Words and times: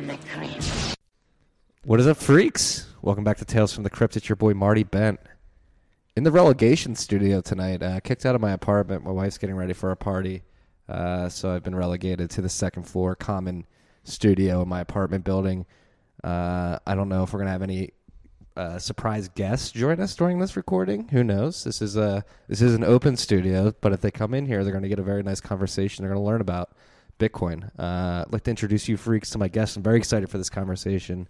from 0.00 0.06
the 0.06 0.16
crypt. 0.32 0.96
What 1.84 2.00
is 2.00 2.06
up, 2.06 2.16
freaks? 2.16 2.86
Welcome 3.02 3.22
back 3.22 3.36
to 3.36 3.44
Tales 3.44 3.74
from 3.74 3.84
the 3.84 3.90
Crypt. 3.90 4.16
It's 4.16 4.30
your 4.30 4.36
boy 4.36 4.54
Marty 4.54 4.82
Bent 4.82 5.20
in 6.16 6.24
the 6.24 6.30
relegation 6.30 6.94
studio 6.94 7.42
tonight. 7.42 7.82
Uh, 7.82 8.00
kicked 8.00 8.24
out 8.24 8.34
of 8.34 8.40
my 8.40 8.52
apartment. 8.52 9.04
My 9.04 9.10
wife's 9.10 9.36
getting 9.36 9.56
ready 9.56 9.74
for 9.74 9.90
a 9.90 9.96
party, 9.96 10.42
uh, 10.88 11.28
so 11.28 11.50
I've 11.50 11.62
been 11.62 11.74
relegated 11.74 12.30
to 12.30 12.40
the 12.40 12.48
second 12.48 12.84
floor 12.84 13.14
common 13.14 13.66
studio 14.04 14.62
in 14.62 14.68
my 14.68 14.80
apartment 14.80 15.22
building. 15.22 15.66
Uh, 16.24 16.78
I 16.86 16.94
don't 16.94 17.10
know 17.10 17.22
if 17.24 17.34
we're 17.34 17.40
gonna 17.40 17.50
have 17.50 17.60
any 17.60 17.90
uh, 18.56 18.78
surprise 18.78 19.28
guests 19.28 19.70
join 19.70 20.00
us 20.00 20.14
during 20.14 20.38
this 20.38 20.56
recording. 20.56 21.08
Who 21.08 21.22
knows? 21.22 21.62
This 21.64 21.82
is 21.82 21.98
a 21.98 22.24
this 22.48 22.62
is 22.62 22.74
an 22.74 22.84
open 22.84 23.18
studio, 23.18 23.74
but 23.82 23.92
if 23.92 24.00
they 24.00 24.10
come 24.10 24.32
in 24.32 24.46
here, 24.46 24.64
they're 24.64 24.72
going 24.72 24.82
to 24.82 24.88
get 24.88 24.98
a 24.98 25.02
very 25.02 25.22
nice 25.22 25.40
conversation. 25.40 26.02
They're 26.02 26.14
going 26.14 26.24
to 26.24 26.26
learn 26.26 26.40
about 26.40 26.70
Bitcoin. 27.20 27.70
Uh, 27.78 28.24
I'd 28.26 28.32
like 28.32 28.44
to 28.44 28.50
introduce 28.50 28.88
you 28.88 28.96
freaks 28.96 29.30
to 29.30 29.38
my 29.38 29.46
guests. 29.46 29.76
I'm 29.76 29.82
very 29.82 29.98
excited 29.98 30.28
for 30.28 30.38
this 30.38 30.50
conversation. 30.50 31.28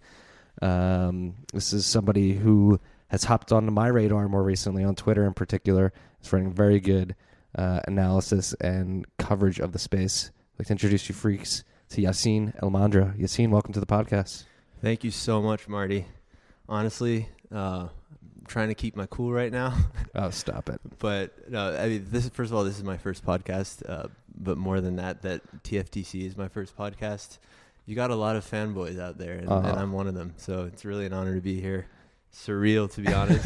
Um, 0.61 1.35
this 1.53 1.73
is 1.73 1.85
somebody 1.85 2.33
who 2.33 2.79
has 3.09 3.25
hopped 3.25 3.51
onto 3.51 3.71
my 3.71 3.87
radar 3.87 4.27
more 4.29 4.41
recently 4.43 4.83
on 4.83 4.95
Twitter, 4.95 5.25
in 5.27 5.33
particular. 5.33 5.91
It's 6.19 6.31
running 6.31 6.53
very 6.53 6.79
good 6.79 7.15
uh, 7.55 7.81
analysis 7.87 8.53
and 8.61 9.05
coverage 9.17 9.59
of 9.59 9.73
the 9.73 9.79
space. 9.79 10.31
I'd 10.55 10.59
like 10.59 10.67
to 10.67 10.73
introduce 10.73 11.09
you 11.09 11.13
freaks 11.13 11.63
to 11.89 12.01
Yassine 12.01 12.57
Elmandjra. 12.61 13.19
Yassine, 13.19 13.49
welcome 13.49 13.73
to 13.73 13.79
the 13.81 13.85
podcast. 13.85 14.45
Thank 14.81 15.03
you 15.03 15.11
so 15.11 15.41
much, 15.41 15.67
Marty. 15.67 16.05
Honestly, 16.69 17.27
uh, 17.53 17.89
trying 18.51 18.67
to 18.69 18.75
keep 18.75 18.95
my 18.95 19.05
cool 19.07 19.31
right 19.31 19.51
now, 19.51 19.73
Oh, 20.15 20.29
stop 20.29 20.69
it. 20.69 20.79
but 20.99 21.49
no, 21.49 21.75
I 21.75 21.87
mean, 21.89 22.05
this 22.11 22.25
is 22.25 22.31
first 22.31 22.51
of 22.51 22.57
all, 22.57 22.63
this 22.63 22.77
is 22.77 22.83
my 22.83 22.97
first 22.97 23.25
podcast. 23.25 23.87
Uh, 23.89 24.07
but 24.37 24.57
more 24.57 24.81
than 24.81 24.95
that, 24.97 25.21
that 25.23 25.41
TFTC 25.63 26.25
is 26.25 26.37
my 26.37 26.47
first 26.47 26.75
podcast. 26.77 27.37
You 27.85 27.95
got 27.95 28.11
a 28.11 28.15
lot 28.15 28.35
of 28.35 28.45
fanboys 28.49 28.99
out 28.99 29.17
there, 29.17 29.33
and, 29.37 29.49
Uh-huh. 29.49 29.67
and 29.69 29.79
I'm 29.79 29.91
one 29.91 30.07
of 30.07 30.13
them. 30.13 30.33
So 30.37 30.63
it's 30.65 30.85
really 30.85 31.05
an 31.05 31.13
honor 31.13 31.35
to 31.35 31.41
be 31.41 31.59
here. 31.61 31.87
Surreal, 32.33 32.89
to 32.93 33.01
be 33.01 33.11
honest. 33.13 33.43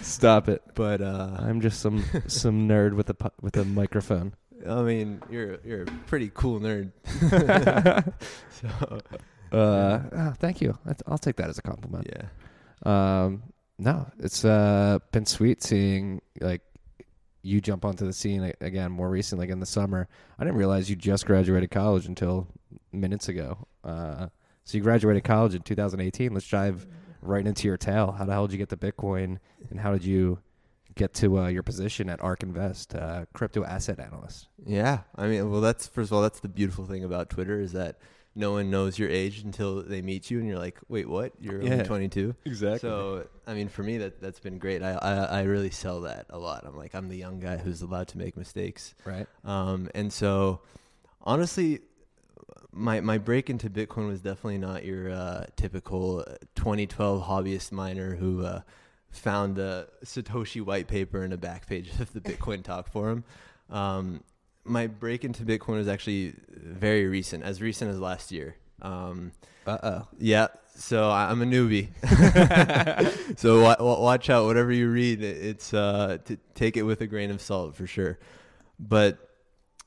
Stop 0.04 0.48
it. 0.48 0.62
but 0.74 1.00
uh, 1.00 1.36
I'm 1.38 1.60
just 1.60 1.80
some 1.80 2.04
some 2.26 2.68
nerd 2.68 2.94
with 2.94 3.10
a 3.10 3.16
with 3.40 3.56
a 3.56 3.64
microphone. 3.64 4.34
I 4.68 4.82
mean, 4.82 5.20
you're 5.30 5.58
you're 5.64 5.82
a 5.82 5.86
pretty 6.06 6.30
cool 6.32 6.60
nerd. 6.60 6.92
so 8.50 9.00
Uh, 9.52 10.00
oh, 10.12 10.32
thank 10.38 10.60
you. 10.60 10.78
I'll 11.06 11.18
take 11.18 11.36
that 11.36 11.48
as 11.48 11.58
a 11.58 11.62
compliment. 11.62 12.06
yeah, 12.10 12.26
Um, 13.24 13.42
no, 13.78 14.06
it's 14.18 14.44
uh, 14.44 14.98
been 15.12 15.26
sweet 15.26 15.62
seeing 15.62 16.20
like 16.40 16.62
you 17.42 17.60
jump 17.60 17.84
onto 17.84 18.06
the 18.06 18.12
scene 18.12 18.52
again 18.60 18.90
more 18.90 19.10
recently, 19.10 19.46
like 19.46 19.52
in 19.52 19.60
the 19.60 19.66
summer. 19.66 20.08
I 20.38 20.44
didn't 20.44 20.56
realize 20.56 20.88
you 20.88 20.96
just 20.96 21.26
graduated 21.26 21.70
college 21.70 22.06
until 22.06 22.48
minutes 22.92 23.28
ago. 23.28 23.66
Uh, 23.82 24.28
so 24.64 24.78
you 24.78 24.82
graduated 24.82 25.24
college 25.24 25.54
in 25.54 25.62
2018. 25.62 26.32
Let's 26.32 26.48
dive 26.48 26.86
right 27.20 27.46
into 27.46 27.68
your 27.68 27.76
tale. 27.76 28.12
How 28.12 28.24
the 28.24 28.32
hell 28.32 28.46
did 28.46 28.52
you 28.52 28.58
get 28.58 28.70
to 28.70 28.76
Bitcoin, 28.76 29.38
and 29.70 29.80
how 29.80 29.92
did 29.92 30.04
you 30.04 30.38
get 30.94 31.12
to 31.14 31.40
uh, 31.40 31.48
your 31.48 31.62
position 31.62 32.08
at 32.08 32.22
Ark 32.22 32.42
Invest, 32.42 32.94
uh, 32.94 33.26
crypto 33.34 33.64
asset 33.64 33.98
analyst? 33.98 34.48
yeah. 34.64 35.00
I 35.16 35.26
mean, 35.26 35.50
well, 35.50 35.60
that's 35.60 35.86
first 35.86 36.08
of 36.10 36.14
all, 36.14 36.22
that's 36.22 36.40
the 36.40 36.48
beautiful 36.48 36.86
thing 36.86 37.04
about 37.04 37.28
Twitter 37.30 37.60
is 37.60 37.72
that 37.72 37.98
no 38.36 38.52
one 38.52 38.68
knows 38.70 38.98
your 38.98 39.08
age 39.08 39.40
until 39.44 39.82
they 39.82 40.02
meet 40.02 40.30
you, 40.30 40.38
and 40.40 40.48
you're 40.48 40.58
like, 40.58 40.78
wait, 40.88 41.08
what? 41.08 41.32
You're 41.40 41.62
Yeah. 41.62 41.72
only 41.72 41.84
22. 41.84 42.34
Exactly. 42.44 42.78
So 42.80 43.26
I 43.46 43.54
mean, 43.54 43.68
for 43.68 43.82
me, 43.82 43.98
that 43.98 44.20
that's 44.20 44.40
been 44.40 44.58
great. 44.58 44.82
I, 44.82 44.92
I 44.92 45.12
I 45.40 45.42
really 45.42 45.70
sell 45.70 46.00
that 46.02 46.26
a 46.30 46.38
lot. 46.38 46.64
I'm 46.66 46.76
like, 46.76 46.94
I'm 46.94 47.08
the 47.08 47.16
young 47.16 47.38
guy 47.40 47.56
who's 47.58 47.82
allowed 47.82 48.08
to 48.08 48.18
make 48.18 48.36
mistakes. 48.36 48.94
right. 49.04 49.26
Um, 49.44 49.88
and 49.94 50.12
so, 50.12 50.60
honestly, 51.22 51.80
my 52.72 53.00
my 53.00 53.18
break 53.18 53.50
into 53.50 53.70
Bitcoin 53.70 54.08
was 54.08 54.20
definitely 54.20 54.58
not 54.58 54.84
your 54.84 55.10
uh, 55.10 55.46
typical 55.56 56.24
2012 56.56 57.24
hobbyist 57.26 57.70
miner 57.72 58.16
who 58.16 58.44
uh, 58.44 58.62
found 59.10 59.54
the 59.56 59.88
Satoshi 60.04 60.60
white 60.60 60.88
paper 60.88 61.22
in 61.24 61.32
a 61.32 61.36
back 61.36 61.68
page 61.68 61.90
of 62.00 62.12
the 62.12 62.20
Bitcoin 62.20 62.62
Talk 62.64 62.90
forum. 62.90 63.22
Um, 63.70 64.22
my 64.64 64.86
break 64.86 65.24
into 65.24 65.44
Bitcoin 65.44 65.76
was 65.76 65.88
actually 65.88 66.34
very 66.50 67.06
recent, 67.06 67.44
as 67.44 67.60
recent 67.60 67.90
as 67.90 67.98
last 68.00 68.32
year. 68.32 68.56
Um, 68.82 69.32
Uh 69.66 69.78
oh. 69.82 70.08
yeah, 70.18 70.48
so 70.74 71.10
I'm 71.10 71.40
a 71.42 71.44
newbie. 71.46 71.88
so 73.38 73.62
wa- 73.62 73.76
wa- 73.78 74.00
watch 74.00 74.30
out. 74.30 74.46
Whatever 74.46 74.72
you 74.72 74.88
read, 74.90 75.22
it's 75.22 75.72
uh, 75.74 76.18
to 76.24 76.36
take 76.54 76.76
it 76.76 76.82
with 76.82 77.00
a 77.00 77.06
grain 77.06 77.30
of 77.30 77.40
salt 77.40 77.74
for 77.74 77.86
sure. 77.86 78.18
But 78.78 79.18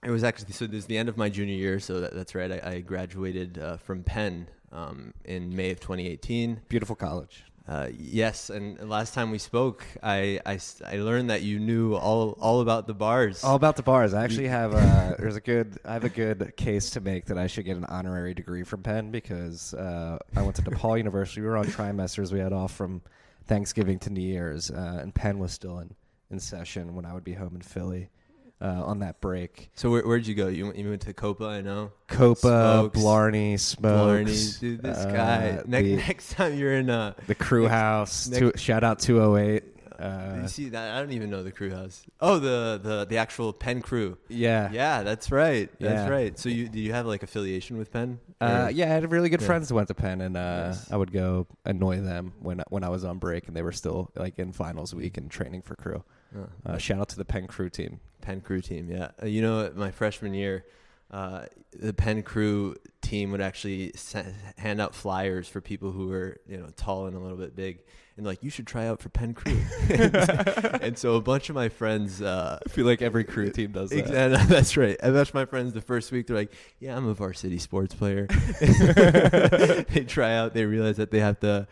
it 0.03 0.11
was 0.11 0.23
actually 0.23 0.53
so. 0.53 0.67
This 0.67 0.79
is 0.79 0.85
the 0.85 0.97
end 0.97 1.09
of 1.09 1.17
my 1.17 1.29
junior 1.29 1.55
year, 1.55 1.79
so 1.79 1.99
that, 2.01 2.13
that's 2.13 2.33
right. 2.35 2.51
I, 2.51 2.71
I 2.75 2.79
graduated 2.81 3.57
uh, 3.59 3.77
from 3.77 4.03
Penn 4.03 4.47
um, 4.71 5.13
in 5.25 5.55
May 5.55 5.71
of 5.71 5.79
2018. 5.79 6.61
Beautiful 6.69 6.95
college. 6.95 7.43
Uh, 7.67 7.89
yes, 7.99 8.49
and 8.49 8.89
last 8.89 9.13
time 9.13 9.29
we 9.29 9.37
spoke, 9.37 9.85
I 10.01 10.39
I 10.45 10.95
learned 10.95 11.31
that 11.31 11.41
you 11.41 11.59
knew 11.59 11.95
all 11.95 12.37
all 12.39 12.61
about 12.61 12.87
the 12.87 12.93
bars. 12.93 13.43
All 13.43 13.55
about 13.55 13.75
the 13.75 13.83
bars. 13.83 14.13
I 14.13 14.23
actually 14.23 14.47
have 14.59 14.73
a 14.73 15.15
there's 15.19 15.35
a 15.35 15.41
good 15.41 15.77
I 15.83 15.93
have 15.93 16.05
a 16.05 16.09
good 16.09 16.53
case 16.55 16.91
to 16.91 17.01
make 17.01 17.25
that 17.25 17.37
I 17.37 17.47
should 17.47 17.65
get 17.65 17.75
an 17.75 17.83
honorary 17.85 18.33
degree 18.33 18.63
from 18.63 18.83
Penn 18.83 19.11
because 19.11 19.73
uh, 19.73 20.17
I 20.35 20.41
went 20.43 20.55
to 20.55 20.61
DePaul 20.61 20.97
University. 20.97 21.41
We 21.41 21.47
were 21.47 21.57
on 21.57 21.65
trimesters. 21.65 22.31
We 22.31 22.39
had 22.39 22.53
off 22.53 22.73
from 22.73 23.01
Thanksgiving 23.47 23.99
to 23.99 24.11
New 24.11 24.21
Year's, 24.21 24.71
uh, 24.71 24.99
and 25.01 25.13
Penn 25.13 25.37
was 25.37 25.51
still 25.51 25.79
in, 25.79 25.93
in 26.31 26.39
session 26.39 26.95
when 26.95 27.05
I 27.05 27.13
would 27.13 27.25
be 27.25 27.33
home 27.33 27.55
in 27.55 27.61
Philly 27.61 28.09
uh, 28.61 28.65
on 28.85 28.99
that 28.99 29.21
break. 29.21 29.69
so 29.75 29.89
where, 29.91 30.01
where'd 30.07 30.25
you 30.25 30.33
go? 30.35 30.47
You, 30.47 30.65
went- 30.65 30.77
you 30.77 30.89
went 30.89 31.01
to 31.03 31.13
Copa, 31.13 31.45
I 31.45 31.61
know. 31.61 31.91
Copa, 32.07 32.39
Smokes. 32.39 32.99
Blarney, 32.99 33.57
Smokes, 33.57 33.81
Blarney, 33.81 34.47
dude, 34.59 34.81
this 34.81 34.97
uh, 34.97 35.11
guy. 35.11 35.61
Ne- 35.65 35.81
the, 35.81 35.95
next 36.07 36.31
time 36.31 36.55
you're 36.57 36.73
in 36.73 36.89
uh, 36.89 37.13
the 37.27 37.35
Crew 37.35 37.67
House. 37.67 38.27
next- 38.27 38.39
two, 38.39 38.51
shout 38.55 38.83
out 38.83 38.99
two 38.99 39.21
oh 39.21 39.35
eight. 39.37 39.63
Uh, 39.99 40.41
you 40.43 40.47
see 40.47 40.69
that? 40.69 40.95
I 40.95 40.99
don't 40.99 41.11
even 41.11 41.31
know 41.31 41.41
the 41.41 41.51
crew 41.51 41.71
house. 41.71 42.03
Oh, 42.21 42.37
the 42.37 42.79
the 42.83 43.05
the 43.09 43.17
actual 43.17 43.51
Penn 43.51 43.81
crew. 43.81 44.15
yeah, 44.27 44.69
Yeah, 44.71 45.01
that's 45.01 45.31
right. 45.31 45.71
That's 45.79 45.91
Yeah. 46.05 46.07
right. 46.07 46.37
So 46.37 46.49
you 46.49 46.69
do 46.69 46.79
you 46.79 46.93
have 46.93 47.07
like 47.07 47.23
affiliation 47.23 47.79
with 47.79 47.91
Penn? 47.91 48.19
Uh, 48.39 48.69
yeah, 48.71 48.85
I 48.85 48.89
had 48.89 49.11
really 49.11 49.29
good 49.29 49.41
Yeah. 49.41 49.47
friends 49.47 49.69
that 49.69 49.73
went 49.73 49.87
to 49.87 49.95
Penn, 49.95 50.21
and 50.21 50.37
uh, 50.37 50.67
Nice. 50.67 50.91
I 50.91 50.97
would 50.97 51.11
go 51.11 51.47
annoy 51.65 51.99
them 52.01 52.33
when 52.39 52.61
when 52.69 52.83
I 52.83 52.89
was 52.89 53.03
on 53.05 53.17
break, 53.17 53.47
and 53.47 53.57
they 53.57 53.63
were 53.63 53.71
still 53.71 54.11
like 54.15 54.37
in 54.37 54.51
finals 54.51 54.93
week 54.93 55.17
and 55.17 55.31
training 55.31 55.63
for 55.63 55.75
crew. 55.75 56.03
Uh, 56.63 56.77
shout 56.77 56.99
out 56.99 57.09
to 57.09 57.17
the 57.17 57.25
Penn 57.25 57.47
crew 57.47 57.71
team. 57.71 57.99
Penn 58.27 58.41
crew 58.41 58.59
team. 58.59 58.91
Yeah. 58.91 59.11
Uh, 59.23 59.25
you 59.25 59.41
know, 59.41 59.71
my 59.73 59.89
freshman 59.89 60.33
year, 60.33 60.65
uh, 61.11 61.45
the 61.71 61.93
Penn 61.93 62.23
crew 62.23 62.75
team 63.01 63.31
would 63.31 63.39
actually 63.39 63.93
se- 63.95 64.33
hand 64.57 64.81
out 64.81 64.93
flyers 64.93 65.47
for 65.47 65.61
people 65.61 65.93
who 65.93 66.09
were 66.09 66.35
you 66.45 66.57
know 66.57 66.67
tall 66.75 67.05
and 67.05 67.15
a 67.15 67.19
little 67.19 67.37
bit 67.37 67.55
big, 67.55 67.79
and 68.17 68.25
like 68.25 68.43
you 68.43 68.49
should 68.49 68.67
try 68.67 68.85
out 68.85 68.99
for 68.99 69.07
Penn 69.07 69.33
crew. 69.33 69.57
and 69.89 70.97
so 70.97 71.15
a 71.15 71.21
bunch 71.21 71.47
of 71.47 71.55
my 71.55 71.69
friends. 71.69 72.21
Uh, 72.21 72.59
I 72.65 72.69
feel 72.69 72.85
like 72.85 73.01
every 73.01 73.23
crew 73.23 73.49
team 73.49 73.71
does 73.71 73.93
Ex- 73.93 74.09
and, 74.09 74.35
uh, 74.35 74.43
that's 74.43 74.75
right. 74.75 74.97
I 75.01 75.11
bet 75.11 75.33
my 75.33 75.45
friends 75.45 75.71
the 75.71 75.79
first 75.79 76.11
week 76.11 76.27
they're 76.27 76.35
like, 76.35 76.53
"Yeah, 76.81 76.97
I'm 76.97 77.07
a 77.07 77.13
varsity 77.13 77.59
sports 77.59 77.95
player." 77.95 78.27
they 78.59 80.03
try 80.05 80.35
out. 80.35 80.53
They 80.53 80.65
realize 80.65 80.97
that 80.97 81.11
they 81.11 81.21
have 81.21 81.39
to 81.39 81.65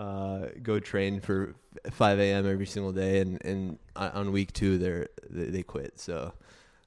uh, 0.00 0.46
go 0.62 0.80
train 0.80 1.20
for 1.20 1.54
5 1.90 2.18
a.m. 2.18 2.46
every 2.46 2.66
single 2.66 2.92
day, 2.92 3.20
and 3.20 3.44
and 3.44 3.78
on 3.94 4.32
week 4.32 4.52
two 4.52 4.78
they're 4.78 5.08
they, 5.28 5.44
they 5.44 5.62
quit. 5.62 5.98
So 6.00 6.32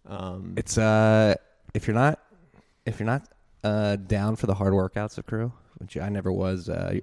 um, 0.07 0.53
It's 0.57 0.77
uh, 0.77 1.35
if 1.73 1.87
you're 1.87 1.95
not 1.95 2.19
if 2.85 2.99
you're 2.99 3.05
not 3.05 3.27
uh, 3.63 3.97
down 3.97 4.35
for 4.35 4.47
the 4.47 4.55
hard 4.55 4.73
workouts 4.73 5.17
of 5.17 5.25
crew, 5.25 5.51
which 5.77 5.95
I 5.95 6.09
never 6.09 6.31
was, 6.31 6.69
uh, 6.69 6.99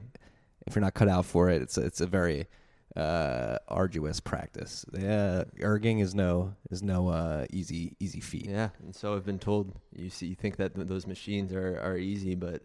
if 0.67 0.75
you're 0.75 0.83
not 0.83 0.95
cut 0.95 1.09
out 1.09 1.27
for 1.27 1.49
it, 1.49 1.63
it's 1.63 1.79
it's 1.79 2.01
a 2.01 2.07
very 2.07 2.49
uh, 2.97 3.59
arduous 3.69 4.19
practice. 4.19 4.85
Yeah, 4.93 5.45
erging 5.61 6.01
is 6.01 6.15
no 6.15 6.55
is 6.71 6.83
no 6.83 7.09
uh, 7.09 7.47
easy 7.51 7.97
easy 8.01 8.21
feat. 8.21 8.47
yeah. 8.47 8.71
And 8.83 8.95
so 8.95 9.15
I've 9.15 9.25
been 9.25 9.39
told 9.39 9.73
you 9.95 10.11
see 10.11 10.27
you 10.27 10.35
think 10.35 10.57
that 10.57 10.75
th- 10.75 10.89
those 10.89 11.07
machines 11.07 11.53
are 11.53 11.81
are 11.81 11.97
easy, 11.97 12.35
but 12.35 12.63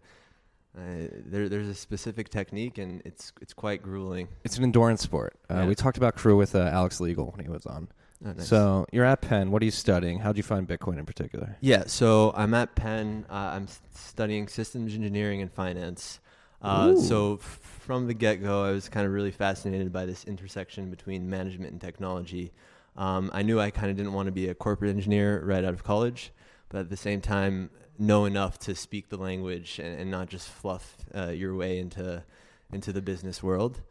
uh, 0.77 1.07
there 1.25 1.47
there's 1.49 1.67
a 1.67 1.73
specific 1.75 2.29
technique, 2.29 2.77
and 2.77 3.01
it's 3.05 3.31
it's 3.41 3.53
quite 3.53 3.81
grueling. 3.81 4.27
It's 4.43 4.57
an 4.57 4.63
endurance 4.63 5.01
sport. 5.01 5.33
Uh, 5.49 5.55
Yeah. 5.55 5.67
We 5.67 5.75
talked 5.75 5.97
about 5.97 6.15
crew 6.15 6.35
with 6.37 6.55
uh, 6.55 6.59
Alex 6.59 6.99
Legal 6.99 7.31
when 7.35 7.45
he 7.45 7.49
was 7.51 7.65
on. 7.65 7.87
Oh, 8.25 8.31
nice. 8.31 8.47
So 8.47 8.85
you're 8.91 9.05
at 9.05 9.21
Penn. 9.21 9.51
What 9.51 9.61
are 9.61 9.65
you 9.65 9.71
studying? 9.71 10.19
How'd 10.19 10.37
you 10.37 10.43
find 10.43 10.67
Bitcoin 10.67 10.97
in 10.97 11.05
particular? 11.05 11.57
Yeah, 11.61 11.83
so 11.87 12.33
I'm 12.35 12.53
at 12.53 12.73
Penn. 12.75 13.25
Uh, 13.29 13.33
I'm 13.55 13.67
studying 13.93 14.47
systems 14.47 14.93
engineering 14.95 15.41
and 15.41 15.51
finance. 15.51 16.19
Uh, 16.61 16.95
so 16.95 17.35
f- 17.35 17.59
from 17.81 18.07
the 18.07 18.13
get 18.13 18.41
go, 18.41 18.63
I 18.63 18.71
was 18.71 18.89
kind 18.89 19.05
of 19.05 19.11
really 19.11 19.29
fascinated 19.31 19.91
by 19.91 20.05
this 20.07 20.23
intersection 20.23 20.89
between 20.89 21.29
management 21.29 21.71
and 21.73 21.79
technology. 21.81 22.53
Um, 22.97 23.29
I 23.33 23.43
knew 23.43 23.59
I 23.59 23.69
kind 23.69 23.91
of 23.91 23.97
didn't 23.97 24.13
want 24.13 24.27
to 24.27 24.31
be 24.31 24.47
a 24.47 24.55
corporate 24.55 24.89
engineer 24.89 25.43
right 25.45 25.63
out 25.63 25.73
of 25.73 25.83
college, 25.83 26.31
but 26.69 26.79
at 26.79 26.89
the 26.89 26.97
same 26.97 27.21
time, 27.21 27.69
know 27.97 28.25
enough 28.25 28.59
to 28.59 28.75
speak 28.75 29.09
the 29.09 29.17
language 29.17 29.79
and, 29.79 29.99
and 29.99 30.11
not 30.11 30.29
just 30.29 30.49
fluff 30.49 30.97
uh, 31.15 31.27
your 31.27 31.55
way 31.55 31.79
into 31.79 32.23
into 32.71 32.91
the 32.91 33.01
business 33.01 33.41
world. 33.41 33.81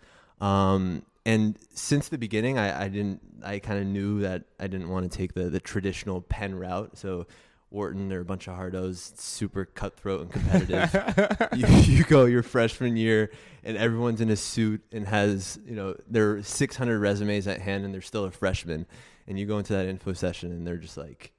Um, 0.41 1.05
and 1.27 1.59
since 1.75 2.09
the 2.09 2.19
beginning, 2.19 2.59
I, 2.59 2.85
I 2.85 2.89
didn't. 2.89 3.21
I 3.43 3.59
kind 3.59 3.81
of 3.81 3.87
knew 3.87 4.21
that 4.21 4.45
I 4.61 4.67
didn't 4.67 4.91
want 4.91 5.11
to 5.11 5.17
take 5.17 5.35
the 5.35 5.45
the 5.45 5.61
traditional 5.61 6.21
Penn 6.21 6.55
route. 6.55 6.99
So 6.99 7.27
Wharton. 7.75 8.09
They're 8.09 8.21
a 8.21 8.25
bunch 8.25 8.47
of 8.49 8.57
hardos, 8.57 9.19
super 9.19 9.67
cutthroat 9.67 10.23
and 10.23 10.33
competitive. 10.33 11.49
you, 11.57 11.67
you 11.97 12.05
go 12.05 12.25
your 12.25 12.43
freshman 12.43 12.97
year, 12.97 13.31
and 13.65 13.77
everyone's 13.77 14.21
in 14.21 14.31
a 14.31 14.37
suit 14.37 14.81
and 14.93 15.07
has 15.07 15.59
you 15.67 15.75
know 15.75 15.97
there 16.09 16.37
are 16.37 16.43
600 16.43 16.99
resumes 16.99 17.47
at 17.47 17.61
hand, 17.61 17.85
and 17.85 17.93
they're 17.93 18.01
still 18.01 18.25
a 18.25 18.31
freshman. 18.31 18.87
And 19.27 19.39
you 19.39 19.47
go 19.47 19.59
into 19.59 19.73
that 19.73 19.87
info 19.87 20.13
session, 20.13 20.53
and 20.53 20.67
they're 20.67 20.77
just 20.77 20.97
like, 20.97 21.33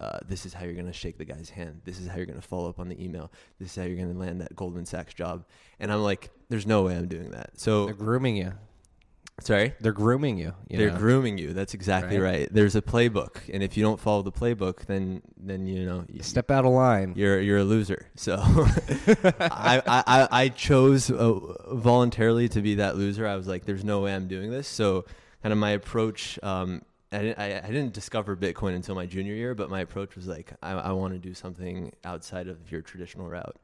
uh, 0.00 0.18
"This 0.26 0.46
is 0.46 0.52
how 0.54 0.64
you're 0.64 0.74
gonna 0.74 0.92
shake 0.92 1.18
the 1.18 1.24
guy's 1.24 1.50
hand. 1.50 1.82
This 1.84 2.00
is 2.00 2.08
how 2.08 2.16
you're 2.16 2.26
gonna 2.26 2.40
follow 2.40 2.68
up 2.68 2.80
on 2.80 2.88
the 2.88 3.02
email. 3.04 3.30
This 3.58 3.70
is 3.70 3.76
how 3.76 3.82
you're 3.88 3.98
gonna 4.04 4.18
land 4.18 4.40
that 4.40 4.56
Goldman 4.56 4.86
Sachs 4.86 5.14
job." 5.14 5.44
And 5.78 5.92
I'm 5.92 6.02
like, 6.02 6.30
"There's 6.48 6.66
no 6.66 6.82
way 6.82 6.96
I'm 6.96 7.06
doing 7.08 7.30
that." 7.30 7.50
So 7.60 7.84
They're 7.86 7.94
grooming 7.94 8.36
you. 8.36 8.52
sorry. 9.42 9.74
They're 9.80 9.92
grooming 9.92 10.36
you. 10.36 10.52
you 10.68 10.76
They're 10.78 10.90
know? 10.92 10.98
grooming 10.98 11.38
you. 11.38 11.52
That's 11.54 11.72
exactly 11.72 12.18
Right. 12.18 12.40
right. 12.40 12.48
There's 12.52 12.76
a 12.76 12.82
playbook, 12.82 13.36
and 13.52 13.62
if 13.62 13.74
you 13.76 13.82
don't 13.82 13.98
follow 13.98 14.22
the 14.22 14.32
playbook, 14.32 14.84
then 14.86 15.22
then 15.38 15.66
you 15.66 15.86
know 15.86 16.04
you, 16.10 16.22
Step 16.22 16.50
out 16.50 16.64
of 16.66 16.72
line. 16.72 17.14
you're 17.16 17.40
you're 17.40 17.58
a 17.58 17.64
loser. 17.64 18.06
So 18.16 18.36
I, 18.40 19.82
I 19.86 20.02
I 20.06 20.28
I 20.30 20.48
chose 20.48 21.10
uh, 21.10 21.32
voluntarily 21.72 22.48
to 22.50 22.60
be 22.60 22.76
that 22.76 22.96
loser. 22.96 23.26
I 23.26 23.36
was 23.36 23.46
like, 23.46 23.64
there's 23.64 23.84
no 23.84 24.00
way 24.00 24.14
I'm 24.14 24.28
doing 24.28 24.50
this. 24.50 24.68
So 24.68 25.04
kind 25.42 25.52
of 25.52 25.58
my 25.58 25.70
approach. 25.70 26.38
Um, 26.42 26.82
I 27.12 27.18
didn't, 27.18 27.38
I, 27.38 27.58
I 27.58 27.66
didn't 27.66 27.92
discover 27.92 28.36
Bitcoin 28.36 28.74
until 28.74 28.94
my 28.94 29.06
junior 29.06 29.34
year, 29.34 29.54
but 29.54 29.68
my 29.68 29.80
approach 29.80 30.14
was 30.14 30.26
like, 30.26 30.52
I, 30.62 30.72
I 30.72 30.92
want 30.92 31.12
to 31.14 31.18
do 31.18 31.34
something 31.34 31.92
outside 32.04 32.46
of 32.46 32.70
your 32.70 32.82
traditional 32.82 33.28
route. 33.28 33.56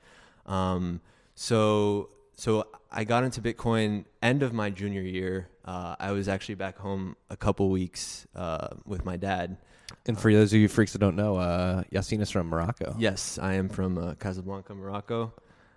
Um, 0.46 1.00
so 1.34 2.08
so 2.36 2.66
I 2.92 3.04
got 3.04 3.24
into 3.24 3.40
Bitcoin 3.40 4.04
end 4.22 4.42
of 4.42 4.52
my 4.52 4.70
junior 4.70 5.00
year. 5.00 5.48
Uh, 5.64 5.96
I 5.98 6.12
was 6.12 6.28
actually 6.28 6.56
back 6.56 6.76
home 6.76 7.16
a 7.30 7.36
couple 7.36 7.70
weeks 7.70 8.26
uh, 8.34 8.68
with 8.84 9.04
my 9.04 9.16
dad. 9.16 9.56
And 10.06 10.18
for 10.18 10.32
those 10.32 10.52
of 10.52 10.60
you 10.60 10.68
freaks 10.68 10.92
that 10.92 10.98
don't 10.98 11.16
know, 11.16 11.36
uh, 11.36 11.82
Yassine 11.92 12.20
is 12.20 12.30
from 12.30 12.48
Morocco. 12.48 12.94
Yes, 12.98 13.38
I 13.40 13.54
am 13.54 13.68
from 13.68 13.96
uh, 13.96 14.14
Casablanca, 14.14 14.74
Morocco. 14.74 15.32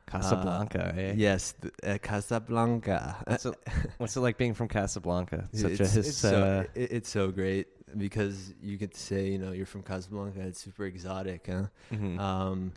Casablanca, 0.09 0.93
eh? 0.97 1.13
Yes, 1.15 1.53
th- 1.61 1.73
uh, 1.83 1.97
Casablanca. 1.99 3.17
What's 3.27 3.45
it, 3.45 3.55
what's 3.97 4.15
it 4.17 4.21
like 4.21 4.37
being 4.37 4.53
from 4.53 4.67
Casablanca? 4.67 5.47
Such 5.53 5.71
it's, 5.71 5.79
a 5.79 5.83
his, 5.83 6.07
it's, 6.09 6.17
so, 6.17 6.43
uh, 6.43 6.63
it- 6.75 6.91
it's 6.91 7.09
so 7.09 7.29
great 7.31 7.67
because 7.97 8.53
you 8.61 8.77
get 8.77 8.93
to 8.93 8.99
say, 8.99 9.27
you 9.29 9.37
know, 9.39 9.51
you're 9.51 9.65
from 9.65 9.83
Casablanca. 9.83 10.41
It's 10.41 10.59
super 10.59 10.85
exotic. 10.85 11.47
Huh? 11.47 11.63
mhm. 11.91 12.19
Um, 12.19 12.71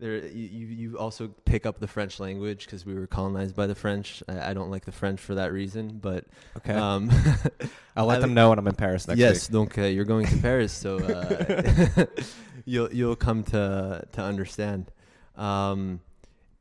there, 0.00 0.24
you, 0.28 0.66
you 0.68 0.96
also 0.98 1.26
pick 1.44 1.66
up 1.66 1.80
the 1.80 1.88
French 1.88 2.20
language 2.20 2.66
because 2.66 2.86
we 2.86 2.94
were 2.94 3.08
colonized 3.08 3.56
by 3.56 3.66
the 3.66 3.74
French. 3.74 4.22
I, 4.28 4.50
I 4.50 4.54
don't 4.54 4.70
like 4.70 4.84
the 4.84 4.92
French 4.92 5.18
for 5.20 5.34
that 5.34 5.52
reason, 5.52 5.98
but 6.00 6.24
okay. 6.58 6.74
um, 6.74 7.10
I'll 7.96 8.06
let 8.06 8.18
I- 8.18 8.20
them 8.20 8.32
know 8.34 8.50
when 8.50 8.60
I'm 8.60 8.68
in 8.68 8.76
Paris 8.76 9.08
next 9.08 9.18
yes, 9.18 9.48
donc 9.48 9.76
uh, 9.76 9.82
you're 9.82 10.04
going 10.04 10.26
to 10.26 10.36
Paris, 10.36 10.72
so 10.72 10.98
uh, 11.00 12.06
you'll 12.64 12.92
you'll 12.92 13.16
come 13.16 13.42
to 13.44 14.04
to 14.12 14.22
understand. 14.22 14.92
Um, 15.36 15.98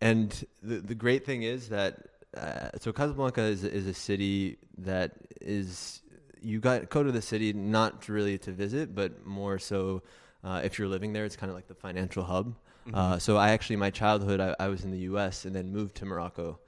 and 0.02 0.46
the 0.62 0.76
the 0.80 0.96
great 0.96 1.26
thing 1.26 1.44
is 1.44 1.70
that 1.70 1.98
uh, 2.36 2.70
so 2.80 2.92
Casablanca 2.94 3.42
is 3.42 3.64
is 3.64 3.88
a 3.88 3.94
city 3.94 4.58
that 4.80 5.12
is 5.42 6.02
you 6.42 6.60
got 6.60 6.90
go 6.90 7.04
to 7.04 7.12
the 7.12 7.22
city 7.22 7.54
not 7.54 8.08
really 8.08 8.38
to 8.40 8.52
visit, 8.52 8.94
but 8.94 9.26
more 9.26 9.58
so 9.60 10.04
uh, 10.44 10.62
if 10.64 10.78
you're 10.78 10.88
living 10.88 11.14
there, 11.14 11.26
it's 11.26 11.36
kind 11.36 11.50
of 11.50 11.56
like 11.56 11.68
the 11.68 11.76
financial 11.76 12.24
hub. 12.24 12.56
Mm-hmm. 12.88 12.96
Uh, 12.96 13.20
so 13.20 13.38
I 13.38 13.50
actually 13.50 13.78
my 13.78 13.90
childhood 13.90 14.40
I, 14.40 14.56
I 14.60 14.68
was 14.68 14.84
in 14.84 14.92
the 14.92 15.00
U.S. 15.12 15.46
and 15.46 15.56
then 15.56 15.72
moved 15.74 15.96
to 15.96 16.06
Morocco, 16.06 16.60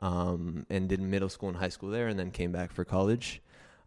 um, 0.00 0.66
and 0.70 0.88
did 0.88 1.00
middle 1.00 1.28
school 1.28 1.48
and 1.50 1.58
high 1.58 1.68
school 1.68 1.90
there, 1.90 2.08
and 2.08 2.18
then 2.18 2.30
came 2.30 2.52
back 2.52 2.72
for 2.72 2.84
college. 2.84 3.40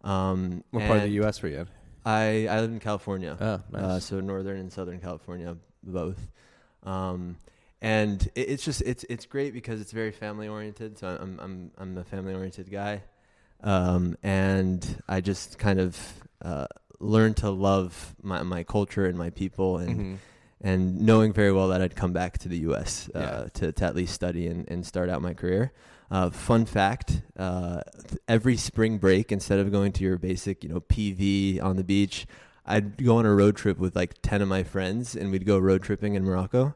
Um, 0.04 0.64
What 0.72 0.86
part 0.88 0.98
of 0.98 1.04
the 1.04 1.16
U.S. 1.22 1.42
were 1.42 1.50
you 1.50 1.60
in? 1.60 1.68
I 2.06 2.48
I 2.48 2.62
live 2.62 2.72
in 2.72 2.80
California, 2.80 3.38
Oh, 3.40 3.62
nice. 3.72 3.84
uh, 3.84 4.00
so 4.00 4.20
northern 4.20 4.58
and 4.58 4.72
southern 4.72 5.00
California 5.00 5.58
both. 5.84 6.20
Um, 6.84 7.38
and 7.82 8.22
it, 8.36 8.50
it's 8.50 8.64
just 8.64 8.82
it's 8.84 9.04
it's 9.10 9.26
great 9.26 9.54
because 9.54 9.82
it's 9.82 9.92
very 9.92 10.12
family 10.12 10.48
oriented. 10.48 10.98
So 10.98 11.08
I'm 11.20 11.40
I'm 11.40 11.72
I'm 11.78 11.98
a 11.98 12.04
family 12.04 12.34
oriented 12.34 12.70
guy, 12.72 13.02
um, 13.64 14.18
and 14.24 15.02
I 15.08 15.22
just 15.22 15.58
kind 15.60 15.80
of 15.80 15.98
uh, 16.44 16.68
learned 17.00 17.38
to 17.38 17.50
love 17.50 18.16
my 18.22 18.44
my 18.44 18.64
culture 18.64 19.06
and 19.06 19.18
my 19.18 19.30
people 19.30 19.78
and 19.78 20.00
Mhm. 20.00 20.18
and 20.64 21.02
knowing 21.02 21.34
very 21.34 21.52
well 21.52 21.70
that 21.70 21.82
I'd 21.82 21.96
come 21.96 22.14
back 22.14 22.38
to 22.40 22.48
the 22.50 22.60
U.S. 22.60 23.10
Uh, 23.16 23.20
Yeah. 23.20 23.46
to, 23.56 23.72
to 23.72 23.86
at 23.86 23.96
least 23.96 24.14
study 24.14 24.48
and, 24.48 24.70
and 24.70 24.86
start 24.86 25.10
out 25.10 25.22
my 25.22 25.34
career. 25.34 25.72
Uh, 26.12 26.30
fun 26.30 26.66
fact: 26.66 27.22
uh, 27.38 27.82
every 28.28 28.58
spring 28.58 28.98
break, 28.98 29.32
instead 29.32 29.60
of 29.60 29.72
going 29.72 29.92
to 29.94 30.04
your 30.04 30.18
basic, 30.18 30.62
you 30.64 30.70
know, 30.70 30.82
PV 30.82 31.62
on 31.64 31.78
the 31.78 31.84
beach, 31.86 32.28
I'd 32.66 33.04
go 33.04 33.16
on 33.18 33.26
a 33.26 33.34
road 33.34 33.56
trip 33.56 33.78
with 33.80 33.96
like 33.96 34.22
ten 34.22 34.42
of 34.42 34.48
my 34.50 34.62
friends, 34.64 35.16
and 35.16 35.32
we'd 35.32 35.46
go 35.46 35.58
road 35.58 35.82
tripping 35.84 36.16
in 36.16 36.24
Morocco. 36.26 36.76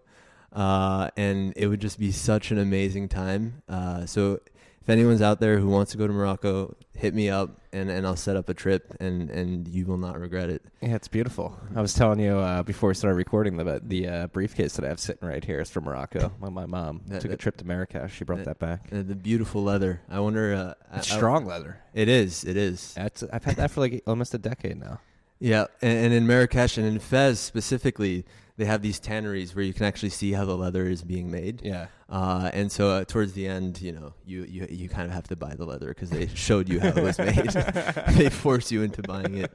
Uh, 0.56 1.10
and 1.18 1.54
it 1.57 1.68
would 1.68 1.81
just 1.81 2.00
be 2.00 2.12
such 2.12 2.50
an 2.52 2.57
amazing 2.57 3.10
time. 3.10 3.62
Uh, 3.68 4.06
so 4.06 4.40
if 4.81 4.90
anyone's 4.90 5.22
out 5.22 5.40
there 5.42 5.60
who 5.60 5.68
wants 5.68 5.92
to 5.92 5.98
go 5.98 6.07
to 6.07 6.13
Morocco, 6.13 6.75
hit 6.94 7.13
me 7.13 7.28
up 7.30 7.60
and, 7.74 7.90
and 7.90 8.07
I'll 8.07 8.16
set 8.16 8.38
up 8.38 8.48
a 8.48 8.54
trip 8.54 8.96
and, 9.02 9.30
and 9.30 9.68
you 9.68 9.86
will 9.86 9.98
not 9.98 10.18
regret 10.19 10.50
it. 10.50 10.62
Yeah, 10.81 10.96
it's 10.96 11.10
beautiful. 11.10 11.60
I 11.75 11.81
was 11.81 11.94
telling 11.94 12.19
you 12.22 12.38
uh, 12.38 12.63
before 12.63 12.88
we 12.90 12.94
started 12.96 13.18
recording 13.18 13.57
the 13.57 13.81
the 13.84 14.07
uh, 14.07 14.28
briefcase 14.28 14.75
that 14.78 14.86
I 14.86 14.88
have 14.88 15.00
sitting 15.00 15.28
right 15.28 15.44
here 15.44 15.60
is 15.60 15.69
from 15.69 15.84
Morocco. 15.86 16.31
My, 16.40 16.50
my 16.50 16.66
mom 16.66 17.02
That- 17.07 17.22
took 17.22 17.31
a 17.31 17.36
trip 17.38 17.57
to 17.57 17.66
Marrakesh. 17.66 18.13
She 18.13 18.24
brought 18.24 18.46
that- 18.46 18.60
that 18.60 18.60
back. 18.60 18.88
Uh, 18.94 19.02
the 19.04 19.16
beautiful 19.16 19.62
leather. 19.63 20.02
I 20.10 20.19
wonder. 20.22 20.54
Uh, 20.54 20.74
I- 20.94 21.00
It's 21.00 21.12
I- 21.12 21.18
strong 21.18 21.46
leather. 21.46 21.80
It 21.94 22.07
is. 22.07 22.46
It 22.46 22.56
is. 22.56 22.94
That's, 22.94 23.24
I've 23.24 23.44
had 23.44 23.57
that 23.57 23.72
for 23.72 23.81
like 23.81 24.04
almost 24.07 24.34
a 24.34 24.38
decade 24.38 24.78
now. 24.80 25.02
Yeah, 25.40 25.66
and, 25.81 25.98
and 26.06 26.13
in 26.13 26.28
Marrakesh 26.28 26.78
and 26.78 26.88
in 26.88 27.00
Fez 27.00 27.40
specifically, 27.42 28.24
they 28.57 28.66
have 28.66 28.81
these 28.81 29.00
tanneries 29.00 29.54
where 29.54 29.66
you 29.66 29.74
can 29.74 29.86
actually 29.86 30.10
see 30.10 30.31
how 30.31 30.46
the 30.46 30.56
leather 30.56 30.88
is 30.88 31.02
being 31.02 31.30
made. 31.30 31.62
Yeah. 31.63 31.88
Uh, 32.10 32.50
and 32.54 32.72
so 32.72 32.90
uh, 32.90 33.06
towards 33.06 33.34
the 33.34 33.48
end, 33.48 33.81
you 33.81 33.92
know, 33.92 34.13
you, 34.25 34.44
you 34.44 34.68
you 34.69 34.90
kind 34.90 35.07
of 35.07 35.13
have 35.13 35.28
to 35.28 35.36
buy 35.36 35.56
the 35.56 35.66
leather 35.66 35.90
because 35.90 36.10
they 36.10 36.28
showed 36.28 36.69
you 36.69 36.80
how 36.80 36.90
it 36.90 37.04
was 37.04 37.18
made. 37.18 37.36
they 38.12 38.30
force 38.30 38.72
you 38.72 38.84
into 38.84 39.02
buying 39.02 39.40
it. 39.40 39.52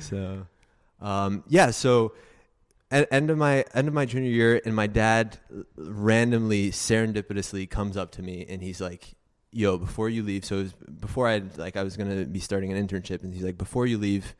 So, 0.00 0.46
um, 1.00 1.44
yeah. 1.46 1.70
So, 1.70 2.14
at 2.90 3.12
end 3.12 3.30
of 3.30 3.38
my 3.38 3.64
end 3.74 3.86
of 3.86 3.94
my 3.94 4.04
junior 4.04 4.30
year, 4.30 4.60
and 4.64 4.74
my 4.74 4.88
dad 4.88 5.38
randomly, 5.76 6.70
serendipitously 6.70 7.70
comes 7.70 7.96
up 7.96 8.10
to 8.12 8.22
me 8.22 8.46
and 8.48 8.62
he's 8.62 8.80
like, 8.80 9.14
"Yo, 9.52 9.78
before 9.78 10.08
you 10.08 10.24
leave." 10.24 10.44
So 10.44 10.56
it 10.56 10.62
was 10.62 10.72
before 10.72 11.28
I 11.28 11.42
like 11.56 11.76
I 11.76 11.84
was 11.84 11.96
gonna 11.96 12.24
be 12.24 12.40
starting 12.40 12.72
an 12.72 12.88
internship, 12.88 13.22
and 13.22 13.32
he's 13.32 13.44
like, 13.44 13.58
"Before 13.58 13.86
you 13.86 13.98
leave." 13.98 14.34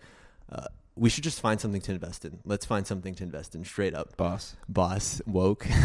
Uh, 0.50 0.64
we 1.00 1.08
should 1.08 1.24
just 1.24 1.40
find 1.40 1.58
something 1.58 1.80
to 1.80 1.92
invest 1.92 2.26
in. 2.26 2.40
Let's 2.44 2.66
find 2.66 2.86
something 2.86 3.14
to 3.14 3.24
invest 3.24 3.54
in 3.54 3.64
straight 3.64 3.94
up. 3.94 4.18
Boss. 4.18 4.54
boss 4.68 5.22
woke. 5.26 5.66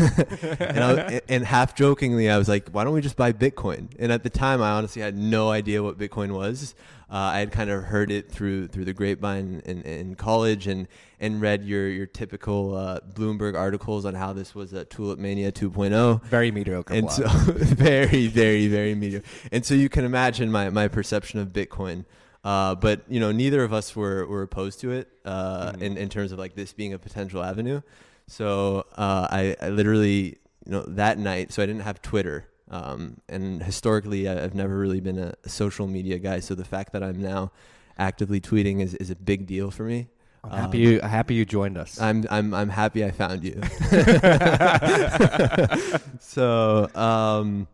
And, 0.60 0.84
I 0.84 1.22
and 1.29 1.45
half 1.45 1.75
jokingly 1.75 2.29
i 2.29 2.38
was 2.38 2.50
like 2.50 2.69
why 2.69 2.84
don't 2.84 2.93
we 2.93 3.01
just 3.01 3.15
buy 3.15 3.31
bitcoin? 3.31 3.88
And 3.98 4.12
at 4.12 4.24
the 4.24 4.29
time 4.29 4.62
i 4.62 4.72
honestly 4.72 5.01
had 5.01 5.17
no 5.17 5.50
idea 5.50 5.81
what 5.81 5.98
bitcoin 5.98 6.31
was. 6.34 6.75
Uh, 7.10 7.15
i 7.15 7.39
had 7.39 7.51
kind 7.51 7.69
of 7.69 7.84
heard 7.84 8.12
it 8.12 8.29
through 8.29 8.67
through 8.67 8.84
the 8.84 8.93
grapevine 8.93 9.62
in, 9.65 9.81
in 9.84 10.15
college 10.15 10.67
and 10.67 10.88
and 11.19 11.39
read 11.39 11.63
your 11.63 11.88
your 11.88 12.05
typical 12.05 12.75
uh, 12.75 13.00
bloomberg 13.13 13.55
articles 13.55 14.05
on 14.05 14.15
how 14.15 14.34
this 14.34 14.53
was 14.53 14.74
a 14.74 14.84
tulip 14.86 15.17
mania 15.19 15.51
2.0 15.51 16.24
Very 16.24 16.51
mediocre. 16.51 16.93
and 16.93 17.10
so 17.10 17.27
very 17.27 18.27
very 18.27 18.67
very 18.67 18.95
mediocre. 18.95 19.27
And 19.51 19.65
so 19.65 19.75
you 19.75 19.88
can 19.88 20.03
imagine 20.03 20.51
my, 20.51 20.69
my 20.69 20.88
perception 20.88 21.39
of 21.39 21.50
bitcoin 21.50 22.05
uh, 22.45 22.75
but 22.75 23.01
you 23.09 23.19
know 23.19 23.31
neither 23.33 23.63
of 23.63 23.73
us 23.73 23.93
were, 23.95 24.25
were 24.27 24.43
opposed 24.43 24.79
to 24.79 24.91
it 24.91 25.09
uh, 25.25 25.71
Mhm. 25.73 25.81
in, 25.81 25.97
in 25.97 26.09
terms 26.09 26.31
of 26.31 26.39
like 26.39 26.55
this 26.55 26.71
being 26.71 26.93
a 26.93 26.99
potential 26.99 27.43
avenue 27.43 27.81
so 28.27 28.85
uh, 28.97 29.27
I, 29.29 29.55
I 29.61 29.69
literally 29.69 30.37
you 30.65 30.71
know 30.71 30.83
that 30.87 31.17
night 31.19 31.51
so 31.53 31.61
i 31.61 31.65
didn't 31.65 31.81
have 31.83 32.01
twitter 32.01 32.47
um, 32.71 33.17
and 33.29 33.61
historically 33.61 34.27
i've 34.29 34.55
never 34.55 34.77
really 34.77 34.99
been 35.01 35.19
a, 35.19 35.33
a 35.43 35.49
social 35.49 35.85
media 35.87 36.17
guy 36.19 36.39
so 36.39 36.55
the 36.55 36.65
fact 36.65 36.93
that 36.93 37.03
i'm 37.03 37.21
now 37.21 37.51
actively 37.97 38.39
tweeting 38.41 38.81
is, 38.81 38.93
is 38.95 39.09
a 39.09 39.15
big 39.15 39.45
deal 39.47 39.69
for 39.71 39.83
me 39.83 40.07
I'm 40.45 40.51
happy 40.61 40.85
um, 40.85 40.91
you 40.93 40.99
happy 41.01 41.33
you 41.33 41.43
joined 41.43 41.75
us. 41.75 41.99
I'm 41.99 42.23
I'm 42.29 42.53
I'm 42.53 42.69
happy 42.69 43.03
I 43.03 43.09
found 43.09 43.43
you. 43.43 43.59
so 46.19 46.89
um, 46.95 47.67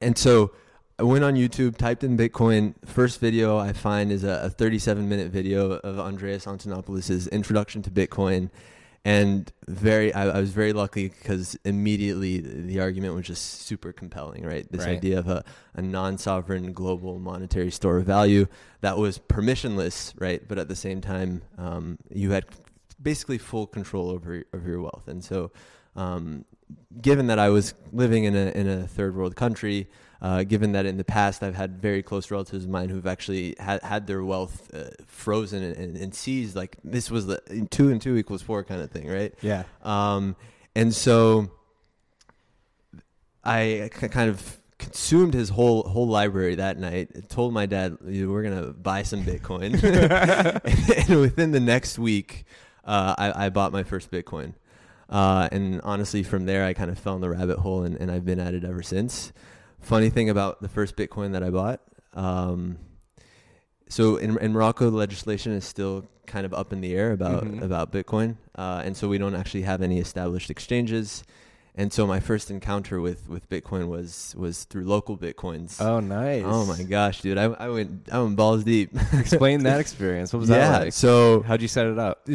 and 0.00 0.16
so 0.18 0.52
I 0.98 1.02
went 1.02 1.24
on 1.24 1.34
YouTube, 1.34 1.76
typed 1.76 2.02
in 2.04 2.16
Bitcoin. 2.16 2.74
First 2.86 3.20
video 3.20 3.58
I 3.58 3.74
find 3.74 4.10
is 4.10 4.24
a, 4.24 4.44
a 4.44 4.50
37 4.50 5.06
minute 5.06 5.30
video 5.30 5.72
of 5.72 5.98
Andreas 5.98 6.46
Antonopoulos' 6.46 7.30
introduction 7.30 7.82
to 7.82 7.90
Bitcoin, 7.90 8.48
and 9.04 9.52
very 9.68 10.14
I, 10.14 10.28
I 10.28 10.40
was 10.40 10.52
very 10.52 10.72
lucky 10.72 11.08
because 11.08 11.54
immediately 11.66 12.40
the 12.40 12.80
argument 12.80 13.14
was 13.14 13.26
just 13.26 13.62
super 13.62 13.92
compelling. 13.92 14.42
Right, 14.46 14.66
this 14.72 14.86
Right. 14.86 14.96
idea 14.96 15.18
of 15.18 15.28
a, 15.28 15.44
a 15.74 15.82
non-sovereign 15.82 16.72
global 16.72 17.18
monetary 17.18 17.70
store 17.70 17.98
of 17.98 18.06
value 18.06 18.46
that 18.80 18.96
was 18.96 19.18
permissionless, 19.18 20.14
right? 20.18 20.46
But 20.48 20.58
at 20.58 20.68
the 20.68 20.76
same 20.76 21.02
time, 21.02 21.42
um, 21.58 21.98
you 22.10 22.30
had 22.30 22.46
basically 23.02 23.36
full 23.36 23.66
control 23.66 24.08
over 24.08 24.44
over 24.54 24.66
your 24.66 24.80
wealth, 24.80 25.08
and 25.08 25.22
so 25.22 25.50
um, 25.94 26.46
given 27.02 27.26
that 27.26 27.38
I 27.38 27.50
was 27.50 27.74
living 27.92 28.24
in 28.24 28.34
a 28.34 28.46
in 28.52 28.66
a 28.66 28.86
third 28.86 29.14
world 29.14 29.36
country, 29.36 29.88
uh, 30.22 30.44
given 30.44 30.72
that 30.72 30.86
in 30.86 30.96
the 30.96 31.04
past 31.04 31.42
I've 31.42 31.54
had 31.54 31.80
very 31.80 32.02
close 32.02 32.30
relatives 32.30 32.64
of 32.64 32.70
mine 32.70 32.88
who've 32.88 33.06
actually 33.06 33.54
had 33.58 33.82
had 33.82 34.06
their 34.06 34.24
wealth 34.24 34.72
uh, 34.74 34.90
frozen 35.06 35.62
and, 35.62 35.76
and, 35.76 35.96
and 35.96 36.14
seized, 36.14 36.56
like 36.56 36.76
this 36.84 37.10
was 37.10 37.26
the 37.26 37.40
two 37.70 37.90
and 37.90 38.00
two 38.00 38.16
equals 38.16 38.42
four 38.42 38.64
kind 38.64 38.80
of 38.80 38.90
thing, 38.90 39.08
right? 39.08 39.34
Yeah. 39.42 39.64
Um, 39.82 40.36
and 40.74 40.94
so 40.94 41.50
I 43.44 43.90
kind 43.92 44.30
of 44.30 44.58
consumed 44.78 45.34
his 45.34 45.48
whole 45.48 45.84
whole 45.84 46.08
library 46.08 46.56
that 46.56 46.78
night. 46.78 47.28
Told 47.28 47.52
my 47.52 47.66
dad 47.66 47.96
we're 48.00 48.42
gonna 48.42 48.72
buy 48.72 49.02
some 49.02 49.22
Bitcoin, 49.24 49.82
and 51.08 51.20
within 51.20 51.52
the 51.52 51.60
next 51.60 51.98
week, 51.98 52.44
uh, 52.84 53.14
I, 53.16 53.46
I 53.46 53.48
bought 53.50 53.72
my 53.72 53.82
first 53.82 54.10
Bitcoin. 54.10 54.54
Uh, 55.08 55.48
and 55.52 55.80
honestly, 55.82 56.22
from 56.22 56.46
there, 56.46 56.64
I 56.64 56.72
kind 56.72 56.90
of 56.90 56.98
fell 56.98 57.14
in 57.14 57.20
the 57.20 57.30
rabbit 57.30 57.58
hole, 57.58 57.84
and, 57.84 57.96
and 57.96 58.10
I've 58.10 58.24
been 58.24 58.40
at 58.40 58.54
it 58.54 58.64
ever 58.64 58.82
since. 58.82 59.32
Funny 59.86 60.10
thing 60.10 60.28
about 60.30 60.60
the 60.60 60.68
first 60.68 60.96
Bitcoin 60.96 61.32
that 61.32 61.44
I 61.44 61.50
bought. 61.50 61.80
Um, 62.12 62.78
so 63.88 64.16
in, 64.16 64.36
in 64.38 64.52
Morocco, 64.52 64.90
the 64.90 64.96
legislation 64.96 65.52
is 65.52 65.64
still 65.64 66.04
kind 66.26 66.44
of 66.44 66.52
up 66.52 66.72
in 66.72 66.80
the 66.80 66.92
air 66.92 67.12
about 67.12 67.44
Mhm. 67.44 67.62
about 67.62 67.92
Bitcoin, 67.92 68.36
uh, 68.56 68.82
and 68.84 68.96
so 68.96 69.06
we 69.06 69.16
don't 69.16 69.36
actually 69.36 69.62
have 69.62 69.80
any 69.82 70.00
established 70.00 70.50
exchanges. 70.50 71.22
And 71.78 71.92
so 71.92 72.04
my 72.04 72.18
first 72.18 72.50
encounter 72.50 73.00
with, 73.00 73.28
with 73.28 73.48
Bitcoin 73.48 73.86
was 73.86 74.34
was 74.36 74.64
through 74.64 74.86
LocalBitcoins. 74.86 75.80
Oh, 75.80 76.00
nice. 76.00 76.42
Oh 76.44 76.66
my 76.66 76.82
gosh, 76.82 77.20
dude! 77.20 77.38
I, 77.38 77.44
I 77.44 77.68
went 77.68 78.08
I 78.10 78.18
went 78.20 78.34
balls 78.34 78.64
deep. 78.64 78.90
Explain 79.12 79.62
that 79.64 79.78
experience. 79.78 80.32
What 80.32 80.40
was 80.40 80.48
yeah. 80.48 80.70
that 80.70 80.80
like? 80.80 80.92
So 80.94 81.42
How'd 81.42 81.62
you 81.62 81.68
set 81.68 81.86
it 81.86 81.98
up? 81.98 82.26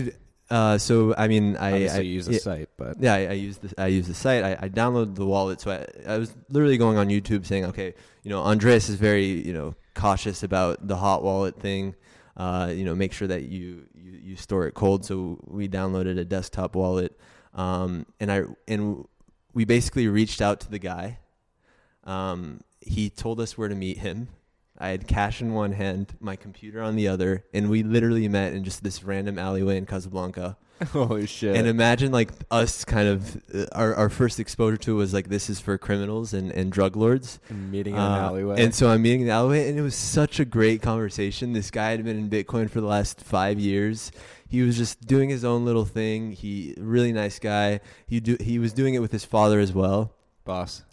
Uh, 0.52 0.78
so 0.78 1.16
I 1.18 1.28
mean 1.30 1.56
I 1.56 1.72
Obviously, 1.72 2.00
I 2.00 2.02
use 2.02 2.26
the 2.26 2.40
site, 2.40 2.70
but 2.78 2.98
yeah, 3.00 3.14
I, 3.14 3.20
I 3.28 3.32
used 3.32 3.62
the 3.62 3.82
I 3.82 3.88
used 3.88 4.10
the 4.10 4.14
site. 4.14 4.44
I, 4.44 4.58
I 4.60 4.70
downloaded 4.70 5.16
the 5.16 5.26
wallet. 5.26 5.62
So 5.62 5.72
I 5.72 5.88
I 6.06 6.18
was 6.18 6.36
literally 6.50 6.78
going 6.78 6.98
on 6.98 7.08
YouTube 7.08 7.46
saying, 7.46 7.66
okay, 7.66 7.94
you 8.24 8.30
know, 8.30 8.42
Andreas 8.42 8.90
is 8.90 8.96
very 8.96 9.26
you 9.26 9.54
know 9.54 9.76
cautious 9.96 10.44
about 10.44 10.86
the 10.86 10.98
hot 10.98 11.24
wallet 11.24 11.58
thing. 11.60 11.96
Uh, 12.36 12.72
you 12.74 12.84
know, 12.84 12.96
make 12.96 13.14
sure 13.14 13.28
that 13.28 13.44
you, 13.44 13.88
you 13.94 14.12
you 14.12 14.36
store 14.36 14.68
it 14.68 14.74
cold. 14.74 15.06
So 15.06 15.40
we 15.48 15.70
downloaded 15.70 16.20
a 16.20 16.26
desktop 16.26 16.76
wallet, 16.76 17.18
um, 17.54 18.06
and 18.20 18.32
I 18.32 18.44
and 18.68 19.06
we 19.54 19.64
basically 19.64 20.08
reached 20.10 20.42
out 20.42 20.60
to 20.62 20.70
the 20.70 20.80
guy. 20.80 21.20
Um, 22.04 22.62
he 22.82 23.10
told 23.10 23.40
us 23.40 23.58
where 23.58 23.70
to 23.70 23.76
meet 23.76 24.00
him. 24.00 24.28
I 24.82 24.90
had 24.90 25.08
cash 25.08 25.42
in 25.42 25.54
one 25.54 25.74
hand, 25.74 26.14
my 26.20 26.36
computer 26.36 26.82
on 26.82 26.96
the 26.96 27.08
other, 27.08 27.46
and 27.54 27.70
we 27.70 27.84
literally 27.84 28.28
met 28.28 28.54
in 28.54 28.64
just 28.64 28.84
this 28.84 29.04
random 29.04 29.38
alleyway 29.38 29.78
in 29.78 29.86
Casablanca. 29.86 30.58
holy 30.94 31.28
shit! 31.28 31.56
And 31.56 31.68
imagine 31.68 32.12
like 32.12 32.32
us 32.50 32.84
kind 32.84 33.08
of 33.08 33.40
uh, 33.54 33.68
our 33.74 33.94
our 33.94 34.10
first 34.10 34.40
exposure 34.40 34.78
to 34.78 34.94
it 34.94 34.96
was 34.96 35.14
like 35.14 35.30
this 35.30 35.48
is 35.48 35.60
for 35.60 35.78
criminals 35.78 36.34
and, 36.34 36.52
and 36.52 36.72
drug 36.72 36.96
lords. 36.96 37.40
meeting 37.52 37.94
in 37.94 38.00
an 38.02 38.12
Uh, 38.12 38.18
alleyway. 38.18 38.64
And 38.64 38.74
so 38.74 38.90
I'm 38.90 39.04
meeting 39.04 39.22
in 39.22 39.28
the 39.28 39.34
alleyway 39.34 39.70
and 39.70 39.78
it 39.78 39.84
was 39.84 39.94
such 39.96 40.40
a 40.40 40.46
great 40.46 40.82
conversation. 40.82 41.54
This 41.54 41.70
guy 41.70 41.92
had 41.92 42.04
been 42.04 42.18
in 42.18 42.30
Bitcoin 42.32 42.68
for 42.68 42.82
the 42.82 42.88
last 42.88 43.22
five 43.22 43.60
years. 43.60 44.12
He 44.50 44.64
was 44.64 44.76
just 44.76 45.06
doing 45.06 45.30
his 45.30 45.46
own 45.46 45.66
little 45.66 45.86
thing. 45.86 46.32
He 46.32 46.74
really 46.80 47.14
nice 47.14 47.38
guy. 47.38 47.82
He 48.08 48.20
do 48.20 48.38
he 48.40 48.58
was 48.58 48.74
doing 48.74 48.96
it 48.96 49.00
with 49.00 49.12
his 49.12 49.24
father 49.24 49.60
as 49.60 49.72
well 49.72 50.16
boss. 50.44 50.84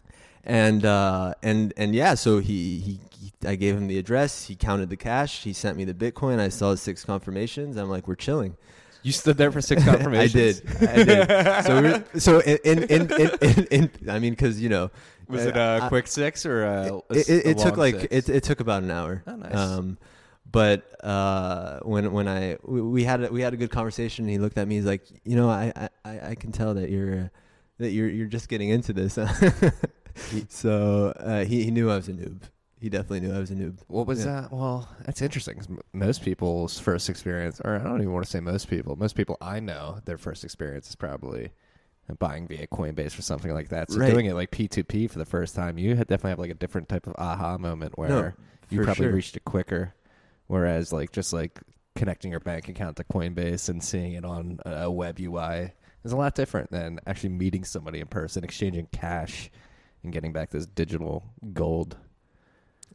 And 0.48 0.84
uh, 0.84 1.34
and 1.42 1.72
and 1.76 1.94
yeah, 1.94 2.14
so 2.14 2.38
he, 2.40 2.78
he 2.80 3.00
he 3.20 3.32
I 3.46 3.54
gave 3.54 3.76
him 3.76 3.86
the 3.86 3.98
address. 3.98 4.46
He 4.46 4.56
counted 4.56 4.88
the 4.88 4.96
cash. 4.96 5.44
He 5.44 5.52
sent 5.52 5.76
me 5.76 5.84
the 5.84 5.94
Bitcoin. 5.94 6.40
I 6.40 6.48
saw 6.48 6.74
six 6.74 7.04
confirmations. 7.04 7.76
I'm 7.76 7.90
like, 7.90 8.08
we're 8.08 8.14
chilling. 8.16 8.56
You 9.02 9.12
stood 9.12 9.36
there 9.36 9.52
for 9.52 9.60
six 9.60 9.84
confirmations. 9.92 10.62
I 10.64 10.74
confirmations. 10.74 10.80
did. 10.80 10.88
I 10.88 11.60
did. 11.60 11.64
So 11.64 11.82
we're, 11.82 12.20
so 12.20 12.40
in 12.40 12.58
in 12.64 12.82
in, 12.84 13.12
in, 13.12 13.30
in, 13.42 13.66
in 14.00 14.10
I 14.10 14.18
mean, 14.18 14.32
because 14.32 14.60
you 14.60 14.70
know, 14.70 14.90
Was 15.28 15.44
uh, 15.44 15.48
it 15.50 15.56
a 15.56 15.80
I- 15.84 15.88
quick 15.88 16.06
six 16.06 16.46
or 16.46 16.64
a? 16.64 16.92
a 16.94 16.96
it, 17.10 17.28
it, 17.28 17.46
a 17.46 17.50
it 17.50 17.58
took 17.58 17.76
like 17.76 18.00
six? 18.00 18.28
it, 18.28 18.36
it 18.36 18.42
took 18.42 18.60
about 18.60 18.82
an 18.82 18.90
hour. 18.90 19.22
Oh, 19.26 19.36
nice. 19.36 19.54
Um, 19.54 19.98
but 20.50 20.90
uh, 21.04 21.80
when 21.80 22.10
when 22.12 22.26
I 22.26 22.56
we, 22.64 22.80
we 22.80 23.04
had 23.04 23.22
a, 23.22 23.30
we 23.30 23.42
had 23.42 23.52
a 23.52 23.58
good 23.58 23.70
conversation, 23.70 24.24
and 24.24 24.32
he 24.32 24.38
looked 24.38 24.56
at 24.56 24.66
me. 24.66 24.76
He's 24.76 24.86
like, 24.86 25.04
you 25.24 25.36
know, 25.36 25.50
I 25.50 25.72
I, 25.76 25.88
I 26.06 26.20
I 26.30 26.34
can 26.36 26.52
tell 26.52 26.72
that 26.74 26.88
you're 26.88 27.24
uh, 27.24 27.28
that 27.76 27.90
you're 27.90 28.08
you're 28.08 28.26
just 28.26 28.48
getting 28.48 28.70
into 28.70 28.94
this. 28.94 29.18
so 30.48 31.12
uh, 31.18 31.44
he 31.44 31.64
he 31.64 31.70
knew 31.70 31.90
I 31.90 31.96
was 31.96 32.08
a 32.08 32.12
noob. 32.12 32.42
He 32.80 32.88
definitely 32.88 33.20
knew 33.20 33.34
I 33.34 33.38
was 33.38 33.50
a 33.50 33.54
noob. 33.54 33.78
What 33.88 34.06
was 34.06 34.22
Yeah. 34.22 34.24
that? 34.24 34.50
Well, 34.50 34.88
that's 35.04 35.20
interesting. 35.22 35.56
'cause 35.56 35.68
m 35.68 35.78
most 35.92 36.22
people's 36.22 36.78
first 36.78 37.08
experience, 37.10 37.60
or 37.64 37.76
I 37.76 37.82
don't 37.84 38.00
even 38.00 38.12
want 38.12 38.24
to 38.24 38.30
say 38.30 38.40
most 38.40 38.68
people. 38.68 38.96
Most 38.96 39.14
people 39.16 39.36
I 39.40 39.60
know, 39.60 40.00
their 40.04 40.18
first 40.18 40.44
experience 40.44 40.88
is 40.88 40.96
probably 40.96 41.52
buying 42.18 42.48
via 42.48 42.66
Coinbase 42.68 43.18
or 43.18 43.22
something 43.22 43.52
like 43.54 43.68
that. 43.70 43.90
So 43.90 44.00
Right. 44.00 44.00
doing 44.00 44.26
it 44.26 44.34
like 44.34 44.50
P 44.50 44.68
two 44.68 44.84
P 44.84 45.06
for 45.08 45.18
the 45.18 45.26
first 45.26 45.54
time, 45.54 45.78
you 45.78 45.96
had 45.96 46.08
definitely 46.08 46.30
have 46.30 46.38
like 46.40 46.50
a 46.50 46.54
different 46.54 46.88
type 46.88 47.06
of 47.06 47.14
aha 47.18 47.58
moment 47.58 47.98
where 47.98 48.08
No, 48.08 48.34
you 48.70 48.80
for 48.80 48.82
probably 48.82 49.08
sure. 49.08 49.08
reached 49.08 49.36
it 49.36 49.44
quicker. 49.44 49.94
Whereas 50.48 50.92
like 50.92 51.12
just 51.12 51.32
like 51.32 51.60
connecting 51.96 52.30
your 52.32 52.40
bank 52.40 52.68
account 52.68 52.96
to 52.98 53.04
Coinbase 53.04 53.68
and 53.68 53.82
seeing 53.82 54.14
it 54.14 54.24
on 54.24 54.60
a 54.66 54.84
a 54.86 54.90
web 54.90 55.18
UI 55.20 55.72
is 56.04 56.12
a 56.12 56.16
lot 56.16 56.34
different 56.34 56.70
than 56.70 57.00
actually 57.06 57.30
meeting 57.30 57.64
somebody 57.64 58.00
in 58.00 58.06
person, 58.08 58.44
exchanging 58.44 58.86
cash, 58.92 59.50
and 60.02 60.12
getting 60.12 60.32
back 60.32 60.50
this 60.50 60.66
digital 60.66 61.24
gold. 61.52 61.96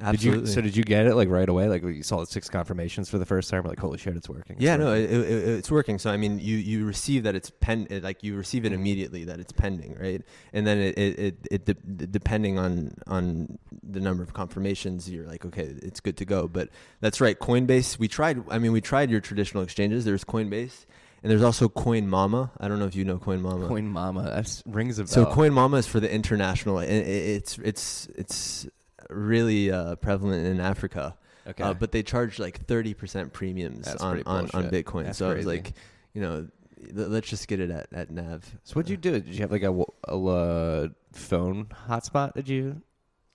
Absolutely. 0.01 0.41
Did 0.41 0.47
you? 0.47 0.53
So 0.53 0.61
did 0.61 0.75
you 0.75 0.83
get 0.83 1.05
it 1.05 1.15
like 1.15 1.29
right 1.29 1.47
away? 1.47 1.69
Like 1.69 1.83
you 1.83 2.01
saw 2.01 2.19
the 2.19 2.25
six 2.25 2.49
confirmations 2.49 3.09
for 3.09 3.19
the 3.19 3.27
first 3.27 3.49
time. 3.49 3.63
Like 3.63 3.77
holy 3.77 3.99
shit, 3.99 4.15
it's 4.15 4.27
working. 4.27 4.55
It's 4.55 4.63
yeah, 4.63 4.75
no, 4.75 4.91
it, 4.91 5.03
it, 5.03 5.47
it's 5.49 5.69
working. 5.69 5.99
So 5.99 6.09
I 6.09 6.17
mean, 6.17 6.39
you 6.39 6.57
you 6.57 6.85
receive 6.85 7.23
that 7.23 7.35
it's 7.35 7.51
pen, 7.51 7.85
it, 7.91 8.03
like 8.03 8.23
you 8.23 8.35
receive 8.35 8.65
it 8.65 8.73
immediately 8.73 9.23
that 9.25 9.39
it's 9.39 9.51
pending, 9.51 9.95
right? 9.99 10.23
And 10.51 10.65
then 10.65 10.79
it 10.79 10.97
it, 10.97 11.19
it, 11.19 11.47
it 11.51 11.65
de- 11.65 12.07
depending 12.07 12.57
on 12.57 12.95
on 13.05 13.59
the 13.83 13.99
number 13.99 14.23
of 14.23 14.33
confirmations, 14.33 15.09
you're 15.09 15.27
like, 15.27 15.45
okay, 15.45 15.75
it's 15.83 15.99
good 15.99 16.17
to 16.17 16.25
go. 16.25 16.47
But 16.47 16.69
that's 16.99 17.21
right, 17.21 17.37
Coinbase. 17.37 17.99
We 17.99 18.07
tried. 18.07 18.43
I 18.49 18.57
mean, 18.57 18.71
we 18.71 18.81
tried 18.81 19.11
your 19.11 19.21
traditional 19.21 19.61
exchanges. 19.61 20.05
There's 20.05 20.23
Coinbase, 20.23 20.87
and 21.23 21.31
there's 21.31 21.41
also 21.43 21.67
Coinmama. 21.69 22.51
I 22.59 22.67
don't 22.67 22.77
know 22.79 22.85
if 22.85 22.95
you 22.95 23.05
know 23.05 23.17
Coinmama. 23.17 23.67
Coin 23.67 23.87
Mama. 23.87 24.23
That 24.23 24.61
rings 24.67 24.99
a 24.99 25.03
bell. 25.03 25.07
So 25.07 25.25
Coinmama 25.25 25.77
is 25.79 25.87
for 25.87 25.99
the 25.99 26.11
international. 26.13 26.79
it- 26.79 26.89
It's 26.91 27.57
it's 27.59 28.07
it's 28.15 28.67
really 29.09 29.71
uh, 29.71 29.95
prevalent 29.95 30.45
in 30.45 30.59
Africa. 30.59 31.15
okay. 31.47 31.63
Uh, 31.63 31.73
but 31.73 31.91
they 31.91 32.03
charge 32.03 32.39
like 32.39 32.65
thirty 32.65 32.93
percent 32.93 33.33
premiums 33.33 33.85
That's 33.85 34.01
on, 34.03 34.21
on, 34.25 34.49
on. 34.53 34.69
Bitcoin. 34.69 35.05
That's 35.05 35.17
so 35.17 35.31
I 35.31 35.35
was 35.35 35.45
like, 35.45 35.73
you 36.13 36.21
know, 36.21 36.47
let's 36.93 37.27
just 37.29 37.47
get 37.47 37.59
it 37.59 37.69
at, 37.71 37.87
at 37.93 38.11
Nav. 38.11 38.43
so 38.63 38.73
what'd 38.75 38.89
you 38.89 38.97
do? 38.97 39.11
Did 39.19 39.27
you 39.33 39.39
have 39.41 39.51
like 39.51 39.63
a 39.63 39.71
uh, 40.11 40.87
phone 41.13 41.67
hotspot? 41.87 42.33
Did 42.33 42.49
you? 42.49 42.81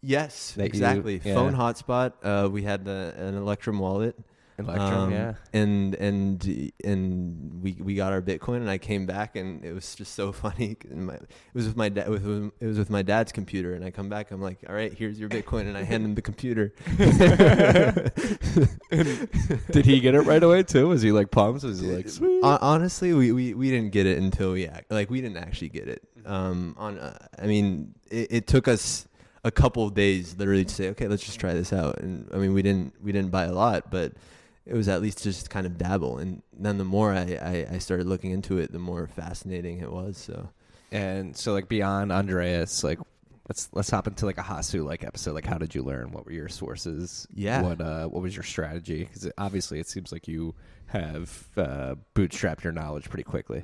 Yes, 0.00 0.52
That 0.52 0.62
you- 0.62 0.66
exactly. 0.68 1.20
yeah. 1.24 1.34
Phone 1.34 1.54
hotspot. 1.54 2.12
Uh, 2.22 2.48
we 2.48 2.62
had 2.62 2.84
the, 2.84 3.14
an 3.16 3.34
Electrum 3.36 3.78
wallet. 3.80 4.16
Electrum, 4.58 4.92
Um, 4.92 5.12
yeah. 5.12 5.34
And 5.52 5.94
and 5.94 6.72
and 6.84 7.62
we 7.62 7.76
we 7.80 7.94
got 7.94 8.12
our 8.12 8.20
Bitcoin, 8.20 8.56
and 8.56 8.68
I 8.68 8.78
came 8.78 9.06
back, 9.06 9.36
and 9.36 9.64
it 9.64 9.72
was 9.72 9.94
just 9.94 10.14
so 10.14 10.32
funny. 10.44 10.76
My, 10.90 11.14
it 11.14 11.28
was 11.54 11.66
with 11.66 11.76
my 11.76 11.88
dad. 11.88 12.08
With 12.08 12.26
it 12.60 12.66
was 12.66 12.78
with 12.78 12.90
my 12.90 13.02
dad's 13.02 13.30
computer, 13.30 13.74
and 13.74 13.84
I 13.84 13.90
come 13.90 14.08
back. 14.08 14.32
I'm 14.32 14.42
like, 14.42 14.58
all 14.68 14.74
right, 14.74 14.92
here's 14.92 15.20
your 15.20 15.28
Bitcoin, 15.28 15.62
and 15.62 15.76
I 15.76 15.84
hand 15.84 16.04
him 16.04 16.14
the 16.16 16.22
computer. 16.22 16.72
Did 19.70 19.86
he 19.86 20.00
get 20.00 20.14
it 20.14 20.22
right 20.22 20.42
away 20.42 20.62
too? 20.64 20.88
Was 20.88 21.02
he 21.02 21.12
like 21.12 21.30
pumped? 21.30 21.62
Was 21.62 21.80
he 21.80 21.86
like 21.86 22.08
sweet? 22.08 22.40
Honestly, 22.42 23.12
we, 23.12 23.32
we, 23.32 23.54
we 23.54 23.70
didn't 23.70 23.92
get 23.92 24.06
it 24.06 24.18
until 24.18 24.52
we 24.52 24.66
act, 24.66 24.90
like 24.90 25.10
we 25.10 25.20
didn't 25.20 25.36
actually 25.38 25.68
get 25.68 25.88
it. 25.88 26.02
Um, 26.26 26.74
on 26.78 26.98
uh, 26.98 27.16
I 27.40 27.46
mean, 27.46 27.94
it, 28.10 28.26
it 28.30 28.46
took 28.46 28.66
us 28.68 29.06
a 29.44 29.50
couple 29.50 29.86
of 29.86 29.94
days 29.94 30.36
literally 30.36 30.64
to 30.64 30.74
say, 30.74 30.88
okay, 30.88 31.06
let's 31.08 31.24
just 31.24 31.38
try 31.38 31.54
this 31.54 31.72
out. 31.72 32.00
And 32.00 32.28
I 32.34 32.38
mean, 32.38 32.54
we 32.54 32.62
didn't 32.62 32.94
we 33.02 33.12
didn't 33.12 33.30
buy 33.30 33.44
a 33.44 33.52
lot, 33.52 33.90
but 33.90 34.12
it 34.68 34.74
was 34.74 34.88
at 34.88 35.00
least 35.00 35.22
just 35.22 35.50
kind 35.50 35.66
of 35.66 35.78
dabble. 35.78 36.18
And 36.18 36.42
then 36.52 36.78
the 36.78 36.84
more 36.84 37.12
I, 37.12 37.38
I, 37.70 37.74
I 37.74 37.78
started 37.78 38.06
looking 38.06 38.30
into 38.32 38.58
it, 38.58 38.70
the 38.70 38.78
more 38.78 39.06
fascinating 39.06 39.80
it 39.80 39.90
was. 39.90 40.18
So 40.18 40.50
And 40.92 41.36
so 41.36 41.52
like 41.52 41.68
beyond 41.68 42.12
Andreas, 42.12 42.84
like 42.84 42.98
let's 43.48 43.68
let's 43.72 43.90
hop 43.90 44.06
into 44.06 44.26
like 44.26 44.38
a 44.38 44.42
Hasu 44.42 44.84
like 44.84 45.04
episode. 45.04 45.34
Like 45.34 45.46
how 45.46 45.58
did 45.58 45.74
you 45.74 45.82
learn? 45.82 46.12
What 46.12 46.26
were 46.26 46.32
your 46.32 46.48
sources? 46.48 47.26
Yeah. 47.34 47.62
What 47.62 47.80
uh 47.80 48.06
what 48.08 48.22
was 48.22 48.36
your 48.36 48.44
strategy? 48.44 49.04
Because 49.04 49.30
obviously 49.38 49.80
it 49.80 49.88
seems 49.88 50.12
like 50.12 50.28
you 50.28 50.54
have 50.86 51.48
uh, 51.56 51.94
bootstrapped 52.14 52.64
your 52.64 52.72
knowledge 52.72 53.08
pretty 53.10 53.24
quickly. 53.24 53.62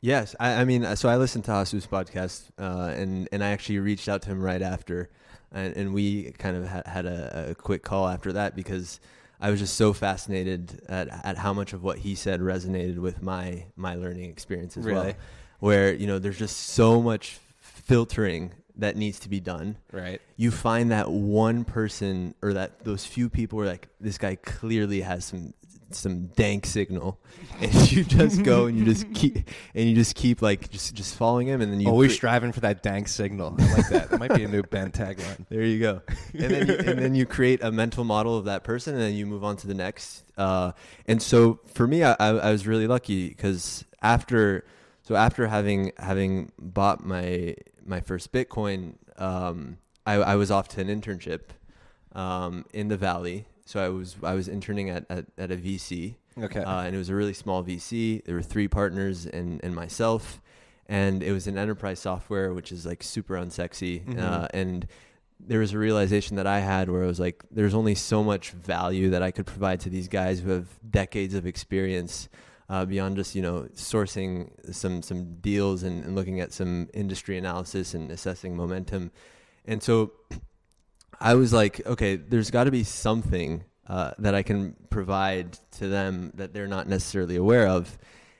Yes, 0.00 0.36
I, 0.38 0.54
I 0.60 0.64
mean, 0.64 0.96
so 0.96 1.08
I 1.08 1.16
listened 1.16 1.44
to 1.46 1.50
Hasu's 1.50 1.86
podcast, 1.86 2.48
uh, 2.58 2.92
and 2.94 3.28
and 3.32 3.42
I 3.42 3.48
actually 3.50 3.78
reached 3.80 4.08
out 4.08 4.22
to 4.22 4.30
him 4.30 4.40
right 4.40 4.62
after, 4.62 5.10
and, 5.52 5.76
and 5.76 5.94
we 5.94 6.32
kind 6.38 6.56
of 6.56 6.66
had, 6.66 6.86
had 6.86 7.06
a, 7.06 7.48
a 7.50 7.54
quick 7.54 7.82
call 7.82 8.08
after 8.08 8.32
that 8.32 8.54
because 8.54 9.00
I 9.40 9.50
was 9.50 9.60
just 9.60 9.74
so 9.74 9.92
fascinated 9.92 10.82
at 10.88 11.08
at 11.24 11.36
how 11.36 11.52
much 11.52 11.72
of 11.72 11.82
what 11.82 11.98
he 11.98 12.14
said 12.14 12.40
resonated 12.40 12.98
with 12.98 13.22
my 13.22 13.66
my 13.76 13.94
learning 13.94 14.30
experience 14.30 14.76
as 14.76 14.84
well. 14.84 15.12
Where 15.58 15.92
you 15.94 16.06
know, 16.06 16.18
there's 16.18 16.38
just 16.38 16.56
so 16.56 17.00
much 17.02 17.38
filtering 17.60 18.52
that 18.76 18.96
needs 18.96 19.18
to 19.20 19.28
be 19.28 19.40
done. 19.40 19.76
Right. 19.92 20.20
You 20.36 20.50
find 20.50 20.90
that 20.90 21.10
one 21.10 21.64
person 21.64 22.34
or 22.42 22.52
that 22.54 22.84
those 22.84 23.06
few 23.06 23.28
people 23.28 23.58
where 23.58 23.66
like 23.66 23.88
this 24.00 24.18
guy 24.18 24.36
clearly 24.36 25.00
has 25.00 25.24
some 25.24 25.54
some 25.90 26.26
dank 26.28 26.66
signal, 26.66 27.20
and 27.60 27.92
you 27.92 28.04
just 28.04 28.42
go 28.42 28.66
and 28.66 28.78
you 28.78 28.84
just 28.84 29.12
keep 29.14 29.36
and 29.74 29.88
you 29.88 29.94
just 29.94 30.14
keep 30.14 30.42
like 30.42 30.70
just 30.70 30.94
just 30.94 31.16
following 31.16 31.46
him, 31.46 31.60
and 31.60 31.72
then 31.72 31.80
you 31.80 31.88
Always 31.88 32.12
cre- 32.12 32.16
striving 32.16 32.52
for 32.52 32.60
that 32.60 32.82
dank 32.82 33.08
signal. 33.08 33.56
I 33.58 33.74
like 33.74 33.88
that. 33.88 34.10
That 34.10 34.20
might 34.20 34.34
be 34.34 34.44
a 34.44 34.48
new 34.48 34.62
band 34.62 34.92
tagline. 34.92 35.46
There 35.48 35.62
you 35.62 35.78
go. 35.78 36.02
And 36.34 36.50
then 36.50 36.66
you, 36.66 36.74
and 36.74 36.98
then 36.98 37.14
you 37.14 37.24
create 37.24 37.62
a 37.62 37.70
mental 37.70 38.04
model 38.04 38.36
of 38.36 38.46
that 38.46 38.64
person, 38.64 38.94
and 38.94 39.02
then 39.02 39.14
you 39.14 39.26
move 39.26 39.44
on 39.44 39.56
to 39.58 39.66
the 39.66 39.74
next. 39.74 40.24
Uh, 40.36 40.72
and 41.06 41.22
so 41.22 41.60
for 41.72 41.86
me, 41.86 42.02
I, 42.02 42.12
I, 42.18 42.28
I 42.28 42.50
was 42.50 42.66
really 42.66 42.86
lucky 42.86 43.28
because 43.28 43.84
after 44.02 44.64
so 45.02 45.14
after 45.14 45.46
having 45.46 45.92
having 45.98 46.50
bought 46.58 47.04
my 47.04 47.54
my 47.84 48.00
first 48.00 48.32
Bitcoin, 48.32 48.94
um, 49.18 49.78
I, 50.04 50.14
I 50.14 50.36
was 50.36 50.50
off 50.50 50.68
to 50.68 50.80
an 50.80 50.88
internship 50.88 51.40
um, 52.12 52.64
in 52.72 52.88
the 52.88 52.96
Valley. 52.96 53.46
So 53.66 53.84
I 53.84 53.88
was 53.90 54.16
I 54.22 54.32
was 54.34 54.48
interning 54.48 54.88
at 54.90 55.04
at, 55.10 55.26
at 55.36 55.50
a 55.50 55.56
VC, 55.56 56.14
Okay. 56.38 56.60
uh, 56.60 56.80
and 56.82 56.94
it 56.94 56.98
was 56.98 57.10
a 57.10 57.14
really 57.14 57.34
small 57.34 57.62
VC. 57.62 58.24
There 58.24 58.34
were 58.36 58.42
three 58.42 58.68
partners 58.68 59.26
and 59.26 59.60
and 59.62 59.74
myself, 59.74 60.40
and 60.86 61.22
it 61.22 61.32
was 61.32 61.46
an 61.46 61.58
enterprise 61.58 61.98
software, 61.98 62.54
which 62.54 62.72
is 62.72 62.86
like 62.86 63.02
super 63.02 63.34
unsexy. 63.34 64.04
Mhm. 64.04 64.18
Uh, 64.22 64.48
and 64.54 64.86
there 65.38 65.58
was 65.58 65.72
a 65.74 65.78
realization 65.78 66.36
that 66.36 66.46
I 66.46 66.60
had 66.60 66.88
where 66.88 67.02
I 67.04 67.06
was 67.06 67.20
like, 67.20 67.44
there's 67.50 67.74
only 67.74 67.94
so 67.94 68.24
much 68.24 68.52
value 68.52 69.10
that 69.10 69.22
I 69.22 69.30
could 69.32 69.44
provide 69.46 69.80
to 69.80 69.90
these 69.90 70.08
guys 70.08 70.40
who 70.40 70.50
have 70.50 70.68
decades 70.88 71.34
of 71.34 71.44
experience. 71.46 72.28
Uh, 72.68 72.84
beyond 72.84 73.14
just 73.14 73.36
you 73.36 73.42
know 73.42 73.68
sourcing 73.76 74.50
some 74.74 75.00
some 75.00 75.36
deals 75.40 75.84
and, 75.84 76.04
and 76.04 76.16
looking 76.16 76.40
at 76.40 76.52
some 76.52 76.88
industry 76.94 77.38
analysis 77.38 77.94
and 77.94 78.10
assessing 78.10 78.56
momentum, 78.56 79.12
and 79.66 79.80
so 79.84 80.10
I 81.20 81.34
was 81.34 81.52
like, 81.52 81.84
okay, 81.86 82.16
there's 82.16 82.50
got 82.50 82.64
to 82.64 82.70
be 82.70 82.84
something 82.84 83.64
uh, 83.86 84.12
that 84.18 84.34
I 84.34 84.42
can 84.42 84.74
provide 84.90 85.58
to 85.72 85.88
them 85.88 86.32
that 86.34 86.52
they're 86.52 86.66
not 86.66 86.88
necessarily 86.88 87.36
aware 87.36 87.68
of. 87.68 87.98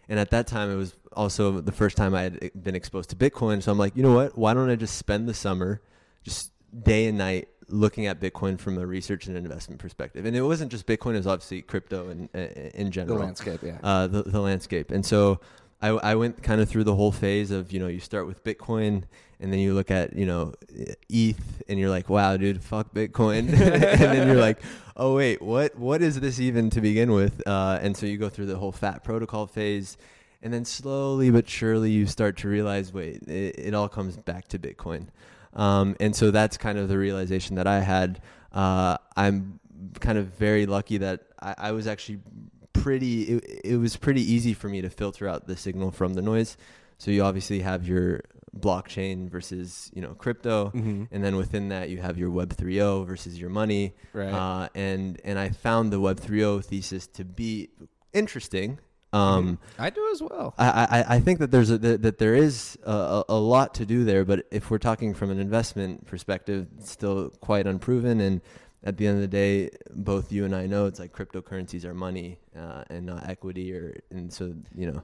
And 0.09 0.19
at 0.19 0.31
that 0.31 0.47
time, 0.47 0.71
it 0.71 0.77
was 0.77 0.95
also 1.13 1.61
the 1.61 1.73
first 1.73 1.97
time 1.97 2.15
I 2.15 2.23
had 2.23 2.63
been 2.63 2.75
exposed 2.75 3.11
to 3.11 3.17
Bitcoin. 3.17 3.63
So 3.63 3.73
I'm 3.73 3.79
like, 3.79 3.97
you 3.97 4.03
know 4.03 4.15
what? 4.15 4.37
Why 4.37 4.55
don't 4.55 4.71
I 4.71 4.77
just 4.77 4.97
spend 4.97 5.29
the 5.29 5.35
summer 5.35 5.81
just 6.23 6.53
day 6.83 7.07
and 7.07 7.19
night 7.19 7.49
looking 7.69 8.07
at 8.07 8.21
Bitcoin 8.21 8.59
from 8.59 8.79
a 8.79 8.87
research 8.87 9.27
and 9.27 9.37
investment 9.37 9.81
perspective? 9.81 10.25
And 10.27 10.37
it 10.37 10.43
wasn't 10.43 10.71
just 10.71 10.87
Bitcoin; 10.87 11.15
it 11.15 11.19
was 11.19 11.27
obviously 11.27 11.63
crypto 11.63 12.09
and 12.09 12.29
uh, 12.35 12.39
in 12.75 12.87
the 12.87 12.91
general 12.91 13.19
landscape, 13.19 13.61
yeah. 13.63 13.79
uh, 13.83 14.07
the, 14.07 14.23
the 14.23 14.41
landscape. 14.41 14.91
And 14.91 15.05
so 15.05 15.41
I, 15.81 15.89
I 15.89 16.15
went 16.15 16.43
kind 16.43 16.61
of 16.61 16.69
through 16.69 16.85
the 16.85 16.95
whole 16.95 17.13
phase 17.13 17.51
of, 17.51 17.73
you 17.73 17.79
know, 17.79 17.87
you 17.87 18.01
start 18.01 18.27
with 18.27 18.43
Bitcoin 18.45 19.05
and 19.39 19.53
then 19.53 19.61
you 19.61 19.75
look 19.75 19.91
at, 19.91 20.15
you 20.15 20.25
know, 20.25 20.55
ETH 21.09 21.63
and 21.69 21.79
you're 21.79 21.91
like, 21.91 22.09
wow, 22.09 22.37
dude, 22.37 22.63
fuck 22.63 22.95
Bitcoin. 22.95 23.49
and 23.49 24.01
then 24.01 24.27
you're 24.27 24.41
like, 24.41 24.59
oh, 24.97 25.15
wait, 25.15 25.43
what, 25.43 25.77
what 25.79 26.01
is 26.01 26.21
this 26.21 26.41
even 26.41 26.71
to 26.71 26.81
begin 26.81 27.13
with? 27.13 27.47
Uh, 27.47 27.79
and 27.83 27.97
so 27.97 28.07
you 28.07 28.17
go 28.17 28.29
through 28.31 28.47
the 28.47 28.57
whole 28.57 28.73
fat 28.73 29.05
protocol 29.05 29.47
phase. 29.47 29.99
And 30.43 30.53
then 30.53 30.65
slowly 30.65 31.31
but 31.31 31.49
surely 31.49 31.91
you 31.91 32.07
start 32.07 32.37
to 32.39 32.49
realize, 32.49 32.93
wait, 32.93 33.23
it, 33.29 33.59
it 33.59 33.75
all 33.75 33.89
comes 33.89 34.17
back 34.17 34.49
to 34.49 34.59
Bitcoin. 34.59 35.09
Um, 35.55 35.97
and 36.01 36.15
so 36.15 36.31
that's 36.31 36.57
kind 36.57 36.79
of 36.79 36.89
the 36.89 36.99
realization 36.99 37.57
that 37.57 37.67
I 37.67 37.81
had. 37.81 38.21
Uh, 38.53 38.97
I'm 39.17 39.61
kind 40.01 40.19
of 40.19 40.27
very 40.27 40.67
lucky 40.67 40.99
that 40.99 41.23
I, 41.41 41.55
I 41.59 41.73
was 41.73 41.87
actually 41.87 42.21
pretty 42.83 43.23
it, 43.23 43.61
it 43.65 43.77
was 43.77 43.97
pretty 43.97 44.21
easy 44.21 44.55
for 44.55 44.69
me 44.69 44.81
to 44.81 44.91
filter 44.91 45.29
out 45.29 45.47
the 45.47 45.57
signal 45.57 45.91
from 45.91 46.15
the 46.15 46.23
noise 46.23 46.57
so 46.99 47.11
you 47.11 47.23
obviously 47.23 47.61
have 47.61 47.87
your 47.87 48.23
blockchain 48.59 49.29
versus 49.29 49.91
you 49.95 50.01
know 50.01 50.15
crypto 50.15 50.67
mm-hmm. 50.75 51.05
and 51.11 51.23
then 51.25 51.37
within 51.37 51.69
that 51.69 51.91
you 51.91 51.99
have 51.99 52.17
your 52.17 52.31
web 52.31 52.55
3.0 52.55 53.07
versus 53.07 53.39
your 53.39 53.51
money 53.51 53.95
Right. 54.13 54.33
uh, 54.33 54.69
and 54.75 55.21
and 55.25 55.39
i 55.39 55.51
found 55.51 55.93
the 55.93 56.01
web 56.01 56.21
3.0 56.21 56.65
thesis 56.65 57.07
to 57.09 57.25
be 57.25 57.69
interesting 58.13 58.79
um, 59.13 59.59
I 59.79 59.91
do 59.91 60.07
as 60.13 60.21
well. 60.23 60.55
I, 60.59 61.05
I, 61.09 61.15
I 61.17 61.21
think 61.21 61.39
that 61.39 61.51
there's 61.51 61.71
a, 61.71 61.79
that, 61.79 62.03
that 62.03 62.19
there 62.19 62.35
is 62.35 62.77
a, 62.85 62.91
a, 62.91 63.25
a 63.31 63.39
lot 63.39 63.75
to 63.75 63.87
do 63.87 64.05
there, 64.05 64.25
but 64.25 64.47
if 64.51 64.71
we're 64.71 64.79
talking 64.79 65.15
from 65.15 65.31
an 65.31 65.39
investment 65.39 66.07
perspective, 66.07 66.67
it's 66.79 66.91
still 66.91 67.31
quite 67.41 67.67
unproven. 67.67 68.21
And 68.21 68.43
at 68.87 68.97
the 68.97 69.07
end 69.09 69.17
of 69.17 69.21
the 69.23 69.29
day, 69.29 69.71
both 69.91 70.31
you 70.31 70.45
and 70.45 70.55
I 70.55 70.67
know 70.67 70.87
it's 70.87 71.01
like 71.01 71.13
cryptocurrencies 71.13 71.85
are 71.85 71.93
money 71.93 72.39
uh, 72.57 72.85
and 72.89 73.05
not 73.05 73.29
equity, 73.29 73.73
or 73.75 73.99
and 74.11 74.33
so 74.33 74.55
you 74.75 74.91
know. 74.93 75.03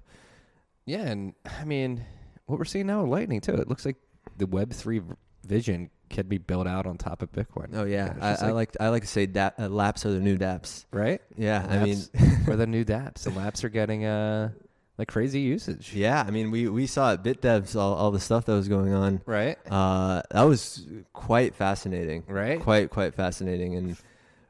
Yeah, 0.86 1.02
and 1.02 1.34
I 1.60 1.64
mean, 1.64 2.04
what 2.46 2.58
we're 2.58 2.64
seeing 2.64 2.86
now 2.86 3.02
with 3.02 3.10
Lightning 3.10 3.40
too. 3.40 3.54
It 3.54 3.68
looks 3.68 3.84
like 3.84 3.96
the 4.38 4.46
Web 4.46 4.72
three 4.72 5.02
vision 5.44 5.90
can 6.10 6.28
be 6.28 6.38
built 6.38 6.68
out 6.68 6.86
on 6.86 6.96
top 6.96 7.22
of 7.22 7.32
Bitcoin. 7.32 7.70
Oh 7.74 7.84
yeah, 7.84 8.14
I, 8.20 8.30
just 8.32 8.42
I 8.44 8.52
like 8.52 8.76
I 8.78 8.88
like 8.88 9.02
to 9.02 9.08
say 9.08 9.26
that 9.26 9.54
uh, 9.58 9.68
LApps 9.68 10.06
are 10.06 10.12
the 10.12 10.20
new 10.20 10.38
DApps. 10.38 10.86
right. 10.92 11.20
Yeah, 11.36 11.66
I 11.68 11.84
mean, 11.84 11.96
LApps 11.96 12.48
or 12.48 12.56
the 12.56 12.66
new 12.68 12.84
DApps. 12.84 13.24
The 13.24 13.30
LApps 13.30 13.64
are 13.64 13.68
getting 13.68 14.04
uh 14.04 14.50
like 14.98 15.08
crazy 15.08 15.40
usage. 15.40 15.94
yeah, 15.94 16.24
I 16.26 16.30
mean, 16.30 16.50
we 16.50 16.68
we 16.68 16.86
saw 16.86 17.12
at 17.12 17.22
BitDevs 17.24 17.74
all, 17.76 17.94
all 17.94 18.10
the 18.10 18.20
stuff 18.20 18.44
that 18.46 18.52
was 18.52 18.68
going 18.68 18.92
on. 18.92 19.22
Right. 19.26 19.56
Uh, 19.70 20.22
that 20.30 20.42
was 20.42 20.86
quite 21.12 21.54
fascinating. 21.54 22.24
Right. 22.28 22.60
Quite 22.60 22.90
quite 22.90 23.14
fascinating, 23.14 23.74
and 23.76 23.96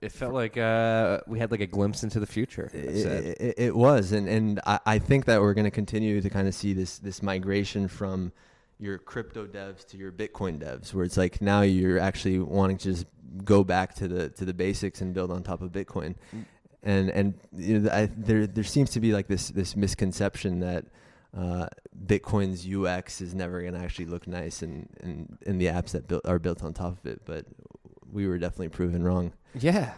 It 0.01 0.11
felt 0.11 0.35
like 0.35 0.57
uh 0.59 1.21
we 1.29 1.39
had 1.39 1.51
like 1.53 1.61
a 1.61 1.67
glimpse 1.67 2.03
into 2.03 2.19
the 2.19 2.27
future. 2.27 2.69
It. 2.75 2.85
It, 2.85 3.41
it, 3.41 3.55
it 3.59 3.77
was, 3.77 4.13
and 4.13 4.29
and 4.29 4.61
I, 4.67 4.81
I 4.85 4.99
think 4.99 5.27
that 5.27 5.41
we're 5.41 5.55
going 5.55 5.65
to 5.65 5.71
continue 5.71 6.21
to 6.21 6.29
kind 6.31 6.49
of 6.49 6.55
see 6.55 6.73
this 6.73 6.99
this 6.99 7.23
migration 7.23 7.87
from 7.89 8.33
your 8.81 8.99
crypto 8.99 9.47
devs 9.47 9.87
to 9.87 9.97
your 9.97 10.11
Bitcoin 10.11 10.59
devs, 10.59 10.93
where 10.93 11.05
it's 11.05 11.17
like 11.17 11.41
now 11.41 11.61
you're 11.63 12.01
actually 12.01 12.41
wanting 12.41 12.79
to 12.79 12.93
just 12.93 13.07
go 13.45 13.63
back 13.63 13.95
to 13.95 14.09
the 14.09 14.29
to 14.31 14.45
the 14.45 14.53
basics 14.53 15.01
and 15.01 15.15
build 15.15 15.31
on 15.31 15.45
top 15.45 15.63
of 15.63 15.71
Bitcoin, 15.71 16.17
and 16.83 17.11
and 17.11 17.35
you 17.57 17.79
know, 17.81 17.91
I, 17.91 18.07
there 18.17 18.47
there 18.47 18.65
seems 18.65 18.91
to 18.91 19.01
be 19.01 19.13
like 19.13 19.27
this 19.29 19.49
this 19.51 19.77
misconception 19.77 20.61
that. 20.61 20.87
Uh, 21.35 21.67
Bitcoin's 22.07 22.67
UX 22.69 23.23
is 23.23 23.35
never 23.35 23.63
going 23.63 23.73
to 23.73 23.79
actually 23.81 24.05
look 24.05 24.27
nice 24.29 24.63
in, 24.63 24.87
in, 25.03 25.39
in 25.47 25.57
the 25.57 25.65
apps 25.65 25.93
that 25.93 26.07
built, 26.07 26.21
are 26.27 26.39
built 26.39 26.63
on 26.63 26.75
top 26.75 26.99
of 26.99 27.07
it, 27.07 27.23
but 27.25 27.47
we 28.13 28.27
were 28.27 28.37
definitely 28.37 28.69
proven 28.69 29.03
wrong. 29.03 29.33
Yeah, 29.59 29.95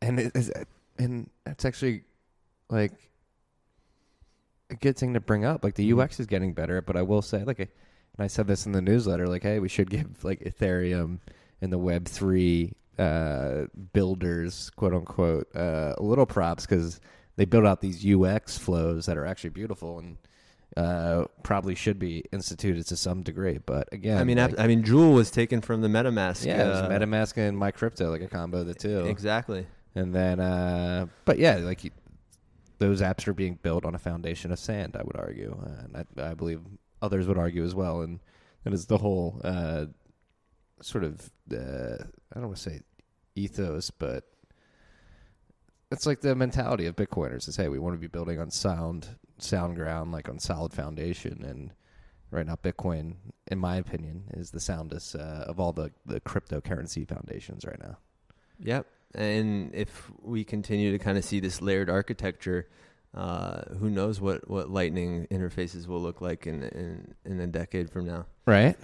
and 0.00 0.20
it 0.20 0.36
is, 0.36 0.52
and 0.96 1.28
that's 1.44 1.64
actually 1.64 2.04
like 2.70 2.92
a 4.70 4.76
good 4.76 4.96
thing 4.96 5.14
to 5.14 5.20
bring 5.20 5.44
up. 5.44 5.64
Like 5.64 5.74
the 5.74 5.90
Mhm. 5.90 6.00
UX 6.04 6.20
is 6.20 6.26
getting 6.28 6.52
better, 6.52 6.80
but 6.80 6.96
I 6.96 7.02
will 7.02 7.20
say, 7.22 7.42
like, 7.42 7.58
and 7.58 7.68
I 8.20 8.28
said 8.28 8.46
this 8.46 8.64
in 8.64 8.70
the 8.70 8.80
newsletter, 8.80 9.26
like, 9.26 9.42
hey, 9.42 9.58
we 9.58 9.68
should 9.68 9.90
give 9.90 10.22
like 10.22 10.38
Ethereum 10.44 11.18
and 11.60 11.72
the 11.72 11.78
Web 11.78 12.06
three 12.06 12.74
uh, 12.98 13.66
builders, 13.92 14.70
quote 14.76 14.94
unquote, 14.94 15.48
uh, 15.54 15.94
a 15.96 16.02
little 16.02 16.26
props 16.26 16.66
because 16.66 17.00
they 17.36 17.44
build 17.44 17.66
out 17.66 17.80
these 17.80 18.04
UX 18.04 18.58
flows 18.58 19.06
that 19.06 19.16
are 19.16 19.26
actually 19.26 19.50
beautiful 19.50 19.98
and. 19.98 20.18
Uh, 20.76 21.24
probably 21.42 21.74
should 21.74 21.98
be 21.98 22.22
instituted 22.32 22.86
to 22.86 22.96
some 22.96 23.22
degree, 23.22 23.58
but 23.64 23.88
again, 23.92 24.18
I 24.18 24.24
mean, 24.24 24.36
like, 24.36 24.58
I 24.58 24.66
mean, 24.66 24.82
Joule 24.82 25.14
was 25.14 25.30
taken 25.30 25.62
from 25.62 25.80
the 25.80 25.88
MetaMask. 25.88 26.44
yeah, 26.44 26.64
uh, 26.64 26.90
MetaMask 26.90 27.34
and 27.38 27.56
MyCrypto, 27.56 28.10
like 28.10 28.20
a 28.20 28.26
combo 28.26 28.58
of 28.58 28.66
the 28.66 28.74
two. 28.74 29.06
Exactly. 29.06 29.66
And 29.94 30.14
then, 30.14 30.38
uh, 30.38 31.06
but 31.24 31.38
yeah, 31.38 31.56
like 31.56 31.84
you, 31.84 31.92
those 32.78 33.00
apps 33.00 33.26
are 33.26 33.32
being 33.32 33.58
built 33.62 33.86
on 33.86 33.94
a 33.94 33.98
foundation 33.98 34.52
of 34.52 34.58
sand. 34.58 34.96
I 34.98 35.02
would 35.02 35.16
argue, 35.16 35.56
uh, 35.64 35.84
and 35.84 36.06
I, 36.18 36.30
I 36.30 36.34
believe 36.34 36.60
others 37.00 37.26
would 37.26 37.38
argue 37.38 37.64
as 37.64 37.74
well. 37.74 38.02
And 38.02 38.20
that 38.64 38.74
is 38.74 38.86
the 38.86 38.98
whole 38.98 39.40
uh, 39.44 39.86
sort 40.82 41.04
of 41.04 41.30
uh, 41.52 42.04
I 42.34 42.38
don't 42.38 42.48
want 42.48 42.56
to 42.56 42.62
say 42.62 42.80
ethos, 43.36 43.90
but 43.90 44.24
it's 45.92 46.06
like 46.06 46.20
the 46.20 46.34
mentality 46.34 46.86
of 46.86 46.96
Bitcoiners 46.96 47.48
is, 47.48 47.56
hey, 47.56 47.68
we 47.68 47.78
want 47.78 47.94
to 47.94 48.00
be 48.00 48.08
building 48.08 48.40
on 48.40 48.50
sound, 48.50 49.08
sound 49.38 49.76
ground, 49.76 50.10
like 50.12 50.28
on 50.28 50.38
solid 50.38 50.72
foundation. 50.72 51.44
And 51.44 51.72
right 52.30 52.46
now, 52.46 52.56
Bitcoin, 52.56 53.14
in 53.50 53.58
my 53.58 53.76
opinion, 53.76 54.24
is 54.34 54.50
the 54.50 54.60
soundest 54.60 55.14
uh, 55.14 55.44
of 55.46 55.60
all 55.60 55.72
the 55.72 55.92
the 56.04 56.20
cryptocurrency 56.20 57.06
foundations 57.06 57.64
right 57.64 57.78
now. 57.78 57.98
Yep. 58.58 58.86
And 59.14 59.74
if 59.74 60.10
we 60.20 60.44
continue 60.44 60.90
to 60.92 60.98
kind 60.98 61.16
of 61.16 61.24
see 61.24 61.40
this 61.40 61.62
layered 61.62 61.88
architecture, 61.88 62.68
uh, 63.14 63.62
who 63.78 63.88
knows 63.88 64.20
what, 64.20 64.48
what 64.50 64.68
Lightning 64.68 65.26
interfaces 65.30 65.86
will 65.86 66.00
look 66.00 66.20
like 66.20 66.46
in 66.46 66.64
in, 66.64 67.14
in 67.24 67.40
a 67.40 67.46
decade 67.46 67.90
from 67.90 68.06
now? 68.06 68.26
Right. 68.46 68.76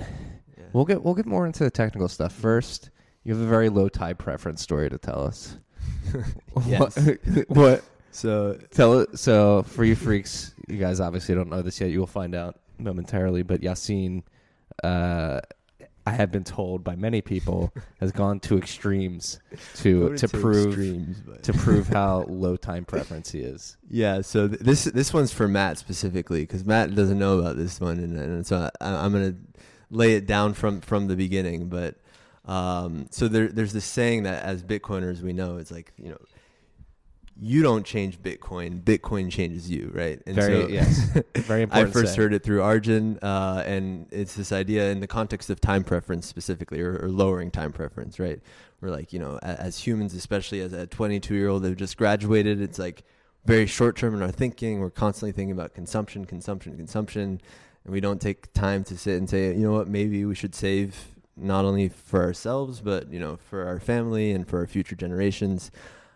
Yeah. 0.57 0.65
We'll 0.73 0.85
get 0.85 1.03
we'll 1.03 1.15
get 1.15 1.27
more 1.27 1.47
into 1.47 1.65
the 1.65 1.71
technical 1.71 2.09
stuff 2.09 2.33
first. 2.33 2.91
You 3.25 3.35
have 3.35 3.43
a 3.43 3.47
very 3.47 3.69
low 3.69 3.89
tie 3.89 4.13
preference 4.15 4.63
story 4.63 4.91
to 4.91 4.99
tell 4.99 5.25
us. 5.25 5.57
Yes. 6.67 6.97
What? 6.97 7.49
what? 7.49 7.85
So 8.11 8.59
Tell 8.71 9.01
it. 9.01 9.19
So 9.19 9.63
for 9.63 9.85
you 9.85 9.95
freaks, 9.97 10.55
you 10.69 10.77
guys 10.77 11.01
obviously 11.01 11.35
don't 11.35 11.49
know 11.49 11.63
this 11.63 11.81
yet. 11.81 11.91
You 11.91 11.99
will 12.01 12.07
find 12.07 12.35
out 12.35 12.61
momentarily. 12.79 13.43
But 13.43 13.63
Yassine, 13.63 14.23
uh, 14.85 15.41
I 16.07 16.11
have 16.11 16.31
been 16.31 16.45
told 16.45 16.85
by 16.85 16.95
many 16.97 17.23
people, 17.23 17.73
has 18.01 18.13
gone 18.13 18.39
to 18.41 18.59
extremes 18.59 19.41
to 19.77 20.15
to 20.17 20.29
prove 20.29 20.67
extremes, 20.69 21.21
but- 21.21 21.43
to 21.45 21.53
prove 21.53 21.89
how 21.89 22.25
low 22.29 22.57
time 22.57 22.85
preference 22.85 23.31
he 23.31 23.41
is. 23.41 23.77
Yeah, 23.89 24.21
so 24.21 24.47
th- 24.49 24.61
this 24.61 24.85
this 24.85 25.15
one's 25.15 25.33
for 25.33 25.49
Matt 25.49 25.79
specifically 25.79 26.43
because 26.43 26.65
Matt 26.65 26.95
doesn't 26.95 27.19
know 27.19 27.39
about 27.39 27.57
this 27.57 27.81
one, 27.81 27.99
and, 27.99 28.19
and 28.19 28.47
so 28.47 28.69
I, 28.81 29.05
I'm 29.05 29.13
gonna 29.13 29.37
lay 29.91 30.15
it 30.15 30.27
down 30.27 30.53
from 30.55 30.81
from 30.81 31.07
the 31.07 31.17
beginning. 31.17 31.69
But 31.69 31.97
um, 32.45 33.07
so 33.11 33.29
there 33.29 33.49
there's 33.49 33.73
this 33.73 33.85
saying 33.85 34.25
that 34.25 34.43
as 34.43 34.63
Bitcoiners 34.63 35.21
we 35.21 35.33
know 35.33 35.59
it's 35.59 35.71
like 35.71 35.93
you 35.97 36.11
know 36.11 36.19
you 37.41 37.63
don't 37.63 37.85
change 37.85 38.21
Bitcoin. 38.21 38.83
Bitcoin 38.83 39.31
changes 39.31 39.71
you, 39.71 39.91
right? 39.95 40.21
And 40.27 40.37
Very 40.37 40.63
so, 40.63 40.69
yes, 40.69 41.09
very 41.37 41.63
important. 41.63 41.89
I 41.89 41.91
first 41.91 42.17
heard 42.17 42.35
it 42.35 42.43
through 42.43 42.63
Arjun, 42.63 43.19
uh, 43.23 43.63
and 43.67 44.07
it's 44.11 44.35
this 44.35 44.53
idea 44.53 44.91
in 44.91 45.01
the 45.01 45.07
context 45.07 45.51
of 45.51 45.61
time 45.61 45.83
preference 45.83 46.27
specifically, 46.27 46.81
or, 46.81 46.99
or 47.03 47.09
lowering 47.09 47.51
time 47.51 47.73
preference, 47.73 48.19
right? 48.19 48.41
We're 48.81 48.91
like, 48.91 49.13
you 49.13 49.19
know, 49.19 49.39
as, 49.43 49.59
as 49.59 49.79
humans, 49.79 50.15
especially 50.15 50.61
as 50.61 50.73
a 50.73 50.87
22 50.87 51.35
year 51.35 51.49
old 51.49 51.65
who 51.65 51.75
just 51.75 51.97
graduated, 51.97 52.61
it's 52.61 52.79
like 52.79 53.03
very 53.45 53.67
short 53.67 53.97
term 53.97 54.15
in 54.15 54.23
our 54.23 54.31
thinking. 54.31 54.81
We're 54.81 54.91
constantly 54.91 55.33
thinking 55.33 55.53
about 55.53 55.75
consumption, 55.75 56.25
consumption, 56.25 56.77
consumption, 56.77 57.41
and 57.85 57.93
we 57.93 58.01
don't 58.01 58.21
take 58.21 58.53
time 58.53 58.85
to 58.85 58.97
sit 58.97 59.19
and 59.19 59.29
say, 59.29 59.49
you 59.49 59.63
know 59.63 59.73
what, 59.73 59.89
maybe 59.89 60.25
we 60.25 60.35
should 60.35 60.55
save 60.55 61.09
not 61.37 61.64
only 61.64 61.88
for 61.88 62.23
ourselves, 62.23 62.81
but 62.81 63.12
you 63.12 63.18
know, 63.18 63.38
for 63.49 63.66
our 63.66 63.81
family 63.81 64.33
and 64.33 64.47
for 64.47 64.59
our 64.59 64.66
future 64.66 64.97
generations. 64.97 65.71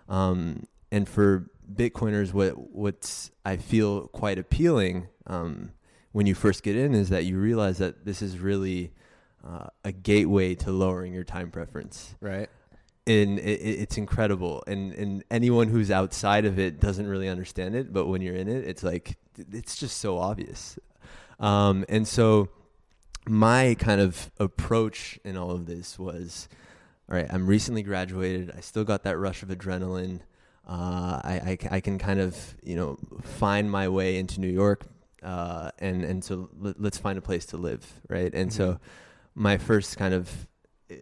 Um, 0.08 0.66
and 0.92 1.08
for 1.08 1.50
Bitcoiners, 1.72 2.32
what 2.32 2.52
what's 2.72 3.30
I 3.44 3.56
feel 3.56 4.08
quite 4.08 4.38
appealing 4.38 5.08
um, 5.26 5.72
when 6.12 6.26
you 6.26 6.34
first 6.34 6.62
get 6.62 6.76
in 6.76 6.94
is 6.94 7.08
that 7.08 7.24
you 7.24 7.38
realize 7.38 7.78
that 7.78 8.04
this 8.04 8.22
is 8.22 8.38
really 8.38 8.92
uh, 9.46 9.66
a 9.84 9.92
gateway 9.92 10.54
to 10.56 10.70
lowering 10.70 11.12
your 11.12 11.24
time 11.24 11.50
preference. 11.50 12.14
Right. 12.20 12.48
And 13.06 13.38
it, 13.38 13.60
it's 13.60 13.96
incredible, 13.96 14.64
and 14.66 14.92
and 14.92 15.24
anyone 15.30 15.68
who's 15.68 15.92
outside 15.92 16.44
of 16.44 16.58
it 16.58 16.80
doesn't 16.80 17.06
really 17.06 17.28
understand 17.28 17.76
it, 17.76 17.92
but 17.92 18.06
when 18.06 18.20
you're 18.20 18.34
in 18.34 18.48
it, 18.48 18.64
it's 18.66 18.82
like 18.82 19.16
it's 19.52 19.76
just 19.76 19.98
so 19.98 20.18
obvious. 20.18 20.76
Um, 21.38 21.84
and 21.88 22.08
so 22.08 22.48
my 23.28 23.76
kind 23.78 24.00
of 24.00 24.30
approach 24.38 25.18
in 25.24 25.36
all 25.36 25.50
of 25.50 25.66
this 25.66 25.98
was 25.98 26.48
all 27.08 27.16
right, 27.16 27.26
I'm 27.30 27.46
recently 27.46 27.82
graduated. 27.82 28.52
I 28.56 28.60
still 28.60 28.84
got 28.84 29.04
that 29.04 29.16
rush 29.16 29.42
of 29.42 29.48
adrenaline. 29.48 30.20
Uh, 30.66 31.20
I, 31.22 31.58
I, 31.70 31.76
I, 31.76 31.80
can 31.80 31.98
kind 31.98 32.18
of, 32.18 32.56
you 32.64 32.74
know, 32.74 32.98
find 33.22 33.70
my 33.70 33.88
way 33.88 34.18
into 34.18 34.40
New 34.40 34.50
York. 34.50 34.84
Uh, 35.22 35.70
and, 35.78 36.02
and 36.04 36.24
so 36.24 36.50
let, 36.58 36.76
us 36.84 36.98
find 36.98 37.16
a 37.16 37.22
place 37.22 37.46
to 37.46 37.56
live. 37.56 37.86
Right. 38.08 38.34
And 38.34 38.50
mm-hmm. 38.50 38.56
so 38.56 38.80
my 39.36 39.56
first 39.58 39.96
kind 39.96 40.14
of 40.14 40.48
uh, 40.90 40.94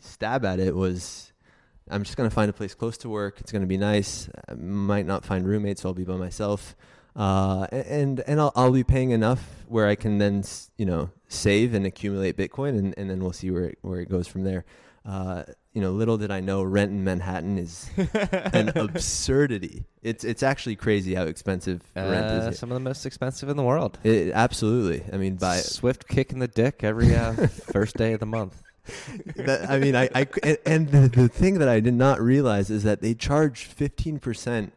stab 0.00 0.46
at 0.46 0.58
it 0.58 0.74
was 0.74 1.32
I'm 1.90 2.02
just 2.02 2.16
going 2.16 2.28
to 2.28 2.34
find 2.34 2.48
a 2.48 2.54
place 2.54 2.74
close 2.74 2.96
to 2.98 3.10
work. 3.10 3.40
It's 3.40 3.52
going 3.52 3.62
to 3.62 3.68
be 3.68 3.76
nice. 3.76 4.30
I 4.48 4.54
might 4.54 5.06
not 5.06 5.24
find 5.24 5.46
roommates, 5.46 5.82
so 5.82 5.90
I'll 5.90 5.94
be 5.94 6.04
by 6.04 6.16
myself 6.16 6.74
uh, 7.18 7.66
and 7.72 8.20
and 8.20 8.40
I'll, 8.40 8.52
I'll 8.54 8.72
be 8.72 8.84
paying 8.84 9.10
enough 9.10 9.44
where 9.66 9.88
I 9.88 9.96
can 9.96 10.18
then 10.18 10.44
you 10.76 10.86
know 10.86 11.10
save 11.26 11.74
and 11.74 11.84
accumulate 11.84 12.36
Bitcoin, 12.36 12.78
and, 12.78 12.94
and 12.96 13.10
then 13.10 13.20
we'll 13.20 13.32
see 13.32 13.50
where 13.50 13.64
it, 13.64 13.78
where 13.82 14.00
it 14.00 14.08
goes 14.08 14.28
from 14.28 14.44
there. 14.44 14.64
Uh, 15.04 15.42
you 15.72 15.80
know, 15.80 15.90
little 15.90 16.16
did 16.16 16.30
I 16.30 16.40
know, 16.40 16.62
rent 16.62 16.92
in 16.92 17.02
Manhattan 17.02 17.58
is 17.58 17.90
an 18.52 18.68
absurdity. 18.76 19.84
It's 20.00 20.22
it's 20.22 20.44
actually 20.44 20.76
crazy 20.76 21.14
how 21.14 21.24
expensive 21.24 21.82
uh, 21.96 22.02
rent 22.02 22.26
is. 22.26 22.44
Here. 22.44 22.52
Some 22.52 22.70
of 22.70 22.74
the 22.74 22.80
most 22.80 23.04
expensive 23.04 23.48
in 23.48 23.56
the 23.56 23.64
world. 23.64 23.98
It, 24.04 24.32
absolutely. 24.32 25.04
I 25.12 25.16
mean, 25.16 25.36
by 25.36 25.56
swift 25.56 26.06
kick 26.06 26.32
in 26.32 26.38
the 26.38 26.48
dick 26.48 26.84
every 26.84 27.16
uh, 27.16 27.32
first 27.72 27.96
day 27.96 28.12
of 28.12 28.20
the 28.20 28.26
month. 28.26 28.62
that, 29.36 29.68
I 29.68 29.78
mean, 29.78 29.96
I, 29.96 30.08
I 30.14 30.26
and, 30.44 30.58
and 30.64 30.88
the, 30.88 31.08
the 31.08 31.28
thing 31.28 31.58
that 31.58 31.68
I 31.68 31.80
did 31.80 31.94
not 31.94 32.20
realize 32.20 32.70
is 32.70 32.84
that 32.84 33.02
they 33.02 33.14
charge 33.14 33.64
fifteen 33.64 34.20
percent 34.20 34.72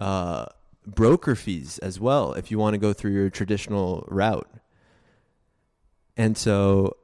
uh, 0.00 0.46
broker 0.86 1.34
fees 1.34 1.78
as 1.78 1.98
well 1.98 2.32
if 2.34 2.50
you 2.50 2.58
want 2.58 2.74
to 2.74 2.78
go 2.78 2.92
through 2.92 3.12
your 3.12 3.30
traditional 3.30 4.06
route. 4.08 4.48
And 6.16 6.36
so, 6.36 6.96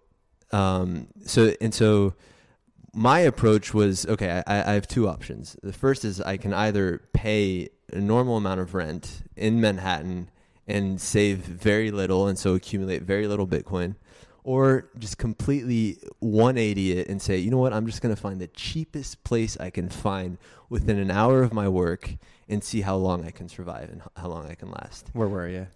um, 0.53 1.09
so 1.25 1.55
and 1.61 1.75
so, 1.75 2.15
my 2.93 3.21
approach 3.21 3.73
was 3.73 4.07
okay. 4.07 4.43
I, 4.47 4.71
I 4.71 4.73
have 4.75 4.89
two 4.89 5.09
options. 5.09 5.57
The 5.63 5.73
first 5.73 6.05
is 6.05 6.21
I 6.21 6.37
can 6.37 6.53
either 6.53 7.03
pay 7.13 7.69
a 7.93 8.01
normal 8.01 8.37
amount 8.37 8.61
of 8.61 8.75
rent 8.75 9.23
in 9.37 9.61
Manhattan 9.61 10.29
and 10.67 11.01
save 11.01 11.39
very 11.39 11.91
little, 11.91 12.27
and 12.27 12.39
so 12.39 12.55
accumulate 12.55 13.03
very 13.03 13.27
little 13.27 13.47
Bitcoin, 13.47 13.97
or 14.45 14.89
just 14.99 15.19
completely 15.19 15.99
180 16.21 16.93
it 16.93 17.09
and 17.09 17.21
say, 17.21 17.39
you 17.39 17.51
know 17.51 17.59
what, 17.59 17.73
I'm 17.73 17.87
just 17.87 18.03
going 18.03 18.15
to 18.15 18.21
find 18.21 18.41
the 18.41 18.49
cheapest 18.49 19.23
place 19.25 19.57
I 19.59 19.71
can 19.71 19.89
find 19.89 20.39
within 20.69 20.99
an 20.99 21.11
hour 21.11 21.43
of 21.43 21.53
my 21.53 21.69
work 21.69 22.17
and 22.51 22.63
see 22.63 22.81
how 22.81 22.97
long 22.97 23.25
I 23.25 23.31
can 23.31 23.49
survive 23.49 23.91
and 23.91 24.03
how 24.17 24.29
long 24.29 24.47
I 24.51 24.55
can 24.55 24.71
last. 24.71 25.09
Where 25.13 25.29
were 25.29 25.49
you? 25.49 25.67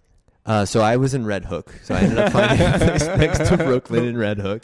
Uh, 0.45 0.65
so 0.65 0.81
I 0.81 0.97
was 0.97 1.13
in 1.13 1.25
Red 1.25 1.45
Hook. 1.45 1.73
So 1.83 1.95
I 1.95 2.01
ended 2.01 2.19
up 2.19 2.31
finding 2.31 2.61
a 2.61 2.77
place 2.77 3.07
next 3.17 3.49
to 3.49 3.57
Brooklyn 3.57 4.05
in 4.05 4.17
Red 4.17 4.37
Hook, 4.37 4.61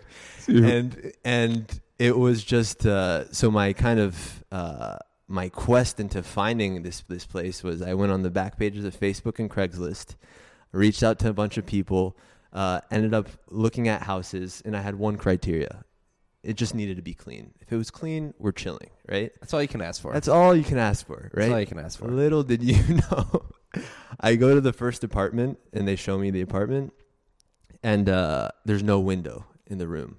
and 0.47 1.11
and 1.25 1.81
it 1.97 2.17
was 2.17 2.43
just 2.43 2.85
uh, 2.85 3.31
so 3.31 3.49
my 3.49 3.73
kind 3.73 3.99
of 3.99 4.43
uh, 4.51 4.97
my 5.27 5.49
quest 5.49 5.99
into 5.99 6.21
finding 6.21 6.83
this 6.83 7.03
this 7.07 7.25
place 7.25 7.63
was 7.63 7.81
I 7.81 7.95
went 7.95 8.11
on 8.11 8.21
the 8.21 8.29
back 8.29 8.59
pages 8.59 8.85
of 8.85 8.99
Facebook 8.99 9.39
and 9.39 9.49
Craigslist, 9.49 10.15
reached 10.71 11.01
out 11.01 11.17
to 11.19 11.29
a 11.29 11.33
bunch 11.33 11.57
of 11.57 11.65
people, 11.65 12.15
uh, 12.53 12.81
ended 12.91 13.15
up 13.15 13.27
looking 13.49 13.87
at 13.87 14.03
houses, 14.03 14.61
and 14.63 14.77
I 14.77 14.81
had 14.81 14.95
one 14.95 15.17
criteria: 15.17 15.83
it 16.43 16.55
just 16.55 16.73
needed 16.73 16.97
to 16.97 17.01
be 17.01 17.13
clean. 17.13 17.53
If 17.61 17.71
it 17.71 17.77
was 17.77 17.91
clean, 17.91 18.33
we're 18.39 18.51
chilling, 18.51 18.89
right? 19.07 19.31
That's 19.39 19.53
all 19.53 19.61
you 19.61 19.67
can 19.67 19.81
ask 19.81 20.01
for. 20.01 20.13
That's 20.13 20.27
all 20.27 20.55
you 20.55 20.63
can 20.63 20.77
ask 20.77 21.05
for, 21.05 21.31
right? 21.33 21.43
That's 21.43 21.51
all 21.51 21.59
you 21.59 21.65
can 21.65 21.79
ask 21.79 21.99
for. 21.99 22.07
Little 22.07 22.43
did 22.43 22.63
you 22.63 22.99
know. 23.11 23.45
I 24.19 24.35
go 24.35 24.55
to 24.55 24.61
the 24.61 24.73
first 24.73 25.03
apartment 25.03 25.59
and 25.73 25.87
they 25.87 25.95
show 25.95 26.17
me 26.17 26.31
the 26.31 26.41
apartment, 26.41 26.93
and 27.83 28.09
uh, 28.09 28.49
there's 28.65 28.83
no 28.83 28.99
window 28.99 29.45
in 29.67 29.77
the 29.77 29.87
room. 29.87 30.17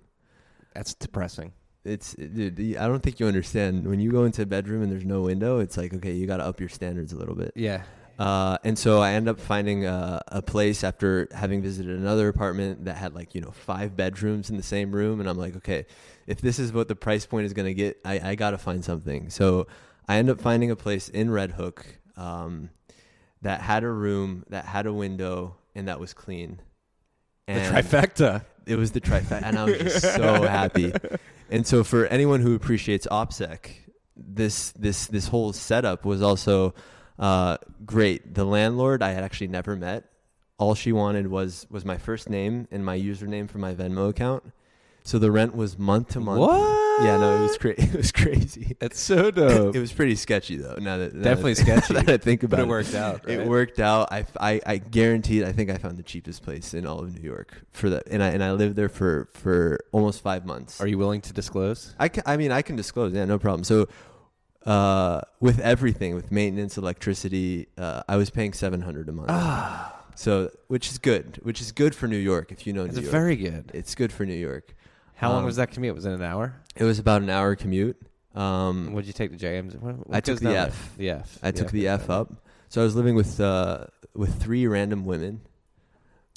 That's 0.75 0.95
depressing. 0.95 1.53
It's 1.85 2.15
dude. 2.15 2.77
I 2.77 2.87
don't 2.87 3.03
think 3.03 3.19
you 3.19 3.27
understand. 3.27 3.87
When 3.87 3.99
you 3.99 4.13
go 4.13 4.25
into 4.25 4.43
a 4.43 4.47
bedroom 4.47 4.83
and 4.83 4.93
there's 4.93 5.05
no 5.05 5.23
window, 5.23 5.59
it's 5.59 5.77
like 5.77 5.93
okay, 5.93 6.13
you 6.13 6.27
got 6.27 6.37
to 6.37 6.45
up 6.45 6.61
your 6.61 6.69
standards 6.69 7.13
a 7.13 7.17
little 7.17 7.35
bit. 7.35 7.53
Yeah. 7.57 7.83
Uh, 8.19 8.59
and 8.63 8.79
so 8.79 9.01
I 9.01 9.13
end 9.13 9.29
up 9.29 9.41
finding 9.41 9.87
a, 9.87 10.23
a, 10.29 10.43
place 10.43 10.85
after 10.85 11.29
having 11.33 11.63
visited 11.63 11.97
another 11.99 12.29
apartment 12.29 12.85
that 12.85 12.97
had 12.97 13.15
like 13.15 13.35
you 13.35 13.41
know 13.41 13.51
five 13.51 13.97
bedrooms 13.97 14.51
in 14.51 14.57
the 14.57 14.63
same 14.63 14.93
room, 14.93 15.19
and 15.19 15.29
I'm 15.29 15.39
like, 15.39 15.57
okay, 15.57 15.87
if 16.27 16.41
this 16.41 16.59
is 16.59 16.73
what 16.73 16.89
the 16.89 16.95
price 16.95 17.27
point 17.27 17.47
is 17.47 17.53
going 17.53 17.67
to 17.67 17.75
get, 17.75 17.99
I, 18.05 18.31
I 18.31 18.35
got 18.35 18.51
to 18.51 18.59
find 18.59 18.85
something. 18.85 19.31
So 19.31 19.67
I 20.07 20.17
end 20.17 20.31
up 20.31 20.41
finding 20.41 20.71
a 20.71 20.77
place 20.77 21.09
in 21.09 21.31
Red 21.31 21.53
Hook 21.53 21.85
um, 22.17 22.71
that 23.41 23.61
had 23.61 23.83
a 23.83 23.91
room, 23.91 24.45
that 24.51 24.67
had 24.67 24.87
a 24.87 24.93
window, 24.93 25.57
and 25.75 25.89
that 25.89 25.99
was 25.99 26.13
clean. 26.13 26.61
And 27.49 27.75
the 27.75 27.83
trifecta. 27.83 28.45
It 28.67 28.77
was 28.77 28.93
the 28.93 29.01
trifecta, 29.01 29.43
and 29.43 29.59
I 29.59 29.65
was 29.65 29.79
just 29.79 30.03
so 30.15 30.43
happy. 30.43 30.93
And 31.51 31.67
so 31.67 31.85
for 31.85 32.07
anyone 32.07 32.41
who 32.41 32.55
appreciates 32.55 33.07
OPSEC, 33.11 33.73
this 34.17 34.73
this 34.73 35.07
this 35.07 35.29
whole 35.29 35.53
setup 35.53 36.05
was 36.05 36.23
also 36.23 36.75
uh, 37.23 37.57
great. 37.87 38.35
The 38.35 38.45
landlord 38.45 39.01
I 39.01 39.13
had 39.13 39.23
actually 39.23 39.47
never 39.47 39.77
met. 39.77 40.05
All 40.59 40.75
she 40.75 40.93
wanted 40.93 41.29
was 41.29 41.67
was 41.71 41.85
my 41.85 41.97
first 41.97 42.29
name 42.29 42.67
and 42.71 42.85
my 42.85 42.99
username 42.99 43.49
for 43.49 43.59
my 43.59 43.75
Venmo 43.75 44.09
account. 44.09 44.53
So 45.05 45.19
the 45.19 45.31
rent 45.31 45.57
was 45.57 45.79
month 45.79 46.11
to 46.11 46.21
month. 46.21 46.41
What? 46.41 47.05
Yeah, 47.05 47.17
no, 47.17 47.39
it 47.39 47.43
was 47.43 47.59
crazy. 47.59 47.83
It 47.93 47.97
was 47.97 48.13
crazy. 48.13 48.77
It's 48.81 49.01
so 49.01 49.31
dope. 49.31 49.75
it 49.75 49.81
was 49.81 49.93
pretty 49.93 50.15
sketchy 50.17 50.57
though. 50.57 50.77
Now 50.81 50.99
that 50.99 51.15
now 51.15 51.23
definitely 51.23 51.55
that, 51.55 51.63
sketchy. 51.63 51.95
Now 51.95 52.03
that 52.03 52.13
I 52.13 52.17
think 52.17 52.43
about 52.43 52.57
but 52.57 52.63
it, 52.63 52.67
it 52.67 52.69
worked 52.69 52.95
out. 52.95 53.27
Right? 53.27 53.39
It 53.41 53.49
worked 53.49 53.81
out. 53.81 54.13
I, 54.13 54.27
I, 54.41 54.61
I 54.67 54.77
guaranteed. 54.79 55.45
I 55.45 55.53
think 55.53 55.71
I 55.71 55.79
found 55.79 55.99
the 55.99 56.03
cheapest 56.03 56.43
place 56.43 56.75
in 56.75 56.87
all 56.87 57.01
of 57.01 57.15
New 57.15 57.23
York 57.23 57.63
for 57.73 57.89
that, 57.91 58.09
and 58.09 58.23
I 58.23 58.29
and 58.29 58.43
I 58.43 58.53
lived 58.53 58.77
there 58.77 58.89
for 58.89 59.29
for 59.33 59.81
almost 59.93 60.23
five 60.23 60.45
months. 60.45 60.81
Are 60.81 60.89
you 60.89 60.99
willing 60.99 61.21
to 61.23 61.33
disclose? 61.33 61.95
I 61.99 62.09
can, 62.09 62.25
I 62.27 62.37
mean, 62.37 62.51
I 62.53 62.63
can 62.63 62.77
disclose. 62.77 63.13
Yeah, 63.13 63.25
no 63.25 63.39
problem. 63.39 63.63
So. 63.65 63.89
Uh, 64.67 65.21
with 65.41 65.59
everything, 65.59 66.15
with 66.15 66.31
maintenance, 66.31 66.77
electricity, 66.77 67.69
uh, 67.77 68.03
I 68.09 68.17
was 68.17 68.31
paying 68.31 68.53
seven 68.53 68.83
hundred 68.83 69.09
a 69.09 69.13
month. 69.13 69.31
Ah. 69.31 69.99
So, 70.15 70.51
which 70.69 70.91
is 70.91 70.99
good, 70.99 71.41
which 71.43 71.61
is 71.61 71.73
good 71.73 71.95
for 71.95 72.07
New 72.07 72.19
York 72.19 72.53
if 72.53 72.67
you 72.67 72.73
know 72.73 72.85
it's 72.85 72.97
New 72.97 73.03
York. 73.03 73.11
very 73.13 73.37
good. 73.37 73.71
It's 73.75 73.95
good 73.95 74.13
for 74.13 74.27
New 74.27 74.35
York. 74.35 74.75
How 75.15 75.29
um, 75.29 75.37
long 75.37 75.45
was 75.45 75.57
that 75.57 75.71
commute? 75.71 75.95
Was 75.95 76.05
it 76.05 76.13
an 76.13 76.23
hour? 76.23 76.61
It 76.77 76.85
was 76.85 76.99
about 76.99 77.23
an 77.23 77.31
hour 77.31 77.57
commute. 77.57 77.97
Um, 78.35 78.93
what 78.93 79.01
did 79.03 79.09
you 79.09 79.13
take 79.13 79.31
the 79.31 79.37
JMs? 79.37 79.79
What, 79.79 80.07
what 80.07 80.17
I 80.17 80.21
took 80.21 80.41
the 80.41 80.57
F. 80.57 80.95
The 80.97 81.11
F. 81.11 81.39
I 81.43 81.51
took 81.51 81.71
the 81.71 81.89
F 81.89 82.11
up. 82.11 82.33
So 82.69 82.81
I 82.81 82.85
was 82.85 82.97
living 82.97 83.15
with 83.15 83.41
uh, 83.41 83.87
with 84.15 84.43
three 84.43 84.67
random 84.67 85.05
women. 85.05 85.43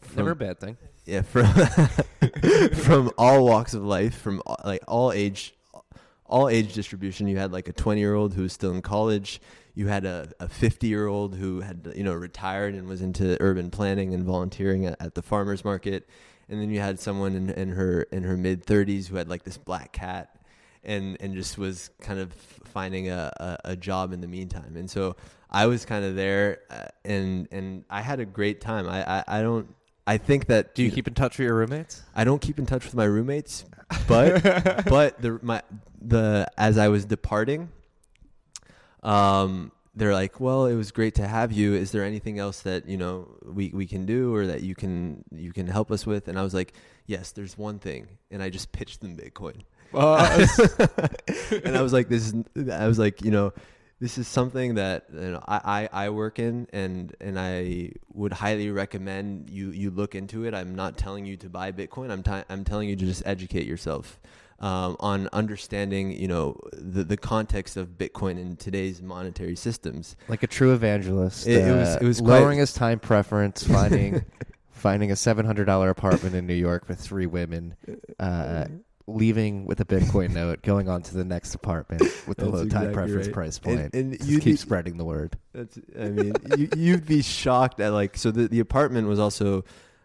From, 0.04 0.18
Never 0.18 0.32
a 0.32 0.36
bad 0.36 0.60
thing. 0.60 0.78
Yeah, 1.06 1.22
from 1.22 1.46
from 2.74 3.12
all 3.18 3.46
walks 3.46 3.74
of 3.74 3.84
life, 3.84 4.16
from 4.20 4.42
like 4.64 4.84
all 4.88 5.12
age, 5.12 5.55
all 6.26 6.50
age 6.50 6.74
distribution. 6.74 7.28
You 7.28 7.38
had 7.38 7.52
like 7.52 7.68
a 7.68 7.74
twenty 7.74 8.02
year 8.02 8.16
old 8.16 8.34
who 8.34 8.44
was 8.44 8.54
still 8.54 8.72
in 8.72 8.82
college. 8.82 9.42
You 9.74 9.88
had 9.88 10.06
a, 10.06 10.32
a 10.40 10.48
fifty 10.48 10.88
year 10.88 11.08
old 11.08 11.36
who 11.36 11.62
had 11.62 11.92
you 11.96 12.04
know 12.04 12.14
retired 12.14 12.76
and 12.76 12.88
was 12.88 13.02
into 13.02 13.38
urban 13.40 13.70
planning 13.70 14.14
and 14.14 14.24
volunteering 14.24 14.86
at, 14.86 14.96
at 15.00 15.16
the 15.16 15.22
farmers 15.22 15.64
market 15.66 16.08
and 16.50 16.62
then 16.62 16.70
you 16.70 16.80
had 16.80 17.00
someone 17.00 17.36
in, 17.36 17.50
in 17.52 17.70
her 17.70 18.04
in 18.04 18.24
her 18.24 18.38
mid 18.38 18.66
30s 18.66 19.08
who 19.08 19.16
had 19.16 19.28
like 19.28 19.44
this 19.44 19.58
black 19.58 19.92
cat 19.92 20.36
and 20.84 21.18
and 21.20 21.34
just 21.36 21.58
was 21.58 21.90
kind 22.02 22.20
of 22.20 22.32
finding 22.34 23.10
a, 23.10 23.32
a, 23.38 23.72
a 23.72 23.76
job 23.76 24.14
in 24.14 24.22
the 24.22 24.28
meantime 24.28 24.76
and 24.76 24.90
so 24.90 25.16
I 25.50 25.68
was 25.68 25.86
kind 25.86 26.06
of 26.06 26.16
there 26.16 26.60
uh, 26.70 26.86
and 27.04 27.48
and 27.52 27.86
I 27.90 28.02
had 28.02 28.20
a 28.20 28.26
great 28.26 28.62
time 28.62 28.88
I, 28.88 29.20
I, 29.20 29.24
I 29.28 29.42
don't 29.42 29.74
I 30.08 30.18
think 30.18 30.48
that 30.48 30.76
do 30.76 30.84
you, 30.84 30.90
you 30.90 30.96
keep 30.96 31.08
in 31.08 31.14
touch 31.14 31.38
with 31.38 31.46
your 31.46 31.56
roommates 31.56 32.04
I 32.16 32.24
don't 32.24 32.42
keep 32.42 32.60
in 32.60 32.66
touch 32.66 32.86
with 32.86 32.96
my 32.96 33.06
roommates 33.06 33.66
but 34.08 34.44
but 34.86 35.22
the 35.22 35.40
my 35.42 35.62
the 36.02 36.48
as 36.58 36.78
I 36.78 36.88
was 36.88 37.06
departing 37.06 37.70
um, 39.06 39.72
they're 39.96 40.14
like, 40.14 40.40
"Well, 40.40 40.66
it 40.66 40.76
was 40.76 40.92
great 40.92 41.16
to 41.16 41.28
have 41.28 41.52
you. 41.52 41.74
Is 41.74 41.92
there 41.92 42.04
anything 42.04 42.40
else 42.40 42.62
that 42.62 42.90
you 42.90 42.98
know 42.98 43.30
we 43.46 43.72
we 43.74 43.86
can 43.86 44.06
do 44.06 44.34
or 44.34 44.48
that 44.48 44.62
you 44.62 44.76
can 44.76 45.24
you 45.32 45.54
can 45.54 45.68
help 45.68 45.92
us 45.92 46.06
with?" 46.06 46.28
And 46.28 46.38
I 46.38 46.44
was 46.44 46.54
like, 46.54 46.74
"Yes, 47.06 47.32
there's 47.32 47.58
one 47.58 47.80
thing," 47.80 48.08
and 48.32 48.42
I 48.44 48.50
just 48.50 48.72
pitched 48.72 49.02
them 49.02 49.16
Bitcoin. 49.16 49.62
and 51.66 51.78
I 51.78 51.82
was 51.82 51.94
like, 51.94 52.10
"This 52.10 52.34
is," 52.34 52.70
I 52.70 52.88
was 52.88 53.00
like, 53.00 53.22
you 53.22 53.32
know. 53.32 53.54
This 54.00 54.18
is 54.18 54.28
something 54.28 54.76
that 54.76 55.06
you 55.14 55.20
know, 55.32 55.44
I, 55.48 55.88
I, 55.94 56.06
I 56.06 56.10
work 56.10 56.38
in, 56.38 56.68
and, 56.74 57.16
and 57.22 57.40
I 57.40 57.92
would 58.14 58.34
highly 58.34 58.70
recommend 58.70 59.50
you, 59.50 59.70
you 59.72 59.90
look 59.90 60.16
into 60.16 60.44
it. 60.46 60.54
I'm 60.54 60.76
not 60.76 60.98
telling 60.98 61.26
you 61.26 61.38
to 61.38 61.50
buy 61.50 61.72
Bitcoin. 61.72 62.12
I'm, 62.12 62.22
t- 62.22 62.44
I'm 62.50 62.66
telling 62.66 62.90
you 62.90 62.96
to 62.98 63.06
just 63.06 63.24
educate 63.26 63.66
yourself 63.66 64.20
um, 64.60 64.98
on 65.00 65.30
understanding, 65.32 66.12
you 66.12 66.28
know, 66.28 66.60
the, 66.74 67.06
the 67.06 67.16
context 67.18 67.78
of 67.78 67.98
Bitcoin 67.98 68.38
in 68.40 68.58
today's 68.58 69.02
monetary 69.02 69.56
systems. 69.56 70.18
Like 70.28 70.44
a 70.44 70.48
true 70.48 70.74
evangelist. 70.74 71.48
It- 71.48 71.66
it 71.66 71.72
uh, 71.72 71.76
was- 71.78 71.96
it 71.96 72.04
was 72.04 72.22
lowering 72.22 72.58
quite- 72.58 72.60
his 72.60 72.74
time 72.74 73.00
preference, 73.00 73.64
finding 73.64 74.26
finding 74.72 75.10
a 75.12 75.16
seven 75.16 75.46
hundred 75.46 75.66
dollar 75.66 75.90
apartment 75.90 76.36
in 76.36 76.46
New 76.46 76.54
York 76.54 76.88
with 76.90 77.00
three 77.00 77.26
women, 77.28 77.76
uh, 78.20 78.66
leaving 79.08 79.66
with 79.66 79.80
a 79.80 79.86
Bitcoin 79.86 80.32
note, 80.34 80.62
going 80.64 80.90
on 80.90 81.02
to 81.04 81.16
the 81.16 81.24
next 81.24 81.54
apartment 81.56 82.02
with 82.28 82.38
the 82.38 82.46
That's 82.46 82.56
low 82.56 82.68
time 82.68 82.92
preference 82.94 83.28
right. 83.28 83.34
price 83.34 83.58
And- 83.64 83.80
point. 83.80 83.94
and 83.94 84.18
Just 84.18 84.30
you'd 84.30 84.42
keep 84.42 84.54
be- 84.54 84.58
spreading 84.58 84.98
the 84.98 85.06
word. 85.06 85.38
That's, 85.54 85.78
I 86.00 86.10
mean, 86.10 86.34
you, 86.58 86.70
you'd 86.76 87.06
be 87.06 87.22
shocked 87.22 87.80
at 87.80 87.94
like, 87.94 88.18
so 88.18 88.32
the, 88.32 88.48
the 88.48 88.60
apartment 88.60 89.08
was 89.08 89.20
also, 89.20 89.64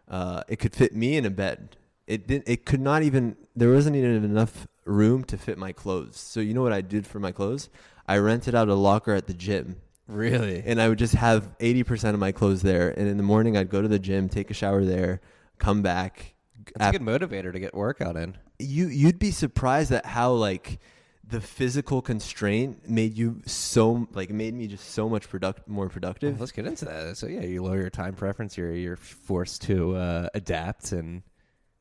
uh, 0.08 0.42
it 0.48 0.56
could 0.58 0.74
fit 0.74 0.94
me 0.94 1.16
in 1.16 1.24
a 1.24 1.30
bed. 1.30 1.76
It 2.06 2.26
didn't, 2.26 2.48
it 2.48 2.66
could 2.66 2.80
not 2.80 3.02
even, 3.02 3.36
there 3.56 3.70
wasn't 3.70 3.96
even 3.96 4.24
enough 4.24 4.66
room 4.84 5.24
to 5.24 5.38
fit 5.38 5.56
my 5.58 5.72
clothes. 5.72 6.18
So 6.18 6.40
you 6.40 6.52
know 6.54 6.62
what 6.62 6.72
I 6.72 6.80
did 6.80 7.06
for 7.06 7.20
my 7.20 7.32
clothes? 7.32 7.68
I 8.08 8.18
rented 8.18 8.54
out 8.54 8.68
a 8.68 8.74
locker 8.74 9.14
at 9.14 9.26
the 9.28 9.34
gym 9.34 9.76
Really? 10.08 10.62
and 10.66 10.82
I 10.82 10.88
would 10.88 10.98
just 10.98 11.14
have 11.14 11.56
80% 11.58 12.12
of 12.14 12.18
my 12.18 12.32
clothes 12.32 12.62
there. 12.62 12.88
And 12.90 13.06
in 13.08 13.16
the 13.16 13.22
morning, 13.22 13.56
I'd 13.56 13.70
go 13.70 13.80
to 13.80 13.86
the 13.88 14.00
gym, 14.00 14.28
take 14.28 14.50
a 14.50 14.54
shower 14.54 14.84
there, 14.84 15.20
come 15.58 15.80
back. 15.82 16.34
That's 16.76 16.88
Af- 16.96 17.00
a 17.00 17.04
good 17.04 17.06
motivator 17.30 17.52
to 17.52 17.60
get 17.60 17.74
workout 17.74 18.16
in. 18.16 18.36
You 18.60 18.88
you'd 18.88 19.18
be 19.18 19.30
surprised 19.30 19.92
at 19.92 20.06
how 20.06 20.32
like 20.32 20.78
the 21.26 21.40
physical 21.40 22.02
constraint 22.02 22.88
made 22.88 23.16
you 23.16 23.40
so 23.46 24.08
like 24.12 24.30
made 24.30 24.52
me 24.54 24.66
just 24.66 24.90
so 24.90 25.08
much 25.08 25.28
product 25.28 25.68
more 25.68 25.84
Well, 25.84 25.90
productive. 25.90 26.40
let's 26.40 26.52
get 26.52 26.66
into 26.66 26.84
that. 26.86 27.16
So 27.16 27.26
yeah, 27.26 27.42
you 27.42 27.62
lower 27.62 27.80
your 27.80 27.90
time 27.90 28.14
preference. 28.14 28.56
You're 28.58 28.74
you're 28.74 28.96
forced 28.96 29.62
to 29.62 29.94
uh, 29.96 30.28
adapt, 30.34 30.90
and 30.92 31.22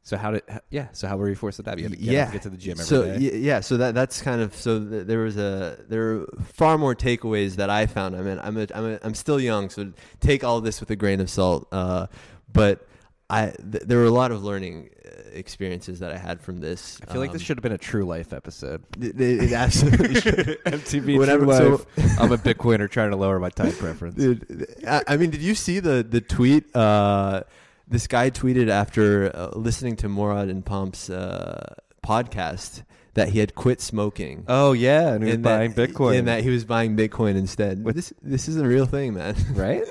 so 0.03 0.17
how 0.17 0.31
did 0.31 0.43
yeah? 0.69 0.89
So 0.91 1.07
how 1.07 1.17
were 1.17 1.29
you 1.29 1.35
forced 1.35 1.55
to 1.57 1.61
adapt? 1.63 1.79
You 1.79 1.85
had 1.85 1.93
to 1.93 1.97
get, 1.97 2.11
yeah, 2.11 2.31
get 2.31 2.43
to 2.43 2.49
the 2.51 2.57
gym 2.57 2.73
every 2.73 2.85
so 2.85 3.03
day. 3.05 3.37
yeah, 3.39 3.59
so 3.61 3.77
that 3.77 3.95
that's 3.95 4.21
kind 4.21 4.39
of 4.41 4.55
so 4.55 4.79
th- 4.87 5.07
there 5.07 5.19
was 5.19 5.37
a 5.37 5.77
there 5.89 6.11
are 6.11 6.25
far 6.53 6.77
more 6.77 6.93
takeaways 6.95 7.55
that 7.55 7.69
I 7.71 7.87
found. 7.87 8.15
I 8.15 8.21
mean, 8.21 8.39
I'm 8.43 8.55
a, 8.57 8.67
I'm 8.75 8.85
a, 8.93 8.99
I'm 9.01 9.15
still 9.15 9.39
young, 9.39 9.69
so 9.71 9.91
take 10.19 10.43
all 10.43 10.61
this 10.61 10.79
with 10.79 10.91
a 10.91 10.95
grain 10.95 11.19
of 11.21 11.29
salt. 11.29 11.67
Uh, 11.71 12.05
but 12.53 12.87
I 13.29 13.51
th- 13.51 13.83
there 13.85 13.99
were 13.99 14.05
a 14.05 14.11
lot 14.11 14.31
of 14.31 14.43
learning 14.43 14.89
uh, 15.05 15.09
experiences 15.33 15.99
that 15.99 16.11
I 16.11 16.17
had 16.17 16.41
from 16.41 16.59
this. 16.59 16.99
I 17.07 17.11
feel 17.11 17.21
like 17.21 17.31
this 17.31 17.41
Um, 17.41 17.45
should 17.45 17.57
have 17.57 17.61
been 17.63 17.71
a 17.73 17.77
true 17.77 18.03
life 18.05 18.33
episode. 18.33 18.83
It, 18.99 19.19
it- 19.21 19.53
absolutely 19.53 20.15
should. 20.19 20.57
MTV 20.65 21.17
Whatever- 21.21 21.45
True 21.45 21.53
so- 21.55 21.69
Life. 21.97 22.19
I'm 22.19 22.31
a 22.31 22.37
Bitcoiner 22.37 22.89
trying 22.89 23.11
to 23.11 23.17
lower 23.17 23.39
my 23.39 23.49
time 23.49 23.71
preference. 23.73 24.15
Dude, 24.15 24.65
I, 24.87 25.03
I 25.07 25.17
mean, 25.17 25.29
did 25.29 25.41
you 25.41 25.53
see 25.55 25.79
the 25.79 26.03
the 26.03 26.21
tweet? 26.21 26.75
Uh, 26.75 27.43
this 27.87 28.07
guy 28.07 28.29
tweeted 28.31 28.69
after 28.69 29.31
uh, 29.35 29.49
listening 29.55 29.95
to 29.97 30.09
Murad 30.09 30.47
and 30.49 30.65
Pomp's 30.65 31.09
uh, 31.09 31.73
podcast 32.05 32.83
that 33.15 33.29
he 33.29 33.39
had 33.39 33.53
quit 33.55 33.81
smoking. 33.81 34.45
Oh 34.47 34.73
yeah, 34.73 35.09
and 35.13 35.23
he 35.23 35.27
was 35.27 35.35
and 35.35 35.43
buying 35.43 35.73
that, 35.73 35.89
Bitcoin. 35.91 36.17
and 36.19 36.27
that 36.27 36.43
he 36.43 36.49
was 36.49 36.65
buying 36.65 36.95
Bitcoin 36.97 37.35
instead. 37.35 37.83
With- 37.83 37.95
this 37.95 38.13
this 38.21 38.47
is 38.47 38.57
a 38.57 38.65
real 38.67 38.85
thing, 38.85 39.13
man. 39.13 39.35
right? 39.53 39.83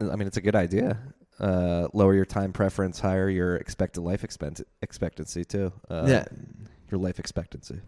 I 0.00 0.16
mean, 0.16 0.26
it's 0.26 0.36
a 0.36 0.42
good 0.42 0.56
idea. 0.56 0.98
Uh, 1.40 1.88
lower 1.92 2.14
your 2.14 2.24
time 2.24 2.52
preference, 2.52 3.00
higher 3.00 3.28
your 3.28 3.56
expected 3.56 4.00
life 4.00 4.22
expense 4.22 4.62
expectancy 4.82 5.44
too. 5.44 5.72
Uh, 5.90 6.04
yeah, 6.06 6.24
your 6.90 7.00
life 7.00 7.18
expectancy. 7.18 7.80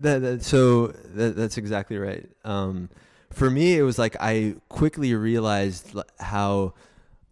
that, 0.00 0.18
that, 0.18 0.42
so 0.42 0.88
that, 0.88 1.36
that's 1.36 1.56
exactly 1.56 1.96
right. 1.96 2.28
Um, 2.44 2.90
for 3.30 3.48
me, 3.48 3.78
it 3.78 3.82
was 3.82 3.98
like 3.98 4.16
I 4.20 4.56
quickly 4.68 5.14
realized 5.14 5.94
how 6.18 6.74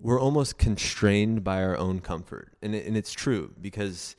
we're 0.01 0.21
almost 0.21 0.59
constrained 0.59 1.42
by 1.42 1.62
our 1.62 1.77
own 1.77 2.01
comfort, 2.01 2.53
and 2.62 2.75
it, 2.75 2.87
and 2.87 2.97
it's 2.97 3.12
true 3.12 3.53
because 3.61 4.14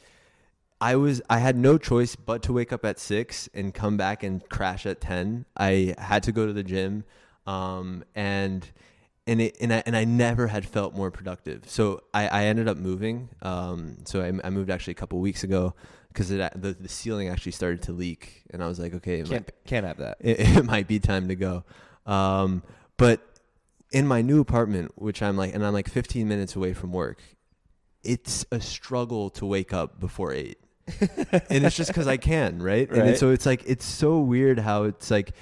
I 0.82 0.98
was 0.98 1.22
I 1.30 1.40
had 1.40 1.58
no 1.58 1.78
choice 1.78 2.16
but 2.16 2.44
to 2.44 2.54
wake 2.54 2.72
up 2.74 2.86
at 2.86 3.00
six 3.00 3.50
and 3.54 3.74
come 3.74 3.98
back 3.98 4.24
and 4.24 4.48
crash 4.50 4.86
at 4.86 5.02
ten. 5.02 5.46
I 5.58 5.96
had 5.98 6.24
to 6.24 6.32
go 6.32 6.46
to 6.46 6.54
the 6.54 6.64
gym, 6.64 7.06
um, 7.48 8.04
and 8.14 8.70
and 9.30 9.42
it 9.42 9.58
and 9.62 9.72
I 9.74 9.84
and 9.86 9.96
I 9.96 10.04
never 10.06 10.48
had 10.48 10.66
felt 10.68 10.94
more 10.96 11.12
productive. 11.12 11.64
So 11.68 12.02
I, 12.14 12.28
I 12.28 12.44
ended 12.46 12.68
up 12.68 12.78
moving. 12.78 13.30
Um, 13.42 13.98
so 14.06 14.22
I, 14.22 14.28
I 14.48 14.50
moved 14.50 14.70
actually 14.70 14.92
a 14.92 14.96
couple 14.96 15.20
weeks 15.20 15.44
ago 15.44 15.74
because 16.10 16.30
the 16.30 16.76
the 16.80 16.90
ceiling 16.90 17.30
actually 17.30 17.52
started 17.54 17.82
to 17.84 17.92
leak, 17.94 18.44
and 18.52 18.64
I 18.64 18.68
was 18.68 18.80
like, 18.80 18.94
okay, 18.96 19.24
Can't 19.24 19.50
can't 19.66 19.86
have 19.86 19.98
that. 19.98 20.18
it, 20.20 20.40
it 20.58 20.66
might 20.66 20.88
be 20.88 21.00
time 21.00 21.28
to 21.30 21.36
go. 21.36 21.64
Um, 22.06 22.64
but 22.98 23.22
in 23.92 24.06
my 24.08 24.22
new 24.22 24.40
apartment, 24.42 24.92
which 24.96 25.22
I'm 25.22 25.38
like, 25.38 25.54
and 25.56 25.66
I'm 25.66 25.74
like 25.74 25.88
15 25.90 26.28
minutes 26.28 26.56
away 26.56 26.74
from 26.74 26.92
work, 26.92 27.22
it's 28.04 28.46
a 28.52 28.60
struggle 28.60 29.30
to 29.32 29.46
wake 29.46 29.74
up 29.74 30.00
before 30.00 30.34
eight. 30.34 30.58
and 31.50 31.64
it's 31.66 31.76
just 31.76 31.90
because 31.92 32.08
I 32.08 32.18
can, 32.18 32.62
right? 32.64 32.90
And 32.90 33.00
Right. 33.10 33.18
so 33.18 33.30
it's 33.30 33.46
like 33.46 33.64
it's 33.68 33.86
so 33.86 34.20
weird 34.20 34.58
how 34.60 34.84
it's 34.84 35.12
like 35.12 35.34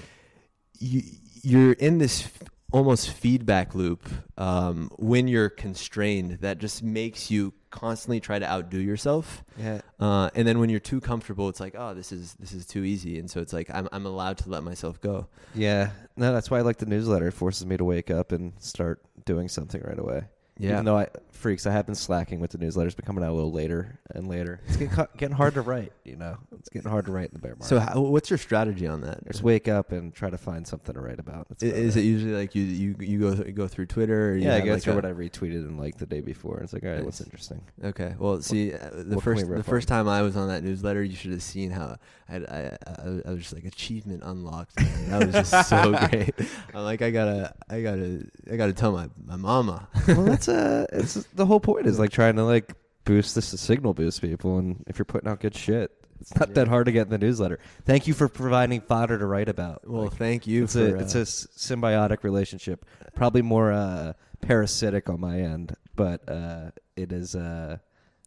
you 0.77 1.01
you're 1.41 1.71
in 1.73 1.99
this 1.99 2.27
almost 2.71 3.11
feedback 3.11 3.73
loop 3.73 4.09
um, 4.37 4.89
when 4.97 5.27
you're 5.27 5.49
constrained 5.49 6.39
that 6.41 6.57
just 6.57 6.83
makes 6.83 7.31
you 7.31 7.53
constantly 7.69 8.19
try 8.19 8.39
to 8.39 8.49
outdo 8.49 8.79
yourself. 8.79 9.43
Yeah. 9.57 9.81
Uh, 9.99 10.29
and 10.35 10.47
then 10.47 10.59
when 10.59 10.69
you're 10.69 10.79
too 10.79 10.99
comfortable, 10.99 11.49
it's 11.49 11.59
like, 11.59 11.75
oh, 11.77 11.93
this 11.93 12.11
is 12.11 12.35
this 12.39 12.53
is 12.53 12.65
too 12.65 12.83
easy, 12.83 13.19
and 13.19 13.29
so 13.29 13.41
it's 13.41 13.53
like 13.53 13.69
I'm 13.73 13.87
I'm 13.91 14.05
allowed 14.05 14.37
to 14.39 14.49
let 14.49 14.63
myself 14.63 14.99
go. 15.01 15.27
Yeah. 15.55 15.91
No, 16.15 16.33
that's 16.33 16.49
why 16.49 16.59
I 16.59 16.61
like 16.61 16.77
the 16.77 16.85
newsletter. 16.85 17.27
It 17.27 17.33
forces 17.33 17.65
me 17.65 17.77
to 17.77 17.83
wake 17.83 18.11
up 18.11 18.31
and 18.31 18.53
start 18.59 19.01
doing 19.25 19.47
something 19.47 19.81
right 19.81 19.99
away. 19.99 20.23
Yeah. 20.59 20.73
Even 20.73 20.85
though 20.85 20.97
I 20.97 21.07
freaks, 21.31 21.67
I 21.67 21.71
have 21.71 21.85
been 21.85 21.93
slacking 21.95 22.39
with 22.39 22.49
the 22.51 22.57
newsletters, 22.57 22.95
been 22.95 23.05
coming 23.05 23.23
out 23.23 23.29
a 23.29 23.33
little 23.33 23.51
later 23.51 23.99
and 24.15 24.27
later. 24.27 24.59
It's 24.67 24.77
getting, 24.77 25.05
getting 25.17 25.35
hard 25.35 25.53
to 25.53 25.61
write. 25.61 25.91
You 26.03 26.15
know, 26.15 26.37
it's 26.57 26.69
getting 26.69 26.89
hard 26.89 27.05
to 27.05 27.11
write 27.11 27.25
in 27.29 27.33
the 27.33 27.39
bear 27.39 27.51
market. 27.51 27.65
So 27.65 27.79
how, 27.79 28.01
what's 28.01 28.29
your 28.31 28.39
strategy 28.39 28.87
on 28.87 29.01
that? 29.01 29.25
just 29.27 29.43
wake 29.43 29.67
up 29.67 29.91
and 29.91 30.13
try 30.13 30.29
to 30.31 30.37
find 30.37 30.67
something 30.67 30.95
to 30.95 30.99
write 30.99 31.19
about. 31.19 31.47
That's 31.49 31.61
about 31.63 31.75
Is 31.75 31.95
it 31.95 32.01
usually 32.01 32.33
like 32.33 32.55
you 32.55 32.63
you 32.63 32.95
you 32.99 33.19
go 33.19 33.43
you 33.43 33.51
go 33.51 33.67
through 33.67 33.85
Twitter? 33.85 34.31
Or 34.31 34.35
you 34.35 34.45
Yeah, 34.47 34.55
I 34.55 34.61
go 34.61 34.73
like 34.73 34.81
through 34.81 34.93
a- 34.93 34.95
what 34.95 35.05
I 35.05 35.11
retweeted 35.11 35.67
and 35.67 35.79
like 35.79 35.97
the 35.97 36.07
day 36.07 36.21
before. 36.21 36.59
It's 36.61 36.73
like, 36.73 36.83
all 36.83 36.89
right, 36.89 37.05
what's 37.05 37.21
interesting? 37.21 37.61
Okay, 37.83 38.15
well, 38.17 38.41
see, 38.41 38.73
uh, 38.73 38.89
the 38.93 39.15
what 39.15 39.23
first 39.23 39.47
the 39.47 39.63
first 39.63 39.87
time 39.87 40.07
I 40.07 40.23
was 40.23 40.35
on 40.35 40.47
that 40.47 40.63
newsletter, 40.63 41.03
you 41.03 41.15
should 41.15 41.31
have 41.31 41.43
seen 41.43 41.69
how 41.69 41.97
I 42.29 42.35
I, 42.37 42.77
I, 42.87 43.21
I 43.27 43.29
was 43.29 43.39
just 43.39 43.53
like 43.53 43.65
achievement 43.65 44.23
unlocked. 44.25 44.79
Man. 44.79 45.09
That 45.11 45.25
was 45.27 45.35
just 45.35 45.69
so 45.69 45.91
great. 46.09 46.33
I'm 46.73 46.83
like, 46.83 47.01
I 47.03 47.11
gotta 47.11 47.53
I 47.69 47.81
gotta 47.81 48.25
I 48.51 48.55
gotta 48.55 48.73
tell 48.73 48.91
my 48.91 49.07
my 49.23 49.35
mama. 49.35 49.87
well, 50.07 50.23
that's 50.23 50.46
uh, 50.49 50.85
it's 50.91 51.15
the 51.35 51.45
whole 51.45 51.59
point 51.59 51.87
is 51.87 51.99
like 51.99 52.11
trying 52.11 52.35
to 52.35 52.43
like 52.43 52.73
boost 53.05 53.35
this 53.35 53.47
signal 53.47 53.93
boost 53.93 54.21
people, 54.21 54.57
and 54.57 54.83
if 54.87 54.97
you're 54.97 55.05
putting 55.05 55.29
out 55.29 55.39
good 55.39 55.55
shit, 55.55 55.91
it's 56.19 56.35
not 56.35 56.53
that 56.55 56.67
hard 56.67 56.85
to 56.87 56.91
get 56.91 57.03
in 57.03 57.09
the 57.09 57.17
newsletter. 57.17 57.59
Thank 57.85 58.07
you 58.07 58.13
for 58.13 58.27
providing 58.27 58.81
fodder 58.81 59.17
to 59.17 59.25
write 59.25 59.49
about. 59.49 59.87
Well, 59.87 60.03
Like, 60.03 60.13
thank 60.13 60.47
you 60.47 60.65
it's 60.65 60.73
for 60.73 60.95
a 60.95 60.99
it's 60.99 61.15
a 61.15 61.21
uh, 61.21 61.25
symbiotic 61.25 62.23
relationship, 62.23 62.85
probably 63.15 63.41
more 63.41 63.71
uh, 63.71 64.13
parasitic 64.41 65.09
on 65.09 65.19
my 65.19 65.39
end, 65.39 65.75
but 65.95 66.27
uh, 66.29 66.71
it 66.95 67.11
is. 67.11 67.35
Uh, 67.35 67.77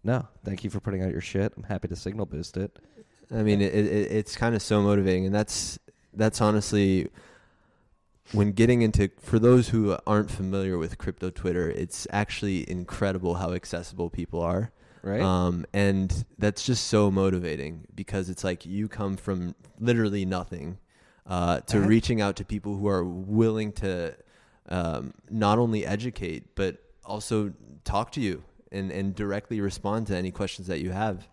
no, 0.02 0.26
thank 0.44 0.64
you 0.64 0.70
for 0.70 0.80
putting 0.80 1.02
out 1.02 1.11
your 1.11 1.20
shit. 1.20 1.52
I'm 1.56 1.64
happy 1.64 1.88
to 1.88 1.96
signal 1.96 2.26
boost 2.26 2.56
it. 2.56 2.78
I 3.30 3.42
mean, 3.42 3.61
it, 3.61 3.74
it, 3.74 4.12
it's 4.12 4.35
kind 4.35 4.54
of 4.54 4.62
so 4.62 4.80
motivating, 4.80 5.26
and 5.26 5.35
that's 5.35 5.78
that's 6.14 6.40
honestly 6.40 7.09
when 8.33 8.53
getting 8.53 8.83
into 8.83 9.11
for 9.21 9.38
those 9.38 9.69
who 9.69 9.97
aren't 10.07 10.31
familiar 10.31 10.79
with 10.79 10.99
crypto 10.99 11.31
Twitter, 11.31 11.69
it's 11.71 12.07
actually 12.11 12.69
incredible 12.71 13.35
how 13.35 13.53
accessible 13.53 14.11
people 14.11 14.40
are. 14.40 14.71
Right? 15.03 15.23
Um, 15.23 15.64
and 15.73 16.25
that's 16.38 16.64
just 16.64 16.88
so 16.88 17.11
motivating 17.11 17.87
because 17.95 18.29
it's 18.29 18.45
like 18.45 18.66
you 18.66 18.87
come 18.87 19.16
from 19.16 19.55
literally 19.79 20.25
nothing 20.27 20.79
uh, 21.27 21.61
to 21.61 21.79
Uh-huh. 21.79 21.88
reaching 21.88 22.21
out 22.21 22.37
to 22.37 22.45
people 22.45 22.77
who 22.77 22.87
are 22.87 23.03
willing 23.05 23.73
to 23.73 24.14
um, 24.69 25.14
not 25.31 25.59
only 25.59 25.87
educate 25.87 26.55
but 26.55 26.77
also 27.05 27.53
talk 27.85 28.12
to 28.12 28.21
you 28.21 28.43
and, 28.71 28.93
and 28.93 29.14
directly 29.14 29.61
respond 29.61 30.07
to 30.09 30.16
any 30.16 30.31
questions 30.31 30.69
that 30.69 30.81
you 30.81 30.90
have. 30.90 31.27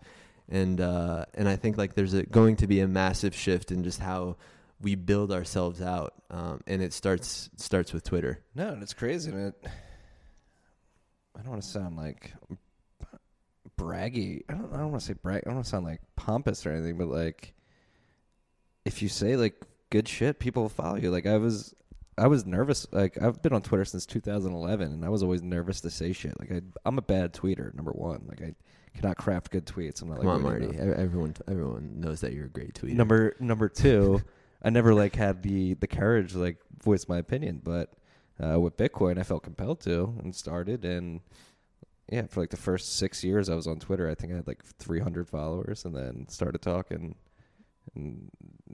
And 0.48 0.80
uh, 0.80 1.26
and 1.34 1.46
I 1.46 1.56
think 1.56 1.76
like 1.76 1.94
there's 1.94 2.14
a, 2.14 2.22
going 2.22 2.56
to 2.56 2.66
be 2.66 2.80
a 2.80 2.88
massive 2.88 3.34
shift 3.34 3.70
in 3.70 3.84
just 3.84 4.00
how 4.00 4.36
we 4.80 4.94
build 4.94 5.32
ourselves 5.32 5.80
out, 5.82 6.14
um, 6.30 6.60
and 6.66 6.82
it 6.82 6.92
starts 6.92 7.50
starts 7.56 7.92
with 7.92 8.04
Twitter. 8.04 8.42
No, 8.54 8.68
and 8.68 8.82
it's 8.82 8.94
crazy. 8.94 9.30
And 9.30 9.48
it, 9.48 9.66
I 11.36 11.40
don't 11.42 11.50
want 11.50 11.62
to 11.62 11.68
sound 11.68 11.96
like 11.96 12.32
braggy. 13.78 14.42
I 14.48 14.54
don't. 14.54 14.72
I 14.72 14.76
don't 14.78 14.90
want 14.90 15.00
to 15.00 15.06
say 15.06 15.14
brag. 15.14 15.42
I 15.44 15.48
don't 15.50 15.56
want 15.56 15.64
to 15.66 15.70
sound 15.70 15.84
like 15.84 16.00
pompous 16.16 16.66
or 16.66 16.70
anything. 16.72 16.98
But 16.98 17.08
like, 17.08 17.54
if 18.84 19.02
you 19.02 19.08
say 19.08 19.36
like 19.36 19.54
good 19.90 20.08
shit, 20.08 20.38
people 20.38 20.62
will 20.62 20.68
follow 20.70 20.96
you. 20.96 21.10
Like 21.10 21.26
I 21.26 21.36
was, 21.38 21.74
I 22.16 22.26
was 22.26 22.46
nervous. 22.46 22.86
Like 22.92 23.20
I've 23.20 23.42
been 23.42 23.52
on 23.52 23.62
Twitter 23.62 23.84
since 23.84 24.06
2011, 24.06 24.92
and 24.92 25.04
I 25.04 25.08
was 25.08 25.22
always 25.22 25.42
nervous 25.42 25.80
to 25.82 25.90
say 25.90 26.12
shit. 26.12 26.38
Like 26.38 26.52
I, 26.52 26.60
I'm 26.84 26.98
a 26.98 27.02
bad 27.02 27.32
tweeter. 27.32 27.74
Number 27.74 27.92
one, 27.92 28.24
like 28.28 28.42
I 28.42 28.54
cannot 28.98 29.16
craft 29.16 29.50
good 29.50 29.66
tweets. 29.66 30.02
I'm 30.02 30.08
not 30.08 30.18
Come 30.18 30.26
like 30.26 30.36
on, 30.36 30.42
Woody 30.44 30.66
Marty. 30.66 30.78
enough. 30.78 30.98
Everyone, 30.98 31.34
everyone 31.46 32.00
knows 32.00 32.20
that 32.22 32.32
you're 32.32 32.46
a 32.46 32.50
great 32.50 32.74
tweeter. 32.74 32.94
Number 32.94 33.36
number 33.38 33.68
two, 33.68 34.20
I 34.62 34.70
never 34.70 34.94
like 34.94 35.14
had 35.16 35.42
the 35.42 35.74
the 35.74 35.86
courage 35.86 36.32
to 36.32 36.38
like 36.38 36.58
voice 36.82 37.06
my 37.08 37.18
opinion, 37.18 37.60
but 37.62 37.92
uh, 38.42 38.58
with 38.60 38.76
Bitcoin, 38.76 39.18
I 39.18 39.22
felt 39.22 39.42
compelled 39.42 39.80
to 39.82 40.14
and 40.22 40.34
started 40.34 40.84
and. 40.84 41.20
Yeah, 42.10 42.22
for 42.26 42.40
like 42.40 42.48
the 42.48 42.56
first 42.56 42.96
six 42.96 43.22
years 43.22 43.50
I 43.50 43.54
was 43.54 43.66
on 43.66 43.78
Twitter, 43.80 44.08
I 44.08 44.14
think 44.14 44.32
I 44.32 44.36
had 44.36 44.46
like 44.46 44.64
300 44.64 45.28
followers, 45.28 45.84
and 45.84 45.94
then 45.94 46.26
started 46.30 46.62
talking, 46.62 47.16
and 47.94 48.30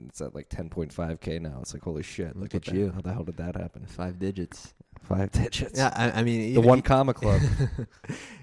it's 0.07 0.21
at 0.21 0.33
like 0.33 0.47
10.5k 0.47 1.41
now. 1.41 1.57
It's 1.59 1.73
like 1.73 1.83
holy 1.83 2.01
shit! 2.01 2.37
Look 2.37 2.55
at 2.55 2.63
the- 2.63 2.73
you. 2.73 2.91
How 2.95 3.01
the 3.01 3.11
hell 3.11 3.25
did 3.25 3.35
that 3.35 3.57
happen? 3.57 3.85
five 3.87 4.19
digits. 4.19 4.73
Five 5.01 5.31
digits. 5.33 5.77
Yeah, 5.77 5.91
I, 5.93 6.21
I 6.21 6.23
mean, 6.23 6.53
the 6.55 6.61
e- 6.61 6.65
one 6.65 6.81
comma 6.93 7.13
club. 7.13 7.41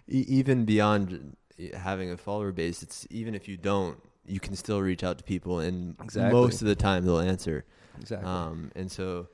even 0.09 0.66
beyond 0.66 1.37
having 1.74 2.11
a 2.11 2.18
follower 2.18 2.52
base, 2.52 2.83
it's 2.83 3.07
even 3.09 3.35
if 3.35 3.48
you 3.48 3.57
don't, 3.57 3.98
you 4.26 4.40
can 4.40 4.54
still 4.56 4.80
reach 4.80 5.02
out 5.04 5.18
to 5.18 5.24
people, 5.24 5.58
and 5.61 5.96
Exactly. 6.02 6.32
most 6.40 6.62
of 6.62 6.68
the 6.68 6.74
time 6.76 7.04
they'll 7.04 7.18
answer. 7.18 7.64
exactly. 8.00 8.28
Um, 8.28 8.70
and 8.76 8.90
so, 8.90 9.28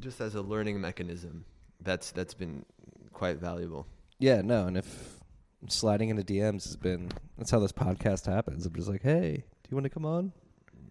just 0.00 0.20
as 0.20 0.34
a 0.34 0.42
learning 0.42 0.80
mechanism, 0.80 1.44
that's 1.80 2.10
that's 2.12 2.34
been 2.34 2.64
quite 3.12 3.38
valuable. 3.38 3.86
yeah, 4.18 4.40
no, 4.42 4.66
and 4.66 4.76
if 4.76 5.20
sliding 5.68 6.10
into 6.10 6.22
DMs 6.22 6.64
has 6.64 6.76
been 6.76 7.08
that's 7.38 7.50
how 7.50 7.58
this 7.58 7.72
podcast 7.72 8.26
happens. 8.26 8.66
I'm 8.66 8.74
just 8.74 8.88
like, 8.88 9.02
hey, 9.02 9.32
do 9.62 9.68
you 9.70 9.76
want 9.76 9.84
to 9.84 9.90
come 9.90 10.04
on? 10.04 10.32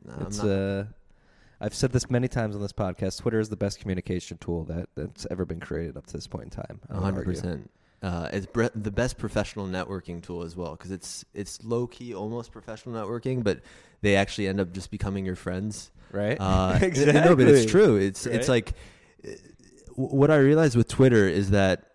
No, 0.06 0.14
it's 0.26 0.44
uh 0.44 0.86
I've 1.62 1.76
said 1.76 1.92
this 1.94 2.10
many 2.10 2.28
times 2.28 2.56
on 2.56 2.62
this 2.62 2.74
podcast. 2.74 3.22
Twitter 3.22 3.40
is 3.40 3.48
the 3.50 3.56
best 3.56 3.80
communication 3.80 4.38
tool 4.40 4.66
that, 4.66 4.90
that's 4.96 5.26
ever 5.32 5.46
been 5.46 5.62
created 5.62 5.96
up 5.96 6.06
to 6.08 6.14
this 6.14 6.28
point 6.28 6.46
in 6.46 6.50
time. 6.50 6.82
A 6.90 7.00
hundred 7.00 7.24
percent. 7.26 7.70
Uh, 8.04 8.28
it's 8.34 8.46
bre- 8.46 8.66
the 8.76 8.92
best 8.92 9.18
professional 9.18 9.66
networking 9.66 10.22
tool 10.22 10.44
as 10.44 10.56
well 10.58 10.72
because 10.72 10.92
it's 10.92 11.24
it's 11.34 11.64
low 11.64 11.88
key, 11.88 12.14
almost 12.14 12.52
professional 12.52 12.94
networking, 12.96 13.44
but 13.44 13.62
they 14.02 14.18
actually 14.18 14.48
end 14.48 14.60
up 14.60 14.74
just 14.74 14.92
becoming 14.92 15.26
your 15.26 15.38
friends. 15.38 15.90
Right? 16.12 16.38
Uh, 16.40 16.78
No, 16.82 17.36
but 17.36 17.48
it's 17.48 17.72
true. 17.72 17.96
It's 17.96 18.26
it's 18.26 18.50
like 18.50 18.74
what 19.96 20.32
I 20.32 20.38
realized 20.38 20.76
with 20.76 20.88
Twitter 20.88 21.28
is 21.28 21.52
that 21.52 21.86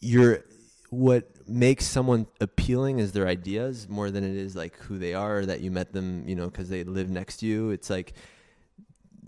you're 0.00 0.44
what 0.90 1.28
makes 1.46 1.84
someone 1.86 2.26
appealing 2.40 2.98
is 2.98 3.12
their 3.12 3.26
ideas 3.28 3.88
more 3.88 4.10
than 4.10 4.24
it 4.24 4.36
is 4.36 4.56
like 4.56 4.76
who 4.78 4.98
they 4.98 5.14
are 5.14 5.38
or 5.38 5.46
that 5.46 5.60
you 5.60 5.70
met 5.70 5.92
them, 5.92 6.28
you 6.28 6.34
know, 6.34 6.46
because 6.46 6.68
they 6.68 6.82
live 6.84 7.08
next 7.08 7.38
to 7.38 7.46
you. 7.46 7.70
It's 7.70 7.88
like 7.90 8.14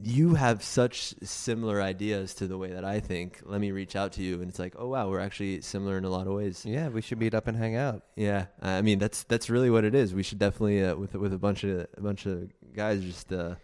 you 0.01 0.35
have 0.35 0.63
such 0.63 1.15
similar 1.23 1.81
ideas 1.83 2.35
to 2.35 2.47
the 2.47 2.57
way 2.59 2.71
that 2.71 2.85
I 2.85 3.01
think. 3.01 3.41
Let 3.45 3.61
me 3.61 3.71
reach 3.73 3.95
out 3.97 4.13
to 4.15 4.23
you, 4.23 4.41
and 4.41 4.49
it's 4.49 4.59
like, 4.59 4.75
oh 4.79 4.89
wow, 4.89 5.09
we're 5.11 5.21
actually 5.21 5.61
similar 5.61 5.99
in 5.99 6.05
a 6.05 6.09
lot 6.11 6.27
of 6.27 6.33
ways. 6.33 6.65
Yeah, 6.65 6.89
we 6.89 7.03
should 7.03 7.19
meet 7.19 7.35
up 7.35 7.47
and 7.47 7.57
hang 7.57 7.77
out. 7.77 8.03
Yeah, 8.17 8.47
I 8.61 8.83
mean 8.83 8.99
that's 8.99 9.23
that's 9.25 9.51
really 9.51 9.71
what 9.71 9.85
it 9.85 9.95
is. 9.95 10.15
We 10.15 10.23
should 10.23 10.39
definitely 10.39 10.85
uh, 10.85 10.97
with 10.97 11.15
with 11.15 11.33
a 11.33 11.39
bunch 11.39 11.65
of 11.65 11.87
a 11.97 12.01
bunch 12.01 12.27
of 12.27 12.49
guys 12.75 13.03
just 13.03 13.33
uh, 13.33 13.57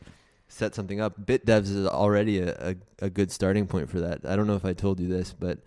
set 0.49 0.75
something 0.75 1.01
up. 1.01 1.19
BitDevs 1.25 1.71
is 1.75 1.87
already 1.87 2.41
a, 2.41 2.71
a 2.71 2.77
a 3.07 3.11
good 3.11 3.31
starting 3.33 3.67
point 3.67 3.88
for 3.91 4.01
that. 4.01 4.27
I 4.27 4.37
don't 4.37 4.47
know 4.47 4.57
if 4.57 4.64
I 4.64 4.75
told 4.75 5.01
you 5.01 5.09
this, 5.09 5.33
but 5.33 5.59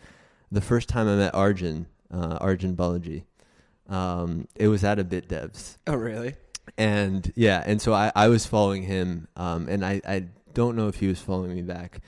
the 0.51 0.61
first 0.61 0.89
time 0.89 1.07
I 1.07 1.15
met 1.15 1.33
Arjun, 1.33 1.87
uh, 2.13 2.37
Arjun 2.39 2.75
Balaji, 2.75 3.23
um, 3.89 4.47
it 4.55 4.67
was 4.67 4.83
at 4.83 4.99
a 4.99 5.03
BitDevs, 5.03 5.77
Oh, 5.87 5.95
really? 5.95 6.35
and 6.77 7.31
yeah, 7.35 7.63
and 7.65 7.81
so 7.81 7.93
I 7.93 8.11
I 8.15 8.27
was 8.27 8.45
following 8.45 8.83
him, 8.83 9.27
um, 9.35 9.67
and 9.67 9.83
I 9.85 10.01
I 10.07 10.25
don't 10.53 10.75
know 10.75 10.87
if 10.87 10.95
he 10.95 11.07
was 11.07 11.19
following 11.19 11.55
me 11.55 11.61
back. 11.61 11.99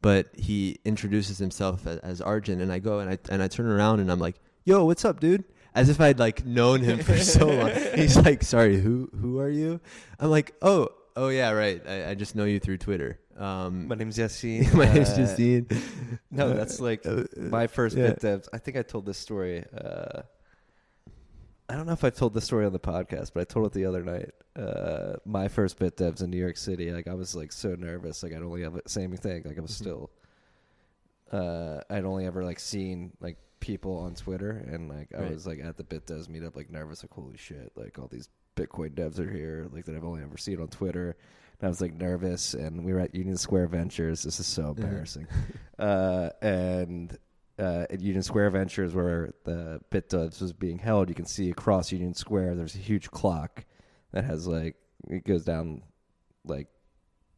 But 0.00 0.28
he 0.36 0.78
introduces 0.84 1.38
himself 1.38 1.86
as, 1.86 1.98
as 1.98 2.20
Arjun, 2.20 2.60
and 2.60 2.72
I 2.72 2.80
go 2.80 2.98
and 2.98 3.08
I 3.08 3.18
and 3.30 3.40
I 3.42 3.46
turn 3.48 3.66
around 3.66 4.00
and 4.00 4.10
I'm 4.10 4.18
like, 4.18 4.34
"Yo, 4.64 4.84
what's 4.84 5.04
up, 5.04 5.20
dude?" 5.20 5.44
As 5.76 5.88
if 5.88 6.00
I'd 6.00 6.18
like 6.18 6.44
known 6.44 6.80
him 6.80 6.98
for 6.98 7.16
so 7.16 7.46
long. 7.46 7.70
He's 7.94 8.16
like, 8.16 8.42
"Sorry, 8.42 8.80
who 8.80 9.08
who 9.20 9.38
are 9.38 9.48
you?" 9.48 9.80
I'm 10.18 10.28
like, 10.30 10.54
"Oh, 10.60 10.88
oh 11.14 11.28
yeah, 11.28 11.50
right. 11.52 11.80
I, 11.86 12.10
I 12.10 12.14
just 12.14 12.34
know 12.34 12.44
you 12.44 12.58
through 12.58 12.78
Twitter." 12.78 13.20
Um, 13.38 13.86
My 13.88 13.94
name's 13.94 14.18
Yassine. 14.18 14.74
my 14.74 14.92
name's 14.92 15.10
Uh, 15.10 15.16
Justine. 15.18 15.66
No, 16.32 16.52
that's 16.52 16.80
like 16.80 17.06
Uh, 17.06 17.22
my 17.36 17.66
first 17.68 17.96
yeah. 17.96 18.08
bit 18.08 18.20
devs. 18.20 18.48
I 18.52 18.58
think 18.58 18.76
I 18.76 18.82
told 18.82 19.06
this 19.06 19.18
story. 19.18 19.64
Uh, 19.72 20.22
I 21.72 21.76
don't 21.76 21.86
know 21.86 21.94
if 21.94 22.04
I've 22.04 22.14
told 22.14 22.34
this 22.34 22.44
story 22.44 22.66
on 22.66 22.72
the 22.74 22.78
podcast, 22.78 23.30
but 23.32 23.40
I 23.40 23.44
told 23.44 23.64
it 23.66 23.72
the 23.72 23.86
other 23.86 24.02
night. 24.04 24.30
Uh, 24.54 25.14
my 25.24 25.48
first 25.48 25.78
bit 25.78 25.96
devs 25.96 26.22
in 26.22 26.28
New 26.30 26.36
York 26.36 26.58
City. 26.58 26.92
Like 26.92 27.08
I 27.08 27.14
was 27.14 27.34
like 27.34 27.50
so 27.50 27.74
nervous. 27.74 28.22
Like 28.22 28.32
I'd 28.34 28.42
only 28.42 28.60
have 28.62 28.78
same 28.86 29.16
thing. 29.16 29.42
Like 29.46 29.56
I 29.56 29.62
was 29.62 29.70
Mhm. 29.70 29.74
still. 29.74 30.10
Uh, 31.30 31.80
I'd 31.88 32.04
only 32.04 32.26
ever 32.26 32.44
like 32.44 32.58
seen 32.60 33.12
like 33.20 33.38
people 33.60 33.96
on 33.96 34.14
Twitter, 34.14 34.50
and 34.50 34.90
like 34.90 35.08
I 35.16 35.20
Right. 35.22 35.30
was 35.32 35.46
like 35.46 35.60
at 35.60 35.78
the 35.78 35.84
bit 35.84 36.04
devs 36.04 36.28
meetup, 36.28 36.56
like 36.56 36.68
nervous. 36.70 37.02
Like 37.02 37.12
holy 37.12 37.38
shit! 37.38 37.72
Like 37.74 37.98
all 37.98 38.06
these 38.08 38.28
Bitcoin 38.54 38.90
devs 38.90 39.18
are 39.18 39.30
here. 39.30 39.66
Like 39.72 39.86
that 39.86 39.96
I've 39.96 40.04
only 40.04 40.22
ever 40.22 40.36
seen 40.36 40.60
on 40.60 40.68
Twitter. 40.68 41.16
And 41.58 41.66
I 41.66 41.68
was 41.68 41.80
like 41.80 41.94
nervous, 41.94 42.52
and 42.52 42.84
we 42.84 42.92
were 42.92 43.00
at 43.00 43.14
Union 43.14 43.38
Square 43.38 43.68
Ventures. 43.68 44.24
This 44.24 44.38
is 44.40 44.46
so 44.46 44.74
Yeah. 44.76 44.84
embarrassing. 44.84 45.26
uh, 45.78 46.28
and 46.42 47.16
uh, 47.58 47.86
at 47.90 48.00
Union 48.00 48.22
Square 48.22 48.50
Ventures, 48.50 48.94
where 48.94 49.32
the 49.44 49.80
BitDevs 49.90 50.40
was 50.40 50.52
being 50.52 50.78
held, 50.78 51.08
you 51.08 51.14
can 51.14 51.26
see 51.26 51.50
across 51.50 51.92
Union 51.92 52.14
Square. 52.14 52.54
There's 52.56 52.74
a 52.74 52.78
huge 52.78 53.10
clock 53.10 53.64
that 54.12 54.24
has 54.24 54.46
like 54.46 54.76
it 55.08 55.24
goes 55.24 55.44
down 55.44 55.82
like 56.44 56.68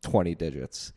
twenty 0.02 0.34
digits. 0.34 0.92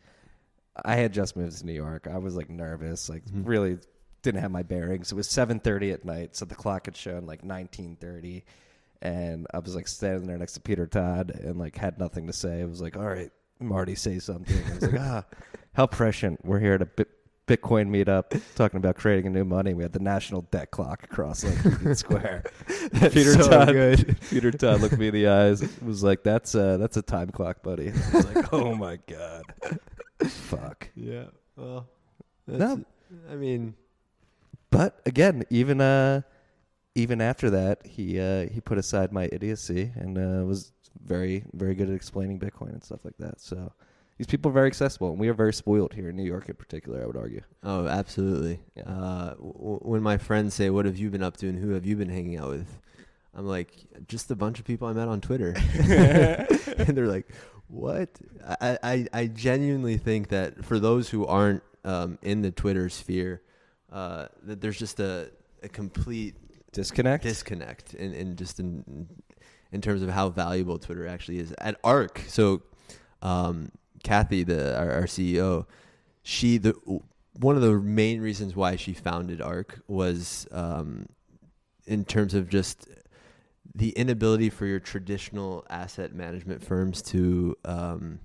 I 0.84 0.96
had 0.96 1.12
just 1.12 1.36
moved 1.36 1.58
to 1.58 1.66
New 1.66 1.72
York. 1.72 2.06
I 2.10 2.18
was 2.18 2.36
like 2.36 2.48
nervous, 2.50 3.08
like 3.08 3.24
Mhm. 3.24 3.46
really 3.46 3.78
didn't 4.22 4.40
have 4.40 4.50
my 4.50 4.62
bearings. 4.62 5.10
It 5.12 5.14
was 5.16 5.28
seven 5.28 5.58
thirty 5.60 5.90
at 5.92 6.04
night, 6.04 6.36
so 6.36 6.44
the 6.44 6.54
clock 6.54 6.86
had 6.86 6.96
shown 6.96 7.26
like 7.26 7.44
nineteen 7.44 7.96
thirty, 7.96 8.44
and 9.02 9.46
I 9.52 9.58
was 9.58 9.74
like 9.74 9.88
standing 9.88 10.26
there 10.26 10.38
next 10.38 10.52
to 10.54 10.60
Peter 10.60 10.86
Todd 10.86 11.30
and 11.32 11.58
like 11.58 11.76
had 11.76 11.98
nothing 11.98 12.26
to 12.28 12.32
say. 12.32 12.60
I 12.60 12.64
was 12.66 12.80
like, 12.80 12.96
"All 12.96 13.06
right, 13.06 13.32
Marty, 13.60 13.94
say 13.96 14.18
something." 14.20 14.56
I 14.70 14.74
was 14.74 14.82
like, 14.82 14.94
"Ah, 15.00 15.24
how 15.72 15.86
prescient! 15.86 16.44
We're 16.44 16.60
here 16.60 16.74
at 16.74 16.82
a 16.82 16.86
Bit- 16.86 17.10
Bitcoin 17.48 17.88
meetup 17.88 18.40
talking 18.54 18.76
about 18.76 18.94
creating 18.96 19.26
a 19.26 19.30
new 19.30 19.44
money. 19.44 19.74
We 19.74 19.82
had 19.82 19.92
the 19.92 19.98
national 19.98 20.42
debt 20.42 20.70
clock 20.70 21.02
across 21.02 21.42
like 21.42 21.64
Union 21.64 21.94
Square." 22.04 22.44
That's 22.92 23.14
Peter 23.14 23.32
so 23.32 23.48
Todd. 23.50 23.68
good. 23.68 24.16
Peter 24.30 24.50
Todd 24.52 24.80
looked 24.82 24.98
me 24.98 25.08
in 25.08 25.14
the 25.14 25.26
eyes. 25.28 25.62
Was 25.82 26.02
like, 26.04 26.22
"That's 26.22 26.54
uh, 26.54 26.76
that's 26.76 26.96
a 26.96 27.02
time 27.02 27.30
clock, 27.30 27.62
buddy." 27.62 27.88
I 27.90 28.16
was 28.16 28.34
like, 28.34 28.52
"Oh 28.52 28.74
my 28.76 28.98
god, 29.08 29.42
fuck." 30.26 30.88
Yeah. 30.94 31.24
Well, 31.56 31.88
No. 32.46 32.84
I 33.30 33.34
mean, 33.34 33.74
But 34.70 35.00
again, 35.06 35.44
even 35.50 35.80
uh, 35.80 36.20
even 36.94 37.20
after 37.20 37.50
that, 37.50 37.86
he 37.86 38.20
uh, 38.20 38.48
he 38.48 38.60
put 38.60 38.76
aside 38.78 39.12
my 39.12 39.28
idiocy 39.32 39.90
and 39.96 40.18
uh, 40.18 40.44
was 40.44 40.72
very 41.04 41.44
very 41.54 41.74
good 41.74 41.88
at 41.88 41.94
explaining 41.94 42.38
Bitcoin 42.38 42.72
and 42.72 42.84
stuff 42.84 43.04
like 43.04 43.16
that. 43.18 43.40
So 43.40 43.72
these 44.18 44.26
people 44.26 44.50
are 44.50 44.54
very 44.54 44.66
accessible, 44.66 45.10
and 45.10 45.18
we 45.18 45.28
are 45.28 45.34
very 45.34 45.52
spoiled 45.52 45.94
here 45.94 46.08
in 46.10 46.16
New 46.16 46.24
York, 46.24 46.48
in 46.48 46.56
particular. 46.56 47.02
I 47.02 47.06
would 47.06 47.16
argue. 47.16 47.40
oh, 47.62 47.86
absolutely. 47.86 48.60
Yeah. 48.74 48.82
Uh, 48.82 49.30
w- 49.34 49.52
w- 49.54 49.78
when 49.82 50.02
my 50.02 50.18
friends 50.18 50.54
say, 50.54 50.70
"What 50.70 50.84
have 50.84 50.96
you 50.98 51.08
been 51.10 51.22
up 51.22 51.36
to?" 51.38 51.48
and 51.48 51.58
"Who 51.58 51.70
have 51.70 51.86
you 51.86 51.96
been 51.96 52.08
hanging 52.10 52.36
out 52.36 52.48
with?" 52.50 52.80
I'm 53.34 53.46
like, 53.46 53.72
"Just 54.08 54.30
a 54.30 54.36
bunch 54.36 54.58
of 54.58 54.64
people 54.64 54.88
I 54.88 54.92
met 54.92 55.08
on 55.08 55.20
Twitter," 55.20 55.54
and 55.78 56.96
they're 56.96 57.06
like, 57.06 57.28
"What?" 57.68 58.08
I, 58.60 58.78
I 58.82 59.06
I 59.12 59.26
genuinely 59.26 59.96
think 59.98 60.28
that 60.28 60.64
for 60.64 60.78
those 60.78 61.08
who 61.10 61.24
aren't 61.26 61.62
um, 61.84 62.18
in 62.22 62.42
the 62.42 62.50
Twitter 62.50 62.88
sphere, 62.88 63.42
uh, 63.92 64.26
that 64.42 64.60
there's 64.60 64.78
just 64.78 64.98
a 65.00 65.30
a 65.62 65.68
complete 65.68 66.34
Disconnect. 66.72 67.22
disconnect 67.24 67.94
in, 67.94 68.12
in 68.12 68.36
just 68.36 68.60
in 68.60 69.08
in 69.72 69.80
terms 69.80 70.02
of 70.02 70.08
how 70.10 70.28
valuable 70.28 70.78
Twitter 70.78 71.06
actually 71.06 71.38
is 71.38 71.54
at 71.58 71.78
ARC. 71.84 72.22
So, 72.28 72.62
um, 73.22 73.70
Kathy, 74.02 74.44
the 74.44 74.78
our, 74.78 74.90
our 74.92 75.04
CEO, 75.04 75.66
she 76.22 76.58
the 76.58 76.74
one 77.38 77.56
of 77.56 77.62
the 77.62 77.72
main 77.72 78.20
reasons 78.20 78.56
why 78.56 78.76
she 78.76 78.92
founded 78.92 79.40
ARC 79.40 79.80
was 79.86 80.46
um, 80.50 81.06
in 81.86 82.04
terms 82.04 82.34
of 82.34 82.48
just 82.48 82.88
the 83.74 83.90
inability 83.90 84.50
for 84.50 84.66
your 84.66 84.80
traditional 84.80 85.64
asset 85.70 86.12
management 86.12 86.64
firms 86.64 87.00
to 87.00 87.56
um, 87.64 88.18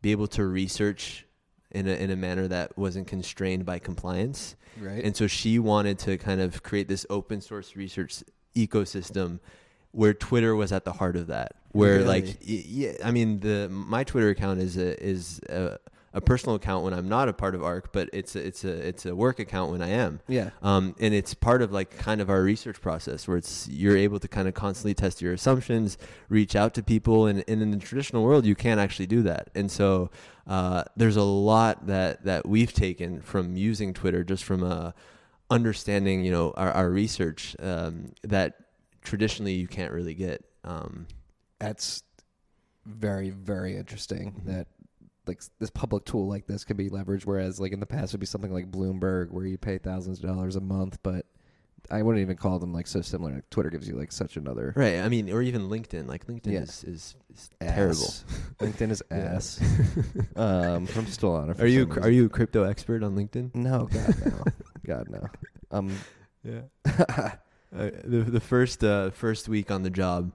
be 0.00 0.10
able 0.10 0.26
to 0.26 0.44
research 0.46 1.26
in 1.70 1.86
a 1.86 1.92
in 1.92 2.10
a 2.10 2.16
manner 2.16 2.48
that 2.48 2.76
wasn't 2.78 3.06
constrained 3.06 3.66
by 3.66 3.78
compliance. 3.78 4.56
right. 4.80 5.04
And 5.04 5.16
so 5.16 5.26
she 5.26 5.58
wanted 5.58 5.98
to 6.00 6.16
kind 6.16 6.40
of 6.40 6.62
create 6.62 6.88
this 6.88 7.04
open 7.10 7.40
source 7.40 7.76
research 7.76 8.22
ecosystem 8.54 9.40
where 9.90 10.14
Twitter 10.14 10.54
was 10.54 10.72
at 10.72 10.84
the 10.84 10.92
heart 10.92 11.16
of 11.16 11.26
that. 11.26 11.52
Where 11.76 11.98
Really? 11.98 12.04
like 12.04 12.36
yeah, 12.40 12.92
I 13.04 13.10
mean 13.10 13.40
the 13.40 13.68
my 13.70 14.04
Twitter 14.04 14.30
account 14.30 14.60
is 14.60 14.76
a 14.76 15.02
is 15.02 15.40
a, 15.48 15.78
a 16.12 16.20
personal 16.20 16.56
account 16.56 16.82
when 16.82 16.94
I'm 16.94 17.08
not 17.08 17.28
a 17.28 17.32
part 17.32 17.54
of 17.54 17.62
ARC, 17.62 17.92
but 17.92 18.08
it's 18.12 18.34
a, 18.34 18.46
it's 18.46 18.64
a 18.64 18.88
it's 18.88 19.04
a 19.06 19.14
work 19.14 19.38
account 19.38 19.70
when 19.70 19.82
I 19.82 19.88
am. 19.90 20.20
Yeah. 20.28 20.50
Um, 20.62 20.94
and 20.98 21.12
it's 21.12 21.34
part 21.34 21.60
of 21.60 21.72
like 21.72 21.96
kind 21.98 22.20
of 22.22 22.30
our 22.30 22.42
research 22.42 22.80
process 22.80 23.28
where 23.28 23.36
it's 23.36 23.68
you're 23.68 23.96
able 23.96 24.18
to 24.20 24.28
kind 24.28 24.48
of 24.48 24.54
constantly 24.54 24.94
test 24.94 25.20
your 25.20 25.34
assumptions, 25.34 25.98
reach 26.30 26.56
out 26.56 26.72
to 26.74 26.82
people, 26.82 27.26
and, 27.26 27.44
and 27.46 27.60
in 27.60 27.70
the 27.70 27.76
traditional 27.76 28.24
world 28.24 28.46
you 28.46 28.54
can't 28.54 28.80
actually 28.80 29.06
do 29.06 29.22
that. 29.22 29.50
And 29.54 29.70
so 29.70 30.10
uh, 30.46 30.84
there's 30.96 31.16
a 31.16 31.22
lot 31.22 31.86
that 31.86 32.24
that 32.24 32.48
we've 32.48 32.72
taken 32.72 33.20
from 33.20 33.56
using 33.56 33.92
Twitter, 33.92 34.24
just 34.24 34.44
from 34.44 34.62
a 34.62 34.94
understanding, 35.50 36.24
you 36.24 36.32
know, 36.32 36.52
our, 36.56 36.72
our 36.72 36.90
research 36.90 37.54
um, 37.60 38.12
that 38.22 38.54
traditionally 39.02 39.52
you 39.52 39.68
can't 39.68 39.92
really 39.92 40.14
get. 40.14 40.44
Um, 40.64 41.06
That's 41.58 42.02
very 42.84 43.30
very 43.30 43.76
interesting. 43.76 44.32
Mhm. 44.32 44.44
That 44.46 44.66
like 45.26 45.40
this 45.58 45.70
public 45.70 46.04
tool 46.04 46.28
like 46.28 46.46
this 46.46 46.64
could 46.64 46.76
be 46.76 46.88
leveraged, 46.90 47.24
whereas 47.26 47.58
like 47.60 47.72
in 47.72 47.80
the 47.80 47.86
past 47.86 48.12
it 48.12 48.14
would 48.14 48.20
be 48.20 48.26
something 48.26 48.52
like 48.52 48.70
Bloomberg 48.70 49.30
where 49.30 49.44
you 49.46 49.58
pay 49.58 49.78
thousands 49.78 50.18
of 50.22 50.26
dollars 50.28 50.54
a 50.56 50.60
month, 50.60 50.98
but 51.02 51.26
I 51.90 52.02
wouldn't 52.02 52.20
even 52.22 52.36
call 52.36 52.58
them 52.58 52.72
like 52.72 52.86
so 52.88 53.00
similar. 53.00 53.32
Like, 53.34 53.50
Twitter 53.50 53.70
gives 53.70 53.88
you 53.88 53.94
like 53.96 54.12
such 54.12 54.36
another 54.36 54.72
right. 54.76 54.98
I 55.00 55.08
mean, 55.08 55.30
or 55.30 55.42
even 55.42 55.68
LinkedIn. 55.68 56.06
Like 56.08 56.26
LinkedIn 56.26 56.52
Yeah. 56.52 56.60
is, 56.60 56.84
is, 56.84 57.14
is 57.34 57.50
terrible. 57.60 58.06
LinkedIn 58.60 58.90
is 58.90 59.02
ass. 59.10 59.60
um, 60.36 60.86
I'm 60.96 61.06
still 61.06 61.34
on 61.34 61.50
it. 61.50 61.60
Are 61.60 61.66
you 61.66 61.88
some 61.92 62.02
are 62.04 62.10
you 62.10 62.26
a 62.26 62.28
crypto 62.28 62.62
expert 62.64 63.02
on 63.02 63.16
LinkedIn? 63.16 63.54
No, 63.54 63.86
God 63.86 64.14
no, 64.24 64.44
God 64.86 65.08
no. 65.10 65.26
Um, 65.72 65.92
Yeah. 66.44 66.60
Uh, 67.76 67.90
the 68.04 68.18
the 68.28 68.40
first 68.40 68.82
uh, 68.84 69.10
first 69.10 69.48
week 69.48 69.70
on 69.72 69.82
the 69.82 69.90
job, 69.90 70.30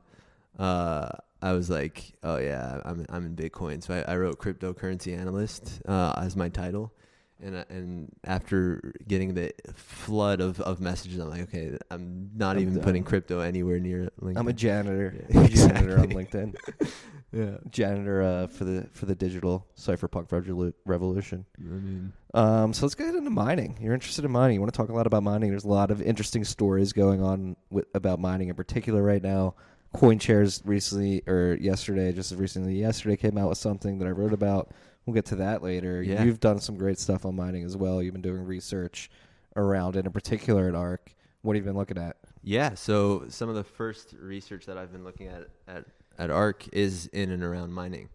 uh, 0.59 1.09
I 1.41 1.53
was 1.53 1.69
like, 1.69 2.13
oh 2.23 2.37
yeah, 2.37 2.81
I'm 2.85 3.05
I'm 3.09 3.25
in 3.25 3.35
Bitcoin. 3.35 3.81
So 3.83 3.93
I, 3.93 4.13
I 4.13 4.17
wrote 4.17 4.39
cryptocurrency 4.39 5.17
analyst 5.17 5.81
uh, 5.87 6.13
as 6.17 6.35
my 6.35 6.49
title, 6.49 6.93
and 7.41 7.55
uh, 7.55 7.63
and 7.69 8.09
after 8.23 8.93
getting 9.07 9.33
the 9.33 9.51
flood 9.73 10.39
of, 10.41 10.61
of 10.61 10.79
messages, 10.79 11.19
I'm 11.19 11.29
like, 11.29 11.41
okay, 11.43 11.77
I'm 11.89 12.29
not 12.35 12.57
I'm 12.57 12.61
even 12.61 12.73
done. 12.75 12.83
putting 12.83 13.03
crypto 13.03 13.39
anywhere 13.39 13.79
near 13.79 14.09
LinkedIn. 14.21 14.37
I'm 14.37 14.47
a 14.47 14.53
janitor. 14.53 15.25
Yeah, 15.29 15.39
I'm 15.41 15.47
janitor 15.49 15.99
on. 15.99 16.07
LinkedIn. 16.09 16.55
yeah. 17.33 17.57
Janitor 17.71 18.21
uh, 18.21 18.47
for 18.47 18.65
the 18.65 18.87
for 18.91 19.07
the 19.07 19.15
digital 19.15 19.65
cypherpunk 19.75 20.27
revolu- 20.29 20.73
revolution. 20.85 21.45
I 21.57 21.63
mean, 21.63 22.13
Um, 22.35 22.71
so 22.73 22.85
let's 22.85 22.93
get 22.93 23.15
into 23.15 23.29
mining. 23.31 23.79
You're 23.81 23.95
interested 23.95 24.25
in 24.25 24.31
mining. 24.31 24.55
You 24.55 24.61
want 24.61 24.71
to 24.73 24.77
talk 24.77 24.89
a 24.89 24.93
lot 24.93 25.07
about 25.07 25.23
mining. 25.23 25.49
There's 25.49 25.63
a 25.65 25.69
lot 25.69 25.89
of 25.89 26.03
interesting 26.03 26.43
stories 26.43 26.93
going 26.93 27.23
on 27.23 27.55
with, 27.71 27.85
about 27.95 28.19
mining 28.19 28.49
in 28.49 28.55
particular 28.55 29.01
right 29.01 29.23
now. 29.23 29.55
CoinShares 29.95 30.61
recently, 30.65 31.21
or 31.27 31.57
yesterday, 31.59 32.11
just 32.11 32.33
recently 32.35 32.75
yesterday, 32.75 33.17
came 33.17 33.37
out 33.37 33.49
with 33.49 33.57
something 33.57 33.99
that 33.99 34.07
I 34.07 34.11
wrote 34.11 34.33
about. 34.33 34.71
We'll 35.05 35.13
get 35.13 35.25
to 35.27 35.35
that 35.37 35.63
later. 35.63 36.01
Yeah. 36.01 36.23
You've 36.23 36.39
done 36.39 36.59
some 36.59 36.77
great 36.77 36.99
stuff 36.99 37.25
on 37.25 37.35
mining 37.35 37.63
as 37.63 37.75
well. 37.75 38.01
You've 38.01 38.13
been 38.13 38.21
doing 38.21 38.45
research 38.45 39.09
around 39.55 39.95
it, 39.95 40.05
in 40.05 40.11
particular 40.11 40.69
at 40.69 40.75
ARC. 40.75 41.13
What 41.41 41.55
have 41.55 41.65
you 41.65 41.69
been 41.69 41.77
looking 41.77 41.97
at? 41.97 42.17
Yeah, 42.43 42.73
so 42.75 43.25
some 43.29 43.49
of 43.49 43.55
the 43.55 43.63
first 43.63 44.13
research 44.19 44.65
that 44.65 44.77
I've 44.77 44.91
been 44.91 45.03
looking 45.03 45.27
at 45.27 45.47
at, 45.67 45.85
at 46.17 46.29
ARC 46.29 46.67
is 46.71 47.07
in 47.07 47.31
and 47.31 47.43
around 47.43 47.73
mining. 47.73 48.09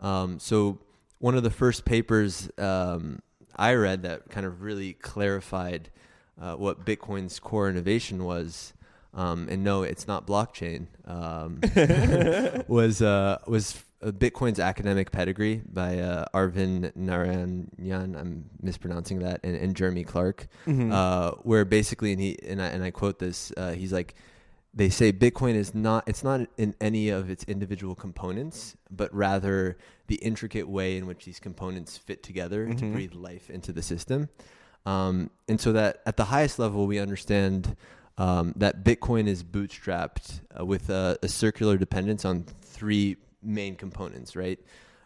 Um, 0.00 0.38
so 0.38 0.78
one 1.18 1.36
of 1.36 1.42
the 1.42 1.50
first 1.50 1.84
papers 1.84 2.50
um, 2.58 3.20
I 3.56 3.74
read 3.74 4.02
that 4.02 4.28
kind 4.30 4.46
of 4.46 4.62
really 4.62 4.94
clarified 4.94 5.90
uh, 6.40 6.54
what 6.54 6.84
Bitcoin's 6.84 7.38
core 7.38 7.68
innovation 7.68 8.24
was, 8.24 8.72
um, 9.14 9.48
and 9.50 9.62
no, 9.64 9.82
it's 9.82 10.06
not 10.06 10.26
blockchain, 10.26 10.86
um, 11.06 11.60
was 12.68 13.02
uh, 13.02 13.38
was 13.46 13.82
uh, 14.02 14.10
Bitcoin's 14.10 14.58
academic 14.58 15.10
pedigree 15.12 15.62
by 15.70 15.98
uh, 15.98 16.24
Arvin 16.34 16.94
Narayan. 16.96 17.70
I'm 18.16 18.50
mispronouncing 18.60 19.20
that, 19.20 19.40
and, 19.44 19.54
and 19.56 19.76
Jeremy 19.76 20.04
Clark 20.04 20.46
Mm-hmm. 20.66 20.92
uh, 20.92 21.30
where 21.42 21.64
basically, 21.64 22.12
and 22.12 22.20
he 22.20 22.38
and 22.46 22.60
I, 22.62 22.66
and 22.66 22.82
I 22.82 22.90
quote 22.90 23.18
this, 23.18 23.52
uh, 23.56 23.72
he's 23.72 23.92
like, 23.92 24.14
they 24.74 24.88
say 24.88 25.12
Bitcoin 25.12 25.54
is 25.54 25.74
not 25.74 26.08
it's 26.08 26.24
not 26.24 26.40
in 26.56 26.74
any 26.80 27.10
of 27.10 27.28
its 27.30 27.44
individual 27.44 27.94
components, 27.94 28.76
but 28.90 29.14
rather 29.14 29.76
the 30.06 30.16
intricate 30.16 30.68
way 30.68 30.96
in 30.96 31.06
which 31.06 31.24
these 31.26 31.38
components 31.38 31.96
fit 31.98 32.22
together 32.22 32.66
to 32.66 32.84
Mhm. 32.84 32.92
breathe 32.92 33.14
life 33.14 33.50
into 33.50 33.72
the 33.72 33.82
system. 33.82 34.28
Um, 34.84 35.30
and 35.48 35.60
so 35.60 35.72
that 35.72 36.00
at 36.06 36.16
the 36.16 36.24
highest 36.24 36.58
level, 36.58 36.86
we 36.86 36.98
understand 36.98 37.76
um, 38.18 38.52
that 38.56 38.84
Bitcoin 38.84 39.26
is 39.26 39.42
bootstrapped 39.42 40.40
uh, 40.58 40.64
with 40.64 40.90
a, 40.90 41.18
a 41.22 41.28
circular 41.28 41.76
dependence 41.76 42.24
on 42.24 42.44
three 42.62 43.16
main 43.42 43.74
components, 43.76 44.36
right? 44.36 44.58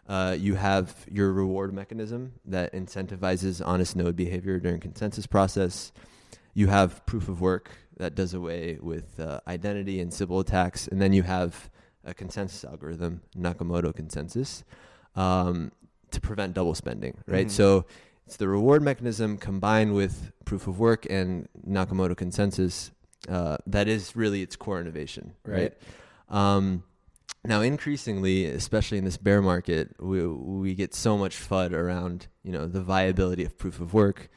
Uh, 0.07 0.35
you 0.39 0.55
have 0.55 1.05
your 1.11 1.33
reward 1.33 1.73
mechanism 1.73 2.33
that 2.45 2.73
incentivizes 2.73 3.61
honest 3.65 3.95
node 3.95 4.15
behavior 4.15 4.59
during 4.59 4.79
consensus 4.79 5.27
process. 5.27 5.91
You 6.53 6.67
have 6.67 7.05
proof 7.05 7.27
of 7.27 7.41
work 7.41 7.71
that 7.97 8.15
does 8.15 8.33
away 8.33 8.77
with 8.81 9.19
uh, 9.19 9.41
identity 9.47 9.99
and 9.99 10.13
Sybil 10.13 10.39
attacks, 10.39 10.87
and 10.87 11.01
then 11.01 11.13
you 11.13 11.23
have 11.23 11.69
a 12.05 12.13
consensus 12.13 12.63
algorithm, 12.63 13.21
Nakamoto 13.37 13.93
consensus, 13.93 14.63
um, 15.15 15.71
to 16.11 16.21
prevent 16.21 16.53
double 16.53 16.73
spending. 16.73 17.17
Right. 17.27 17.47
Mhm. 17.47 17.51
So 17.51 17.85
it's 18.25 18.37
the 18.37 18.47
reward 18.47 18.81
mechanism 18.81 19.37
combined 19.37 19.93
with 19.93 20.31
proof 20.45 20.67
of 20.67 20.79
work 20.79 21.05
and 21.09 21.49
Nakamoto 21.67 22.15
consensus 22.15 22.91
uh, 23.29 23.57
that 23.67 23.87
is 23.87 24.15
really 24.15 24.41
its 24.41 24.55
core 24.55 24.79
innovation. 24.79 25.33
Right. 25.45 25.73
Right. 26.29 26.55
Um, 26.55 26.83
now, 27.45 27.61
increasingly, 27.61 28.45
especially 28.45 28.97
in 28.97 29.05
this 29.05 29.17
bear 29.17 29.41
market, 29.41 29.95
we 29.99 30.25
we 30.27 30.75
get 30.75 30.93
so 30.93 31.17
much 31.17 31.37
FUD 31.37 31.71
around 31.73 32.27
you 32.43 32.51
know 32.51 32.65
the 32.67 32.81
viability 32.81 33.45
of 33.45 33.57
proof 33.57 33.79
of 33.79 33.93
work, 33.93 34.29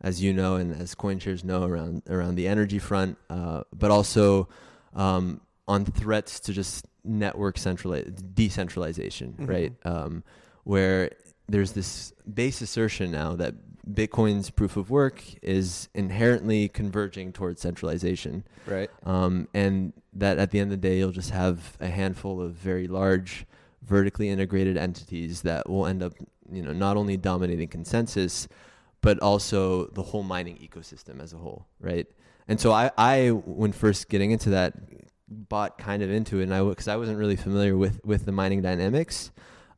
as 0.00 0.22
you 0.22 0.32
know, 0.32 0.56
and 0.56 0.74
as 0.74 0.94
CoinShares 0.94 1.42
know 1.44 1.64
around 1.64 2.02
around 2.08 2.34
the 2.34 2.46
energy 2.46 2.78
front, 2.78 3.16
uh, 3.30 3.62
but 3.72 3.90
also 3.90 4.48
um, 4.94 5.40
on 5.66 5.84
threats 5.86 6.40
to 6.40 6.52
just 6.52 6.84
network 7.04 7.56
centrali- 7.56 8.12
decentralization, 8.34 9.34
Mhm. 9.40 9.48
right? 9.48 9.72
Um, 9.86 10.22
where 10.64 11.12
there's 11.48 11.72
this 11.72 12.12
base 12.32 12.60
assertion 12.60 13.10
now 13.10 13.36
that 13.36 13.54
Bitcoin's 13.94 14.50
proof 14.50 14.76
of 14.76 14.90
work 14.90 15.22
is 15.42 15.88
inherently 15.94 16.68
converging 16.68 17.32
towards 17.32 17.60
centralization. 17.60 18.44
Right. 18.66 18.90
um, 19.04 19.48
and 19.54 19.92
that 20.12 20.38
at 20.38 20.50
the 20.50 20.58
end 20.58 20.72
of 20.72 20.80
the 20.80 20.88
day 20.88 20.98
you'll 20.98 21.12
just 21.12 21.30
have 21.30 21.76
a 21.80 21.88
handful 21.88 22.40
of 22.40 22.52
very 22.52 22.88
large 22.88 23.46
vertically 23.82 24.28
integrated 24.28 24.76
entities 24.76 25.42
that 25.42 25.68
will 25.68 25.86
end 25.86 26.02
up 26.02 26.12
you 26.50 26.62
know 26.62 26.72
not 26.72 26.96
only 26.96 27.16
dominating 27.16 27.68
consensus 27.68 28.48
but 29.00 29.18
also 29.20 29.86
the 29.86 30.02
whole 30.02 30.22
mining 30.22 30.56
ecosystem 30.56 31.20
as 31.20 31.32
a 31.32 31.36
whole 31.36 31.66
right? 31.80 32.06
And 32.48 32.60
so 32.60 32.72
i 32.72 32.90
i 32.98 33.28
when 33.28 33.72
first 33.72 34.08
getting 34.08 34.32
into 34.32 34.50
that 34.50 34.74
bought 35.28 35.78
kind 35.78 36.02
of 36.02 36.10
into 36.10 36.40
it 36.40 36.44
and 36.44 36.54
i 36.54 36.60
because 36.62 36.88
i 36.88 36.96
wasn't 36.96 37.16
really 37.16 37.36
familiar 37.36 37.76
with 37.76 38.04
with 38.04 38.24
the 38.24 38.32
mining 38.32 38.62
dynamics 38.62 39.30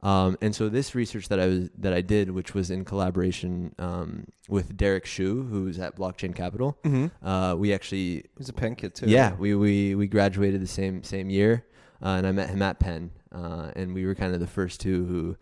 um, 0.02 0.36
and 0.40 0.54
so 0.54 0.68
this 0.68 0.94
research 0.94 1.28
that 1.28 1.38
I 1.40 1.46
was 1.46 1.70
that 1.78 1.92
I 1.92 2.00
did, 2.00 2.30
which 2.30 2.54
was 2.54 2.70
in 2.70 2.84
collaboration 2.84 3.74
um, 3.78 4.26
with 4.48 4.76
Derek 4.76 5.04
Hsue, 5.06 5.48
who's 5.48 5.78
at 5.78 5.96
Blockchain 5.96 6.34
Capital, 6.34 6.76
Mm-hmm. 6.84 7.26
uh, 7.26 7.54
we 7.54 7.72
actually 7.72 8.24
He's 8.38 8.48
a 8.48 8.52
Penn 8.52 8.74
kid 8.74 8.94
too. 8.94 9.06
yeah, 9.08 9.34
we, 9.34 9.54
we, 9.54 9.94
we 9.94 10.06
graduated 10.08 10.60
the 10.60 10.66
same 10.66 11.02
same 11.04 11.30
year, 11.30 11.64
uh, 12.02 12.08
and 12.18 12.26
I 12.26 12.32
met 12.32 12.50
him 12.50 12.62
at 12.62 12.78
Penn, 12.80 13.10
uh, 13.32 13.70
and 13.76 13.94
we 13.94 14.04
were 14.06 14.14
kind 14.14 14.34
of 14.34 14.40
the 14.40 14.46
first 14.46 14.80
two 14.80 15.04
who 15.06 15.36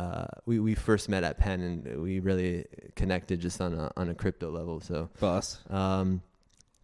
uh, 0.00 0.26
we 0.46 0.58
we 0.58 0.74
first 0.74 1.08
met 1.08 1.22
at 1.24 1.38
Penn, 1.38 1.60
and 1.60 2.02
we 2.02 2.20
really 2.20 2.64
connected 2.94 3.40
just 3.40 3.60
on 3.60 3.74
a 3.74 3.90
on 3.96 4.08
a 4.08 4.14
crypto 4.14 4.50
level. 4.50 4.80
So 4.80 5.10
boss. 5.20 5.58
um, 5.70 6.22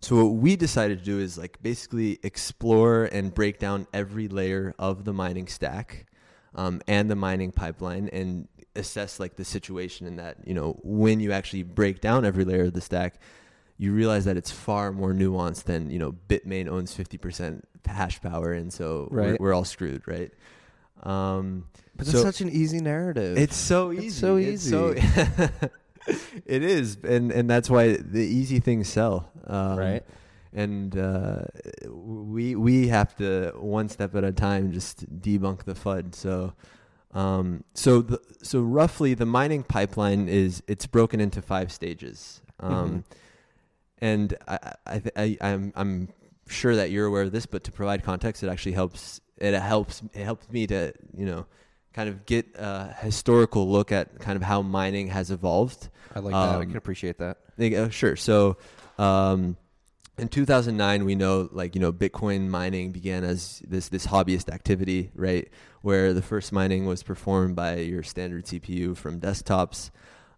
so 0.00 0.16
what 0.16 0.34
we 0.34 0.56
decided 0.56 0.98
to 0.98 1.04
do 1.04 1.18
is 1.18 1.38
like 1.38 1.62
basically 1.62 2.18
explore 2.22 3.04
and 3.04 3.32
break 3.32 3.58
down 3.58 3.86
every 3.94 4.28
layer 4.28 4.74
of 4.78 5.04
the 5.04 5.14
mining 5.14 5.46
stack 5.46 6.04
um, 6.54 6.80
and 6.86 7.10
the 7.10 7.16
mining 7.16 7.52
pipeline 7.52 8.08
and 8.12 8.48
assess 8.76 9.20
like 9.20 9.36
the 9.36 9.44
situation 9.44 10.06
in 10.06 10.16
that 10.16 10.36
you 10.46 10.54
know 10.54 10.78
when 10.82 11.20
you 11.20 11.30
actually 11.32 11.62
break 11.62 12.00
down 12.00 12.24
every 12.24 12.44
layer 12.44 12.64
of 12.64 12.72
the 12.72 12.80
stack 12.80 13.14
you 13.78 13.92
realize 13.92 14.24
that 14.24 14.36
it's 14.36 14.50
far 14.50 14.90
more 14.92 15.12
nuanced 15.12 15.64
than 15.64 15.90
you 15.90 15.98
know 15.98 16.12
bitmain 16.28 16.68
owns 16.68 16.96
50% 16.96 17.62
hash 17.86 18.20
power 18.20 18.52
and 18.52 18.72
so 18.72 19.08
we're, 19.10 19.36
we're 19.40 19.52
all 19.54 19.64
screwed 19.64 20.02
right 20.06 20.32
um, 21.02 21.66
But 21.96 22.06
so- 22.06 22.12
it's 22.18 22.22
such 22.22 22.40
an 22.40 22.48
easy 22.50 22.80
narrative. 22.80 23.36
it's 23.36 23.56
so 23.56 23.92
easy 23.92 24.26
It's 24.26 24.64
easy. 24.66 24.70
so 24.70 24.94
so- 24.94 25.68
it 26.46 26.62
is, 26.62 26.96
and 27.02 27.30
and 27.32 27.48
that's 27.48 27.68
why 27.70 27.96
the 27.96 28.20
easy 28.20 28.60
things 28.60 28.88
sell, 28.88 29.30
um, 29.46 29.78
right. 29.78 30.02
And 30.52 30.96
uh, 30.96 31.44
we 32.34 32.54
we 32.56 32.88
have 32.88 33.14
to 33.16 33.52
one 33.56 33.88
step 33.88 34.14
at 34.14 34.24
a 34.24 34.32
time 34.32 34.72
just 34.72 35.06
debunk 35.22 35.64
the 35.64 35.74
FUD. 35.74 36.14
So, 36.14 36.52
um, 37.12 37.64
so 37.74 38.02
the 38.02 38.18
so 38.42 38.60
roughly 38.60 39.14
the 39.14 39.26
mining 39.26 39.62
pipeline 39.62 40.28
is 40.28 40.62
it's 40.66 40.86
broken 40.86 41.20
into 41.20 41.40
five 41.40 41.70
stages, 41.72 42.42
um, 42.60 42.70
Mhm. 42.70 43.04
and 43.98 44.34
I, 44.48 44.58
I, 44.86 45.02
I 45.16 45.36
I'm 45.40 45.72
I'm 45.76 46.08
sure 46.48 46.74
that 46.76 46.90
you're 46.90 47.06
aware 47.06 47.22
of 47.22 47.32
this, 47.32 47.46
but 47.46 47.64
to 47.64 47.72
provide 47.72 48.02
context, 48.02 48.42
it 48.42 48.48
actually 48.48 48.72
helps. 48.72 49.20
It 49.38 49.54
helps 49.54 50.02
it 50.12 50.24
helps 50.24 50.48
me 50.50 50.66
to 50.68 50.92
you 51.16 51.26
know 51.26 51.46
kind 51.92 52.08
of 52.08 52.26
get 52.26 52.46
a 52.56 52.92
historical 53.00 53.70
look 53.70 53.92
at 53.92 54.18
kind 54.18 54.36
of 54.36 54.42
how 54.42 54.62
mining 54.62 55.08
has 55.08 55.30
evolved. 55.30 55.88
I 56.14 56.18
like 56.20 56.32
that. 56.32 56.36
I 56.36 56.54
Um, 56.62 56.66
can 56.66 56.76
appreciate 56.76 57.18
that. 57.18 57.38
They- 57.56 57.76
uh, 57.76 57.88
sure. 57.88 58.16
So, 58.16 58.56
um, 58.98 59.56
in 60.16 60.28
2009, 60.28 61.04
we 61.04 61.14
know 61.14 61.48
like 61.52 61.74
you 61.74 61.80
know 61.80 61.92
Bitcoin 61.92 62.48
mining 62.48 62.92
began 62.92 63.24
as 63.24 63.62
this 63.66 63.88
this 63.88 64.06
hobbyist 64.06 64.52
activity, 64.52 65.10
right? 65.14 65.48
Where 65.82 66.12
the 66.12 66.22
first 66.22 66.52
mining 66.52 66.86
was 66.86 67.02
performed 67.02 67.56
by 67.56 67.76
your 67.76 68.02
standard 68.02 68.44
CPU 68.44 68.96
from 68.96 69.20
desktops, 69.20 69.90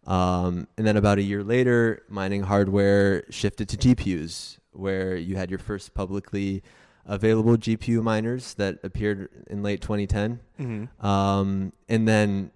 um, 0.06 0.66
and 0.78 0.86
then 0.86 0.96
about 0.96 1.18
a 1.18 1.22
year 1.22 1.42
later, 1.42 2.02
mining 2.08 2.44
hardware 2.44 3.24
shifted 3.30 3.68
to 3.70 3.76
GPUs, 3.76 4.58
where 4.72 5.16
you 5.16 5.36
had 5.36 5.50
your 5.50 5.58
first 5.58 5.94
publicly 5.94 6.62
available 7.04 7.56
GPU 7.56 8.02
miners 8.02 8.54
that 8.54 8.78
appeared 8.82 9.28
in 9.48 9.62
late 9.62 9.80
2010. 9.80 10.40
Mm-hmm. 10.58 11.06
Um, 11.06 11.72
and 11.88 12.08
then, 12.08 12.50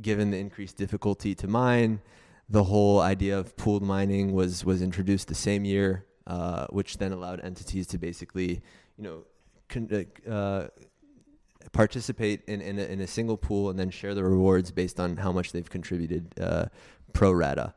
given 0.00 0.30
the 0.30 0.38
increased 0.38 0.76
difficulty 0.76 1.34
to 1.34 1.46
mine, 1.46 2.00
the 2.48 2.64
whole 2.64 3.00
idea 3.00 3.38
of 3.38 3.56
pooled 3.56 3.82
mining 3.82 4.32
was 4.32 4.64
was 4.64 4.82
introduced 4.82 5.28
the 5.28 5.34
same 5.34 5.64
year, 5.64 6.04
uh, 6.26 6.66
which 6.70 6.98
then 6.98 7.12
allowed 7.12 7.40
entities 7.40 7.86
to 7.88 7.98
basically, 7.98 8.62
you 8.96 9.04
know, 9.04 9.24
con- 9.68 10.06
uh, 10.30 10.68
participate 11.72 12.42
in 12.46 12.60
in 12.60 12.78
a, 12.78 12.82
in 12.84 13.00
a 13.00 13.06
single 13.06 13.36
pool 13.36 13.70
and 13.70 13.78
then 13.78 13.90
share 13.90 14.14
the 14.14 14.22
rewards 14.24 14.70
based 14.70 15.00
on 15.00 15.16
how 15.16 15.32
much 15.32 15.52
they've 15.52 15.70
contributed 15.70 16.32
uh, 16.40 16.66
pro 17.12 17.32
rata. 17.32 17.74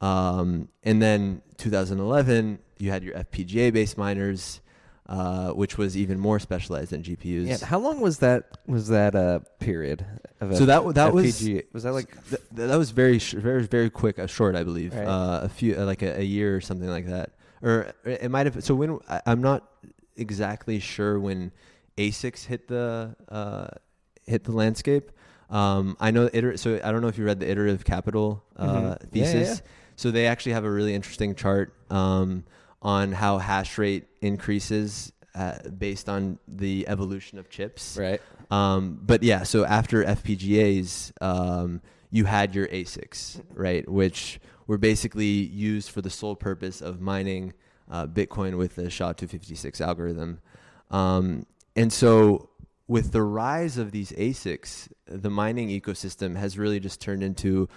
Um, 0.00 0.68
and 0.82 1.02
then 1.02 1.42
2011, 1.58 2.58
you 2.78 2.90
had 2.90 3.02
your 3.04 3.14
FPGA 3.14 3.72
based 3.72 3.98
miners. 3.98 4.60
Uh, 5.06 5.50
which 5.50 5.76
was 5.76 5.96
even 5.96 6.20
more 6.20 6.38
specialized 6.38 6.92
than 6.92 7.02
GPUs. 7.02 7.48
Yeah. 7.48 7.66
How 7.66 7.80
long 7.80 8.00
was 8.00 8.18
that? 8.18 8.58
Was 8.68 8.86
that 8.88 9.16
a 9.16 9.42
period? 9.58 10.06
Of 10.40 10.56
So 10.56 10.66
that 10.66 10.94
that 10.94 11.12
was 11.12 11.40
FPGA? 11.42 11.64
was 11.72 11.82
that 11.82 11.92
like 11.94 12.14
th- 12.28 12.42
that 12.52 12.78
was 12.78 12.92
very 12.92 13.18
sh- 13.18 13.32
very 13.32 13.64
very 13.64 13.90
quick, 13.90 14.20
uh, 14.20 14.28
short, 14.28 14.54
I 14.54 14.62
believe. 14.62 14.94
Right. 14.94 15.08
Uh, 15.08 15.40
a 15.42 15.48
few 15.48 15.74
uh, 15.76 15.84
like 15.84 16.02
a, 16.02 16.20
a 16.20 16.22
year 16.22 16.54
or 16.54 16.60
something 16.60 16.88
like 16.88 17.06
that, 17.06 17.32
or 17.62 17.92
it 18.04 18.30
might 18.30 18.46
have. 18.46 18.62
So 18.64 18.74
when 18.74 18.98
I, 19.08 19.20
I'm 19.26 19.40
not 19.42 19.68
exactly 20.16 20.80
sure 20.80 21.18
when 21.18 21.52
ASICs 21.96 22.46
hit 22.46 22.68
the 22.68 23.14
uh, 23.28 23.68
hit 24.26 24.44
the 24.44 24.52
landscape. 24.52 25.10
Um, 25.50 25.96
I 25.98 26.10
know 26.12 26.28
iter- 26.32 26.56
so 26.56 26.80
I 26.84 26.92
don't 26.92 27.02
know 27.02 27.08
if 27.08 27.18
you 27.18 27.24
read 27.24 27.40
the 27.40 27.50
iterative 27.50 27.84
capital 27.84 28.44
uh, 28.56 28.66
Mhm. 28.66 28.82
Yeah, 29.12 29.24
thesis. 29.24 29.58
yeah. 29.58 29.70
So 29.96 30.10
they 30.10 30.26
actually 30.26 30.52
have 30.52 30.64
a 30.64 30.70
really 30.70 30.94
interesting 30.94 31.34
chart 31.34 31.74
um, 31.90 32.44
on 32.80 33.12
how 33.12 33.38
hash 33.38 33.76
rate 33.76 34.06
increases 34.22 35.12
uh, 35.34 35.58
based 35.76 36.08
on 36.08 36.38
the 36.48 36.86
evolution 36.88 37.38
of 37.38 37.50
chips. 37.50 37.96
right? 38.00 38.20
Um, 38.50 38.98
but 39.02 39.22
yeah, 39.22 39.42
so 39.42 39.64
after 39.64 40.02
FPGAs, 40.04 41.12
um, 41.20 41.80
you 42.10 42.24
had 42.24 42.54
your 42.54 42.66
ASICs, 42.68 43.40
right, 43.54 43.88
which 43.88 44.40
were 44.70 44.78
basically 44.78 45.24
used 45.26 45.90
for 45.90 46.00
the 46.00 46.08
sole 46.08 46.36
purpose 46.36 46.80
of 46.80 47.00
mining 47.00 47.52
uh, 47.90 48.06
Bitcoin 48.06 48.56
with 48.56 48.76
the 48.76 48.88
SHA-256 48.88 49.80
algorithm. 49.80 50.38
Um, 50.92 51.44
and 51.74 51.92
so, 51.92 52.50
with 52.86 53.10
the 53.10 53.22
rise 53.22 53.78
of 53.78 53.90
these 53.90 54.12
ASICs, 54.12 54.88
the 55.06 55.28
mining 55.28 55.70
ecosystem 55.70 56.36
has 56.36 56.56
really 56.56 56.78
just 56.78 57.00
turned 57.00 57.24
into 57.24 57.68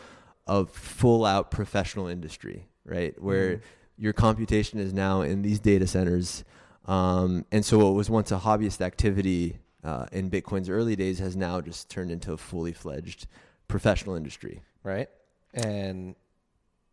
a 0.46 0.68
full-out 0.68 1.50
professional 1.50 2.06
industry, 2.06 2.68
right, 2.86 3.20
where 3.20 3.56
Mhm. 3.56 3.62
your 3.98 4.14
computation 4.14 4.78
is 4.78 4.94
now 4.94 5.22
in 5.22 5.42
these 5.42 5.60
data 5.60 5.88
centers. 5.88 6.44
Um, 6.86 7.44
and 7.52 7.66
so, 7.66 7.80
what 7.80 7.96
was 7.96 8.08
once 8.08 8.32
a 8.32 8.38
hobbyist 8.38 8.82
activity 8.82 9.58
uh, 9.84 10.06
in 10.12 10.30
Bitcoin's 10.30 10.70
early 10.70 10.96
days 10.96 11.18
has 11.18 11.36
now 11.36 11.60
just 11.60 11.90
turned 11.90 12.12
into 12.12 12.34
a 12.34 12.38
fully 12.38 12.72
fledged 12.72 13.26
professional 13.68 14.16
industry. 14.16 14.62
right? 14.84 15.10
And 15.56 16.16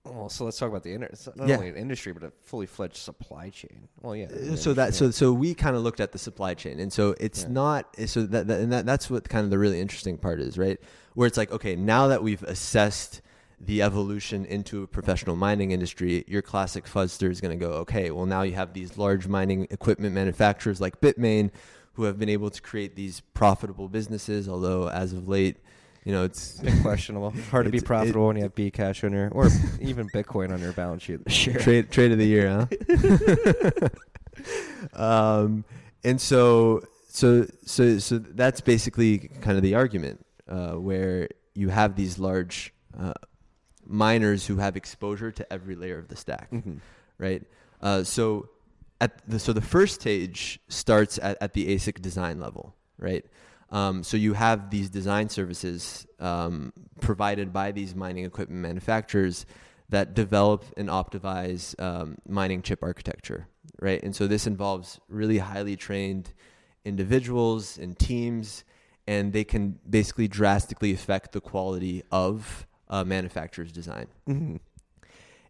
well, 0.05 0.29
so 0.29 0.45
let's 0.45 0.59
talk 0.59 0.69
about 0.71 0.83
the 0.83 0.93
inter- 0.95 1.11
not 1.37 1.49
Yeah. 1.49 1.57
only 1.57 1.69
an 1.69 1.77
industry 1.77 2.13
but 2.13 2.23
a 2.23 2.33
fully 2.43 2.67
fledged 2.67 2.97
supply 2.97 3.51
chain. 3.51 3.89
Well, 4.01 4.17
yeah. 4.17 4.27
Uh, 4.27 4.57
so 4.57 4.73
that 4.75 4.95
so 4.95 5.11
so 5.11 5.33
we 5.33 5.55
kind 5.55 5.77
of 5.77 5.83
looked 5.83 6.01
at 6.01 6.13
the 6.13 6.19
supply 6.19 6.55
chain, 6.55 6.81
and 6.81 6.93
so 6.93 7.15
it's 7.21 7.43
Yeah. 7.43 7.49
not 7.51 7.97
so 8.07 8.23
that, 8.25 8.47
that 8.47 8.61
and 8.61 8.73
that 8.73 8.87
that's 8.87 9.11
what 9.11 9.29
kind 9.29 9.45
of 9.45 9.51
the 9.51 9.59
really 9.59 9.81
interesting 9.81 10.17
part 10.17 10.41
is, 10.41 10.57
right? 10.57 10.79
Where 11.15 11.27
it's 11.27 11.37
like, 11.37 11.53
okay, 11.53 11.77
now 11.77 12.07
that 12.09 12.23
we've 12.23 12.43
assessed 12.45 13.21
the 13.61 13.83
evolution 13.83 14.47
into 14.47 14.83
a 14.83 14.87
professional 14.87 15.37
mining 15.37 15.71
industry, 15.71 16.25
your 16.27 16.41
classic 16.41 16.87
FUDster 16.87 17.31
is 17.31 17.43
going 17.43 17.57
to 17.59 17.63
go, 17.63 17.73
okay, 17.73 18.11
well 18.11 18.25
now 18.25 18.41
you 18.41 18.55
have 18.55 18.73
these 18.73 18.97
large 18.97 19.29
mining 19.29 19.67
equipment 19.71 20.15
manufacturers 20.15 20.81
like 20.81 20.99
Bitmain, 21.03 21.51
who 21.95 22.05
have 22.05 22.19
been 22.19 22.31
able 22.31 22.49
to 22.49 22.63
create 22.63 22.97
these 22.97 23.21
profitable 23.35 23.87
businesses. 23.87 24.49
Although 24.49 24.89
as 24.89 25.13
of 25.13 25.29
late, 25.29 25.59
you 26.05 26.13
know, 26.13 26.25
it's 26.25 26.61
questionable. 26.83 27.31
Hard 27.51 27.67
to 27.67 27.71
be 27.71 27.77
It's- 27.79 27.85
it- 27.85 27.87
profitable 27.87 28.27
when 28.29 28.37
you 28.37 28.43
have 28.43 28.55
Bcash 28.55 29.05
on 29.05 29.13
your 29.13 29.29
or 29.31 29.49
even 29.81 30.09
Bitcoin 30.11 30.53
on 30.53 30.61
your 30.61 30.73
balance 30.73 31.03
sheet. 31.03 31.21
Sure. 31.31 31.55
trade 31.55 31.91
trade 31.91 32.13
of 32.13 32.19
the 32.19 32.27
year, 32.27 32.49
huh? 32.49 33.89
um, 34.95 35.65
and 36.05 36.21
so 36.21 36.83
so 37.09 37.47
so 37.65 37.99
so 37.99 38.19
that's 38.19 38.61
basically 38.61 39.19
kind 39.41 39.57
of 39.57 39.63
the 39.63 39.75
argument 39.75 40.25
uh, 40.49 40.73
where 40.73 41.29
you 41.55 41.69
have 41.69 41.97
these 41.97 42.19
large 42.19 42.73
uh, 42.99 43.13
miners 43.87 44.47
who 44.47 44.57
have 44.57 44.77
exposure 44.77 45.31
to 45.33 45.53
every 45.53 45.75
layer 45.77 45.99
of 45.99 46.09
the 46.09 46.17
stack, 46.17 46.51
Mhm. 46.51 46.79
right? 47.19 47.43
Uh, 47.83 48.05
so 48.05 48.49
at 49.01 49.27
the 49.29 49.39
so 49.39 49.53
the 49.53 49.61
first 49.61 50.01
stage 50.01 50.61
starts 50.69 51.19
at, 51.23 51.37
at 51.41 51.53
the 51.55 51.75
ASIC 51.75 52.01
design 52.01 52.39
level, 52.41 52.75
right? 52.99 53.25
Um, 53.71 54.03
so 54.03 54.17
you 54.17 54.35
have 54.35 54.71
these 54.71 54.91
design 54.91 55.29
services 55.29 56.07
um, 56.19 56.73
provided 57.01 57.53
by 57.53 57.73
these 57.73 57.95
mining 57.95 58.25
equipment 58.25 58.61
manufacturers 58.61 59.47
that 59.91 60.15
develop 60.15 60.65
and 60.77 60.89
optimize 60.89 61.81
um, 61.81 62.17
mining 62.29 62.63
chip 62.63 62.83
architecture, 62.83 63.49
right? 63.81 64.03
And 64.03 64.15
so 64.15 64.27
this 64.27 64.47
involves 64.47 65.01
really 65.09 65.39
highly 65.39 65.77
trained 65.77 66.33
individuals 66.85 67.79
and 67.79 67.99
teams, 67.99 68.65
and 69.07 69.33
they 69.33 69.45
can 69.45 69.79
basically 69.89 70.29
drastically 70.29 70.93
affect 70.93 71.33
the 71.33 71.41
quality 71.41 72.03
of 72.11 72.67
a 72.89 73.05
manufacturer's 73.05 73.73
design. 73.73 74.07
Mhm. 74.29 74.61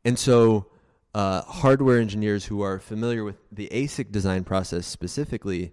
And 0.04 0.18
so, 0.18 0.66
uh, 1.14 1.42
hardware 1.42 1.98
engineers 1.98 2.46
who 2.46 2.62
are 2.62 2.78
familiar 2.78 3.24
with 3.24 3.36
the 3.52 3.68
ASIC 3.72 4.12
design 4.12 4.44
process 4.44 4.86
specifically, 4.86 5.72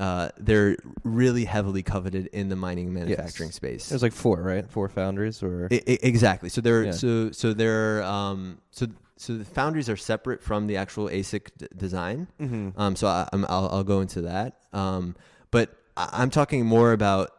uh, 0.00 0.30
they're 0.38 0.76
really 1.04 1.44
heavily 1.44 1.82
coveted 1.84 2.26
in 2.32 2.48
the 2.48 2.56
mining 2.56 2.92
manufacturing 2.92 3.52
space. 3.52 3.88
There's 3.90 4.02
like 4.02 4.12
four, 4.14 4.40
right? 4.42 4.68
Four 4.68 4.88
foundries 4.88 5.42
or 5.42 5.68
I- 5.70 5.82
I- 5.86 5.98
exactly. 6.02 6.48
So 6.48 6.60
they're 6.62 6.84
Yeah. 6.86 6.90
so 6.92 7.30
so 7.32 7.52
they're 7.52 8.02
um, 8.02 8.58
so 8.72 8.86
so 9.16 9.36
the 9.36 9.44
foundries 9.44 9.90
are 9.90 9.98
separate 9.98 10.42
from 10.42 10.66
the 10.66 10.76
actual 10.78 11.08
ASIC 11.10 11.50
d- 11.58 11.66
design. 11.76 12.26
Mhm. 12.40 12.72
Um, 12.78 12.96
so 12.96 13.06
I, 13.06 13.28
I'm, 13.32 13.44
I'll, 13.44 13.68
I'll 13.70 13.84
go 13.84 14.00
into 14.00 14.22
that. 14.22 14.56
Um, 14.72 15.14
but 15.50 15.76
I, 15.96 16.08
I'm 16.22 16.30
talking 16.30 16.64
more 16.64 16.92
about 16.92 17.30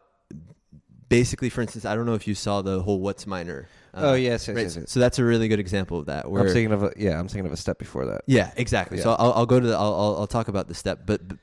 basically, 1.10 1.50
for 1.50 1.62
instance, 1.62 1.84
I 1.86 1.96
don't 1.96 2.06
know 2.06 2.14
if 2.14 2.28
you 2.28 2.36
saw 2.36 2.62
the 2.62 2.82
whole 2.82 3.00
what's 3.00 3.26
miner. 3.28 3.68
uh, 3.94 4.12
oh 4.12 4.14
yes, 4.14 4.48
yes, 4.48 4.56
right? 4.56 4.62
yes, 4.64 4.78
yes. 4.78 4.92
So 4.92 5.00
that's 5.00 5.20
a 5.20 5.24
really 5.26 5.48
good 5.48 5.60
example 5.60 5.98
of 6.00 6.06
that. 6.06 6.30
Where 6.30 6.42
I'm 6.44 6.48
thinking 6.54 6.72
of 6.72 6.84
a 6.84 6.94
yeah. 6.96 7.20
I'm 7.20 7.28
thinking 7.28 7.48
of 7.48 7.52
a 7.52 7.58
step 7.58 7.80
before 7.80 8.06
that. 8.06 8.22
yeah, 8.28 8.52
exactly. 8.56 9.00
So 9.00 9.14
I'll, 9.18 9.34
I'll 9.34 9.46
go 9.48 9.60
to 9.60 9.66
the, 9.68 9.74
I'll, 9.76 9.94
I'll, 9.96 10.16
I'll 10.20 10.28
talk 10.28 10.48
about 10.48 10.68
the 10.68 10.76
step, 10.76 11.02
but, 11.06 11.28
but 11.28 11.38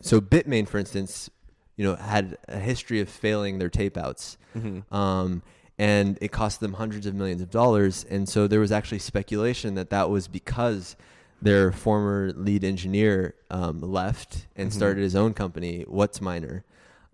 so 0.00 0.20
Bitmain, 0.20 0.68
for 0.68 0.78
instance, 0.78 1.30
you 1.76 1.84
know, 1.84 1.96
had 1.96 2.36
a 2.48 2.58
history 2.58 3.00
of 3.00 3.08
failing 3.08 3.58
their 3.58 3.68
tape 3.70 3.96
outs. 3.96 4.36
Mm-hmm. 4.56 4.94
Um, 4.94 5.42
and 5.78 6.18
it 6.20 6.30
cost 6.30 6.60
them 6.60 6.74
hundreds 6.74 7.04
of 7.06 7.14
millions 7.14 7.42
of 7.42 7.50
dollars. 7.50 8.04
And 8.08 8.28
so 8.28 8.46
there 8.46 8.60
was 8.60 8.70
actually 8.70 9.00
speculation 9.00 9.74
that 9.74 9.90
that 9.90 10.08
was 10.08 10.28
because 10.28 10.94
their 11.42 11.72
former 11.72 12.32
lead 12.36 12.62
engineer 12.62 13.34
um, 13.50 13.80
left 13.80 14.46
and 14.54 14.70
Mhm. 14.70 14.72
started 14.74 15.02
his 15.02 15.16
own 15.16 15.34
company, 15.34 15.84
What's 15.88 16.20
Miner. 16.20 16.64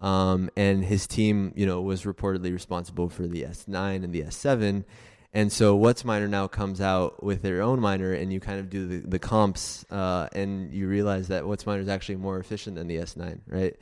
Um, 0.00 0.50
and 0.56 0.84
his 0.84 1.06
team, 1.06 1.52
you 1.56 1.66
know, 1.66 1.80
was 1.80 2.02
reportedly 2.04 2.52
responsible 2.52 3.08
for 3.08 3.26
the 3.26 3.42
S9 3.44 4.04
and 4.04 4.12
the 4.12 4.22
S7. 4.22 4.84
And 5.32 5.52
so 5.52 5.76
What's 5.76 6.04
Miner 6.04 6.26
now 6.26 6.48
comes 6.48 6.80
out 6.80 7.22
with 7.22 7.42
their 7.42 7.62
own 7.62 7.78
miner, 7.80 8.12
and 8.12 8.32
you 8.32 8.40
kind 8.40 8.58
of 8.58 8.68
do 8.68 8.86
the, 8.86 9.06
the 9.06 9.18
comps, 9.18 9.84
uh, 9.90 10.28
and 10.32 10.72
you 10.72 10.88
realize 10.88 11.28
that 11.28 11.46
What's 11.46 11.66
Miner 11.66 11.80
is 11.80 11.88
actually 11.88 12.16
more 12.16 12.38
efficient 12.38 12.76
than 12.76 12.88
the 12.88 12.96
S9, 12.96 13.40
right? 13.46 13.76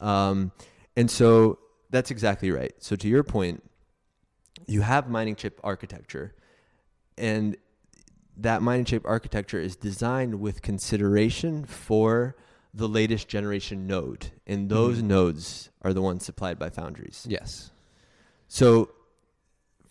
Um, 0.00 0.52
and 0.96 1.10
so 1.10 1.58
that's 1.90 2.10
exactly 2.10 2.50
right. 2.52 2.72
So 2.78 2.94
to 2.96 3.08
your 3.08 3.24
point, 3.24 3.64
you 4.66 4.82
have 4.82 5.08
mining 5.08 5.34
chip 5.34 5.58
architecture, 5.64 6.34
and 7.18 7.56
that 8.36 8.62
mining 8.62 8.84
chip 8.84 9.02
architecture 9.04 9.58
is 9.58 9.74
designed 9.74 10.40
with 10.40 10.62
consideration 10.62 11.64
for 11.64 12.36
the 12.72 12.88
latest 12.88 13.26
generation 13.28 13.86
node, 13.86 14.30
and 14.46 14.68
those 14.70 14.98
Mhm. 14.98 15.04
nodes 15.06 15.70
are 15.82 15.92
the 15.92 16.00
ones 16.00 16.24
supplied 16.24 16.58
by 16.58 16.70
foundries. 16.70 17.26
Yes. 17.28 17.70
So, 18.48 18.90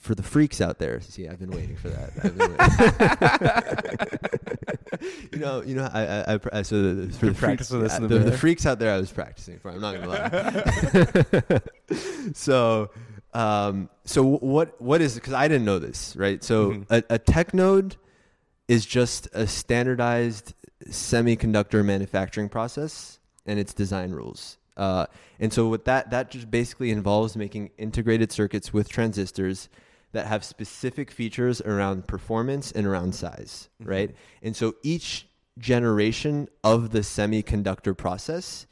for 0.02 0.16
the 0.16 0.24
freaks 0.24 0.60
out 0.60 0.80
there, 0.80 1.00
see, 1.00 1.28
I've 1.28 1.38
been 1.40 1.52
waiting 1.52 1.76
for 1.78 1.90
that. 1.90 2.12
I've 2.24 2.36
been 2.36 2.52
waiting. 5.00 5.30
you 5.32 5.40
know, 5.40 5.62
you 5.62 5.76
know, 5.76 5.88
I, 5.94 6.34
I, 6.34 6.40
I 6.52 6.62
so 6.64 6.96
the, 6.96 7.14
for 7.14 7.28
the 7.28 7.34
freaks, 7.36 7.70
this 7.70 7.98
the 7.98 8.08
the, 8.08 8.36
freaks 8.36 8.66
out 8.66 8.80
there, 8.80 8.92
I 8.92 8.98
was 8.98 9.12
practicing 9.12 9.60
for. 9.60 9.70
I'm 9.70 9.80
not 9.80 9.94
gonna 9.94 10.10
lie. 10.10 11.62
so, 12.34 12.90
um, 13.36 13.90
so 14.04 14.24
what 14.24 14.82
what 14.82 15.02
is 15.02 15.14
because 15.14 15.34
I 15.34 15.48
didn't 15.48 15.66
know 15.66 15.78
this, 15.78 16.16
right? 16.16 16.44
So 16.44 16.72
Mhm. 16.72 16.86
a, 16.90 17.04
a 17.12 17.20
tech 17.20 17.54
node 17.54 17.96
is 18.68 18.88
just 18.88 19.28
a 19.34 19.46
standardized 19.46 20.56
semiconductor 20.88 21.86
manufacturing 21.86 22.50
process 22.50 23.20
and 23.46 23.60
its 23.60 23.72
design 23.72 24.12
rules. 24.12 24.58
Uh, 24.76 25.06
and 25.40 25.54
so 25.54 25.68
what 25.68 25.86
that 25.86 26.10
that 26.10 26.32
just 26.32 26.50
basically 26.50 26.90
involves 26.90 27.36
making 27.36 27.70
integrated 27.78 28.32
circuits 28.32 28.74
with 28.74 28.90
transistors 28.90 29.70
that 30.12 30.28
have 30.28 30.44
specific 30.44 31.10
features 31.12 31.62
around 31.62 32.08
performance 32.08 32.72
and 32.72 32.86
around 32.86 33.16
size, 33.16 33.70
Mhm. 33.82 33.88
right? 33.88 34.16
And 34.42 34.56
so 34.56 34.76
each 34.84 35.28
generation 35.58 36.48
of 36.64 36.92
the 36.92 37.00
semiconductor 37.00 37.96
process 37.96 38.66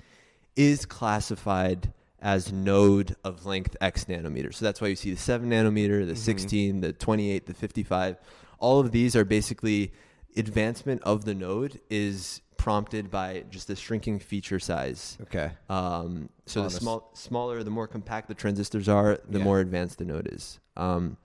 is 0.55 0.85
classified 0.85 1.93
as 2.21 2.51
node 2.51 3.15
of 3.23 3.45
length 3.45 3.77
X 3.79 4.05
nanometer. 4.05 4.53
So 4.53 4.65
that's 4.65 4.81
why 4.81 4.87
you 4.89 4.95
see 4.95 5.11
the 5.11 5.17
7 5.17 5.49
nanometer, 5.49 6.05
the 6.05 6.13
Mhm. 6.13 6.17
16, 6.17 6.81
the 6.81 6.91
28, 6.91 7.45
the 7.45 7.53
55. 7.53 8.17
All 8.59 8.79
of 8.79 8.91
these 8.91 9.15
are 9.15 9.23
basically 9.23 9.93
advancement 10.35 11.01
of 11.03 11.23
the 11.25 11.33
node 11.33 11.79
is 11.89 12.41
prompted 12.57 13.09
by 13.09 13.45
just 13.49 13.67
the 13.67 13.75
shrinking 13.75 14.19
feature 14.19 14.59
size. 14.59 15.17
Okay. 15.21 15.51
Um, 15.69 16.27
so 16.45 16.63
the 16.63 16.69
small, 16.69 17.09
smaller, 17.13 17.63
the 17.63 17.71
more 17.71 17.87
compact 17.87 18.27
the 18.27 18.33
transistors 18.33 18.89
are, 18.89 19.17
the 19.29 19.37
Yeah. 19.39 19.45
more 19.45 19.59
advanced 19.61 19.97
the 19.97 20.05
node 20.05 20.27
is. 20.31 20.59
Um, 20.75 21.15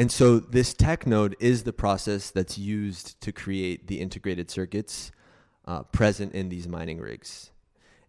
and 0.00 0.10
so 0.10 0.38
this 0.38 0.72
tech 0.72 1.06
node 1.06 1.36
is 1.40 1.64
the 1.64 1.74
process 1.74 2.30
that's 2.30 2.56
used 2.56 3.20
to 3.20 3.32
create 3.32 3.86
the 3.86 4.00
integrated 4.00 4.50
circuits 4.50 5.12
uh, 5.66 5.82
present 5.82 6.32
in 6.32 6.48
these 6.48 6.66
mining 6.66 6.98
rigs. 6.98 7.50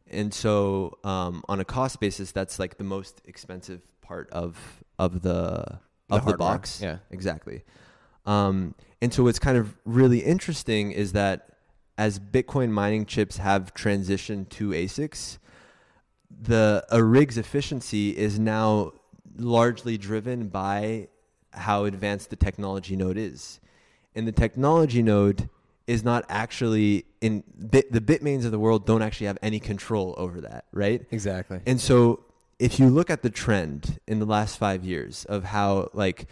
And 0.09 0.33
so 0.33 0.97
on 1.03 1.59
a 1.59 1.65
cost 1.65 1.99
basis, 1.99 2.31
that's 2.31 2.59
like 2.59 2.77
the 2.77 2.85
most 2.85 3.21
expensive 3.25 3.81
part 3.99 4.29
of 4.29 4.57
of 4.97 5.21
the 5.21 5.81
of 6.09 6.25
the, 6.25 6.37
box. 6.37 6.79
Yeah. 6.81 6.99
Exactly. 7.09 7.63
Um, 8.25 8.73
and 9.01 9.13
so 9.13 9.23
what's 9.23 9.39
kind 9.39 9.57
of 9.57 9.75
really 9.83 10.19
interesting 10.19 10.93
is 10.93 11.11
that 11.11 11.49
as 11.97 12.19
Bitcoin 12.19 12.69
mining 12.69 13.05
chips 13.05 13.35
have 13.35 13.73
transitioned 13.73 14.47
to 14.51 14.69
ASICs, 14.69 15.39
the 16.29 16.85
a 16.89 17.03
rig's 17.03 17.37
efficiency 17.37 18.17
is 18.17 18.39
now 18.39 18.93
largely 19.37 19.97
driven 19.97 20.47
by 20.47 21.09
how 21.53 21.85
advanced 21.85 22.29
the 22.29 22.35
technology 22.35 22.95
node 22.95 23.17
is. 23.17 23.59
And 24.15 24.27
the 24.27 24.31
technology 24.31 25.01
node 25.01 25.49
is 25.87 26.03
not 26.03 26.25
actually 26.29 27.05
in 27.21 27.43
bit, 27.69 27.91
the 27.91 28.01
bitmains 28.01 28.45
of 28.45 28.51
the 28.51 28.59
world 28.59 28.85
don't 28.85 29.01
actually 29.01 29.27
have 29.27 29.37
any 29.41 29.59
control 29.59 30.13
over 30.17 30.41
that, 30.41 30.65
right? 30.71 31.05
Exactly. 31.11 31.59
And 31.65 31.79
so 31.79 32.23
if 32.59 32.79
you 32.79 32.89
look 32.89 33.09
at 33.09 33.21
the 33.23 33.29
trend 33.29 33.99
in 34.07 34.19
the 34.19 34.25
last 34.25 34.57
five 34.57 34.83
years 34.83 35.25
of 35.25 35.45
how 35.45 35.89
like 35.93 36.27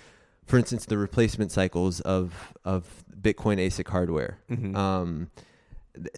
for 0.45 0.57
instance 0.57 0.86
the 0.86 0.97
replacement 0.97 1.51
cycles 1.51 1.99
of 2.01 2.53
of 2.63 3.03
Bitcoin 3.20 3.57
ASIC 3.59 3.88
hardware, 3.89 4.39
Mhm. 4.49 4.76
um, 4.76 5.30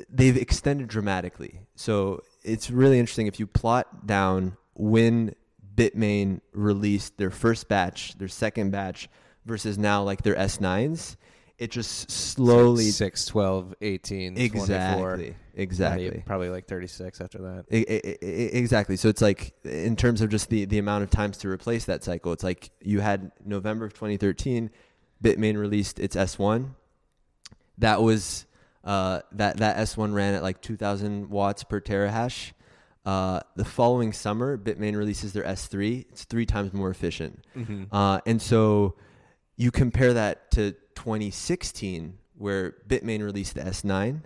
they've 0.09 0.37
extended 0.37 0.87
dramatically. 0.87 1.61
So 1.75 2.21
it's 2.43 2.69
really 2.69 2.99
interesting 2.99 3.27
if 3.27 3.39
you 3.39 3.47
plot 3.47 4.05
down 4.05 4.57
when 4.75 5.35
Bitmain 5.75 6.41
released 6.53 7.17
their 7.17 7.31
first 7.31 7.67
batch, 7.67 8.17
their 8.17 8.27
second 8.27 8.71
batch 8.71 9.09
versus 9.45 9.77
now 9.77 10.03
like 10.03 10.21
their 10.23 10.35
S9s, 10.35 11.15
it 11.57 11.69
just 11.71 12.09
slowly 12.09 12.85
6, 12.85 13.25
12, 13.25 13.75
18, 13.81 14.33
24. 14.35 14.45
exactly 14.63 15.35
exactly 15.53 16.05
Probably, 16.07 16.23
probably 16.25 16.49
like 16.49 16.65
36 16.67 17.21
after 17.21 17.37
that. 17.39 17.65
I- 17.71 17.85
I- 17.87 18.17
I- 18.25 18.25
exactly. 18.57 18.95
So 18.95 19.09
it's 19.09 19.21
like 19.21 19.53
in 19.63 19.95
terms 19.95 20.21
of 20.21 20.29
just 20.29 20.49
the 20.49 20.65
the 20.65 20.79
amount 20.79 21.03
of 21.03 21.09
times 21.11 21.37
to 21.39 21.49
replace 21.49 21.85
that 21.85 22.03
cycle, 22.03 22.31
it's 22.33 22.43
like 22.43 22.71
you 22.81 22.99
had 23.01 23.31
November 23.45 23.85
of 23.85 23.93
2013, 23.93 24.71
Bitmain 25.23 25.57
released 25.57 25.99
its 25.99 26.15
S1. 26.15 26.71
That 27.77 28.01
was 28.01 28.45
uh, 28.83 29.21
that 29.33 29.57
that 29.57 29.77
S1 29.77 30.13
ran 30.13 30.33
at 30.33 30.41
like 30.41 30.61
2,000 30.61 31.29
watts 31.29 31.63
per 31.63 31.79
terahash. 31.79 32.53
Uh, 33.03 33.39
the 33.55 33.65
following 33.65 34.13
summer, 34.13 34.57
Bitmain 34.57 34.95
releases 34.95 35.33
their 35.33 35.43
S3. 35.43 36.05
It's 36.11 36.23
three 36.25 36.45
times 36.45 36.71
more 36.73 36.89
efficient. 36.89 37.43
Mm-hmm. 37.57 37.85
Uh, 37.91 38.19
and 38.25 38.41
so 38.41 38.95
you 39.57 39.71
compare 39.71 40.13
that 40.13 40.51
to 40.51 40.73
2016, 40.95 42.17
where 42.37 42.75
Bitmain 42.87 43.23
released 43.23 43.55
the 43.55 43.61
S9. 43.61 44.21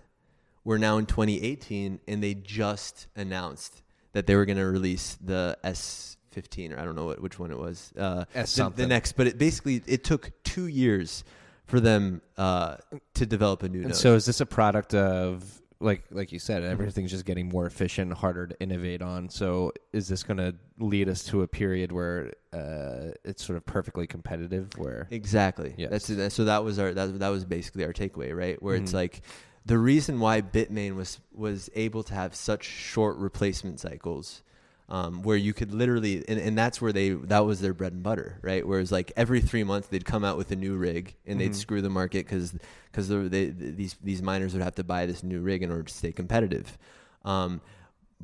We're 0.64 0.78
now 0.78 0.98
in 0.98 1.06
2018, 1.06 2.00
and 2.08 2.24
they 2.24 2.34
just 2.34 3.08
announced 3.16 3.82
that 4.14 4.28
they 4.28 4.36
were 4.36 4.46
going 4.46 4.58
to 4.58 4.66
release 4.66 5.18
the 5.22 5.58
S15, 5.64 6.76
or 6.76 6.80
I 6.80 6.86
don't 6.86 6.96
know 6.96 7.06
what, 7.06 7.22
which 7.22 7.38
one 7.38 7.52
it 7.52 7.58
was. 7.58 7.94
Uh, 7.98 8.26
S 8.34 8.56
the, 8.56 8.70
the 8.70 8.88
next, 8.88 9.14
but 9.14 9.28
it 9.28 9.38
basically 9.38 9.82
it 9.86 10.04
took 10.04 10.32
two 10.44 10.68
years 10.68 11.24
for 11.66 11.80
them 11.80 12.22
uh, 12.38 12.78
to 13.16 13.26
develop 13.26 13.64
a 13.64 13.70
new 13.70 13.80
And 13.80 13.90
node. 13.90 13.98
so 13.98 14.16
is 14.16 14.26
this 14.26 14.40
a 14.42 14.46
product 14.46 14.94
of 14.94 15.62
like 15.86 16.04
like 16.12 16.32
you 16.32 16.40
said, 16.40 16.64
everything's 16.64 17.12
just 17.12 17.26
getting 17.26 17.48
more 17.50 17.66
efficient, 17.66 18.12
harder 18.14 18.48
to 18.48 18.60
innovate 18.60 19.02
on. 19.02 19.30
So 19.30 19.72
is 19.94 20.08
this 20.08 20.24
going 20.24 20.38
to 20.38 20.56
lead 20.80 21.08
us 21.08 21.24
to 21.26 21.44
a 21.44 21.48
period 21.48 21.92
where 21.92 22.34
uh, 22.52 23.12
it's 23.24 23.46
sort 23.46 23.58
of 23.58 23.66
perfectly 23.66 24.08
competitive? 24.08 24.70
Where 24.78 25.08
Exactly. 25.12 25.76
Yes. 25.78 25.92
That's 25.92 26.08
that, 26.08 26.32
so 26.32 26.46
that 26.46 26.64
was 26.64 26.80
our 26.80 26.94
that, 26.94 27.20
that 27.20 27.30
was 27.30 27.46
basically 27.46 27.86
our 27.86 27.94
takeaway, 27.94 28.36
right? 28.36 28.62
Where 28.62 28.76
it's 28.76 28.92
Mhm. 28.92 28.96
like 28.96 29.22
the 29.66 29.78
reason 29.78 30.20
why 30.20 30.42
Bitmain 30.42 30.96
was 30.96 31.20
was 31.34 31.70
able 31.76 32.04
to 32.04 32.14
have 32.14 32.36
such 32.36 32.64
short 32.64 33.18
replacement 33.18 33.80
cycles, 33.80 34.42
um, 34.88 35.24
where 35.24 35.38
you 35.38 35.54
could 35.54 35.74
literally 35.74 36.24
and, 36.28 36.40
and 36.40 36.58
that's 36.58 36.80
where 36.82 36.94
they 36.94 37.10
that 37.10 37.40
was 37.46 37.60
their 37.62 37.74
bread 37.74 37.94
and 37.94 38.04
butter, 38.04 38.38
right? 38.42 38.66
Whereas 38.68 38.92
like 38.92 39.12
every 39.18 39.42
three 39.42 39.64
months 39.64 39.88
they'd 39.88 40.06
come 40.06 40.24
out 40.24 40.38
with 40.38 40.52
a 40.52 40.56
new 40.56 40.76
rig 40.76 41.16
and 41.26 41.40
they'd 41.40 41.52
Mhm. 41.52 41.56
screw 41.56 41.82
the 41.82 41.90
market 41.90 42.26
because 42.26 42.54
because 42.92 43.10
they, 43.10 43.48
these 43.48 43.96
these 44.04 44.22
miners 44.22 44.54
would 44.54 44.62
have 44.62 44.76
to 44.76 44.84
buy 44.84 45.06
this 45.06 45.24
new 45.24 45.42
rig 45.42 45.64
in 45.64 45.72
order 45.72 45.84
to 45.84 45.94
stay 45.94 46.12
competitive. 46.12 46.78
Um, 47.24 47.62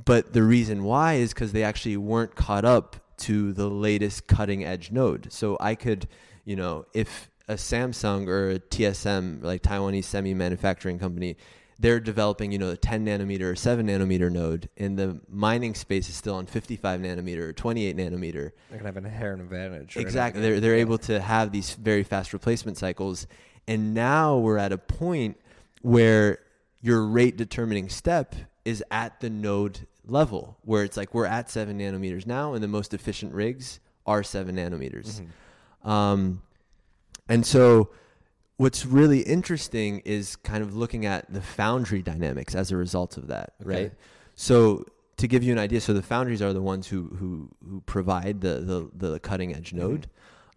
but 0.06 0.34
the 0.34 0.44
reason 0.44 0.84
why 0.84 1.14
is 1.16 1.34
because 1.34 1.52
they 1.52 1.64
actually 1.64 1.98
weren't 1.98 2.36
caught 2.36 2.64
up 2.66 2.96
to 3.18 3.54
the 3.54 3.70
latest 3.70 4.28
cutting 4.28 4.64
edge 4.64 4.92
node. 4.92 5.32
So 5.32 5.58
I 5.60 5.76
could, 5.76 6.08
you 6.46 6.56
know, 6.56 6.86
if 6.94 7.30
a 7.48 7.56
Samsung 7.56 8.28
or 8.28 8.52
a 8.52 8.60
TSM, 8.60 9.44
like 9.44 9.62
Taiwanese 9.62 10.06
semi 10.06 10.34
manufacturing 10.34 10.98
company, 11.00 11.36
they're 11.82 12.00
developing, 12.00 12.52
you 12.52 12.60
know, 12.60 12.70
a 12.70 12.78
10 12.78 13.06
nanometer 13.08 13.42
or 13.42 13.56
7 13.56 13.88
nanometer 13.88 14.32
node, 14.32 14.70
and 14.78 15.00
the 15.00 15.20
mining 15.28 15.74
space 15.74 16.08
is 16.10 16.16
still 16.16 16.36
on 16.36 16.46
55 16.46 17.02
nanometer 17.02 17.40
or 17.40 17.54
28 17.54 17.98
nanometer. 17.98 18.52
they're 18.70 18.80
going 18.80 18.80
to 18.82 18.86
have 18.86 18.98
an 18.98 19.06
inherent 19.06 19.42
advantage. 19.42 19.98
Exactly. 19.98 20.42
They're, 20.42 20.60
they're 20.60 20.76
able 20.76 21.00
to 21.00 21.20
have 21.20 21.52
these 21.52 21.74
very 21.74 22.04
fast 22.04 22.34
replacement 22.34 22.78
cycles. 22.78 23.26
And 23.68 23.96
now 23.96 24.38
we're 24.38 24.60
at 24.60 24.72
a 24.72 24.78
point 24.78 25.38
where 25.82 26.40
your 26.82 27.04
rate 27.04 27.36
determining 27.36 27.90
step 27.90 28.36
is 28.64 28.84
at 28.92 29.20
the 29.20 29.32
node 29.32 29.88
level, 30.06 30.58
where 30.64 30.84
it's 30.84 30.98
like 30.98 31.16
we're 31.16 31.26
at 31.26 31.50
seven 31.50 31.80
nanometers 31.80 32.28
now, 32.28 32.54
and 32.54 32.64
the 32.64 32.68
most 32.68 32.94
efficient 32.94 33.34
rigs 33.34 33.80
are 34.06 34.22
seven 34.22 34.56
nanometers. 34.56 35.22
Mhm. 35.84 35.90
Um, 35.90 36.42
and 37.28 37.44
so 37.44 37.90
what's 38.62 38.86
really 38.86 39.22
interesting 39.22 40.00
is 40.06 40.36
kind 40.36 40.62
of 40.64 40.76
looking 40.76 41.06
at 41.06 41.32
the 41.34 41.42
foundry 41.42 42.02
dynamics 42.02 42.54
as 42.56 42.72
a 42.72 42.78
result 42.78 43.18
of 43.18 43.28
that, 43.28 43.54
Okay. 43.62 43.70
right? 43.84 43.92
So 44.36 44.86
to 45.18 45.28
give 45.28 45.44
you 45.44 45.52
an 45.52 45.60
idea, 45.60 45.82
so 45.82 45.94
the 45.94 46.02
foundries 46.02 46.42
are 46.42 46.54
the 46.54 46.62
ones 46.62 46.88
who 46.88 47.02
who 47.20 47.50
who 47.68 47.82
provide 47.82 48.42
the 48.42 48.56
the, 48.72 49.08
the 49.08 49.20
cutting 49.20 49.54
edge 49.56 49.74
node 49.74 50.08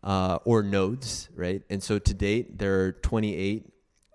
uh, 0.02 0.38
or 0.44 0.62
nodes, 0.62 1.28
right? 1.34 1.62
And 1.70 1.82
so 1.82 1.98
to 1.98 2.14
date, 2.14 2.58
there 2.58 2.74
are 2.84 2.92
28 2.92 3.66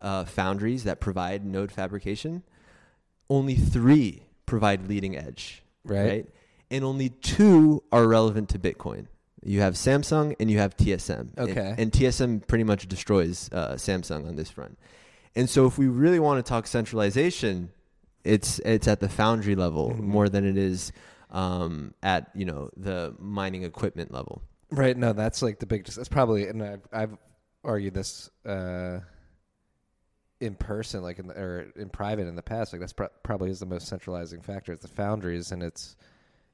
uh, 0.02 0.26
foundries 0.26 0.84
that 0.84 1.00
provide 1.00 1.46
node 1.46 1.72
fabrication. 1.72 2.44
Only 3.30 3.56
three 3.56 4.24
provide 4.46 4.88
leading 4.88 5.16
edge, 5.16 5.64
Right. 5.84 6.08
right? 6.10 6.26
And 6.72 6.84
only 6.84 7.10
two 7.10 7.84
are 7.92 8.08
relevant 8.08 8.50
to 8.50 8.60
Bitcoin. 8.60 9.08
You 9.44 9.62
have 9.62 9.76
Samsung 9.76 10.36
and 10.40 10.52
you 10.52 10.58
have 10.60 10.76
TSM. 10.76 11.32
And- 11.38 11.50
Okay. 11.52 11.76
And, 11.78 11.92
TSM 11.92 12.46
pretty 12.48 12.64
much 12.66 12.88
destroys 12.88 13.50
uh, 13.54 13.74
Samsung 13.76 14.28
on 14.28 14.36
this 14.36 14.50
front. 14.50 14.78
And 15.36 15.50
so 15.50 15.66
if 15.66 15.78
we 15.78 15.88
really 15.88 16.20
want 16.20 16.44
to 16.44 16.48
talk 16.50 16.68
centralization, 16.68 17.70
it's 18.24 18.60
it's 18.60 18.88
at 18.88 19.00
the 19.00 19.08
foundry 19.08 19.56
level 19.56 19.92
Mhm. 19.92 20.00
more 20.02 20.28
than 20.28 20.44
it 20.46 20.58
is 20.58 20.92
um, 21.32 21.94
at 22.04 22.30
you 22.34 22.44
know 22.46 22.70
the 22.76 23.16
mining 23.20 23.64
equipment 23.64 24.12
level. 24.12 24.42
Right. 24.72 24.98
No, 24.98 25.14
that's 25.14 25.42
like 25.42 25.60
the 25.60 25.66
big. 25.66 25.86
That's 25.86 26.10
probably, 26.10 26.48
and 26.48 26.62
I've 26.62 26.82
I've 26.92 27.18
argued 27.64 27.94
this 27.94 28.30
uh, 28.46 29.00
in 30.40 30.56
person, 30.56 31.02
like 31.04 31.20
in 31.20 31.28
the, 31.28 31.34
or 31.40 31.68
in 31.76 31.90
private 31.90 32.28
in 32.28 32.36
the 32.36 32.42
past. 32.42 32.74
Like 32.74 32.80
that's 32.82 32.94
pro- 32.94 33.10
probably 33.24 33.52
is 33.52 33.60
the 33.60 33.66
most 33.66 33.88
centralizing 33.88 34.42
factor. 34.42 34.72
It's 34.74 34.82
the 34.82 34.88
foundries, 34.88 35.52
and 35.52 35.62
it's, 35.64 35.96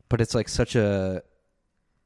but 0.09 0.21
it's 0.21 0.35
like 0.35 0.49
such 0.49 0.75
a 0.75 1.23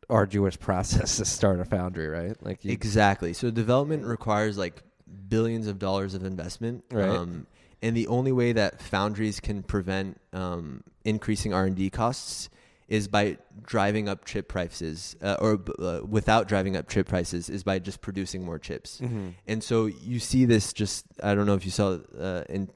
arduous 0.09 0.55
process 0.55 1.17
to 1.17 1.25
start 1.25 1.59
a 1.59 1.65
foundry, 1.65 2.07
right? 2.07 2.35
Like 2.41 2.65
you, 2.65 2.71
Exactly. 2.71 3.33
So 3.33 3.51
development 3.51 4.05
requires 4.05 4.57
like 4.57 4.81
billions 5.27 5.67
of 5.67 5.79
dollars 5.79 6.13
of 6.13 6.23
investment. 6.23 6.83
Right. 6.91 7.09
Um, 7.09 7.47
and 7.81 7.95
the 7.95 8.07
only 8.07 8.31
way 8.31 8.51
that 8.53 8.81
foundries 8.81 9.39
can 9.39 9.63
prevent 9.63 10.19
um, 10.33 10.83
increasing 11.05 11.53
R 11.53 11.65
and 11.65 11.75
D 11.75 11.89
costs 11.89 12.49
is 12.89 13.07
by 13.07 13.37
driving 13.61 14.09
up 14.09 14.25
chip 14.25 14.47
prices, 14.47 15.15
uh, 15.21 15.37
or 15.39 15.61
uh, 15.79 16.01
without 16.05 16.47
driving 16.47 16.75
up 16.75 16.89
chip 16.89 17.07
prices, 17.07 17.47
is 17.47 17.63
by 17.63 17.77
just 17.77 18.01
producing 18.01 18.43
more 18.43 18.57
chips. 18.57 18.99
And 19.47 19.63
so 19.63 19.85
you 19.85 20.19
see 20.19 20.45
this 20.45 20.73
just, 20.73 21.05
I 21.21 21.35
don't 21.35 21.45
know 21.45 21.53
if 21.53 21.65
you 21.65 21.71
saw 21.71 21.99
uh, 22.19 22.43
in 22.49 22.67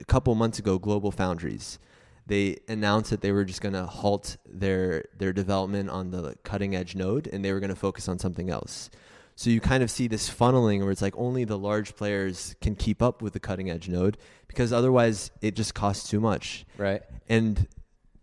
a 0.00 0.04
couple 0.04 0.34
months 0.36 0.60
ago, 0.60 0.78
Global 0.78 1.10
Foundries, 1.10 1.80
they 2.28 2.58
announced 2.68 3.10
that 3.10 3.22
they 3.22 3.32
were 3.32 3.44
just 3.44 3.60
going 3.60 3.72
to 3.72 3.86
halt 3.86 4.36
their 4.46 5.06
their 5.16 5.32
development 5.32 5.90
on 5.90 6.10
the 6.10 6.36
cutting 6.44 6.76
edge 6.76 6.94
node 6.94 7.26
and 7.26 7.44
they 7.44 7.52
were 7.52 7.60
going 7.60 7.70
to 7.70 7.76
focus 7.76 8.06
on 8.08 8.18
something 8.18 8.50
else. 8.50 8.90
So 9.34 9.50
you 9.50 9.60
kind 9.60 9.82
of 9.82 9.90
see 9.90 10.08
this 10.08 10.28
funneling 10.28 10.82
where 10.82 10.90
it's 10.90 11.00
like 11.00 11.16
only 11.16 11.44
the 11.44 11.58
large 11.58 11.96
players 11.96 12.54
can 12.60 12.74
keep 12.74 13.02
up 13.02 13.22
with 13.22 13.32
the 13.32 13.40
cutting 13.40 13.70
edge 13.70 13.88
node 13.88 14.18
because 14.46 14.72
otherwise 14.72 15.30
it 15.40 15.54
just 15.56 15.74
costs 15.74 16.10
too 16.10 16.20
much. 16.20 16.66
Right. 16.76 17.02
And 17.28 17.66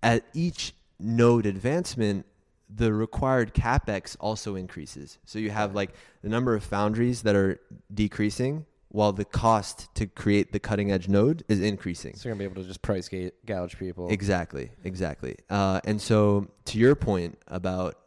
at 0.03 0.25
each 0.33 0.73
node 0.99 1.45
advancement, 1.45 2.25
the 2.69 2.93
required 2.93 3.53
capex 3.53 4.17
also 4.19 4.55
increases. 4.55 5.17
So 5.25 5.39
you 5.39 5.49
have 5.49 5.73
like 5.73 5.91
the 6.21 6.29
number 6.29 6.53
of 6.53 6.63
foundries 6.63 7.23
that 7.23 7.35
are 7.35 7.59
decreasing 7.93 8.65
while 8.89 9.11
the 9.11 9.25
cost 9.25 9.93
to 9.95 10.05
create 10.07 10.51
the 10.51 10.59
cutting 10.59 10.91
edge 10.91 11.07
node 11.07 11.43
is 11.49 11.59
increasing. 11.59 12.15
So 12.15 12.29
you're 12.29 12.35
gonna 12.35 12.47
be 12.47 12.51
able 12.51 12.61
to 12.61 12.67
just 12.67 12.81
price 12.81 13.09
ga- 13.09 13.31
gouge 13.45 13.77
people. 13.77 14.09
Exactly, 14.09 14.71
exactly. 14.83 15.35
Uh, 15.49 15.81
and 15.85 16.01
so, 16.01 16.47
to 16.65 16.77
your 16.77 16.95
point 16.95 17.37
about 17.47 17.97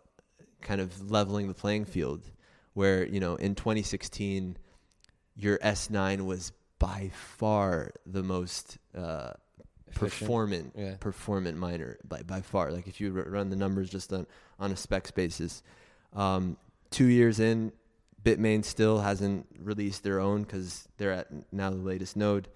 kind 0.63 0.81
of 0.81 1.11
leveling 1.11 1.49
the 1.49 1.55
playing 1.55 1.85
field, 1.85 2.31
where 2.75 3.05
you 3.07 3.21
know 3.21 3.35
in 3.37 3.55
2016, 3.55 4.57
your 5.37 5.59
S9 5.59 6.25
was 6.27 6.53
by 6.79 7.11
far 7.13 7.91
the 8.07 8.23
most 8.23 8.79
uh, 8.97 9.33
performant 9.95 10.73
Yeah. 10.77 10.95
performant 11.01 11.59
miner 11.59 11.99
by 12.07 12.23
by 12.23 12.41
far. 12.41 12.71
Like 12.73 12.87
if 12.87 13.01
you 13.01 13.15
r- 13.17 13.29
run 13.29 13.51
the 13.51 13.57
numbers 13.57 13.91
just 13.91 14.13
on 14.13 14.27
on 14.59 14.71
a 14.73 14.77
specs 14.77 15.11
basis, 15.11 15.63
um, 16.15 16.57
two 16.91 17.07
years 17.07 17.41
in, 17.41 17.73
Bitmain 18.25 18.65
still 18.65 19.01
hasn't 19.01 19.47
released 19.59 20.03
their 20.03 20.21
own 20.21 20.43
because 20.43 20.89
they're 20.97 21.13
at 21.13 21.29
now 21.53 21.71
the 21.71 21.77
latest 21.77 22.17
node. 22.17 22.49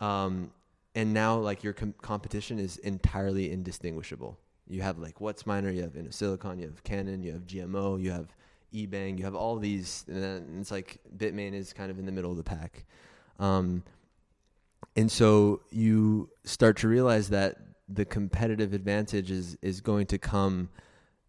Um, 0.00 0.50
and 0.94 1.14
now 1.14 1.38
like 1.38 1.62
your 1.62 1.72
com- 1.72 1.94
competition 2.02 2.58
is 2.58 2.76
entirely 2.78 3.52
indistinguishable. 3.52 4.38
You 4.66 4.82
have 4.82 4.98
like 4.98 5.20
What's 5.20 5.46
Miner, 5.46 5.70
you 5.70 5.82
have 5.82 5.92
InnoSilicon, 5.92 6.60
you 6.60 6.66
have 6.66 6.82
Canaan, 6.84 7.22
you 7.22 7.32
have 7.32 7.46
GMO, 7.46 8.00
you 8.00 8.10
have 8.10 8.34
eBang, 8.72 9.18
you 9.18 9.24
have 9.24 9.34
all 9.34 9.56
these, 9.56 10.04
and 10.08 10.60
it's 10.60 10.70
like 10.70 10.98
Bitmain 11.16 11.54
is 11.54 11.72
kind 11.72 11.90
of 11.90 11.98
in 11.98 12.06
the 12.06 12.12
middle 12.12 12.30
of 12.30 12.36
the 12.36 12.44
pack. 12.44 12.84
Um, 13.38 13.82
and 14.96 15.10
so 15.10 15.62
you 15.70 16.30
start 16.44 16.76
to 16.78 16.88
realize 16.88 17.28
that 17.30 17.56
the 17.88 18.04
competitive 18.04 18.72
advantage 18.72 19.30
is 19.30 19.56
is 19.62 19.80
going 19.80 20.06
to 20.06 20.18
come 20.18 20.68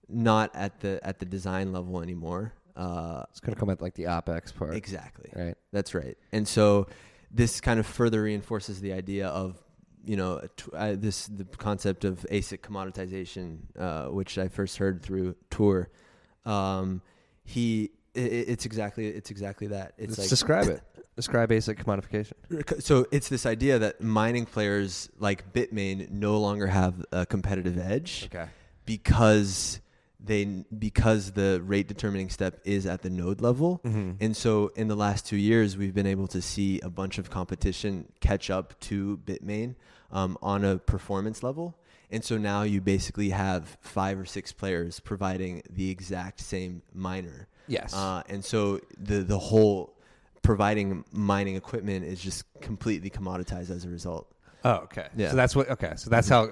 not 0.07 0.51
at 0.55 0.80
the 0.82 0.99
at 1.03 1.20
the 1.20 1.26
design 1.26 1.72
level 1.72 2.01
anymore. 2.01 2.53
Uh, 2.76 3.24
It's 3.30 3.39
gonna 3.39 3.55
come 3.55 3.69
at 3.69 3.82
like 3.82 3.93
the 3.95 4.03
opex 4.05 4.53
part. 4.55 4.76
exactly. 4.76 5.30
Right. 5.36 5.55
That's 5.72 5.93
right. 5.93 6.17
And 6.32 6.47
so 6.47 6.88
this 7.32 7.61
kind 7.61 7.80
of 7.80 7.86
further 7.86 8.24
reinforces 8.24 8.82
the 8.82 8.93
idea 8.93 9.28
of 9.28 9.57
you 10.03 10.17
know 10.17 10.41
uh, 10.74 10.95
this 10.97 11.28
the 11.28 11.45
concept 11.45 12.05
of 12.05 12.26
ASIC 12.32 12.59
commoditization, 12.61 13.59
uh, 13.78 14.05
which 14.07 14.38
I 14.38 14.47
first 14.47 14.78
heard 14.78 15.01
through 15.03 15.36
Tuur. 15.49 15.88
Um, 16.45 17.01
he 17.43 17.91
i 18.15 18.19
i- 18.19 18.24
it's 18.24 18.65
exactly 18.65 19.07
it's 19.07 19.32
exactly 19.32 19.67
that. 19.67 19.93
It's 19.97 20.11
Let's 20.17 20.19
like 20.19 20.30
describe 20.30 20.67
it. 20.69 20.82
Describe 21.15 21.49
ASIC 21.51 21.76
commodification. 21.84 22.82
so 22.82 23.05
it's 23.11 23.28
this 23.30 23.45
idea 23.45 23.78
that 23.80 24.01
mining 24.01 24.45
players 24.45 25.09
like 25.19 25.51
Bitmain 25.53 26.09
no 26.09 26.39
longer 26.39 26.67
have 26.67 27.05
a 27.11 27.26
competitive 27.26 27.78
edge 27.78 28.30
Okay. 28.34 28.47
because 28.86 29.82
they 30.24 30.45
because 30.78 31.32
the 31.32 31.61
rate 31.65 31.88
determining 31.88 32.30
step 32.30 32.59
is 32.63 32.86
at 32.86 33.01
the 33.01 33.09
node 33.09 33.41
level. 33.41 33.82
Mm-hmm. 33.84 34.24
And 34.24 34.36
so 34.38 34.72
in 34.76 34.88
the 34.88 34.95
last 34.95 35.26
two 35.26 35.38
years, 35.38 35.78
we've 35.78 35.93
been 35.93 36.07
able 36.07 36.28
to 36.28 36.41
see 36.41 36.80
a 36.82 36.89
bunch 36.89 37.17
of 37.17 37.30
competition 37.30 38.11
catch 38.19 38.49
up 38.49 38.80
to 38.82 39.17
Bitmain 39.26 39.76
um, 40.11 40.38
on 40.41 40.63
a 40.63 40.78
performance 40.78 41.43
level. 41.43 41.76
And 42.11 42.24
so 42.24 42.38
now 42.38 42.63
you 42.63 42.82
basically 42.82 43.30
have 43.30 43.78
five 43.82 44.19
or 44.19 44.26
six 44.26 44.51
players 44.51 44.99
providing 44.99 45.63
the 45.69 45.89
exact 45.89 46.41
same 46.41 46.82
miner. 46.93 47.47
Yes. 47.67 47.93
Uh, 47.93 48.22
and 48.28 48.43
so 48.43 48.82
the 48.97 49.19
the 49.19 49.39
whole 49.39 49.95
providing 50.41 51.05
mining 51.11 51.55
equipment 51.55 52.05
is 52.05 52.22
just 52.22 52.43
completely 52.61 53.09
commoditized 53.09 53.69
as 53.69 53.86
a 53.86 53.89
result. 53.89 54.32
oh, 54.65 54.72
okay. 54.84 55.07
Yeah. 55.15 55.30
So 55.30 55.36
that's 55.36 55.55
what. 55.55 55.69
Okay. 55.69 55.93
So 55.95 56.09
that's 56.09 56.28
how. 56.28 56.49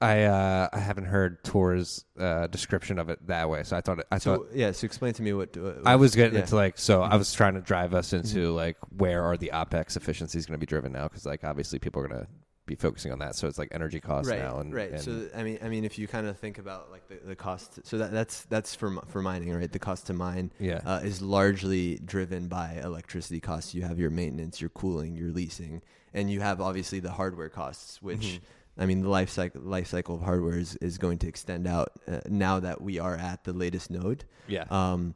I 0.00 0.24
uh, 0.24 0.68
I 0.72 0.78
haven't 0.78 1.06
heard 1.06 1.42
Tuur's 1.42 2.04
uh, 2.18 2.46
description 2.48 2.98
of 2.98 3.08
it 3.08 3.26
that 3.28 3.48
way. 3.48 3.62
So 3.62 3.76
I 3.76 3.80
thought 3.80 4.00
it, 4.00 4.06
I 4.10 4.18
So 4.18 4.36
thought 4.36 4.48
yeah, 4.54 4.72
so 4.72 4.84
explain 4.84 5.14
to 5.14 5.22
me 5.22 5.32
what, 5.32 5.56
what 5.56 5.78
I 5.86 5.96
was 5.96 6.14
getting 6.14 6.34
yeah. 6.34 6.40
into 6.40 6.54
like 6.56 6.76
so 6.78 7.02
I 7.02 7.10
Mhm. 7.14 7.18
was 7.18 7.32
trying 7.32 7.54
to 7.54 7.60
drive 7.62 7.94
us 7.94 8.12
into 8.12 8.52
Mhm. 8.52 8.54
like 8.56 8.76
where 8.96 9.22
are 9.22 9.36
the 9.36 9.50
opex 9.54 9.96
efficiencies 9.96 10.44
going 10.46 10.54
to 10.54 10.58
be 10.58 10.66
driven 10.66 10.92
now 10.92 11.04
because 11.08 11.24
like 11.24 11.44
obviously 11.44 11.78
people 11.78 12.02
are 12.02 12.08
going 12.08 12.20
to 12.20 12.26
be 12.66 12.74
focusing 12.74 13.12
on 13.12 13.20
that. 13.20 13.36
So 13.36 13.46
it's 13.48 13.58
like 13.58 13.68
energy 13.72 14.00
costs 14.00 14.28
right, 14.30 14.40
now 14.40 14.58
and 14.58 14.74
right. 14.74 14.90
and- 14.90 15.00
so 15.00 15.28
I 15.34 15.42
mean, 15.44 15.58
I 15.62 15.68
mean, 15.68 15.84
if 15.84 15.98
you 15.98 16.06
kind 16.08 16.26
of 16.26 16.36
think 16.38 16.58
about 16.58 16.90
like 16.90 17.08
the, 17.08 17.16
the 17.24 17.36
cost, 17.36 17.78
so 17.84 17.96
that 17.98 18.10
that's 18.12 18.42
that's 18.46 18.74
for 18.74 18.90
for 19.06 19.22
mining, 19.22 19.54
right? 19.54 19.70
The 19.72 19.78
cost 19.78 20.08
to 20.08 20.12
mine 20.12 20.52
yeah. 20.58 20.80
uh, 20.84 21.00
is 21.02 21.22
largely 21.22 21.96
driven 22.04 22.48
by 22.48 22.80
electricity 22.82 23.40
costs. 23.40 23.72
You 23.74 23.82
have 23.82 23.98
your 23.98 24.10
maintenance, 24.10 24.60
your 24.60 24.70
cooling, 24.70 25.16
your 25.16 25.30
leasing, 25.30 25.80
and 26.12 26.28
you 26.30 26.40
have 26.40 26.60
obviously 26.60 27.00
the 27.00 27.12
hardware 27.12 27.48
costs, 27.48 28.02
which 28.02 28.20
Mhm. 28.20 28.40
I 28.78 28.86
mean, 28.86 29.02
the 29.02 29.08
life 29.08 29.30
cycle 29.30 29.62
life 29.62 29.86
cycle 29.86 30.16
of 30.16 30.22
hardware 30.22 30.58
is, 30.58 30.76
is 30.76 30.98
going 30.98 31.18
to 31.18 31.28
extend 31.28 31.66
out 31.66 31.92
uh, 32.06 32.20
now 32.28 32.60
that 32.60 32.80
we 32.80 32.98
are 32.98 33.16
at 33.16 33.44
the 33.44 33.52
latest 33.52 33.90
node. 33.90 34.24
yeah. 34.46 34.64
Um, 34.70 35.14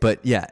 but 0.00 0.18
yeah, 0.24 0.46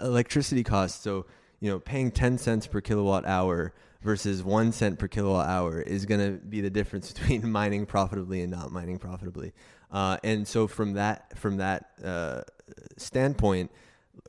electricity 0.00 0.64
costs. 0.64 1.02
So 1.02 1.26
you 1.60 1.70
know, 1.70 1.78
paying 1.78 2.10
ten 2.10 2.38
cents 2.38 2.66
per 2.66 2.80
kilowatt 2.80 3.26
hour 3.26 3.74
versus 4.02 4.42
one 4.42 4.72
cent 4.72 4.98
per 4.98 5.08
kilowatt 5.08 5.48
hour 5.48 5.80
is 5.80 6.06
going 6.06 6.20
to 6.20 6.38
be 6.38 6.60
the 6.60 6.70
difference 6.70 7.12
between 7.18 7.50
mining 7.50 7.86
profitably 7.86 8.40
and 8.42 8.50
not 8.50 8.70
mining 8.72 8.98
profitably. 8.98 9.52
Uh, 9.90 10.16
and 10.24 10.46
so 10.46 10.66
from 10.66 10.94
that 10.94 11.36
from 11.38 11.58
that 11.58 11.90
uh, 12.04 12.40
standpoint, 12.96 13.70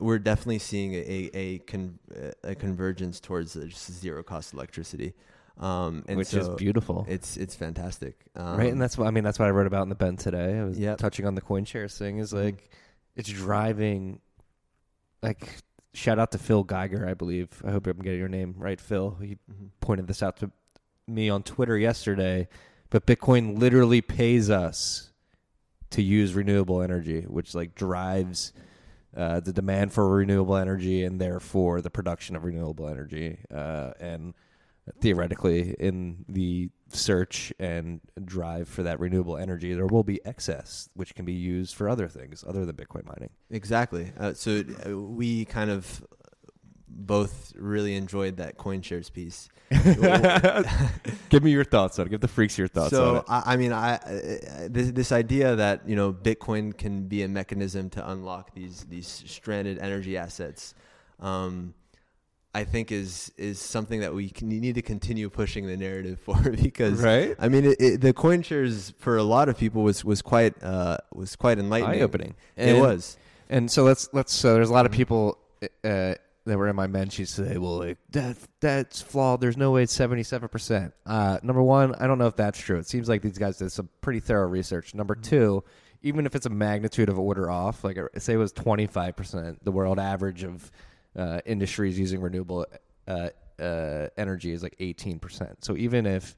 we're 0.00 0.18
definitely 0.18 0.58
seeing 0.58 0.94
a 0.94 0.98
a, 0.98 1.30
a, 1.34 1.58
con- 1.60 1.98
a 2.44 2.54
convergence 2.54 3.20
towards 3.20 3.54
just 3.54 3.92
zero 3.92 4.22
cost 4.22 4.52
electricity. 4.52 5.14
Um, 5.58 6.04
which 6.08 6.34
is 6.34 6.48
beautiful. 6.50 7.04
It's 7.08 7.36
it's 7.36 7.54
fantastic, 7.56 8.16
um, 8.36 8.56
right, 8.58 8.70
and 8.72 8.80
that's 8.80 8.96
what 8.96 9.08
I 9.08 9.10
mean. 9.10 9.24
That's 9.24 9.38
what 9.40 9.46
I 9.48 9.50
wrote 9.50 9.66
about 9.66 9.82
in 9.82 9.88
the 9.88 9.96
bend 9.96 10.20
today. 10.20 10.58
I 10.60 10.64
was 10.64 10.78
Yep. 10.78 10.98
touching 10.98 11.26
on 11.26 11.34
the 11.34 11.40
coin 11.40 11.64
shares 11.64 11.98
thing. 11.98 12.18
Is 12.18 12.32
Mhm. 12.32 12.44
like 12.44 12.70
it's 13.16 13.28
driving. 13.28 14.20
Like 15.22 15.48
shout 15.94 16.18
out 16.20 16.30
to 16.32 16.38
Phil 16.38 16.62
Geiger, 16.62 17.08
I 17.08 17.14
believe. 17.14 17.48
I 17.64 17.72
hope 17.72 17.86
I'm 17.88 17.98
getting 17.98 18.20
your 18.20 18.28
name 18.28 18.54
right, 18.56 18.80
Phil. 18.80 19.16
He 19.20 19.38
Mhm. 19.50 19.70
pointed 19.80 20.06
this 20.06 20.22
out 20.22 20.36
to 20.38 20.52
me 21.08 21.28
on 21.28 21.42
Twitter 21.42 21.76
yesterday. 21.76 22.46
But 22.90 23.04
Bitcoin 23.06 23.58
literally 23.58 24.00
pays 24.00 24.48
us 24.50 25.10
to 25.90 26.02
use 26.02 26.34
renewable 26.34 26.82
energy, 26.82 27.22
which 27.22 27.54
like 27.54 27.74
drives 27.74 28.52
uh, 29.16 29.40
the 29.40 29.52
demand 29.54 29.92
for 29.92 30.08
renewable 30.08 30.54
energy 30.54 31.02
and 31.02 31.20
therefore 31.20 31.80
the 31.80 31.90
production 31.90 32.36
of 32.36 32.44
renewable 32.44 32.86
energy. 32.86 33.38
Uh, 33.50 33.90
and 33.98 34.34
theoretically, 35.00 35.74
in 35.78 36.24
the 36.28 36.70
search 36.88 37.52
and 37.58 38.00
drive 38.24 38.68
for 38.68 38.82
that 38.82 39.00
renewable 39.00 39.36
energy, 39.36 39.74
there 39.74 39.86
will 39.86 40.04
be 40.04 40.20
excess, 40.24 40.88
which 40.94 41.14
can 41.14 41.24
be 41.24 41.32
used 41.32 41.74
for 41.74 41.88
other 41.88 42.08
things 42.08 42.44
other 42.46 42.64
than 42.64 42.76
Bitcoin 42.76 43.06
mining. 43.06 43.30
Exactly. 43.50 44.12
Uh, 44.18 44.32
so 44.34 44.62
uh, 44.86 44.96
we 44.96 45.44
kind 45.44 45.70
of 45.70 46.02
both 46.88 47.52
really 47.56 47.94
enjoyed 47.94 48.38
that 48.38 48.56
coin 48.56 48.82
shares 48.82 49.10
piece. 49.10 49.48
Give 51.28 51.42
me 51.42 51.50
your 51.50 51.64
thoughts 51.64 51.98
on 51.98 52.06
it. 52.06 52.10
Give 52.10 52.20
the 52.20 52.28
freaks 52.28 52.56
your 52.56 52.68
thoughts 52.68 52.92
on 52.94 52.98
so 52.98 53.16
it. 53.16 53.24
I, 53.28 53.42
I 53.52 53.56
mean, 53.56 53.72
I 53.72 53.96
uh, 53.96 54.68
this 54.70 54.90
this 54.92 55.12
idea 55.12 55.56
that 55.56 55.86
you 55.86 55.94
know 55.94 56.12
Bitcoin 56.12 56.76
can 56.76 57.06
be 57.06 57.22
a 57.22 57.28
mechanism 57.28 57.90
to 57.90 58.10
unlock 58.10 58.54
these 58.54 58.84
these 58.84 59.06
stranded 59.06 59.78
energy 59.78 60.16
assets, 60.16 60.74
um, 61.20 61.74
I 62.54 62.64
think 62.64 62.90
is 62.90 63.30
is 63.36 63.58
something 63.60 64.00
that 64.00 64.14
we 64.14 64.30
can, 64.30 64.48
need 64.48 64.74
to 64.76 64.82
continue 64.82 65.28
pushing 65.30 65.66
the 65.66 65.76
narrative 65.76 66.18
for 66.24 66.36
because 66.62 67.00
Right? 67.02 67.36
I 67.38 67.48
mean, 67.48 67.64
it, 67.64 67.76
it, 67.80 68.00
the 68.00 68.12
coin 68.12 68.42
shares 68.42 68.94
for 68.98 69.16
a 69.16 69.22
lot 69.22 69.48
of 69.48 69.58
people 69.58 69.82
was 69.82 70.04
was 70.04 70.22
quite 70.22 70.60
uh, 70.62 70.98
was 71.12 71.36
quite 71.36 71.58
enlightening. 71.58 72.00
Eye 72.00 72.02
opening. 72.02 72.34
It 72.56 72.78
was. 72.80 73.16
And 73.50 73.70
so 73.70 73.84
let's 73.84 74.08
let's 74.12 74.32
so 74.34 74.54
there's 74.54 74.70
a 74.70 74.72
lot 74.72 74.86
of 74.86 74.92
Mhm. 74.92 74.96
people 74.96 75.38
uh, 75.62 76.14
that 76.44 76.56
were 76.56 76.68
in 76.68 76.76
my 76.76 76.86
mentions 76.86 77.34
today. 77.34 77.58
Well, 77.58 77.78
like 77.78 77.98
that 78.10 78.36
that's 78.60 79.00
flawed. 79.02 79.40
There's 79.40 79.56
no 79.56 79.70
way 79.70 79.82
it's 79.84 79.92
seventy 79.92 80.22
seven 80.22 80.48
percent. 80.48 80.94
Uh, 81.06 81.38
number 81.42 81.62
one, 81.62 81.94
I 81.96 82.06
don't 82.06 82.18
know 82.18 82.26
if 82.26 82.36
that's 82.36 82.58
true. 82.58 82.78
It 82.78 82.86
seems 82.88 83.08
like 83.08 83.22
these 83.22 83.38
guys 83.38 83.58
did 83.58 83.70
some 83.72 83.88
pretty 84.00 84.20
thorough 84.20 84.48
research. 84.48 84.94
Number 84.94 85.14
Mhm. 85.14 85.22
two, 85.22 85.64
even 86.02 86.26
if 86.26 86.34
it's 86.34 86.46
a 86.46 86.50
magnitude 86.50 87.08
of 87.08 87.18
order 87.18 87.50
off, 87.50 87.84
like 87.84 87.98
uh, 87.98 88.06
say 88.18 88.34
it 88.34 88.36
was 88.38 88.52
twenty 88.52 88.86
five 88.86 89.16
percent, 89.16 89.62
the 89.64 89.72
world 89.72 89.98
average 89.98 90.44
of 90.44 90.70
uh, 91.16 91.40
industries 91.46 91.98
using 91.98 92.20
renewable 92.20 92.66
uh, 93.06 93.28
uh, 93.58 94.08
energy 94.16 94.52
is 94.52 94.62
like 94.62 94.76
eighteen 94.80 95.18
percent. 95.18 95.64
So 95.64 95.76
even 95.76 96.06
if 96.06 96.36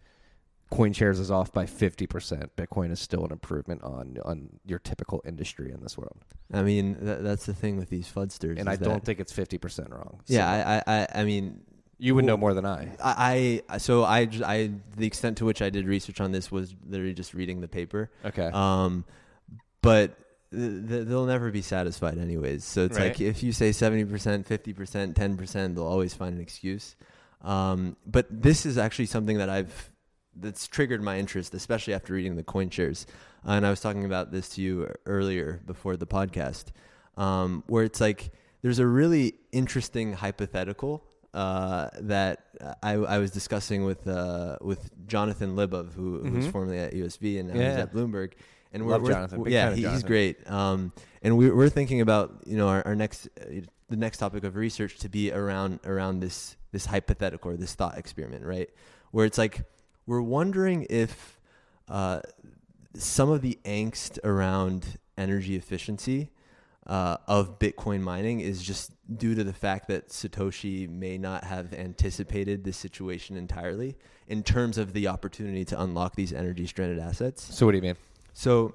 CoinShares 0.71 1.19
is 1.19 1.31
off 1.31 1.53
by 1.53 1.67
50%, 1.67 2.49
Bitcoin 2.57 2.93
is 2.93 3.01
still 3.01 3.25
an 3.25 3.33
improvement 3.33 3.83
on 3.83 4.19
on 4.25 4.49
your 4.65 4.79
typical 4.79 5.21
industry 5.27 5.73
in 5.73 5.83
this 5.83 5.99
world. 5.99 6.25
I 6.53 6.63
mean, 6.63 6.97
that, 7.01 7.25
that's 7.25 7.47
the 7.47 7.55
thing 7.55 7.77
with 7.77 7.91
these 7.91 8.09
fudsters. 8.09 8.59
And 8.59 8.69
I 8.69 8.77
don't 8.77 9.05
think 9.05 9.19
it's 9.21 9.33
50% 9.33 9.91
wrong. 9.91 10.21
So 10.25 10.35
Yeah, 10.35 10.83
I, 10.87 11.01
I, 11.01 11.07
I, 11.17 11.25
mean, 11.25 11.61
you 11.99 12.15
would 12.15 12.25
know 12.25 12.37
more 12.37 12.55
than 12.55 12.65
I. 12.65 12.89
I, 13.03 13.63
I, 13.69 13.79
so 13.79 14.05
I, 14.05 14.29
I, 14.45 14.71
the 14.97 15.07
extent 15.07 15.39
to 15.39 15.45
which 15.45 15.61
I 15.61 15.71
did 15.71 15.87
research 15.87 16.21
on 16.21 16.31
this 16.31 16.53
was 16.53 16.75
literally 16.89 17.15
just 17.15 17.35
reading 17.35 17.61
the 17.61 17.69
paper. 17.69 18.11
Okay. 18.25 18.51
Um, 18.53 19.05
but 19.83 20.17
th- 20.53 20.89
th- 20.89 21.07
they'll 21.07 21.27
never 21.27 21.51
be 21.51 21.63
satisfied 21.63 22.19
anyways. 22.19 22.65
So 22.65 22.85
it's 22.85 22.99
like 22.99 23.21
if 23.21 23.43
you 23.43 23.53
say 23.53 23.71
70%, 23.71 24.07
50%, 24.47 25.15
10%, 25.15 25.75
they'll 25.75 25.85
always 25.85 26.15
find 26.15 26.35
an 26.35 26.41
excuse. 26.41 26.97
Um, 27.43 27.97
but 28.07 28.27
this 28.31 28.67
is 28.67 28.77
actually 28.79 29.07
something 29.07 29.39
that 29.39 29.49
I've 29.49 29.91
that's 30.37 30.69
triggered 30.69 31.03
my 31.03 31.19
interest, 31.19 31.55
especially 31.55 31.93
after 31.95 32.13
reading 32.15 32.37
the 32.37 32.43
coin 32.45 32.71
shares. 32.71 33.07
Uh, 33.47 33.53
and 33.53 33.67
I 33.67 33.71
was 33.71 33.81
talking 33.81 34.05
about 34.05 34.31
this 34.31 34.49
to 34.51 34.63
you 34.63 34.93
earlier 35.07 35.61
before 35.67 35.97
the 35.97 36.07
podcast, 36.07 36.67
um, 37.17 37.65
where 37.67 37.85
it's 37.85 38.01
like 38.01 38.31
there's 38.63 38.79
a 38.79 38.87
really 38.87 39.35
interesting 39.53 40.13
hypothetical 40.13 41.03
uh, 41.35 41.89
that 42.01 42.45
I, 42.83 42.93
I 42.93 43.19
was 43.19 43.31
discussing 43.31 43.85
with 43.85 44.07
uh, 44.07 44.57
with 44.61 44.91
Jonathan 45.07 45.57
Libov, 45.57 45.95
who, 45.95 46.19
who 46.19 46.33
was 46.33 46.47
formerly 46.49 46.79
at 46.79 46.93
USV 46.93 47.41
and 47.41 47.49
now 47.49 47.55
he's 47.55 47.79
at 47.79 47.93
Bloomberg. 47.93 48.33
And 48.73 48.87
Love 48.87 49.03
we're, 49.03 49.09
we're- 49.09 49.15
Jonathan. 49.15 49.43
Big 49.43 49.53
yeah, 49.53 49.75
he- 49.75 49.87
he's 49.87 50.03
great. 50.03 50.49
Um, 50.51 50.93
and 51.23 51.37
we, 51.37 51.51
we're 51.51 51.69
thinking 51.69 52.01
about 52.01 52.43
you 52.47 52.57
know 52.57 52.69
our, 52.69 52.87
our 52.87 52.95
next 52.95 53.29
uh, 53.41 53.61
the 53.89 53.97
next 53.97 54.19
topic 54.19 54.45
of 54.45 54.57
research 54.57 54.99
to 54.99 55.09
be 55.09 55.33
around 55.33 55.81
around 55.85 56.21
this 56.21 56.57
this 56.73 56.87
hypothetical 56.87 57.51
or 57.51 57.57
this 57.57 57.75
thought 57.75 57.99
experiment, 57.99 58.45
right? 58.45 58.71
Where 59.11 59.27
it's 59.27 59.39
like 59.39 59.65
we're 60.07 60.23
wondering 60.23 60.87
if 60.89 61.39
uh, 61.89 62.21
some 62.95 63.31
of 63.31 63.43
the 63.43 63.59
angst 63.65 64.19
around 64.25 64.99
energy 65.19 65.57
efficiency 65.57 66.31
uh, 66.87 67.17
of 67.27 67.59
Bitcoin 67.59 68.01
mining 68.01 68.41
is 68.41 68.63
just 68.63 68.93
due 69.17 69.35
to 69.35 69.45
the 69.45 69.53
fact 69.53 69.89
that 69.89 70.09
Satoshi 70.09 70.89
may 70.89 71.19
not 71.19 71.45
have 71.45 71.73
anticipated 71.75 72.65
this 72.65 72.77
situation 72.77 73.37
entirely 73.37 73.97
in 74.29 74.43
terms 74.43 74.79
of 74.79 74.93
the 74.93 75.07
opportunity 75.09 75.65
to 75.67 75.81
unlock 75.81 76.17
these 76.17 76.33
energy 76.33 76.67
stranded 76.67 76.99
assets. 76.99 77.55
so 77.55 77.67
what 77.67 77.73
do 77.73 77.79
you 77.79 77.83
mean? 77.83 77.97
So 78.33 78.75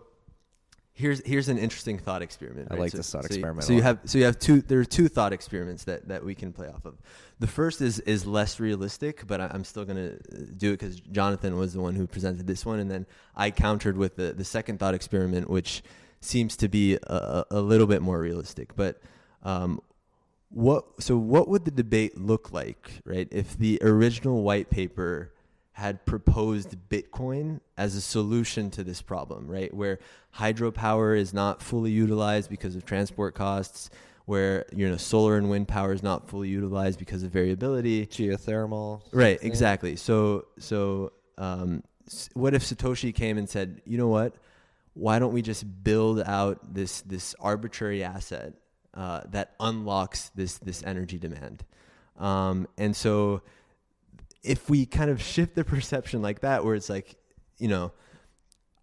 here's 0.96 1.22
here's 1.26 1.50
an 1.50 1.58
interesting 1.58 2.00
thought 2.00 2.22
experiment. 2.22 2.70
I 2.72 2.76
like 2.76 2.92
so, 2.92 2.98
this 2.98 3.12
thought 3.12 3.24
so 3.24 3.28
experiment 3.28 3.64
a 3.64 3.68
So 3.68 3.74
you 3.74 3.82
have 3.82 4.00
so 4.06 4.18
you 4.18 4.24
have 4.24 4.40
two. 4.40 4.62
There 4.62 4.80
are 4.80 4.86
two 4.86 5.08
thought 5.08 5.34
experiments 5.34 5.84
that 5.84 6.08
that 6.08 6.24
we 6.24 6.34
can 6.34 6.52
play 6.52 6.68
off 6.68 6.86
of. 6.86 6.96
The 7.40 7.48
first 7.48 7.82
is 7.82 8.00
is 8.00 8.26
less 8.26 8.60
realistic, 8.60 9.28
but 9.28 9.42
I, 9.42 9.52
I'm 9.54 9.64
still 9.64 9.86
gonna 9.86 10.14
uh, 10.14 10.38
do 10.58 10.70
it 10.70 10.80
because 10.80 11.00
Jonathan 11.00 11.58
was 11.58 11.74
the 11.74 11.82
one 11.82 11.96
who 11.96 12.08
presented 12.08 12.48
this 12.48 12.66
one, 12.66 12.80
and 12.80 12.90
then 12.90 13.06
I 13.36 13.52
countered 13.52 13.98
with 13.98 14.16
the 14.16 14.34
the 14.34 14.46
second 14.46 14.80
thought 14.80 14.94
experiment, 14.96 15.50
which 15.50 15.84
seems 16.22 16.58
to 16.58 16.68
be 16.68 16.96
a, 16.96 17.00
a 17.08 17.46
a 17.52 17.62
little 17.62 17.88
bit 17.88 18.02
more 18.02 18.20
realistic. 18.20 18.76
But 18.76 19.00
um, 19.44 19.82
what 20.50 20.86
so 21.00 21.18
what 21.18 21.50
would 21.50 21.66
the 21.66 21.72
debate 21.72 22.18
look 22.18 22.52
like, 22.54 23.02
right? 23.04 23.28
If 23.32 23.58
the 23.58 23.80
original 23.82 24.44
white 24.44 24.70
paper 24.70 25.34
had 25.76 26.06
proposed 26.06 26.74
Bitcoin 26.88 27.60
as 27.78 27.96
a 27.96 28.02
solution 28.02 28.72
to 28.72 28.82
this 28.82 29.02
problem, 29.02 29.46
right? 29.46 29.74
Where 29.74 30.00
hydropower 30.34 31.20
is 31.20 31.34
not 31.34 31.62
fully 31.62 31.92
utilized 31.92 32.50
because 32.50 32.78
of 32.78 32.86
transport 32.86 33.36
costs, 33.36 33.90
where 34.24 34.66
you 34.74 34.88
know 34.88 34.96
solar 34.96 35.36
and 35.36 35.50
wind 35.50 35.68
power 35.68 35.92
is 35.92 36.02
not 36.02 36.30
fully 36.30 36.48
utilized 36.48 36.98
because 36.98 37.24
of 37.24 37.32
variability. 37.32 38.06
Geothermal. 38.06 39.02
Right, 39.12 39.38
thing? 39.38 39.50
exactly. 39.50 39.98
So 39.98 40.46
so 40.60 41.12
um, 41.38 41.84
what 42.36 42.54
if 42.54 42.64
Satoshi 42.64 43.14
came 43.14 43.38
and 43.38 43.50
said, 43.50 43.82
"You 43.86 43.98
know 43.98 44.08
what? 44.08 44.34
Why 44.94 45.20
don't 45.20 45.34
we 45.34 45.42
just 45.42 45.66
build 45.84 46.22
out 46.22 46.74
this 46.74 47.02
this 47.02 47.36
arbitrary 47.38 48.02
asset 48.02 48.54
uh, 48.94 49.24
that 49.32 49.56
unlocks 49.60 50.30
this 50.36 50.58
this 50.60 50.84
energy 50.84 51.18
demand?" 51.18 51.66
Um, 52.18 52.70
and 52.78 52.96
so 52.96 53.42
if 54.46 54.70
we 54.70 54.86
kind 54.86 55.10
of 55.10 55.22
shift 55.22 55.56
the 55.56 55.64
perception 55.76 56.22
like 56.22 56.42
that, 56.42 56.64
where 56.64 56.76
it's 56.76 56.90
like, 56.90 57.16
you 57.58 57.68
know, 57.68 57.92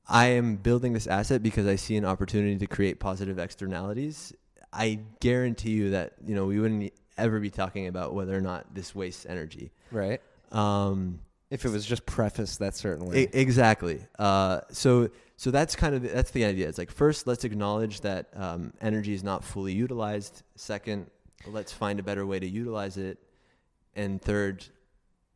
I 0.08 0.26
am 0.26 0.56
building 0.56 0.92
this 0.92 1.06
asset 1.06 1.42
because 1.42 1.66
I 1.66 1.76
see 1.76 1.96
an 1.96 2.04
opportunity 2.04 2.58
to 2.58 2.66
create 2.66 3.00
positive 3.00 3.38
externalities. 3.38 4.32
I 4.72 5.00
guarantee 5.20 5.70
you 5.70 5.90
that 5.90 6.14
you 6.24 6.34
know 6.34 6.46
we 6.46 6.58
wouldn't 6.58 6.92
ever 7.18 7.38
be 7.40 7.50
talking 7.50 7.86
about 7.86 8.14
whether 8.14 8.36
or 8.36 8.40
not 8.40 8.74
this 8.74 8.94
wastes 8.94 9.26
energy. 9.26 9.70
Right. 9.90 10.20
Um, 10.50 11.20
If 11.50 11.64
it 11.64 11.70
was 11.70 11.84
just 11.86 12.06
prefaced 12.06 12.58
that 12.60 12.74
certain 12.74 13.06
way. 13.06 13.28
exactly. 13.32 14.06
Uh, 14.18 14.60
so 14.70 15.10
so 15.36 15.50
that's 15.50 15.76
kind 15.76 15.94
of 15.94 16.02
the, 16.02 16.08
that's 16.08 16.30
the 16.30 16.44
idea. 16.44 16.68
It's 16.68 16.78
like 16.78 16.90
first, 16.90 17.26
let's 17.26 17.44
acknowledge 17.44 18.00
that 18.00 18.28
um, 18.34 18.72
energy 18.80 19.12
is 19.12 19.22
not 19.22 19.44
fully 19.44 19.72
utilized. 19.72 20.42
Second, 20.56 21.10
let's 21.46 21.72
find 21.72 22.00
a 22.00 22.02
better 22.02 22.24
way 22.24 22.38
to 22.38 22.46
utilize 22.48 22.96
it. 22.96 23.18
And 23.94 24.22
third, 24.22 24.64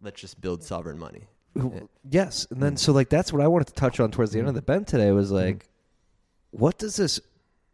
let's 0.03 0.21
just 0.21 0.41
build 0.41 0.63
sovereign 0.63 0.99
money. 0.99 1.29
Eh. 1.59 1.81
Yes, 2.09 2.47
and 2.51 2.63
then 2.63 2.75
mm. 2.75 2.79
so 2.79 2.93
like 2.93 3.09
that's 3.09 3.33
what 3.33 3.43
I 3.43 3.49
wanted 3.49 3.69
to 3.69 3.75
touch 3.75 4.01
on 4.01 4.11
towards 4.11 4.33
the 4.33 4.39
end 4.39 4.49
of 4.49 4.55
the 4.55 4.63
mm. 4.63 4.67
bend 4.67 4.87
today 4.87 5.11
was 5.13 5.31
mm. 5.31 5.35
like, 5.35 5.69
what 6.51 6.79
does 6.79 6.97
this 6.97 7.21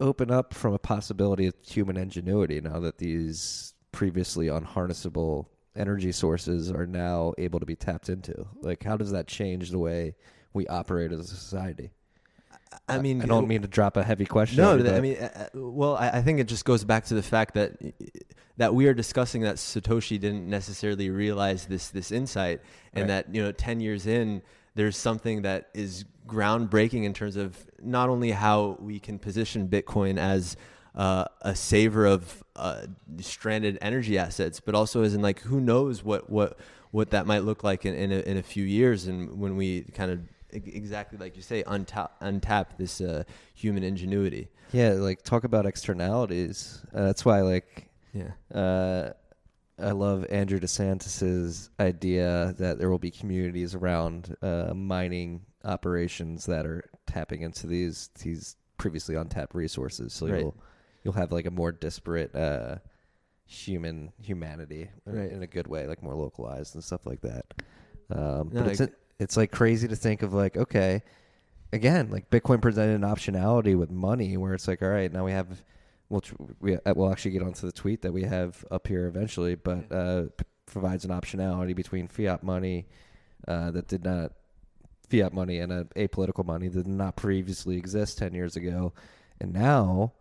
open 0.00 0.30
up 0.30 0.54
from 0.54 0.74
a 0.74 0.78
possibility 0.78 1.46
of 1.46 1.54
human 1.66 1.96
ingenuity 1.96 2.60
now 2.60 2.80
that 2.80 2.98
these 2.98 3.74
previously 3.92 4.46
unharnessable 4.46 5.46
energy 5.76 6.12
sources 6.12 6.70
are 6.70 6.86
now 6.86 7.32
able 7.38 7.60
to 7.60 7.66
be 7.66 7.76
tapped 7.76 8.08
into? 8.08 8.46
Like, 8.60 8.82
how 8.82 8.96
does 8.96 9.10
that 9.12 9.26
change 9.26 9.70
the 9.70 9.78
way 9.78 10.14
we 10.52 10.66
operate 10.66 11.12
as 11.12 11.20
a 11.20 11.24
society? 11.24 11.90
I 12.88 12.98
mean, 12.98 13.22
I 13.22 13.26
don't 13.26 13.48
mean 13.48 13.62
to 13.62 13.68
drop 13.68 13.96
a 13.96 14.02
heavy 14.02 14.24
question. 14.26 14.58
No, 14.58 14.76
you, 14.76 14.88
I 14.88 15.00
mean, 15.00 15.16
uh, 15.16 15.48
uh, 15.54 15.58
well, 15.58 15.96
I, 15.96 16.08
I 16.10 16.22
think 16.22 16.40
it 16.40 16.48
just 16.48 16.64
goes 16.64 16.84
back 16.84 17.04
to 17.06 17.14
the 17.14 17.22
fact 17.22 17.54
that 17.54 17.72
that 18.56 18.74
we 18.74 18.86
are 18.86 18.94
discussing 18.94 19.42
that 19.42 19.56
Satoshi 19.56 20.18
didn't 20.20 20.48
necessarily 20.48 21.10
realize 21.10 21.66
this 21.66 21.88
this 21.88 22.12
insight, 22.12 22.60
and 22.92 23.02
Right. 23.02 23.26
that 23.26 23.34
you 23.34 23.42
know, 23.42 23.52
ten 23.52 23.80
years 23.80 24.06
in, 24.06 24.42
there's 24.74 24.96
something 24.96 25.42
that 25.42 25.68
is 25.74 26.04
groundbreaking 26.26 27.04
in 27.04 27.12
terms 27.12 27.36
of 27.36 27.56
not 27.82 28.08
only 28.08 28.30
how 28.30 28.76
we 28.80 28.98
can 28.98 29.18
position 29.18 29.68
Bitcoin 29.68 30.18
as 30.18 30.56
uh, 30.94 31.24
a 31.40 31.54
saver 31.54 32.06
of 32.06 32.44
uh, 32.56 32.82
stranded 33.18 33.78
energy 33.80 34.18
assets, 34.18 34.60
but 34.60 34.74
also 34.74 35.02
as 35.02 35.14
in 35.14 35.22
like 35.22 35.40
who 35.40 35.60
knows 35.60 36.04
what 36.04 36.30
what 36.30 36.58
what 36.90 37.10
that 37.10 37.26
might 37.26 37.40
look 37.44 37.64
like 37.64 37.86
in 37.86 37.94
in 37.94 38.12
a, 38.12 38.20
in 38.20 38.36
a 38.36 38.42
few 38.42 38.64
years, 38.64 39.06
and 39.06 39.38
when 39.38 39.56
we 39.56 39.82
kind 39.94 40.10
of 40.10 40.20
exactly 40.53 41.18
like 41.18 41.36
you 41.36 41.42
say 41.42 41.62
untap 41.64 42.11
untap 42.20 42.76
this 42.78 43.00
uh, 43.00 43.24
human 43.55 43.82
ingenuity. 43.82 44.48
yeah, 44.72 44.90
like 44.92 45.22
talk 45.22 45.44
about 45.44 45.66
externalities. 45.66 46.84
Uh, 46.94 47.05
that's 47.05 47.24
why 47.24 47.40
like 47.42 47.88
Yeah. 48.12 48.32
uh, 48.55 49.12
I 49.78 49.90
love 49.92 50.26
Andrew 50.30 50.61
DeSantis's 50.61 51.70
idea 51.80 52.55
that 52.59 52.78
there 52.78 52.90
will 52.90 52.98
be 52.98 53.11
communities 53.11 53.74
around 53.74 54.36
uh, 54.42 54.72
mining 54.74 55.42
operations 55.64 56.46
that 56.46 56.66
are 56.66 56.84
tapping 57.07 57.42
into 57.42 57.66
these 57.66 58.11
these 58.22 58.57
previously 58.78 59.14
untapped 59.16 59.55
resources. 59.55 60.12
So 60.12 60.26
Right. 60.26 60.40
you'll 60.40 60.57
you'll 61.05 61.14
have 61.14 61.32
like 61.32 61.46
a 61.46 61.50
more 61.50 61.72
disparate 61.72 62.34
uh, 62.36 62.76
human 63.46 64.12
humanity 64.20 64.90
in- 65.07 65.12
Right. 65.14 65.30
in 65.32 65.42
a 65.42 65.46
good 65.46 65.66
way, 65.66 65.86
like 65.86 66.03
more 66.03 66.14
localized 66.14 66.74
and 66.74 66.84
stuff 66.84 67.07
like 67.07 67.20
that. 67.22 67.44
Um, 68.11 68.50
No, 68.53 68.62
but 68.62 68.68
it's 68.72 68.80
I- 68.80 68.88
it's 69.22 69.36
like 69.36 69.50
crazy 69.50 69.88
to 69.88 69.96
think 69.96 70.22
of 70.22 70.32
like 70.34 70.56
okay, 70.56 71.02
again, 71.72 72.10
like 72.10 72.30
Bitcoin 72.30 72.60
presented 72.60 72.94
an 72.94 73.02
optionality 73.02 73.76
with 73.78 73.90
money 73.90 74.36
where 74.36 74.54
it's 74.54 74.68
like 74.68 74.82
all 74.82 74.88
right, 74.88 75.12
now 75.12 75.24
we 75.24 75.32
have 75.32 75.62
we'll 76.08 76.20
tr- 76.20 76.34
we 76.60 76.76
uh, 76.76 76.94
we'll 76.94 77.10
actually 77.10 77.30
get 77.30 77.42
onto 77.42 77.66
the 77.66 77.72
tweet 77.72 78.02
that 78.02 78.12
we 78.12 78.22
have 78.22 78.64
up 78.70 78.86
here 78.86 79.06
eventually, 79.06 79.54
but 79.54 79.90
uh, 79.90 80.24
p- 80.36 80.44
provides 80.66 81.04
an 81.04 81.10
optionality 81.10 81.74
between 81.74 82.08
fiat 82.08 82.42
money 82.42 82.86
uh, 83.48 83.70
that 83.70 83.88
did 83.88 84.04
not 84.04 84.32
fiat 85.08 85.32
money 85.32 85.58
and 85.58 85.72
a 85.72 85.84
apolitical 85.96 86.44
money 86.44 86.68
that 86.68 86.84
did 86.84 86.86
not 86.92 87.16
previously 87.16 87.76
exist 87.76 88.18
ten 88.18 88.34
years 88.34 88.56
ago, 88.56 88.92
and 89.40 89.52
now 89.52 90.12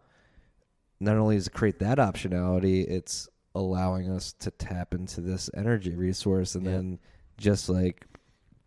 not 0.99 1.17
only 1.17 1.35
does 1.35 1.47
it 1.47 1.53
create 1.53 1.79
that 1.79 1.97
optionality, 1.97 2.87
it's 2.87 3.27
allowing 3.55 4.09
us 4.09 4.33
to 4.33 4.51
tap 4.51 4.93
into 4.93 5.19
this 5.19 5.49
energy 5.55 5.95
resource, 5.95 6.55
and 6.55 6.63
Yeah. 6.65 6.71
then 6.71 6.99
just 7.37 7.67
like 7.69 8.05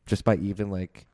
just 0.06 0.24
by 0.24 0.36
even 0.36 0.70
like 0.70 1.06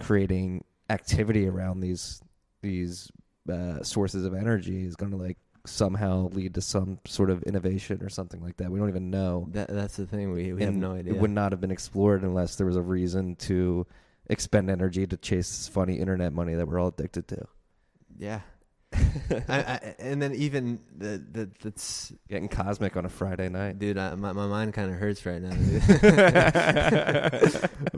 creating 0.00 0.64
activity 0.90 1.46
around 1.48 1.80
these 1.80 2.22
these 2.62 3.10
uh, 3.50 3.82
sources 3.82 4.24
of 4.24 4.34
energy 4.34 4.84
is 4.84 4.96
going 4.96 5.10
to 5.10 5.16
like 5.16 5.38
somehow 5.64 6.28
lead 6.32 6.54
to 6.54 6.60
some 6.60 6.98
sort 7.06 7.30
of 7.30 7.42
innovation 7.44 8.02
or 8.02 8.08
something 8.08 8.40
like 8.42 8.56
that. 8.56 8.70
We 8.70 8.78
don't 8.78 8.88
even 8.88 9.10
know. 9.10 9.48
That 9.52 9.68
that's 9.68 9.96
the 9.96 10.06
thing. 10.06 10.32
We 10.32 10.52
we 10.52 10.62
have 10.64 10.74
no 10.74 10.92
idea. 10.92 11.14
It 11.14 11.20
would 11.20 11.30
not 11.30 11.52
have 11.52 11.60
been 11.60 11.70
explored 11.70 12.22
unless 12.22 12.56
there 12.56 12.66
was 12.66 12.76
a 12.76 12.82
reason 12.82 13.36
to 13.36 13.86
expend 14.28 14.70
energy 14.70 15.06
to 15.06 15.16
chase 15.16 15.48
this 15.48 15.68
funny 15.68 15.94
internet 15.98 16.32
money 16.32 16.54
that 16.54 16.66
we're 16.66 16.78
all 16.78 16.88
addicted 16.88 17.28
to. 17.28 17.46
yeah. 18.18 18.40
I, 19.48 19.58
I, 19.58 19.94
and 19.98 20.20
then 20.20 20.34
even 20.34 20.80
the, 20.96 21.22
the 21.30 21.50
that's 21.62 22.12
Getting 22.28 22.48
cosmic 22.48 22.96
on 22.96 23.04
a 23.04 23.08
Friday 23.08 23.48
night. 23.48 23.78
dude. 23.78 23.98
I, 23.98 24.14
my 24.14 24.32
my 24.32 24.46
mind 24.46 24.74
kind 24.74 24.90
of 24.90 24.96
hurts 24.96 25.24
right 25.26 25.40
now. 25.40 25.54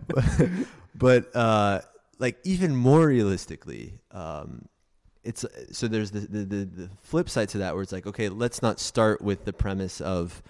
But, 0.08 0.52
but 0.94 1.36
uh, 1.36 1.80
like 2.18 2.38
even 2.44 2.76
more 2.76 3.06
realistically, 3.06 3.98
um, 4.10 4.68
it's 5.22 5.44
so 5.72 5.88
there's 5.88 6.10
the, 6.10 6.20
the 6.20 6.44
the 6.44 6.64
the 6.64 6.90
flip 7.02 7.28
side 7.28 7.48
to 7.50 7.58
that 7.58 7.74
where 7.74 7.82
it's 7.82 7.92
like 7.92 8.06
okay, 8.06 8.28
let's 8.28 8.62
not 8.62 8.80
start 8.80 9.20
with 9.22 9.44
the 9.44 9.52
premise 9.52 10.00
of 10.00 10.42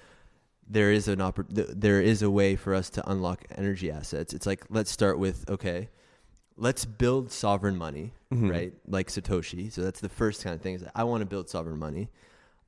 there 0.69 0.91
is 0.91 1.09
an 1.09 1.19
oppor- 1.19 1.47
there 1.49 2.01
is 2.01 2.23
a 2.23 2.31
way 2.31 2.57
for 2.57 2.75
us 2.75 2.91
to 2.91 3.11
unlock 3.11 3.45
energy 3.57 3.91
assets. 3.91 4.33
It's 4.33 4.47
like 4.47 4.65
let's 4.71 4.91
start 4.91 5.19
with 5.19 5.49
okay, 5.51 5.89
let's 6.57 6.85
build 6.85 7.31
sovereign 7.33 7.77
money, 7.77 8.13
Mhm. 8.33 8.51
right? 8.51 8.73
Like 8.87 9.09
Satoshi. 9.09 9.73
So 9.73 9.83
that's 9.83 10.01
the 10.01 10.09
first 10.09 10.43
kind 10.45 10.55
of 10.55 10.61
thing 10.63 10.75
is 10.75 10.83
that 10.83 10.93
I 10.95 11.05
want 11.05 11.21
to 11.23 11.27
build 11.27 11.49
sovereign 11.49 11.79
money. 11.79 12.09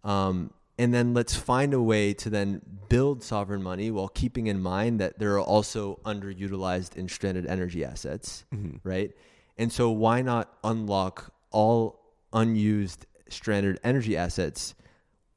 Um, 0.05 0.51
and 0.78 0.93
then 0.93 1.14
let's 1.14 1.34
find 1.34 1.72
a 1.72 1.80
way 1.80 2.12
to 2.14 2.28
then 2.28 2.61
build 2.89 3.22
sovereign 3.22 3.62
money 3.62 3.91
while 3.91 4.09
keeping 4.09 4.47
in 4.47 4.61
mind 4.61 5.01
that 5.01 5.18
there 5.18 5.32
are 5.34 5.41
also 5.41 6.01
underutilized 6.05 6.97
and 6.97 7.11
stranded 7.11 7.47
energy 7.47 7.84
assets, 7.84 8.45
Mhm. 8.55 8.80
right? 8.84 9.12
And 9.57 9.72
so 9.72 9.91
why 9.91 10.20
not 10.20 10.53
unlock 10.64 11.32
all 11.51 12.01
unused 12.32 13.07
stranded 13.28 13.80
energy 13.82 14.16
assets 14.16 14.74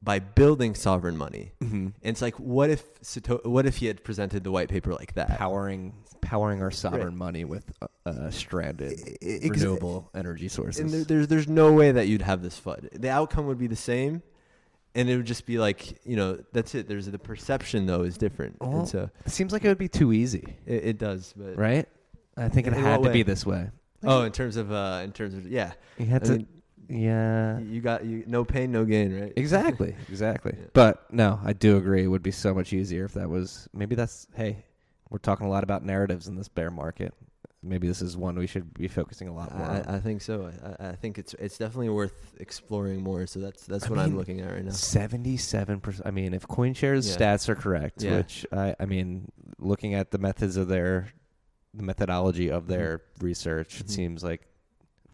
by 0.02 0.20
building 0.20 0.76
sovereign 0.76 1.18
money? 1.18 1.52
Mhm. 1.62 1.72
And 1.72 1.94
it's 2.04 2.22
like, 2.22 2.36
what 2.40 2.70
if 2.70 2.84
Sato- 3.02 3.42
what 3.44 3.66
if 3.66 3.78
he 3.78 3.88
had 3.88 4.04
presented 4.04 4.44
the 4.44 4.52
white 4.52 4.70
paper 4.70 4.94
like 4.94 5.14
that? 5.16 5.38
powering 5.38 5.94
powering 6.22 6.62
our 6.62 6.72
sovereign 6.72 7.18
money 7.18 7.44
with 7.46 7.72
uh, 8.06 8.30
stranded 8.30 9.18
ex- 9.22 9.50
renewable 9.50 10.10
energy 10.14 10.48
sources. 10.48 10.80
And 10.82 10.90
there, 10.92 11.04
there's 11.04 11.28
there's 11.28 11.48
no 11.48 11.72
way 11.74 11.92
that 11.92 12.08
you'd 12.08 12.22
have 12.22 12.42
this 12.42 12.60
FUD. 12.60 12.90
The 13.02 13.10
outcome 13.10 13.48
would 13.48 13.58
be 13.58 13.68
the 13.68 13.76
same, 13.76 14.22
and 14.96 15.10
it 15.10 15.18
would 15.18 15.26
just 15.26 15.46
be 15.46 15.58
like 15.58 16.00
you 16.06 16.16
know 16.16 16.40
that's 16.54 16.76
it. 16.76 16.88
There's 16.88 17.06
the 17.08 17.20
perception 17.20 17.86
though 17.86 18.04
is 18.04 18.18
different, 18.18 18.58
so 18.88 19.10
it 19.26 19.32
seems 19.32 19.52
like 19.54 19.64
it 19.66 19.68
would 19.70 19.78
be 19.78 19.88
too 19.90 20.14
easy, 20.14 20.56
it, 20.66 20.86
it 20.86 20.98
does. 20.98 21.34
But 21.36 21.58
right? 21.58 21.88
I 22.38 22.48
think 22.50 22.68
it 22.68 22.74
had 22.74 23.04
to 23.04 23.12
be 23.12 23.24
this 23.24 23.46
way. 23.46 23.70
oh, 24.04 24.22
in 24.24 24.32
terms 24.32 24.56
of 24.56 24.72
uh, 24.72 25.02
in 25.04 25.12
terms 25.12 25.34
of 25.34 25.46
yeah, 25.48 25.74
You 25.98 26.06
had 26.06 26.24
I 26.24 26.26
to, 26.26 26.32
mean, 26.38 26.48
yeah. 26.90 27.60
you 27.60 27.82
got 27.82 28.04
you 28.06 28.24
no 28.28 28.44
pain 28.44 28.72
no 28.72 28.84
gain, 28.86 29.20
right? 29.20 29.34
Exactly, 29.36 29.96
exactly. 30.10 30.54
Yeah. 30.58 30.66
But 30.74 31.12
no, 31.14 31.40
I 31.44 31.54
do 31.54 31.78
agree. 31.78 32.04
It 32.04 32.08
would 32.08 32.24
be 32.24 32.32
so 32.32 32.54
much 32.54 32.74
easier 32.74 33.06
if 33.06 33.14
that 33.14 33.30
was. 33.30 33.68
Maybe 33.74 33.96
that's. 33.96 34.28
Hey, 34.36 34.64
we're 35.10 35.20
talking 35.20 35.48
a 35.48 35.50
lot 35.50 35.64
about 35.64 35.84
narratives 35.86 36.28
in 36.28 36.36
this 36.36 36.50
bear 36.50 36.72
market. 36.72 37.14
Maybe 37.62 37.88
this 37.90 38.02
is 38.02 38.16
one 38.16 38.38
we 38.40 38.48
should 38.48 38.74
be 38.74 38.88
focusing 38.88 39.28
a 39.28 39.34
lot 39.34 39.54
more 39.54 39.68
on. 39.68 39.86
I, 39.86 39.98
I 39.98 40.00
think 40.00 40.22
so. 40.22 40.50
I, 40.80 40.90
I 40.90 40.96
think 40.96 41.18
it's 41.18 41.34
it's 41.36 41.58
definitely 41.58 41.90
worth 41.90 42.34
exploring 42.40 43.04
more. 43.04 43.28
So 43.28 43.40
that's 43.40 43.66
that's 43.66 43.86
I 43.86 43.90
what 43.90 44.00
I'm 44.00 44.16
looking 44.16 44.40
at 44.40 44.52
right 44.54 44.64
now. 44.64 44.72
Seventy-seven 44.72 45.82
percent. 45.82 46.08
I 46.08 46.12
mean, 46.12 46.34
if 46.34 46.48
CoinShares 46.48 47.10
Yeah. 47.10 47.18
stats 47.36 47.50
are 47.50 47.56
correct, 47.56 48.02
Yeah. 48.02 48.18
which 48.18 48.46
I, 48.54 48.76
I 48.80 48.86
mean, 48.86 49.30
looking 49.58 49.94
at 49.94 50.12
the 50.12 50.18
methods 50.20 50.56
of 50.56 50.70
their, 50.70 51.10
the 51.74 51.84
methodology 51.84 52.50
of 52.50 52.68
their 52.68 53.02
research, 53.20 53.82
it 53.82 53.88
Mhm. 53.88 53.92
seems 53.92 54.24
like 54.24 54.48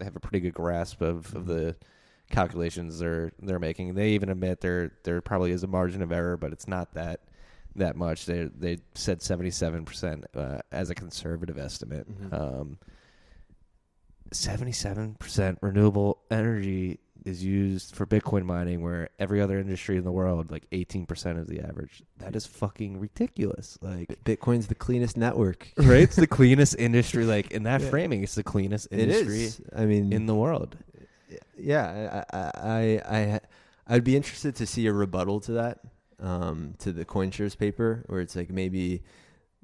have 0.01 0.15
a 0.15 0.19
pretty 0.19 0.39
good 0.39 0.53
grasp 0.53 1.01
of, 1.01 1.33
of 1.35 1.43
Mhm. 1.43 1.47
the 1.47 1.75
calculations 2.29 2.99
they're 2.99 3.31
they're 3.39 3.59
making. 3.59 3.93
They 3.95 4.09
even 4.11 4.29
admit 4.29 4.61
there 4.61 4.91
there 5.03 5.21
probably 5.21 5.51
is 5.51 5.63
a 5.63 5.67
margin 5.67 6.01
of 6.01 6.11
error, 6.11 6.37
but 6.37 6.51
it's 6.51 6.67
not 6.67 6.93
that 6.95 7.21
that 7.75 7.95
much. 7.95 8.25
They 8.25 8.45
they 8.45 8.77
said 8.93 9.21
seventy-seven 9.21 9.85
percent 9.85 10.25
uh, 10.35 10.59
as 10.71 10.89
a 10.89 10.95
conservative 10.95 11.57
estimate. 11.57 12.07
Mhm. 12.09 12.33
Um, 12.33 12.77
Seventy-seven 14.31 15.15
percent 15.15 15.59
renewable 15.61 16.17
energy 16.31 16.99
is 17.25 17.43
used 17.43 17.95
for 17.95 18.05
Bitcoin 18.05 18.43
mining, 18.45 18.81
where 18.81 19.09
every 19.19 19.41
other 19.41 19.59
industry 19.59 19.97
in 19.97 20.03
the 20.03 20.11
world, 20.11 20.51
like 20.51 20.65
eighteen 20.71 21.05
percent 21.05 21.39
is 21.39 21.47
the 21.47 21.59
average. 21.61 22.03
That 22.19 22.35
is 22.35 22.45
fucking 22.45 22.99
ridiculous. 22.99 23.77
Like, 23.81 24.17
Bitcoin's 24.23 24.67
the 24.67 24.75
cleanest 24.75 25.17
network. 25.17 25.69
right? 25.77 26.01
It's 26.01 26.15
the 26.15 26.27
cleanest 26.39 26.75
industry. 26.77 27.25
Like 27.25 27.51
in 27.51 27.63
that 27.63 27.81
Yeah. 27.81 27.89
framing, 27.89 28.23
it's 28.23 28.35
the 28.35 28.43
cleanest 28.43 28.87
industry 28.91 29.43
is. 29.43 29.61
I 29.75 29.85
mean, 29.85 30.13
in 30.13 30.25
the 30.27 30.35
world. 30.35 30.77
yeah, 31.57 32.23
I, 32.31 32.37
I, 32.37 32.51
I, 32.55 33.17
I, 33.17 33.39
I'd 33.87 34.03
be 34.03 34.15
interested 34.15 34.55
to 34.57 34.65
see 34.65 34.85
a 34.87 34.93
rebuttal 34.93 35.39
to 35.41 35.51
that, 35.53 35.79
um, 36.19 36.75
to 36.79 36.91
the 36.91 37.05
CoinShares 37.05 37.57
paper, 37.57 38.03
where 38.07 38.21
it's 38.21 38.35
like 38.35 38.49
maybe 38.49 39.01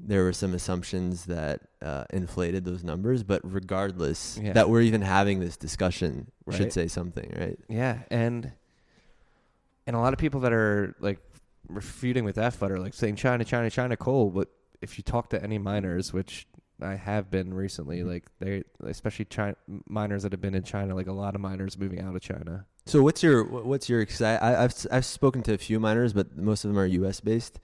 there 0.03 0.23
were 0.23 0.33
some 0.33 0.53
assumptions 0.53 1.25
that 1.25 1.61
uh, 1.81 2.05
inflated 2.11 2.65
those 2.65 2.83
numbers, 2.83 3.23
but 3.23 3.39
regardless, 3.43 4.39
Yeah. 4.41 4.53
that 4.53 4.69
we're 4.69 4.81
even 4.81 5.01
having 5.01 5.39
this 5.39 5.57
discussion 5.57 6.31
Right. 6.45 6.57
should 6.57 6.73
say 6.73 6.87
something, 6.87 7.31
right? 7.37 7.59
Yeah, 7.69 7.99
and 8.09 8.51
and 9.87 9.95
a 9.95 9.99
lot 9.99 10.13
of 10.13 10.19
people 10.19 10.41
that 10.41 10.53
are 10.53 10.95
like 10.99 11.19
refuting 11.67 12.23
with 12.23 12.35
that 12.35 12.53
FUD 12.53 12.71
are 12.71 12.79
like 12.79 12.93
saying 12.93 13.15
China, 13.15 13.43
China, 13.43 13.69
China 13.69 13.97
coal. 13.97 14.29
But 14.29 14.49
if 14.81 14.97
you 14.97 15.03
talk 15.03 15.29
to 15.29 15.43
any 15.43 15.57
miners, 15.57 16.11
which 16.13 16.47
I 16.81 16.95
have 16.95 17.29
been 17.29 17.53
recently, 17.53 17.99
Mhm. 18.01 18.07
like 18.07 18.25
they, 18.39 18.63
especially 18.83 19.25
China 19.25 19.55
miners 19.87 20.23
that 20.23 20.31
have 20.31 20.41
been 20.41 20.55
in 20.55 20.63
China, 20.63 20.95
like 20.95 21.07
a 21.07 21.13
lot 21.13 21.35
of 21.35 21.41
miners 21.41 21.77
moving 21.77 21.99
out 22.01 22.15
of 22.15 22.21
China. 22.21 22.65
So 22.85 23.03
what's 23.03 23.21
your 23.21 23.43
what's 23.43 23.87
your 23.89 24.03
cause 24.05 24.21
I, 24.21 24.35
I- 24.37 24.69
I've 24.91 25.05
spoken 25.05 25.43
to 25.43 25.53
a 25.53 25.57
few 25.57 25.79
miners, 25.79 26.13
but 26.13 26.35
most 26.37 26.65
of 26.65 26.69
them 26.71 26.79
are 26.79 26.85
U.S. 26.87 27.19
based. 27.19 27.59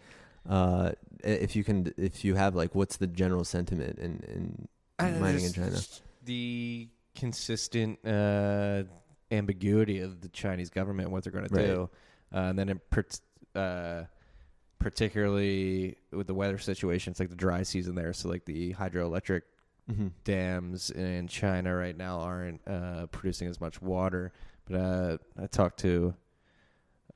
Uh, 0.47 0.91
if 1.23 1.55
you 1.55 1.63
can, 1.63 1.93
if 1.97 2.23
you 2.25 2.35
have 2.35 2.55
like, 2.55 2.75
what's 2.75 2.97
the 2.97 3.07
general 3.07 3.43
sentiment 3.43 3.99
in, 3.99 4.67
in 4.99 5.19
mining 5.19 5.43
in 5.45 5.53
China? 5.53 5.77
The 6.25 6.89
consistent 7.15 7.99
uh, 8.05 8.83
ambiguity 9.31 9.99
of 10.01 10.21
the 10.21 10.29
Chinese 10.29 10.69
government, 10.69 11.09
what 11.11 11.23
they're 11.23 11.31
going 11.33 11.47
Right. 11.51 11.61
to 11.61 11.67
do, 11.67 11.89
uh, 12.33 12.37
and 12.37 12.59
then 12.59 12.81
part- 12.89 13.19
uh, 13.55 14.03
particularly 14.79 15.95
with 16.11 16.27
the 16.27 16.33
weather 16.33 16.57
situation, 16.57 17.11
it's 17.11 17.19
like 17.19 17.29
the 17.29 17.35
dry 17.35 17.63
season 17.63 17.95
there, 17.95 18.13
so 18.13 18.29
like 18.29 18.45
the 18.45 18.73
hydroelectric 18.73 19.41
Mm-hmm. 19.89 20.07
dams 20.25 20.89
in 20.89 21.29
China 21.29 21.73
right 21.73 21.95
now 21.95 22.19
aren't 22.19 22.59
uh, 22.67 23.05
producing 23.07 23.47
as 23.47 23.61
much 23.61 23.81
water. 23.81 24.33
But 24.65 24.75
uh, 24.75 25.17
I 25.41 25.47
talked 25.47 25.79
to 25.79 26.13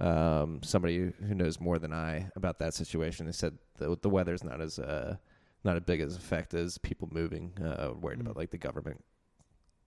um, 0.01 0.59
somebody 0.63 0.97
who 0.97 1.35
knows 1.35 1.59
more 1.59 1.79
than 1.79 1.93
I 1.93 2.29
about 2.35 2.59
that 2.59 2.73
situation. 2.73 3.25
They 3.27 3.31
said 3.31 3.57
the, 3.77 3.97
the 4.01 4.09
weather's 4.09 4.43
not 4.43 4.59
as 4.59 4.79
uh, 4.79 5.15
not 5.63 5.75
as 5.77 5.83
big 5.83 6.01
as 6.01 6.15
effect 6.17 6.53
as 6.53 6.77
people 6.79 7.07
moving, 7.11 7.53
uh, 7.63 7.91
worried 7.99 8.17
Mhm. 8.17 8.21
about 8.23 8.37
like 8.37 8.49
the 8.51 8.57
government 8.57 9.03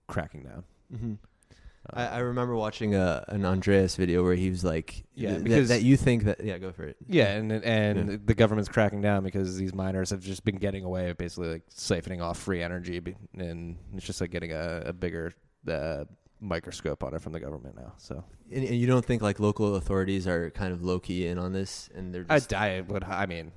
cracking 0.07 0.43
down. 0.43 0.63
Mm-hmm. 0.93 1.13
Uh, 1.93 1.99
I, 1.99 2.05
I 2.07 2.17
remember 2.19 2.55
watching 2.55 2.95
a 2.95 3.23
an 3.27 3.45
Andreas 3.45 3.95
video 3.95 4.23
where 4.23 4.35
he 4.35 4.49
was 4.49 4.63
like, 4.63 5.03
Yeah, 5.13 5.31
th- 5.31 5.43
because- 5.43 5.69
that 5.69 5.83
you 5.83 5.97
think 5.97 6.23
that 6.23 6.43
yeah, 6.43 6.57
go 6.57 6.71
for 6.71 6.83
it. 6.83 6.97
Yeah, 7.07 7.33
and 7.33 7.51
and 7.51 8.11
Yeah. 8.11 8.17
the 8.25 8.33
government's 8.35 8.69
cracking 8.69 9.01
down 9.01 9.23
because 9.23 9.57
these 9.57 9.73
miners 9.73 10.09
have 10.11 10.21
just 10.21 10.43
been 10.45 10.55
getting 10.55 10.83
away 10.83 11.07
with 11.07 11.17
basically 11.17 11.49
like 11.49 11.69
siphoning 11.69 12.21
off 12.23 12.39
free 12.39 12.63
energy, 12.63 13.01
and 13.37 13.77
it's 13.95 14.05
just 14.05 14.21
like 14.21 14.31
getting 14.31 14.51
a, 14.53 14.83
a 14.87 14.93
bigger 14.93 15.31
uh, 15.67 16.05
microscope 16.41 17.03
on 17.03 17.13
it 17.13 17.21
from 17.21 17.31
the 17.33 17.39
government 17.39 17.75
now. 17.75 17.93
So 17.97 18.23
And, 18.51 18.63
and 18.65 18.75
you 18.75 18.87
don't 18.87 19.05
think 19.05 19.21
like 19.21 19.39
local 19.39 19.75
authorities 19.75 20.27
are 20.27 20.49
kind 20.51 20.73
of 20.73 20.83
low 20.83 20.99
key 20.99 21.27
in 21.27 21.37
on 21.39 21.53
this, 21.53 21.89
and 21.95 22.13
they're 22.13 22.25
I, 22.29 22.37
just 22.37 22.53
I 22.53 22.81
would. 22.81 23.03
I 23.03 23.25
mean, 23.25 23.51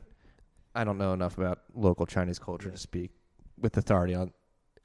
I 0.75 0.85
don't 0.85 0.99
know 0.99 1.13
enough 1.13 1.37
about 1.39 1.61
local 1.75 2.07
Chinese 2.07 2.39
culture 2.39 2.71
to 2.71 2.79
speak 2.79 3.11
with 3.59 3.77
authority 3.77 4.15
on 4.15 4.33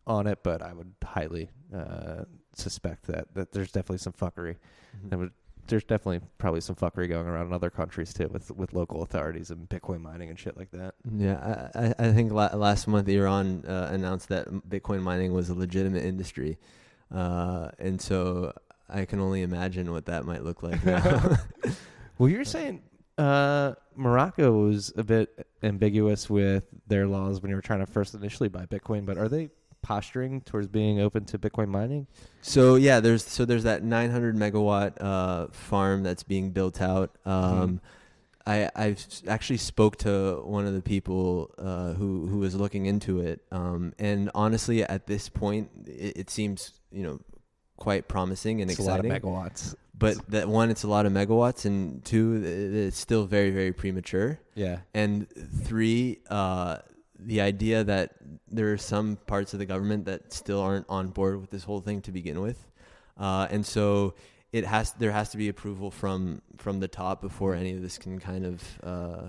on 0.05 0.27
it, 0.27 0.39
but 0.43 0.61
I 0.61 0.73
would 0.73 0.93
highly 1.03 1.49
uh, 1.73 2.23
suspect 2.55 3.07
that 3.07 3.33
that 3.35 3.51
there's 3.53 3.71
definitely 3.71 3.99
some 3.99 4.13
fuckery. 4.13 4.55
Mhm. 4.97 5.09
There 5.09 5.19
would, 5.19 5.31
there's 5.67 5.85
definitely 5.85 6.19
probably 6.39 6.59
some 6.59 6.75
fuckery 6.75 7.07
going 7.07 7.25
around 7.25 7.47
in 7.47 7.53
other 7.53 7.69
countries 7.69 8.13
too, 8.13 8.27
with 8.27 8.51
with 8.51 8.73
local 8.73 9.01
authorities 9.03 9.49
and 9.51 9.69
Bitcoin 9.69 10.01
mining 10.01 10.29
and 10.29 10.37
shit 10.37 10.57
like 10.57 10.71
that. 10.71 10.95
Yeah, 11.09 11.69
I, 11.73 11.85
I- 11.87 11.95
I 12.09 12.11
think 12.11 12.33
la- 12.33 12.53
last 12.55 12.87
month 12.87 13.07
Iran 13.07 13.63
uh, 13.65 13.87
announced 13.91 14.27
that 14.29 14.49
Bitcoin 14.67 15.01
mining 15.03 15.31
was 15.31 15.47
a 15.49 15.53
legitimate 15.53 16.03
industry, 16.03 16.57
uh, 17.13 17.69
and 17.79 18.01
so 18.01 18.53
I 18.89 19.05
can 19.05 19.19
only 19.19 19.41
imagine 19.41 19.91
what 19.91 20.05
that 20.05 20.25
might 20.25 20.43
look 20.43 20.63
like 20.63 20.83
now. 20.85 21.37
Well, 22.19 22.29
you're 22.29 22.45
saying 22.45 22.83
uh, 23.17 23.73
Morocco 23.95 24.51
was 24.51 24.93
a 24.95 25.03
bit 25.03 25.47
ambiguous 25.61 26.29
with 26.29 26.65
their 26.87 27.07
laws 27.07 27.41
when 27.41 27.49
you 27.49 27.55
were 27.55 27.61
trying 27.61 27.79
to 27.79 27.85
first 27.85 28.13
initially 28.13 28.49
buy 28.49 28.65
Bitcoin, 28.65 29.05
but 29.05 29.17
are 29.17 29.27
they 29.27 29.49
posturing 29.81 30.41
towards 30.41 30.67
being 30.67 30.99
open 30.99 31.25
to 31.25 31.37
Bitcoin 31.37 31.67
mining? 31.67 32.07
so 32.41 32.75
yeah, 32.75 32.99
there's 32.99 33.25
so 33.25 33.45
there's 33.45 33.63
that 33.63 33.83
900 33.83 34.35
megawatt 34.35 34.93
uh, 35.01 35.47
farm 35.51 36.03
that's 36.03 36.23
being 36.23 36.51
built 36.51 36.81
out. 36.81 37.17
Um, 37.25 37.81
I 38.45 38.69
I've 38.75 39.05
actually 39.27 39.57
spoke 39.57 39.97
to 39.97 40.41
one 40.43 40.65
of 40.65 40.73
the 40.73 40.81
people 40.81 41.53
uh, 41.57 41.93
who 41.93 42.27
who 42.27 42.39
was 42.39 42.55
looking 42.55 42.85
into 42.85 43.21
it, 43.21 43.41
um, 43.51 43.93
and 43.99 44.29
honestly, 44.35 44.83
at 44.83 45.07
this 45.07 45.29
point, 45.29 45.69
it, 45.87 46.17
it 46.17 46.29
seems 46.29 46.73
you 46.93 47.03
know 47.03 47.19
quite 47.77 48.07
promising 48.07 48.61
and 48.61 48.71
It's 48.71 48.79
a 48.79 48.83
lot 48.83 48.99
of 48.99 49.05
megawatts. 49.05 49.75
But 49.95 50.17
that 50.29 50.47
one, 50.47 50.69
it's 50.69 50.83
a 50.83 50.87
lot 50.87 51.05
of 51.05 51.13
megawatts, 51.13 51.65
and 51.65 52.03
two, 52.03 52.41
it's 52.43 52.97
still 52.97 53.25
very, 53.25 53.51
very 53.51 53.71
premature. 53.71 54.39
Yeah. 54.55 54.79
And 54.93 55.27
three, 55.63 56.19
uh, 56.29 56.77
the 57.19 57.41
idea 57.41 57.83
that 57.83 58.15
there 58.49 58.73
are 58.73 58.77
some 58.77 59.17
parts 59.27 59.53
of 59.53 59.59
the 59.59 59.65
government 59.65 60.05
that 60.05 60.33
still 60.33 60.59
aren't 60.59 60.87
on 60.89 61.09
board 61.09 61.39
with 61.39 61.51
this 61.51 61.63
whole 61.63 61.79
thing 61.79 62.01
to 62.01 62.11
begin 62.11 62.41
with, 62.41 62.65
uh, 63.17 63.47
and 63.49 63.65
so 63.65 64.15
it 64.51 64.65
has 64.65 64.91
there 64.93 65.11
has 65.11 65.29
to 65.29 65.37
be 65.37 65.47
approval 65.47 65.89
from 65.91 66.41
from 66.57 66.79
the 66.79 66.87
top 66.87 67.21
before 67.21 67.55
any 67.55 67.73
of 67.73 67.81
this 67.81 67.97
can 67.97 68.19
kind 68.19 68.45
of 68.45 68.79
uh, 68.83 69.27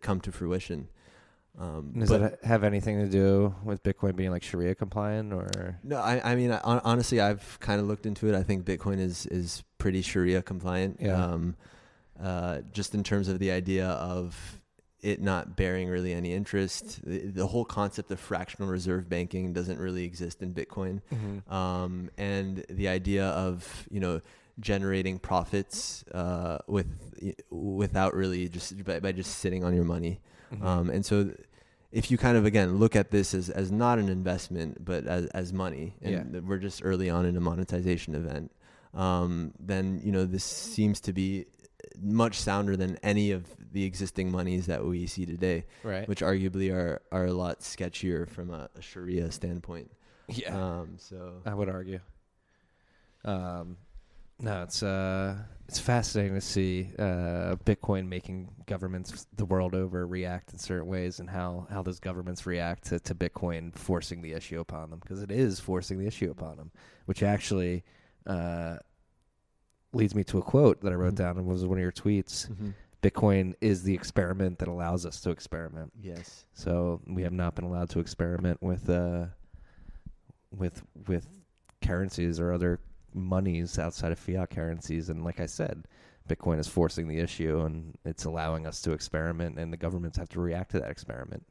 come 0.00 0.20
to 0.20 0.30
fruition. 0.30 0.88
Um, 1.58 1.92
Does 1.98 2.08
but- 2.08 2.20
that 2.20 2.44
have 2.44 2.64
anything 2.64 2.98
to 2.98 3.08
do 3.08 3.54
with 3.64 3.82
Bitcoin 3.82 4.14
being 4.16 4.30
like 4.30 4.42
Sharia 4.42 4.74
compliant 4.74 5.32
or? 5.32 5.78
No, 5.82 5.96
I, 5.96 6.32
I 6.32 6.34
mean, 6.36 6.52
I, 6.52 6.60
honestly, 6.62 7.20
I've 7.20 7.58
kind 7.60 7.80
of 7.80 7.86
looked 7.86 8.06
into 8.06 8.28
it. 8.28 8.34
I 8.34 8.42
think 8.42 8.64
Bitcoin 8.64 8.98
is 9.00 9.26
is 9.26 9.64
pretty 9.78 10.02
Sharia 10.02 10.42
compliant. 10.42 10.98
Yeah. 11.00 11.24
Um, 11.24 11.56
uh, 12.20 12.60
just 12.72 12.94
in 12.94 13.04
terms 13.04 13.28
of 13.28 13.38
the 13.38 13.50
idea 13.50 13.88
of 13.88 14.60
it 15.00 15.22
not 15.22 15.56
bearing 15.56 15.88
really 15.88 16.12
any 16.12 16.32
interest, 16.32 17.00
the, 17.04 17.18
the 17.18 17.46
whole 17.46 17.64
concept 17.64 18.10
of 18.10 18.18
fractional 18.18 18.68
reserve 18.68 19.08
banking 19.08 19.52
doesn't 19.52 19.78
really 19.78 20.04
exist 20.04 20.42
in 20.42 20.52
Bitcoin. 20.52 21.00
Um, 21.50 22.10
and 22.18 22.64
the 22.68 22.88
idea 22.88 23.26
of 23.26 23.86
you 23.90 24.00
know 24.00 24.20
generating 24.60 25.18
profits 25.20 26.04
uh, 26.12 26.58
with 26.66 26.86
without 27.50 28.14
really 28.14 28.48
just 28.48 28.84
by, 28.84 29.00
by 29.00 29.12
just 29.12 29.38
sitting 29.38 29.64
on 29.64 29.74
your 29.74 29.84
money. 29.84 30.20
Mhm. 30.52 30.62
Um, 30.64 30.90
and 30.90 31.04
so, 31.04 31.24
th- 31.24 31.36
if 31.90 32.10
you 32.10 32.18
kind 32.18 32.36
of 32.36 32.44
again 32.44 32.76
look 32.76 32.94
at 32.96 33.10
this 33.10 33.32
as, 33.34 33.48
as 33.50 33.72
not 33.72 33.98
an 33.98 34.08
investment 34.08 34.84
but 34.84 35.06
as, 35.06 35.26
as 35.26 35.52
money, 35.52 35.94
and 36.02 36.12
Yeah. 36.12 36.22
th- 36.24 36.44
we're 36.44 36.58
just 36.58 36.82
early 36.84 37.08
on 37.10 37.24
in 37.26 37.36
a 37.36 37.40
monetization 37.40 38.14
event, 38.14 38.52
um, 38.94 39.52
then 39.58 40.00
you 40.04 40.12
know 40.12 40.24
this 40.24 40.44
seems 40.44 41.00
to 41.02 41.12
be 41.12 41.46
much 42.00 42.38
sounder 42.40 42.76
than 42.76 42.96
any 43.02 43.30
of 43.30 43.44
the 43.72 43.84
existing 43.84 44.30
monies 44.30 44.66
that 44.66 44.84
we 44.84 45.06
see 45.06 45.24
today, 45.26 45.64
right. 45.82 46.08
which 46.08 46.20
arguably 46.20 46.72
are 46.72 47.00
are 47.12 47.26
a 47.26 47.32
lot 47.32 47.60
sketchier 47.60 48.28
from 48.28 48.50
a, 48.50 48.68
a 48.76 48.82
Sharia 48.82 49.30
standpoint. 49.32 49.90
yeah. 50.28 50.54
Um, 50.56 50.94
so 50.98 51.40
I 51.46 51.54
would 51.54 51.68
argue. 51.68 52.00
Um, 53.24 53.76
no, 54.40 54.62
it's 54.62 54.82
uh, 54.82 55.36
it's 55.68 55.78
fascinating 55.78 56.34
to 56.34 56.40
see 56.40 56.90
uh, 56.98 57.56
Bitcoin 57.64 58.08
making 58.08 58.48
governments 58.66 59.26
the 59.36 59.44
world 59.44 59.74
over 59.74 60.06
react 60.06 60.52
in 60.52 60.58
certain 60.58 60.86
ways, 60.88 61.20
and 61.20 61.28
how 61.28 61.66
how 61.70 61.82
those 61.82 62.00
governments 62.00 62.46
react 62.46 62.84
to, 62.86 62.98
to 63.00 63.14
Bitcoin 63.14 63.74
forcing 63.76 64.22
the 64.22 64.32
issue 64.32 64.60
upon 64.60 64.90
them 64.90 64.98
because 65.00 65.22
it 65.22 65.30
is 65.30 65.60
forcing 65.60 65.98
the 65.98 66.06
issue 66.06 66.30
upon 66.30 66.56
them, 66.56 66.70
which 67.06 67.22
actually 67.22 67.84
uh, 68.26 68.76
leads 69.92 70.14
me 70.14 70.22
to 70.24 70.38
a 70.38 70.42
quote 70.42 70.80
that 70.82 70.92
I 70.92 70.96
wrote 70.96 71.14
Mhm. 71.14 71.18
down 71.18 71.38
and 71.38 71.46
was 71.46 71.64
one 71.66 71.78
of 71.78 71.82
your 71.82 71.92
tweets. 71.92 72.48
mhm. 72.50 72.74
Bitcoin 73.02 73.54
is 73.60 73.84
the 73.84 73.94
experiment 73.94 74.58
that 74.58 74.66
allows 74.68 75.06
us 75.06 75.20
to 75.20 75.30
experiment. 75.30 75.92
yes, 76.00 76.44
So 76.52 77.00
we 77.06 77.22
have 77.22 77.32
not 77.32 77.54
been 77.54 77.64
allowed 77.64 77.90
to 77.90 78.00
experiment 78.00 78.60
with 78.62 78.90
uh, 78.90 79.26
with 80.50 80.82
with 81.06 81.26
currencies 81.82 82.40
or 82.40 82.52
other 82.52 82.80
monies 83.14 83.78
outside 83.78 84.12
of 84.12 84.18
fiat 84.18 84.50
currencies. 84.50 85.08
And 85.08 85.24
like 85.24 85.40
I 85.40 85.46
said, 85.46 85.86
Bitcoin 86.28 86.58
is 86.58 86.68
forcing 86.68 87.08
the 87.08 87.18
issue, 87.18 87.60
and 87.60 87.96
it's 88.04 88.24
allowing 88.24 88.66
us 88.66 88.82
to 88.82 88.92
experiment, 88.92 89.58
and 89.58 89.72
the 89.72 89.76
governments 89.76 90.18
have 90.18 90.28
to 90.30 90.40
react 90.40 90.72
to 90.72 90.80
that 90.80 90.90
experiment. 90.90 91.44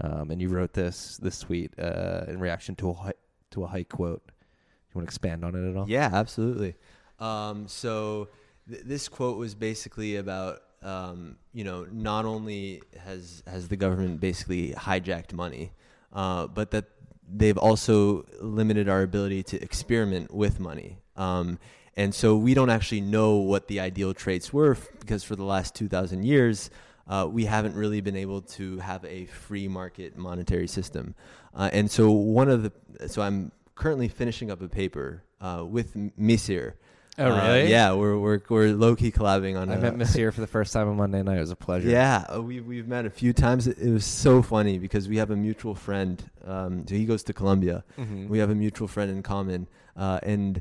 Um, 0.00 0.30
and 0.30 0.42
you 0.42 0.48
wrote 0.48 0.72
this 0.72 1.18
this 1.18 1.38
tweet 1.38 1.72
uh, 1.78 2.24
in 2.26 2.40
reaction 2.40 2.74
to 2.76 2.90
a 2.90 2.92
hi- 2.94 3.12
to 3.52 3.64
a 3.64 3.68
Hayek 3.68 3.88
quote. 3.88 4.22
You 4.26 4.98
want 4.98 5.06
to 5.06 5.10
expand 5.10 5.44
on 5.44 5.54
it 5.54 5.70
at 5.70 5.76
all? 5.76 5.88
Yeah, 5.88 6.10
absolutely. 6.12 6.74
Um, 7.20 7.68
so 7.68 8.28
th- 8.68 8.82
this 8.84 9.08
quote 9.08 9.38
was 9.38 9.54
basically 9.54 10.16
about 10.16 10.62
um, 10.82 11.36
you 11.52 11.62
know 11.62 11.86
not 11.90 12.24
only 12.24 12.82
has 12.98 13.44
has 13.46 13.68
the 13.68 13.76
government 13.76 14.20
basically 14.20 14.72
hijacked 14.72 15.32
money, 15.32 15.72
uh, 16.12 16.48
but 16.48 16.72
that 16.72 16.86
they've 17.32 17.58
also 17.58 18.26
limited 18.40 18.88
our 18.88 19.02
ability 19.02 19.42
to 19.44 19.62
experiment 19.62 20.34
with 20.34 20.58
money. 20.58 20.98
Um, 21.16 21.58
and 21.96 22.14
so 22.14 22.36
we 22.36 22.54
don't 22.54 22.70
actually 22.70 23.00
know 23.02 23.36
what 23.36 23.68
the 23.68 23.80
ideal 23.80 24.14
traits 24.14 24.52
were 24.52 24.76
because 25.00 25.22
for 25.22 25.36
the 25.36 25.44
last 25.44 25.74
2,000 25.74 26.24
years, 26.24 26.70
uh, 27.06 27.28
we 27.30 27.44
haven't 27.44 27.74
really 27.76 28.00
been 28.00 28.16
able 28.16 28.40
to 28.42 28.78
have 28.78 29.04
a 29.04 29.26
free 29.26 29.68
market 29.68 30.16
monetary 30.16 30.66
system. 30.66 31.14
Uh, 31.54 31.70
and 31.72 31.90
so 31.90 32.10
one 32.10 32.48
of 32.48 32.62
the, 32.64 33.08
so 33.08 33.22
I'm 33.22 33.52
currently 33.76 34.08
finishing 34.08 34.50
up 34.50 34.60
a 34.62 34.68
paper 34.68 35.22
uh, 35.40 35.64
with 35.68 35.94
Misir. 36.18 36.72
Oh, 37.16 37.30
Uh, 37.30 37.36
really? 37.46 37.70
yeah, 37.70 37.92
we're 37.92 38.18
we're 38.18 38.40
we're 38.48 38.72
low 38.72 38.96
key 38.96 39.12
collabing 39.12 39.56
on. 39.56 39.70
I 39.70 39.74
a- 39.74 39.80
met 39.80 39.94
Misir 39.94 40.32
for 40.32 40.40
the 40.40 40.48
first 40.48 40.72
time 40.72 40.88
on 40.88 40.96
Monday 40.96 41.22
night. 41.22 41.36
It 41.36 41.40
was 41.40 41.52
a 41.52 41.54
pleasure. 41.56 41.88
yeah, 41.88 42.24
uh, 42.34 42.42
we 42.42 42.60
we've 42.60 42.88
met 42.88 43.06
a 43.06 43.10
few 43.10 43.32
times. 43.32 43.68
It, 43.68 43.78
it 43.78 43.92
was 43.92 44.04
so 44.04 44.42
funny 44.42 44.80
because 44.80 45.08
we 45.08 45.18
have 45.18 45.30
a 45.30 45.36
mutual 45.36 45.76
friend. 45.76 46.20
Um, 46.44 46.84
so 46.88 46.96
he 46.96 47.04
goes 47.04 47.22
to 47.24 47.32
Columbia. 47.32 47.84
Mhm. 47.96 48.28
We 48.28 48.38
have 48.38 48.50
a 48.50 48.54
mutual 48.56 48.88
friend 48.88 49.12
in 49.12 49.22
common, 49.22 49.68
uh, 49.96 50.18
and 50.24 50.60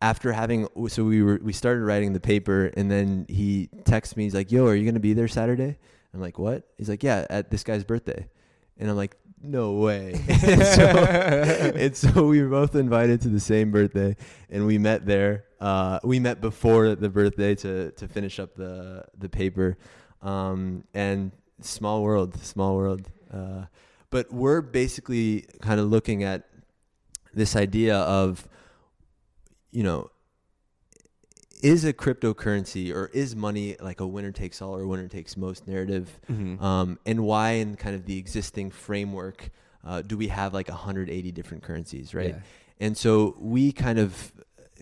after 0.00 0.32
having, 0.32 0.68
so 0.88 1.04
we 1.04 1.22
were 1.22 1.40
we 1.42 1.52
started 1.52 1.82
writing 1.82 2.12
the 2.12 2.20
paper, 2.20 2.66
and 2.76 2.90
then 2.90 3.26
he 3.28 3.68
texts 3.84 4.16
me. 4.16 4.24
He's 4.24 4.34
like, 4.34 4.52
"Yo, 4.52 4.66
are 4.66 4.74
you 4.74 4.84
gonna 4.84 5.00
be 5.00 5.14
there 5.14 5.28
Saturday?" 5.28 5.78
I'm 6.12 6.20
like, 6.20 6.38
"What?" 6.38 6.68
He's 6.76 6.88
like, 6.88 7.02
"Yeah, 7.02 7.26
at 7.30 7.50
this 7.50 7.64
guy's 7.64 7.84
birthday," 7.84 8.28
and 8.78 8.90
I'm 8.90 8.96
like, 8.96 9.16
"No 9.42 9.72
way!" 9.72 10.12
and, 10.28 10.62
so, 10.76 10.82
and 11.76 11.96
so 11.96 12.26
we 12.26 12.42
were 12.42 12.48
both 12.48 12.74
invited 12.74 13.22
to 13.22 13.28
the 13.28 13.40
same 13.40 13.70
birthday, 13.70 14.16
and 14.50 14.66
we 14.66 14.78
met 14.78 15.06
there. 15.06 15.44
Uh, 15.60 15.98
we 16.04 16.20
met 16.20 16.40
before 16.40 16.94
the 16.94 17.08
birthday 17.08 17.54
to 17.56 17.90
to 17.92 18.08
finish 18.08 18.38
up 18.38 18.54
the 18.54 19.04
the 19.18 19.28
paper, 19.28 19.78
um, 20.22 20.84
and 20.92 21.32
small 21.60 22.02
world, 22.02 22.36
small 22.42 22.76
world. 22.76 23.08
Uh, 23.32 23.64
but 24.10 24.32
we're 24.32 24.60
basically 24.60 25.46
kind 25.60 25.80
of 25.80 25.86
looking 25.86 26.22
at 26.22 26.48
this 27.34 27.56
idea 27.56 27.98
of, 27.98 28.48
you 29.76 29.82
know, 29.82 30.10
is 31.62 31.84
a 31.84 31.92
cryptocurrency 31.92 32.94
or 32.94 33.10
is 33.12 33.36
money 33.36 33.76
like 33.78 34.00
a 34.00 34.06
winner 34.06 34.32
takes 34.32 34.62
all 34.62 34.74
or 34.74 34.86
winner 34.86 35.06
takes 35.06 35.36
most 35.36 35.68
narrative? 35.68 36.18
Mhm. 36.30 36.58
Um, 36.62 36.98
and 37.04 37.24
why, 37.24 37.50
in 37.62 37.76
kind 37.76 37.94
of 37.94 38.06
the 38.06 38.16
existing 38.16 38.70
framework, 38.70 39.50
uh, 39.84 40.00
do 40.00 40.16
we 40.16 40.28
have 40.28 40.54
like 40.54 40.68
180 40.70 41.30
different 41.30 41.62
currencies, 41.62 42.14
right? 42.14 42.36
Yeah. 42.36 42.40
And 42.80 42.96
so 42.96 43.36
we 43.38 43.70
kind 43.70 43.98
of 43.98 44.32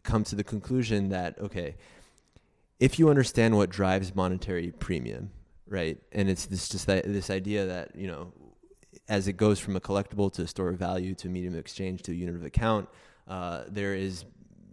come 0.05 0.23
to 0.25 0.37
the 0.37 0.45
conclusion 0.45 1.09
that 1.09 1.41
okay, 1.41 1.75
if 2.79 3.01
you 3.01 3.11
understand 3.11 3.57
what 3.57 3.71
drives 3.71 4.15
monetary 4.15 4.71
premium, 4.71 5.33
right, 5.67 5.99
and 6.13 6.31
it's 6.31 6.47
this 6.47 6.69
just 6.69 6.87
that 6.87 7.03
this 7.03 7.31
idea 7.31 7.67
that 7.67 7.97
you 7.97 8.07
know, 8.07 8.33
as 9.09 9.27
it 9.27 9.33
goes 9.33 9.59
from 9.59 9.75
a 9.75 9.81
collectible 9.81 10.33
to 10.35 10.43
a 10.43 10.47
store 10.47 10.69
of 10.69 10.79
value 10.79 11.17
to 11.17 11.27
a 11.27 11.31
medium 11.33 11.55
of 11.55 11.59
exchange 11.59 12.03
to 12.03 12.13
a 12.13 12.15
unit 12.15 12.37
of 12.37 12.45
account, 12.45 12.89
uh, 13.27 13.65
there 13.69 13.95
is 13.95 14.25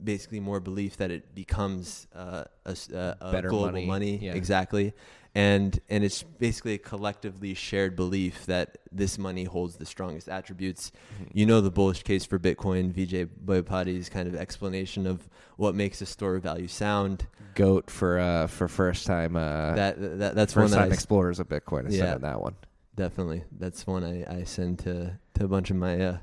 basically 0.03 0.39
more 0.39 0.59
belief 0.59 0.97
that 0.97 1.11
it 1.11 1.33
becomes 1.35 2.07
uh, 2.15 2.43
a, 2.65 2.69
s- 2.71 2.89
a- 2.89 3.17
global 3.41 3.65
money, 3.71 3.85
money, 3.85 4.17
yeah. 4.17 4.33
exactly, 4.33 4.93
and 5.35 5.79
and 5.89 6.03
it's 6.03 6.23
basically 6.23 6.73
a 6.73 6.77
collectively 6.77 7.53
shared 7.53 7.95
belief 7.95 8.45
that 8.47 8.77
this 8.91 9.17
money 9.17 9.43
holds 9.45 9.77
the 9.77 9.85
strongest 9.85 10.27
attributes 10.27 10.91
Mhm. 11.21 11.27
you 11.33 11.45
know 11.45 11.61
the 11.61 11.71
bullish 11.71 12.03
case 12.03 12.25
for 12.25 12.37
Bitcoin, 12.39 12.91
Vijay 12.93 13.27
Boyapati's 13.45 14.09
kind 14.09 14.27
of 14.27 14.35
explanation 14.35 15.07
of 15.07 15.29
what 15.57 15.73
makes 15.75 16.01
a 16.01 16.05
store 16.05 16.35
of 16.35 16.43
value 16.43 16.67
sound. 16.67 17.27
goat 17.55 17.89
for 17.89 18.19
uh 18.19 18.47
for 18.47 18.67
first 18.67 19.05
time 19.05 19.35
uh 19.35 19.73
that, 19.75 19.95
that 20.19 20.35
that's 20.35 20.55
one 20.55 20.63
first 20.65 20.73
that 20.73 20.79
I 20.81 20.83
time 20.83 20.91
explorers 20.93 21.39
of 21.39 21.47
Bitcoin. 21.49 21.87
I 21.87 21.93
Yeah. 21.95 22.17
that 22.17 22.41
one. 22.41 22.55
definitely 22.95 23.43
that's 23.57 23.87
one 23.87 24.03
I, 24.03 24.39
I 24.39 24.43
send 24.43 24.79
to 24.79 25.17
to 25.35 25.45
a 25.45 25.47
bunch 25.47 25.69
of 25.71 25.77
my 25.77 25.99
uh, 25.99 26.17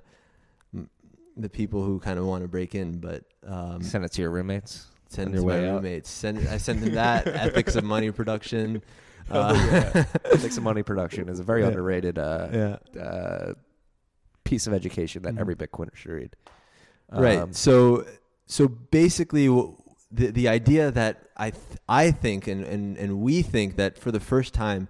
the 1.39 1.49
people 1.49 1.83
who 1.85 1.99
kind 2.01 2.19
of 2.19 2.27
want 2.27 2.43
to 2.43 2.49
break 2.49 2.75
in, 2.75 2.99
but 3.01 3.25
um, 3.47 3.83
Send 3.83 4.05
it 4.05 4.13
to 4.13 4.23
your 4.23 4.31
roommates. 4.31 4.87
send 5.09 5.31
it 5.31 5.41
your 5.41 5.43
to 5.43 5.47
my 5.49 5.69
out. 5.69 5.75
roommates. 5.77 6.11
Send 6.11 6.47
I 6.49 6.59
send 6.59 6.83
them 6.83 6.95
that 6.95 7.27
ethics 7.47 7.75
of 7.77 7.85
money 7.85 8.11
production. 8.11 8.83
Oh, 9.31 9.41
Uh, 9.41 9.53
yeah. 9.55 10.05
Ethics 10.33 10.57
of 10.57 10.63
money 10.63 10.83
production 10.83 11.29
is 11.29 11.39
a 11.39 11.43
very 11.45 11.61
Yeah. 11.61 11.67
underrated 11.69 12.19
uh, 12.19 12.49
yeah. 12.51 13.01
uh, 13.03 13.53
piece 14.43 14.67
of 14.67 14.73
education 14.73 15.21
that 15.25 15.35
Mhm. 15.35 15.41
every 15.41 15.55
Bitcoiner 15.55 15.95
should 15.95 16.13
read. 16.13 16.37
right 17.13 17.39
Um, 17.39 17.53
so 17.53 18.07
so 18.47 18.69
basically 18.69 19.47
the 20.11 20.27
the 20.41 20.49
idea 20.49 20.91
that 20.91 21.15
i 21.37 21.51
th- 21.51 21.79
i 21.89 22.11
think 22.11 22.47
and, 22.47 22.65
and 22.65 22.97
and 22.97 23.21
we 23.21 23.43
think 23.43 23.77
that 23.77 23.99
for 23.99 24.11
the 24.11 24.21
first 24.33 24.55
time 24.55 24.89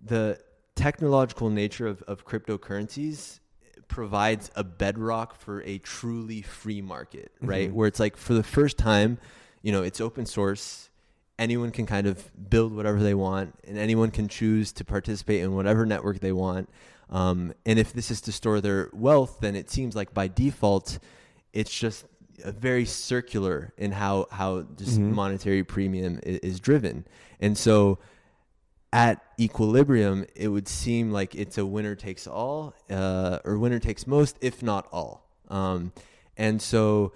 the 0.00 0.38
technological 0.76 1.50
nature 1.50 1.88
of, 1.88 2.02
of 2.02 2.24
cryptocurrencies 2.24 3.40
provides 3.88 4.50
a 4.56 4.64
bedrock 4.64 5.38
for 5.38 5.62
a 5.62 5.78
truly 5.78 6.42
free 6.42 6.80
market 6.82 7.32
right 7.40 7.70
Mhm. 7.70 7.74
where 7.74 7.86
it's 7.88 8.00
like 8.00 8.16
for 8.16 8.34
the 8.34 8.42
first 8.42 8.76
time 8.78 9.18
you 9.62 9.72
know 9.72 9.82
it's 9.82 10.00
open 10.00 10.26
source 10.26 10.90
anyone 11.38 11.70
can 11.70 11.84
kind 11.86 12.06
of 12.06 12.30
build 12.50 12.72
whatever 12.74 13.02
they 13.02 13.14
want 13.14 13.54
and 13.66 13.76
anyone 13.78 14.10
can 14.10 14.28
choose 14.28 14.72
to 14.72 14.84
participate 14.84 15.42
in 15.42 15.54
whatever 15.54 15.84
network 15.84 16.20
they 16.20 16.32
want 16.32 16.68
um, 17.10 17.52
and 17.66 17.78
if 17.78 17.92
this 17.92 18.10
is 18.10 18.20
to 18.22 18.32
store 18.32 18.60
their 18.60 18.88
wealth 18.92 19.38
then 19.40 19.54
it 19.56 19.70
seems 19.70 19.94
like 19.96 20.14
by 20.14 20.28
default 20.28 20.98
it's 21.52 21.76
just 21.76 22.06
a 22.44 22.50
very 22.52 22.84
circular 22.84 23.72
in 23.78 23.92
how 23.92 24.26
how 24.30 24.62
just 24.76 24.98
Mhm. 25.00 25.12
monetary 25.12 25.62
premium 25.62 26.18
is, 26.24 26.38
is 26.40 26.60
driven 26.60 27.04
and 27.40 27.56
so 27.58 27.98
at 28.94 29.20
equilibrium 29.40 30.24
it 30.36 30.46
would 30.48 30.68
seem 30.68 31.10
like 31.10 31.34
it's 31.34 31.58
a 31.58 31.66
winner 31.66 31.94
takes 31.96 32.26
all 32.28 32.72
uh, 32.90 33.38
or 33.44 33.58
winner 33.58 33.80
takes 33.80 34.06
most 34.06 34.36
if 34.40 34.62
not 34.62 34.86
all 34.92 35.26
um, 35.48 35.92
and 36.36 36.62
so 36.62 37.12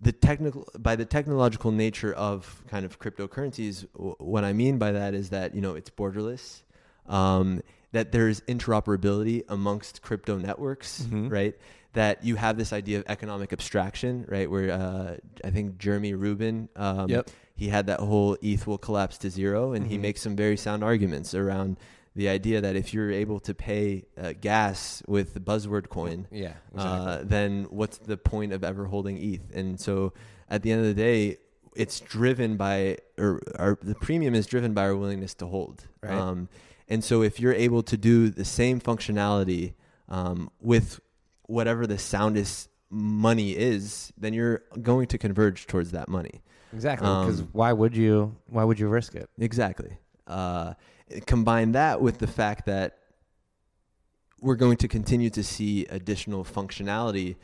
the 0.00 0.12
technical 0.12 0.66
by 0.78 0.96
the 0.96 1.04
technological 1.04 1.70
nature 1.72 2.12
of 2.14 2.62
kind 2.68 2.86
of 2.86 2.98
cryptocurrencies 2.98 3.86
w- 3.92 4.16
what 4.18 4.44
i 4.44 4.52
mean 4.54 4.78
by 4.78 4.92
that 4.92 5.12
is 5.12 5.28
that 5.28 5.54
you 5.54 5.60
know 5.60 5.74
it's 5.74 5.90
borderless 5.90 6.62
um, 7.06 7.62
that 7.92 8.12
there's 8.12 8.40
interoperability 8.42 9.42
amongst 9.48 10.00
crypto 10.00 10.36
networks, 10.38 11.02
Mhm. 11.02 11.28
right? 11.30 11.54
That 11.94 12.22
you 12.24 12.36
have 12.36 12.56
this 12.56 12.72
idea 12.72 12.98
of 13.00 13.04
economic 13.08 13.52
abstraction, 13.52 14.24
right? 14.28 14.48
Where 14.48 14.70
uh, 14.70 15.16
I 15.44 15.50
think 15.50 15.76
Jeremy 15.78 16.14
Rubin, 16.14 16.68
um, 16.76 17.10
Yep. 17.10 17.30
He 17.60 17.68
had 17.68 17.86
that 17.88 18.00
whole 18.00 18.38
ETH 18.40 18.66
will 18.66 18.78
collapse 18.78 19.18
to 19.18 19.28
zero, 19.28 19.72
and 19.74 19.86
he 19.86 19.98
Mhm. 19.98 20.00
makes 20.00 20.22
some 20.22 20.34
very 20.34 20.56
sound 20.56 20.82
arguments 20.82 21.34
around 21.34 21.76
the 22.16 22.26
idea 22.26 22.58
that 22.62 22.74
if 22.74 22.94
you're 22.94 23.10
able 23.10 23.38
to 23.38 23.52
pay 23.54 24.04
uh, 24.16 24.32
gas 24.40 25.02
with 25.06 25.34
the 25.34 25.40
buzzword 25.40 25.90
coin, 25.90 26.26
Yeah. 26.32 26.54
uh, 26.74 27.18
then 27.22 27.66
what's 27.68 27.98
the 27.98 28.16
point 28.16 28.54
of 28.54 28.64
ever 28.64 28.86
holding 28.86 29.18
ETH? 29.18 29.54
And 29.54 29.78
so 29.78 30.14
at 30.48 30.62
the 30.62 30.72
end 30.72 30.80
of 30.80 30.86
the 30.86 30.94
day, 30.94 31.36
it's 31.76 32.00
driven 32.00 32.56
by, 32.56 32.96
or 33.18 33.40
our, 33.58 33.78
the 33.82 33.94
premium 33.94 34.34
is 34.34 34.46
driven 34.46 34.72
by 34.72 34.84
our 34.84 34.96
willingness 34.96 35.34
to 35.34 35.46
hold. 35.46 35.86
Right. 36.02 36.12
Um, 36.12 36.48
and 36.88 37.04
so 37.04 37.22
if 37.22 37.38
you're 37.38 37.52
able 37.52 37.82
to 37.84 37.96
do 37.98 38.30
the 38.30 38.44
same 38.46 38.80
functionality 38.80 39.74
um, 40.08 40.48
with 40.62 40.98
whatever 41.46 41.86
the 41.86 41.98
soundest 41.98 42.70
money 42.88 43.50
is, 43.52 44.12
then 44.16 44.32
you're 44.32 44.62
going 44.80 45.06
to 45.08 45.18
converge 45.18 45.66
towards 45.66 45.90
that 45.92 46.08
money. 46.08 46.40
Exactly. 46.72 47.06
Because 47.06 47.40
um, 47.40 47.48
why 47.52 47.72
would 47.72 47.96
you? 47.96 48.36
Why 48.46 48.64
would 48.64 48.78
you 48.78 48.88
risk 48.88 49.14
it? 49.14 49.28
Exactly. 49.38 49.98
Uh, 50.26 50.74
combine 51.26 51.72
that 51.72 52.00
with 52.00 52.18
the 52.18 52.26
fact 52.26 52.66
that 52.66 52.98
we're 54.40 54.54
going 54.56 54.76
to 54.78 54.88
continue 54.88 55.30
to 55.30 55.42
see 55.42 55.84
additional 55.86 56.44
functionality 56.44 57.36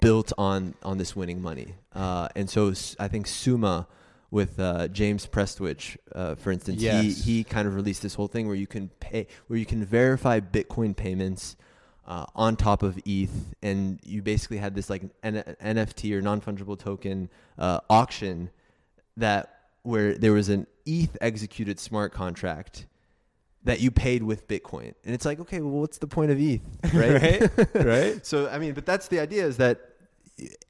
built 0.00 0.32
on 0.38 0.74
on 0.82 0.98
this 0.98 1.16
winning 1.16 1.42
money. 1.42 1.74
Uh, 1.94 2.28
and 2.36 2.48
so 2.48 2.72
I 2.98 3.08
think 3.08 3.26
Summa 3.26 3.86
with 4.30 4.60
uh, 4.60 4.88
James 4.88 5.26
Prestwich, 5.26 5.96
uh, 6.14 6.34
for 6.34 6.52
instance, 6.52 6.82
Yes. 6.82 7.02
he 7.02 7.12
he 7.12 7.44
kind 7.44 7.66
of 7.66 7.74
released 7.74 8.02
this 8.02 8.14
whole 8.14 8.28
thing 8.28 8.46
where 8.46 8.56
you 8.56 8.66
can 8.66 8.88
pay 9.00 9.26
where 9.46 9.58
you 9.58 9.66
can 9.66 9.84
verify 9.84 10.40
Bitcoin 10.40 10.96
payments. 10.96 11.56
Uh, 12.06 12.24
on 12.34 12.56
top 12.56 12.82
of 12.82 12.98
ETH, 13.04 13.54
and 13.62 14.00
you 14.02 14.22
basically 14.22 14.56
had 14.56 14.74
this 14.74 14.88
like 14.88 15.02
N- 15.22 15.44
NFT 15.62 16.14
or 16.14 16.22
non 16.22 16.40
fungible 16.40 16.78
token 16.78 17.28
uh, 17.58 17.80
auction 17.90 18.48
that 19.18 19.54
where 19.82 20.16
there 20.16 20.32
was 20.32 20.48
an 20.48 20.66
ETH 20.86 21.16
executed 21.20 21.78
smart 21.78 22.12
contract 22.12 22.86
that 23.64 23.80
you 23.80 23.90
paid 23.90 24.22
with 24.22 24.48
Bitcoin. 24.48 24.94
And 25.04 25.14
it's 25.14 25.24
like, 25.24 25.40
okay, 25.40 25.60
well, 25.60 25.80
what's 25.80 25.98
the 25.98 26.06
point 26.06 26.30
of 26.30 26.38
ETH, 26.40 26.60
right? 26.94 27.40
Right? 27.40 27.74
Right? 27.84 28.26
So, 28.26 28.48
I 28.48 28.58
mean, 28.58 28.74
but 28.74 28.86
that's 28.86 29.08
the 29.08 29.20
idea 29.20 29.44
is 29.44 29.58
that 29.58 29.80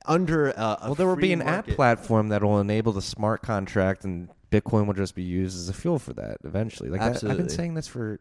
under 0.07 0.49
uh, 0.59 0.77
a 0.81 0.87
well, 0.87 0.95
there 0.95 1.07
will 1.07 1.17
be 1.17 1.33
an 1.33 1.43
app 1.43 1.67
platform 1.67 2.29
that 2.29 2.43
will 2.43 2.61
enable 2.61 2.93
the 2.93 3.03
smart 3.03 3.43
contract, 3.43 4.05
and 4.05 4.29
Bitcoin 4.51 4.87
will 4.87 4.95
just 4.95 5.15
be 5.15 5.23
used 5.23 5.57
as 5.59 5.69
a 5.69 5.73
fuel 5.73 5.99
for 5.99 6.15
that 6.15 6.39
eventually. 6.45 6.89
Like 6.89 7.01
that, 7.01 7.25
I've 7.25 7.37
been 7.37 7.49
saying 7.49 7.75
this 7.75 7.87
for. 7.87 8.21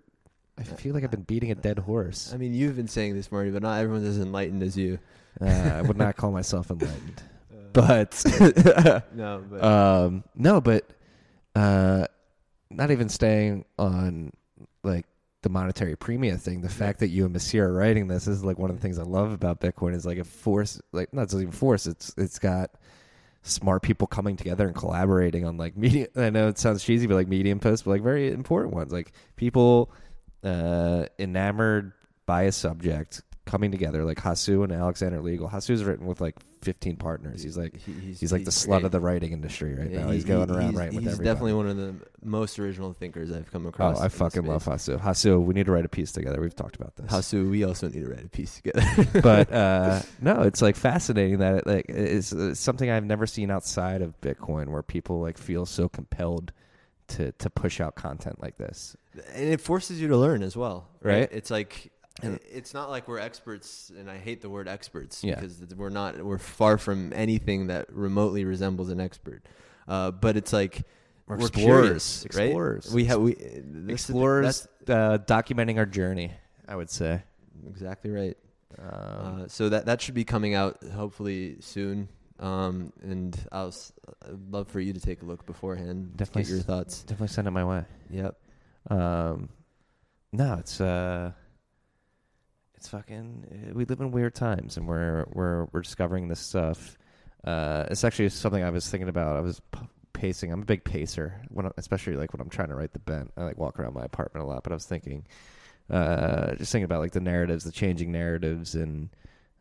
I 0.59 0.63
feel 0.63 0.93
like 0.93 1.03
I've 1.03 1.11
been 1.11 1.21
beating 1.21 1.51
a 1.51 1.55
dead 1.55 1.79
horse. 1.79 2.31
I 2.33 2.37
mean, 2.37 2.53
you've 2.53 2.75
been 2.75 2.87
saying 2.87 3.13
this, 3.13 3.31
Marty, 3.31 3.51
but 3.51 3.61
not 3.61 3.79
everyone's 3.79 4.07
as 4.07 4.17
enlightened 4.17 4.63
as 4.63 4.75
you. 4.75 4.97
Uh, 5.39 5.45
I 5.45 5.81
would 5.83 5.97
not 5.97 6.17
call 6.17 6.31
myself 6.31 6.71
enlightened, 6.71 7.21
but 7.77 9.03
no, 9.13 9.43
but 9.47 9.63
um, 9.63 10.23
no, 10.35 10.59
but 10.59 10.89
uh, 11.55 12.07
not 12.71 12.89
even 12.89 13.07
staying 13.07 13.65
on 13.77 14.31
like 14.83 15.05
the 15.43 15.49
monetary 15.49 15.95
premium 15.95 16.39
thing. 16.39 16.61
The 16.61 16.69
fact 16.69 16.99
that 16.99 17.09
you 17.09 17.25
and 17.25 17.35
Misir 17.35 17.61
are 17.61 17.73
writing 17.73 18.07
this 18.07 18.27
is 18.27 18.43
like 18.43 18.57
one 18.57 18.71
of 18.71 18.77
the 18.77 18.81
things 18.81 18.97
I 18.97 19.03
love 19.03 19.31
about 19.31 19.61
Bitcoin 19.61 19.93
is 19.93 20.05
like 20.05 20.17
a 20.17 20.23
force, 20.23 20.81
like 20.91 21.13
not 21.13 21.31
even 21.31 21.51
force. 21.51 21.85
It's 21.85 22.13
it's 22.17 22.39
got 22.39 22.71
smart 23.43 23.83
people 23.83 24.07
coming 24.07 24.35
together 24.35 24.65
and 24.65 24.75
collaborating 24.75 25.45
on 25.45 25.57
like 25.57 25.77
media. 25.77 26.07
I 26.15 26.31
know 26.31 26.47
it 26.47 26.57
sounds 26.57 26.83
cheesy, 26.83 27.05
but 27.05 27.13
like 27.13 27.27
medium 27.27 27.59
posts, 27.59 27.83
but 27.83 27.91
like 27.91 28.01
very 28.01 28.31
important 28.31 28.73
ones. 28.73 28.91
Like 28.91 29.11
people 29.35 29.91
uh, 30.43 31.05
enamored 31.19 31.93
by 32.25 32.43
a 32.43 32.51
subject 32.51 33.21
coming 33.47 33.71
together, 33.71 34.05
like 34.05 34.17
Hasu 34.19 34.63
and 34.63 34.71
Alexander 34.71 35.19
Legal. 35.21 35.49
Hasu's 35.49 35.83
written 35.83 36.05
with 36.05 36.21
like 36.21 36.35
15 36.61 36.97
partners. 36.97 37.41
He's 37.41 37.57
like 37.57 37.75
he- 37.77 38.13
He's 38.13 38.31
like 38.31 38.43
the 38.45 38.51
slut 38.51 38.83
of 38.83 38.91
the 38.91 38.99
writing 38.99 39.31
industry 39.31 39.73
right 39.73 39.89
Yeah, 39.89 40.01
now. 40.01 40.07
he- 40.09 40.15
he's 40.15 40.25
going 40.25 40.51
around 40.51 40.69
he's, 40.71 40.75
writing 40.77 40.95
with 40.95 41.03
He's 41.05 41.13
everybody. 41.13 41.33
definitely 41.33 41.53
one 41.53 41.67
of 41.69 41.77
the 41.77 41.95
most 42.23 42.59
original 42.59 42.93
thinkers 42.93 43.31
I've 43.31 43.49
come 43.51 43.65
oh, 43.65 43.69
across. 43.69 43.99
I 43.99 44.09
fucking 44.09 44.45
love. 44.45 44.63
Hasu. 44.65 44.99
Hasu, 45.01 45.41
we 45.43 45.53
need 45.55 45.65
to 45.65 45.71
write 45.71 45.85
a 45.85 45.89
piece 45.89 46.11
together. 46.11 46.39
We've 46.41 46.55
talked 46.55 46.75
about 46.75 46.95
this. 46.97 47.11
Hasu, 47.11 47.49
we 47.49 47.63
also 47.63 47.87
need 47.87 48.03
to 48.03 48.09
write 48.09 48.25
a 48.25 48.29
piece 48.29 48.55
together. 48.61 48.83
but 49.21 49.51
uh, 49.51 50.01
no, 50.21 50.41
it's 50.43 50.61
like 50.61 50.75
fascinating 50.75 51.39
that 51.39 51.55
it, 51.55 51.67
like 51.67 51.85
it's, 51.89 52.31
it's 52.33 52.59
something 52.59 52.89
I've 52.89 53.05
never 53.05 53.25
seen 53.25 53.49
outside 53.49 54.01
of 54.01 54.19
Bitcoin, 54.21 54.67
where 54.67 54.83
people 54.83 55.21
like 55.21 55.37
feel 55.37 55.65
so 55.65 55.87
compelled 55.89 56.51
to 57.09 57.31
to 57.31 57.49
push 57.49 57.79
out 57.79 57.95
content 57.95 58.41
like 58.41 58.57
this. 58.57 58.97
and 59.33 59.47
it 59.47 59.61
forces 59.61 60.01
you 60.01 60.09
to 60.09 60.17
learn 60.17 60.43
as 60.43 60.57
well 60.57 60.89
Right. 61.01 61.29
it's 61.31 61.49
like 61.49 61.89
And- 62.23 62.39
it's 62.51 62.73
not 62.73 62.89
like 62.89 63.07
we're 63.07 63.19
experts 63.19 63.91
and 63.97 64.09
i 64.09 64.17
hate 64.17 64.41
the 64.41 64.49
word 64.49 64.67
experts 64.67 65.23
Yeah. 65.23 65.35
because 65.35 65.59
we're 65.75 65.89
not 65.89 66.23
we're 66.23 66.37
far 66.39 66.77
from 66.77 67.13
anything 67.13 67.67
that 67.67 67.93
remotely 67.93 68.43
resembles 68.45 68.89
an 68.89 68.99
expert 68.99 69.45
uh, 69.87 70.11
but 70.11 70.35
it's 70.35 70.51
like 70.51 70.81
We're 71.27 71.35
explorers. 71.35 71.53
curious, 72.23 72.25
right? 72.35 72.45
Explorers. 72.45 72.93
we 72.93 73.05
have 73.05 73.21
we 73.21 73.35
Explorers 73.87 74.67
uh, 74.87 75.17
documenting 75.19 75.77
our 75.77 75.85
journey. 75.85 76.31
I 76.67 76.75
would 76.75 76.89
say. 76.89 77.21
exactly 77.67 78.11
right 78.11 78.37
Um, 78.79 79.43
uh, 79.43 79.47
so 79.47 79.69
that 79.69 79.85
that 79.85 80.01
should 80.01 80.15
be 80.15 80.25
coming 80.25 80.53
out 80.55 80.83
hopefully 80.83 81.57
soon 81.61 82.09
um, 82.39 82.91
and 83.01 83.35
I'll 83.51 83.73
I'd 84.25 84.51
love 84.51 84.67
for 84.67 84.79
you 84.79 84.93
to 84.93 84.99
take 84.99 85.21
a 85.21 85.25
look 85.25 85.45
beforehand 85.45 86.15
Definitely 86.17 86.43
get 86.43 86.49
your 86.51 86.59
thoughts 86.61 87.03
definitely 87.03 87.29
send 87.33 87.47
it 87.47 87.51
my 87.51 87.63
way. 87.65 87.83
yep 88.09 88.35
Um, 88.89 89.49
no, 90.33 90.55
it's 90.59 90.79
uh, 90.81 91.31
it's 92.87 92.91
fucking. 92.93 93.67
uh, 93.69 93.73
We 93.73 93.85
live 93.85 93.99
in 93.99 94.11
weird 94.11 94.33
times, 94.35 94.77
and 94.77 94.87
we're 94.87 95.25
we're 95.33 95.65
we're 95.71 95.81
discovering 95.81 96.27
this 96.29 96.39
stuff. 96.39 96.97
Uh, 97.43 97.85
it's 97.91 98.03
actually 98.03 98.29
something 98.29 98.63
I 98.63 98.69
was 98.69 98.89
thinking 98.89 99.09
about. 99.09 99.35
I 99.35 99.41
was 99.41 99.59
p- 99.71 99.79
pacing. 100.13 100.51
I'm 100.53 100.61
a 100.61 100.65
big 100.65 100.83
pacer, 100.85 101.41
when 101.49 101.65
I, 101.65 101.71
especially 101.77 102.15
like 102.15 102.33
when 102.33 102.39
I'm 102.41 102.49
trying 102.49 102.69
to 102.69 102.75
write 102.75 102.93
the 102.93 102.99
bent. 102.99 103.31
I 103.35 103.43
like 103.43 103.57
walk 103.57 103.77
around 103.79 103.93
my 103.93 104.03
apartment 104.05 104.45
a 104.45 104.47
lot, 104.47 104.63
but 104.63 104.71
I 104.71 104.75
was 104.75 104.85
thinking, 104.85 105.25
uh, 105.89 106.55
just 106.55 106.71
thinking 106.71 106.85
about 106.85 107.01
like 107.01 107.11
the 107.11 107.19
narratives, 107.19 107.65
the 107.65 107.71
changing 107.73 108.11
narratives, 108.11 108.73
and 108.73 109.09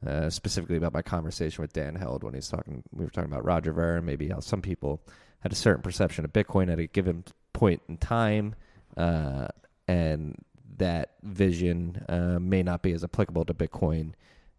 uh, 0.07 0.31
specifically 0.31 0.77
about 0.77 0.93
my 0.95 1.03
conversation 1.03 1.63
with 1.63 1.73
Dan 1.73 1.97
Held 1.97 2.23
when 2.23 2.35
he's 2.35 2.49
talking. 2.49 2.85
We 2.93 3.05
were 3.05 3.11
talking 3.11 3.31
about 3.33 3.45
Roger 3.45 3.73
Ver 3.73 3.97
and 3.97 4.07
maybe 4.07 4.29
how 4.29 4.39
some 4.41 4.63
people 4.63 5.01
had 5.41 5.51
a 5.53 5.57
certain 5.57 5.83
perception 5.83 6.25
of 6.25 6.33
Bitcoin 6.33 6.73
at 6.73 6.79
a 6.79 6.87
given 6.87 7.25
point 7.53 7.83
in 7.89 7.97
time, 7.99 8.55
uh, 8.97 9.49
and 9.89 10.37
that 10.79 11.15
vision 11.23 12.05
uh, 12.09 12.39
may 12.41 12.63
not 12.63 12.83
be 12.83 12.93
as 12.93 13.05
applicable 13.05 13.45
to 13.45 13.55
Bitcoin 13.55 14.13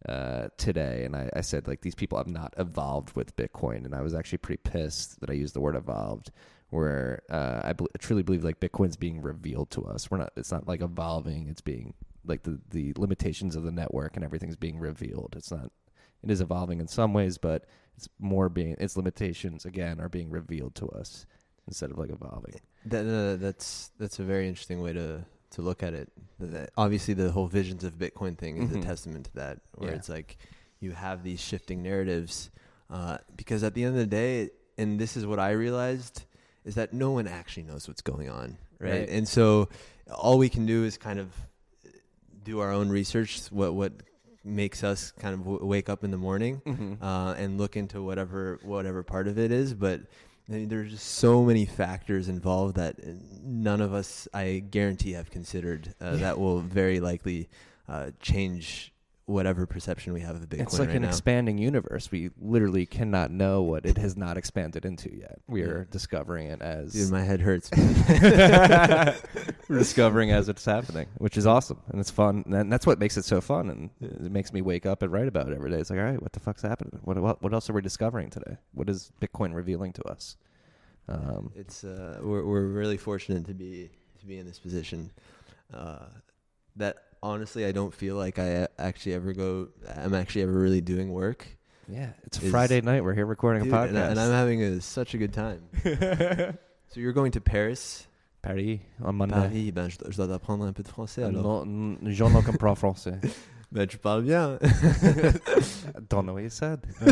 uh, 0.08 0.48
today. 0.58 1.04
And 1.04 1.16
I, 1.16 1.30
I 1.36 1.42
said 1.42 1.68
like 1.68 1.82
these 1.82 1.96
people 1.96 2.18
have 2.18 2.28
not 2.28 2.54
evolved 2.58 3.16
with 3.16 3.36
Bitcoin, 3.36 3.86
and 3.86 3.94
I 3.94 4.02
was 4.02 4.14
actually 4.14 4.40
pretty 4.40 4.62
pissed 4.64 5.20
that 5.22 5.30
I 5.30 5.34
used 5.34 5.54
the 5.54 5.62
word 5.62 5.76
evolved. 5.76 6.32
Where 6.70 7.22
uh, 7.30 7.62
I 7.64 7.72
bel 7.72 7.88
truly 8.00 8.24
believe 8.24 8.44
like 8.44 8.60
Bitcoin's 8.60 8.98
being 8.98 9.22
revealed 9.22 9.70
to 9.72 9.86
us. 9.86 10.12
We're 10.12 10.18
not. 10.18 10.34
It's 10.36 10.52
not 10.52 10.68
like 10.68 10.82
evolving. 10.82 11.48
It's 11.48 11.62
being 11.62 11.94
like 12.26 12.44
the 12.44 12.60
the 12.72 12.94
limitations 12.98 13.56
of 13.56 13.64
the 13.64 13.72
network 13.72 14.18
and 14.18 14.26
everything's 14.26 14.58
being 14.58 14.78
revealed. 14.78 15.34
It's 15.38 15.50
not. 15.50 15.72
It 16.24 16.30
is 16.30 16.42
evolving 16.42 16.82
in 16.82 16.88
some 16.88 17.14
ways, 17.14 17.38
but 17.38 17.66
it's 17.96 18.10
more 18.20 18.50
being 18.50 18.76
its 18.80 18.98
limitations 18.98 19.66
again 19.66 20.02
are 20.02 20.10
being 20.10 20.30
revealed 20.30 20.76
to 20.76 20.88
us 20.90 21.26
instead 21.68 21.90
of 21.90 21.98
like 21.98 22.10
evolving. 22.10 22.56
That, 22.86 23.06
uh, 23.08 23.36
that's 23.38 23.92
that's 23.98 24.20
a 24.20 24.24
very 24.24 24.48
interesting 24.48 24.82
way 24.82 24.92
to 24.94 25.26
to 25.52 25.62
look 25.62 25.82
at 25.84 25.94
it. 25.94 26.10
That- 26.40 26.72
obviously, 26.78 27.14
the 27.14 27.32
whole 27.32 27.48
visions 27.48 27.84
of 27.84 27.98
Bitcoin 27.98 28.38
thing 28.38 28.58
is 28.58 28.70
Mhm. 28.72 28.80
a 28.80 28.84
testament 28.84 29.26
to 29.28 29.34
that, 29.36 29.60
where 29.76 29.92
Yeah. 29.92 29.96
it's 29.98 30.10
like 30.10 30.38
you 30.80 30.92
have 30.92 31.24
these 31.24 31.40
shifting 31.40 31.82
narratives. 31.82 32.50
Uh, 32.90 33.18
because 33.36 33.64
at 33.64 33.74
the 33.74 33.84
end 33.84 33.96
of 33.96 34.00
the 34.00 34.06
day, 34.08 34.50
and 34.78 35.00
this 35.00 35.18
is 35.18 35.26
what 35.26 35.40
I 35.40 35.52
realized, 35.52 36.24
is 36.64 36.76
that 36.76 36.94
no 36.94 37.12
one 37.12 37.28
actually 37.28 37.64
knows 37.64 37.88
what's 37.88 38.02
going 38.02 38.30
on, 38.30 38.58
right? 38.80 38.92
Right. 38.92 39.10
And 39.10 39.28
so 39.28 39.68
all 40.14 40.38
we 40.38 40.50
can 40.50 40.66
do 40.66 40.84
is 40.86 40.98
kind 40.98 41.20
of 41.20 41.30
do 42.44 42.60
our 42.60 42.72
own 42.72 42.90
research. 42.90 43.42
What 43.52 43.74
what 43.74 43.94
makes 44.44 44.82
us 44.82 45.12
kind 45.12 45.34
of 45.34 45.42
w- 45.44 45.66
wake 45.66 45.90
up 45.90 46.06
in 46.06 46.12
the 46.12 46.18
morning 46.18 46.62
Mm-hmm. 46.66 47.04
uh, 47.04 47.34
and 47.34 47.58
look 47.58 47.76
into 47.76 48.02
whatever 48.02 48.60
whatever 48.64 49.04
part 49.04 49.28
of 49.28 49.38
it 49.38 49.52
is. 49.52 49.74
But 49.74 50.02
I 50.50 50.54
mean, 50.54 50.70
there's 50.70 50.92
just 50.92 51.06
so 51.06 51.44
many 51.44 51.66
factors 51.66 52.30
involved 52.30 52.76
that 52.78 52.96
none 53.44 53.82
of 53.82 53.94
us, 53.94 54.28
I 54.34 54.64
guarantee, 54.72 55.12
have 55.12 55.30
considered 55.30 55.94
uh, 56.00 56.16
that 56.18 56.40
will 56.40 56.60
very 56.60 57.02
likely 57.02 57.50
uh, 57.90 58.12
change 58.22 58.94
whatever 59.28 59.66
perception 59.66 60.14
we 60.14 60.22
have 60.22 60.38
of 60.38 60.50
Bitcoin 60.50 60.62
it's 60.62 60.80
like 60.80 60.88
right 60.88 60.96
an 60.96 61.02
now. 61.04 61.10
expanding 61.10 61.58
universe. 61.58 62.10
We 62.10 62.30
literally 62.42 62.86
cannot 62.86 63.30
know 63.30 63.62
what 63.62 63.86
it 63.86 63.98
has 63.98 64.16
not 64.16 64.38
expanded 64.38 64.86
into 64.86 65.14
yet. 65.14 65.42
We 65.48 65.64
are 65.64 65.80
Yeah. 65.80 65.84
discovering 65.92 66.48
it 66.48 66.62
as 66.62 66.94
Dude, 66.94 67.12
my 67.12 67.22
head 67.24 67.42
hurts. 67.42 67.70
we're 69.70 69.78
discovering 69.80 70.32
as 70.32 70.50
it's 70.50 70.64
happening, 70.64 71.08
which 71.18 71.38
is 71.38 71.46
awesome 71.46 71.82
and 71.90 72.00
it's 72.00 72.10
fun. 72.10 72.44
And 72.48 72.72
that's 72.72 72.88
what 72.88 73.00
makes 73.00 73.18
it 73.18 73.26
so 73.26 73.42
fun, 73.42 73.70
and 73.70 73.90
it 74.02 74.32
makes 74.32 74.54
me 74.54 74.62
wake 74.62 74.86
up 74.86 75.02
and 75.02 75.12
write 75.12 75.28
about 75.28 75.50
it 75.50 75.56
every 75.56 75.72
day. 75.72 75.78
It's 75.78 75.90
like, 75.90 76.00
all 76.00 76.06
right, 76.06 76.22
what 76.22 76.32
the 76.34 76.40
fuck's 76.40 76.62
happening? 76.62 77.00
What 77.04 77.18
what, 77.22 77.42
what 77.44 77.54
else 77.54 77.70
are 77.70 77.74
we 77.74 77.82
discovering 77.82 78.30
today? 78.30 78.58
What 78.74 78.90
is 78.90 79.12
Bitcoin 79.22 79.54
revealing 79.54 79.94
to 79.94 80.04
us? 80.04 80.38
Um, 81.10 81.52
it's 81.56 81.84
uh, 81.84 82.20
we're 82.22 82.46
we're 82.46 82.66
really 82.68 82.98
fortunate 82.98 83.46
to 83.48 83.54
be 83.54 83.90
to 84.20 84.26
be 84.26 84.38
in 84.40 84.46
this 84.46 84.60
position. 84.60 85.12
Uh, 85.74 86.06
that 86.78 86.96
honestly 87.22 87.66
I 87.66 87.72
don't 87.72 87.94
feel 87.94 88.16
like 88.16 88.40
I 88.40 88.64
uh, 88.64 88.68
actually 88.78 89.14
ever 89.16 89.34
go. 89.34 89.70
I'm 89.96 90.14
actually 90.14 90.44
ever 90.44 90.54
really 90.54 90.82
doing 90.82 91.12
work. 91.12 91.46
Yeah, 91.90 92.10
it's 92.26 92.42
a 92.42 92.46
Is- 92.46 92.52
Friday 92.52 92.82
night. 92.82 93.04
We're 93.04 93.14
here 93.14 93.26
recording 93.26 93.64
Dude, 93.64 93.74
a 93.74 93.76
podcast. 93.78 93.90
and, 93.90 93.98
I- 93.98 94.08
and 94.12 94.20
I'm 94.20 94.32
having 94.32 94.62
a, 94.64 94.82
such 94.82 95.14
a 95.14 95.18
good 95.18 95.34
time. 95.34 95.62
so 95.84 97.00
you're 97.00 97.14
going 97.14 97.32
to 97.34 97.42
Paris? 97.42 98.08
Paris 98.42 98.80
on 99.04 99.16
Monday. 99.16 99.36
Paris, 99.36 99.72
ben, 99.72 99.90
je, 99.90 99.98
dois- 99.98 100.12
je 100.12 100.18
dois 100.18 100.36
apprendre 100.36 100.66
un 100.66 100.74
peu 100.74 100.84
de 100.84 100.90
français 100.90 101.24
Uh, 101.24 101.28
alors. 101.30 101.44
no, 101.44 101.62
n- 101.64 101.98
je 102.12 102.24
ne 102.24 102.42
comprends 102.42 102.76
français. 102.76 103.20
Ben, 103.70 103.86
tu 103.86 103.98
parles 103.98 104.24
bien. 104.24 104.58
I 104.62 106.00
don't 106.08 106.26
know 106.26 106.34
what 106.34 106.44
you 106.44 106.50
said. 106.50 106.80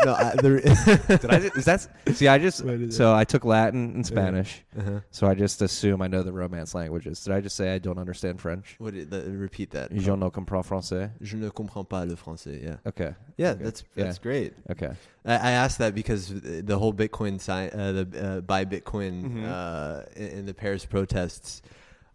Uh, 0.00 0.04
no, 0.06 0.14
I, 0.14 0.34
the, 0.36 1.18
Did 1.20 1.30
I? 1.30 1.36
Is 1.58 1.66
that? 1.66 1.86
See, 2.14 2.26
I 2.26 2.38
just 2.38 2.64
What 2.64 2.74
is 2.74 2.96
so 2.96 3.14
I 3.14 3.24
took 3.24 3.44
Latin 3.44 3.92
and 3.96 4.06
Spanish, 4.06 4.62
uh-huh. 4.78 5.00
so 5.10 5.26
I 5.26 5.34
just 5.34 5.60
assume 5.60 6.00
I 6.00 6.06
know 6.06 6.22
the 6.22 6.32
Romance 6.32 6.74
languages. 6.74 7.22
Did 7.22 7.34
I 7.34 7.42
just 7.42 7.54
say 7.54 7.74
I 7.74 7.78
don't 7.78 7.98
understand 7.98 8.40
French? 8.40 8.76
What 8.78 8.94
did, 8.94 9.10
the, 9.10 9.30
repeat 9.30 9.72
that. 9.72 9.90
Je 9.92 10.10
ne 10.10 10.30
comprends 10.30 10.66
français. 10.66 11.10
Je 11.20 11.36
ne 11.36 11.50
comprends 11.50 11.84
pas 11.86 12.06
le 12.06 12.16
français. 12.16 12.62
Yeah. 12.62 12.76
Okay. 12.86 13.14
Yeah, 13.36 13.50
Okay. 13.50 13.64
that's 13.64 13.84
Yeah. 13.94 14.04
that's 14.04 14.18
great. 14.18 14.54
Okay. 14.70 14.90
I, 15.26 15.32
I 15.34 15.50
asked 15.52 15.78
that 15.78 15.94
because 15.94 16.28
the 16.32 16.78
whole 16.78 16.94
Bitcoin 16.94 17.38
sign, 17.38 17.68
uh, 17.74 17.92
the 17.92 18.06
uh, 18.38 18.40
buy 18.40 18.64
Bitcoin 18.64 19.22
Mhm. 19.24 19.44
uh, 19.46 20.02
in, 20.16 20.28
in 20.38 20.46
the 20.46 20.54
Paris 20.54 20.86
protests. 20.86 21.60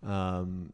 Um, 0.04 0.72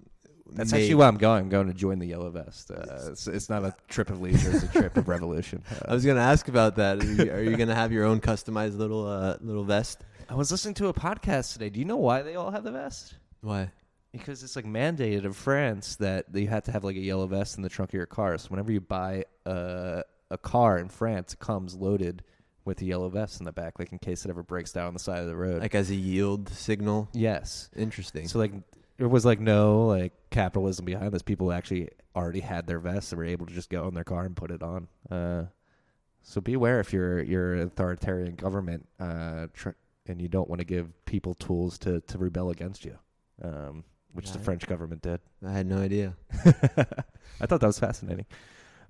That's 0.54 0.72
made- 0.72 0.80
actually 0.80 0.96
where 0.96 1.08
I'm 1.08 1.18
going. 1.18 1.44
I'm 1.44 1.50
going 1.50 1.68
to 1.68 1.74
join 1.74 2.00
the 2.00 2.08
Yellow 2.08 2.30
Vest. 2.30 2.72
Uh, 2.72 3.10
it's, 3.12 3.28
it's 3.28 3.50
not 3.50 3.64
a 3.64 3.74
trip 3.88 4.10
of 4.10 4.22
leisure; 4.22 4.52
it's 4.52 4.64
a 4.64 4.68
trip 4.68 4.98
of 4.98 5.08
revolution. 5.16 5.64
Uh, 5.72 5.90
I 5.90 5.94
was 5.94 6.04
going 6.06 6.18
to 6.18 6.24
ask 6.24 6.48
about 6.48 6.76
that. 6.76 7.00
Are 7.02 7.06
you, 7.06 7.32
are 7.32 7.42
you 7.42 7.56
going 7.58 7.70
to 7.70 7.76
have 7.76 7.92
your 7.92 8.06
own 8.06 8.20
customized 8.20 8.78
little 8.78 9.08
uh, 9.08 9.38
little 9.42 9.64
vest? 9.64 10.04
I 10.30 10.36
was 10.36 10.52
listening 10.52 10.74
to 10.76 10.88
a 10.88 10.94
podcast 10.94 11.54
today. 11.54 11.70
Do 11.70 11.80
you 11.80 11.86
know 11.86 11.98
why 11.98 12.22
they 12.22 12.36
all 12.36 12.52
have 12.52 12.64
the 12.64 12.72
vest? 12.72 13.16
Why? 13.42 13.72
Because 14.12 14.44
it's 14.44 14.56
like 14.56 14.66
mandated 14.66 15.24
in 15.24 15.34
France 15.34 15.96
that 15.98 16.26
you 16.34 16.48
have 16.48 16.64
to 16.64 16.72
have 16.72 16.84
like 16.84 16.96
a 16.98 17.02
yellow 17.02 17.28
vest 17.28 17.58
in 17.58 17.64
the 17.64 17.70
trunk 17.70 17.92
of 17.92 17.94
your 17.96 18.06
car. 18.06 18.38
So 18.38 18.50
whenever 18.50 18.72
you 18.72 18.82
buy 18.82 19.26
a 19.46 20.04
a 20.30 20.38
car 20.38 20.78
in 20.78 20.88
France, 20.90 21.34
it 21.34 21.40
comes 21.40 21.76
loaded 21.76 22.24
with 22.64 22.82
a 22.82 22.86
yellow 22.86 23.10
vest 23.10 23.40
in 23.40 23.46
the 23.46 23.52
back, 23.52 23.80
like 23.80 23.92
in 23.92 24.00
case 24.00 24.24
it 24.24 24.30
ever 24.30 24.44
breaks 24.44 24.72
down 24.72 24.88
on 24.88 24.94
the 24.94 25.00
side 25.00 25.20
of 25.20 25.28
the 25.28 25.36
road. 25.36 25.62
Like 25.62 25.76
as 25.76 25.90
a 25.90 25.96
yield 25.96 26.48
signal? 26.50 27.10
yes. 27.14 27.70
Interesting. 27.76 28.28
So 28.28 28.40
like 28.40 28.54
there 29.02 29.10
was 29.10 29.26
like 29.26 29.40
no 29.40 29.88
like 29.88 30.14
capitalism 30.30 30.86
behind 30.86 31.12
this. 31.12 31.24
People 31.24 31.52
actually 31.52 31.90
already 32.16 32.40
had 32.42 32.68
their 32.68 32.78
vests 32.78 33.12
and 33.12 33.18
were 33.18 33.26
able 33.26 33.48
to 33.48 33.54
just 33.54 33.68
go 33.72 33.88
in 33.88 33.96
their 33.96 34.04
car 34.04 34.26
and 34.26 34.36
put 34.36 34.52
it 34.52 34.62
on. 34.62 34.88
Uh, 35.10 35.46
so 36.22 36.40
be 36.40 36.54
aware 36.54 36.80
if 36.80 36.94
you're 36.94 37.20
you're 37.24 37.56
an 37.56 37.62
authoritarian 37.64 38.36
government 38.36 38.88
uh, 39.00 39.48
tr- 39.54 39.72
and 40.06 40.22
you 40.22 40.28
don't 40.28 40.48
want 40.48 40.60
to 40.60 40.66
give 40.66 40.88
people 41.06 41.34
tools 41.34 41.80
to 41.80 42.02
to 42.02 42.20
rebel 42.20 42.52
against 42.52 42.86
you, 42.86 42.96
um, 43.42 43.84
which 44.14 44.32
the 44.32 44.38
Right. 44.38 44.46
French 44.46 44.68
government 44.68 45.02
did. 45.02 45.20
I 45.44 45.52
had 45.52 45.66
no 45.66 45.80
idea. 45.80 46.16
I 47.42 47.48
thought 47.48 47.60
that 47.60 47.64
was 47.64 47.80
fascinating. 47.80 48.28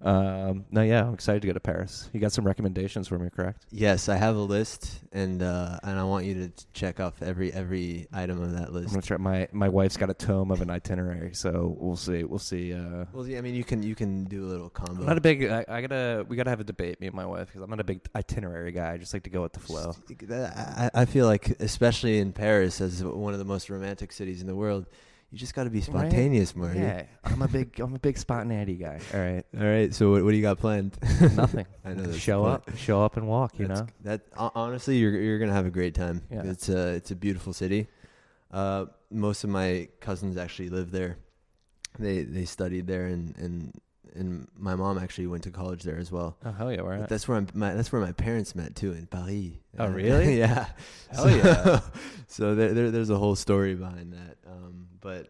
Um, 0.03 0.65
no, 0.71 0.81
yeah, 0.81 1.05
I'm 1.05 1.13
excited 1.13 1.41
to 1.41 1.47
go 1.47 1.53
to 1.53 1.59
Paris. 1.59 2.09
You 2.11 2.19
got 2.19 2.31
some 2.31 2.45
recommendations 2.45 3.07
for 3.07 3.19
me, 3.19 3.29
correct? 3.29 3.65
Yes, 3.71 4.09
I 4.09 4.15
have 4.15 4.35
a 4.35 4.39
list, 4.41 4.99
and 5.11 5.43
uh, 5.43 5.79
and 5.83 5.99
I 5.99 6.03
want 6.03 6.25
you 6.25 6.33
to 6.35 6.51
check 6.73 6.99
off 6.99 7.21
every 7.21 7.53
every 7.53 8.07
item 8.11 8.41
of 8.41 8.53
that 8.53 8.73
list. 8.73 8.87
I'm 8.87 8.93
gonna 8.93 9.01
try. 9.03 9.17
My 9.17 9.47
my 9.51 9.69
wife's 9.69 9.97
got 9.97 10.09
a 10.09 10.13
tome 10.15 10.49
of 10.51 10.61
an 10.61 10.69
itinerary, 10.71 11.33
so 11.35 11.75
we'll 11.79 11.95
see. 11.95 12.23
We'll 12.23 12.39
see. 12.39 12.73
Uh, 12.73 13.05
Well, 13.13 13.27
yeah, 13.27 13.37
I 13.37 13.41
mean, 13.41 13.53
you 13.53 13.63
can 13.63 13.83
you 13.83 13.93
can 13.93 14.23
do 14.25 14.43
a 14.45 14.47
little 14.49 14.69
combo. 14.69 15.01
I'm 15.01 15.07
not 15.07 15.17
a 15.17 15.21
big. 15.21 15.45
I, 15.45 15.65
I 15.67 15.81
gotta. 15.81 16.25
We 16.27 16.35
gotta 16.35 16.49
have 16.49 16.59
a 16.59 16.63
debate, 16.65 16.99
me 16.99 17.07
and 17.07 17.15
my 17.15 17.25
wife, 17.25 17.47
because 17.47 17.61
I'm 17.61 17.69
not 17.69 17.79
a 17.79 17.83
big 17.83 18.01
itinerary 18.15 18.71
guy. 18.71 18.93
I 18.93 18.97
just 18.97 19.13
like 19.13 19.23
to 19.23 19.29
go 19.29 19.41
with 19.43 19.53
the 19.53 19.59
flow. 19.59 19.95
I, 20.95 21.01
I 21.01 21.05
feel 21.05 21.25
like, 21.27 21.49
especially 21.59 22.17
in 22.19 22.33
Paris, 22.33 22.81
as 22.81 23.03
one 23.03 23.33
of 23.33 23.39
the 23.39 23.45
most 23.45 23.69
romantic 23.69 24.11
cities 24.11 24.41
in 24.41 24.47
the 24.47 24.55
world, 24.55 24.87
you 25.31 25.37
just 25.37 25.55
got 25.55 25.63
to 25.63 25.69
be 25.69 25.81
spontaneous, 25.81 26.55
Marty. 26.55 26.79
Yeah, 26.79 27.03
I'm 27.23 27.41
a 27.41 27.47
big. 27.47 27.79
I'm 27.79 27.95
a 27.95 27.99
big 27.99 28.17
spontaneity 28.17 28.75
guy. 28.75 28.99
All 29.13 29.19
right, 29.19 29.45
All 29.57 29.65
right. 29.65 29.93
So 29.93 30.11
what, 30.11 30.23
what 30.23 30.31
do 30.31 30.35
you 30.37 30.41
got 30.43 30.59
planned? 30.59 30.97
nothing. 31.35 31.65
I 31.85 31.93
know 31.93 32.11
show 32.11 32.43
up, 32.45 32.75
show 32.77 33.01
up 33.03 33.15
and 33.17 33.27
walk. 33.27 33.57
You 33.57 33.67
That's- 33.67 33.87
know. 33.87 33.93
that 34.03 34.21
honestly, 34.55 34.97
you're 34.97 35.19
you're 35.19 35.39
gonna 35.39 35.53
have 35.53 35.65
a 35.65 35.71
great 35.71 35.95
time. 35.95 36.21
Yeah. 36.29 36.43
It's 36.43 36.67
a 36.69 36.89
it's 36.95 37.11
a 37.11 37.15
beautiful 37.15 37.53
city. 37.53 37.87
Uh, 38.51 38.85
most 39.09 39.43
of 39.45 39.49
my 39.49 39.87
cousins 40.01 40.35
actually 40.37 40.69
live 40.69 40.91
there. 40.91 41.17
They 41.97 42.23
they 42.23 42.43
studied 42.45 42.87
there, 42.87 43.05
and 43.05 43.35
and 43.37 43.73
and 44.13 44.47
my 44.57 44.75
mom 44.75 44.97
actually 44.97 45.27
went 45.27 45.43
to 45.43 45.51
college 45.51 45.83
there 45.83 45.97
as 45.97 46.11
well. 46.11 46.35
Oh 46.45 46.51
hell 46.51 46.71
yeah, 46.73 46.81
where 46.81 46.95
at? 46.95 47.07
that's 47.07 47.27
where 47.29 47.37
I'm, 47.37 47.47
my, 47.53 47.73
that's 47.73 47.93
where 47.93 48.01
my 48.01 48.11
parents 48.11 48.53
met 48.55 48.75
too 48.75 48.91
in 48.91 49.07
Paris. 49.07 49.51
Oh, 49.79 49.85
Uh, 49.85 49.89
really? 49.89 50.37
yeah. 50.39 50.65
Hell 51.11 51.29
yeah. 51.29 51.79
so 52.27 52.53
there, 52.55 52.73
there 52.73 52.91
there's 52.91 53.09
a 53.09 53.17
whole 53.17 53.37
story 53.37 53.73
behind 53.75 54.11
that. 54.11 54.35
Um, 54.45 54.87
but 55.01 55.27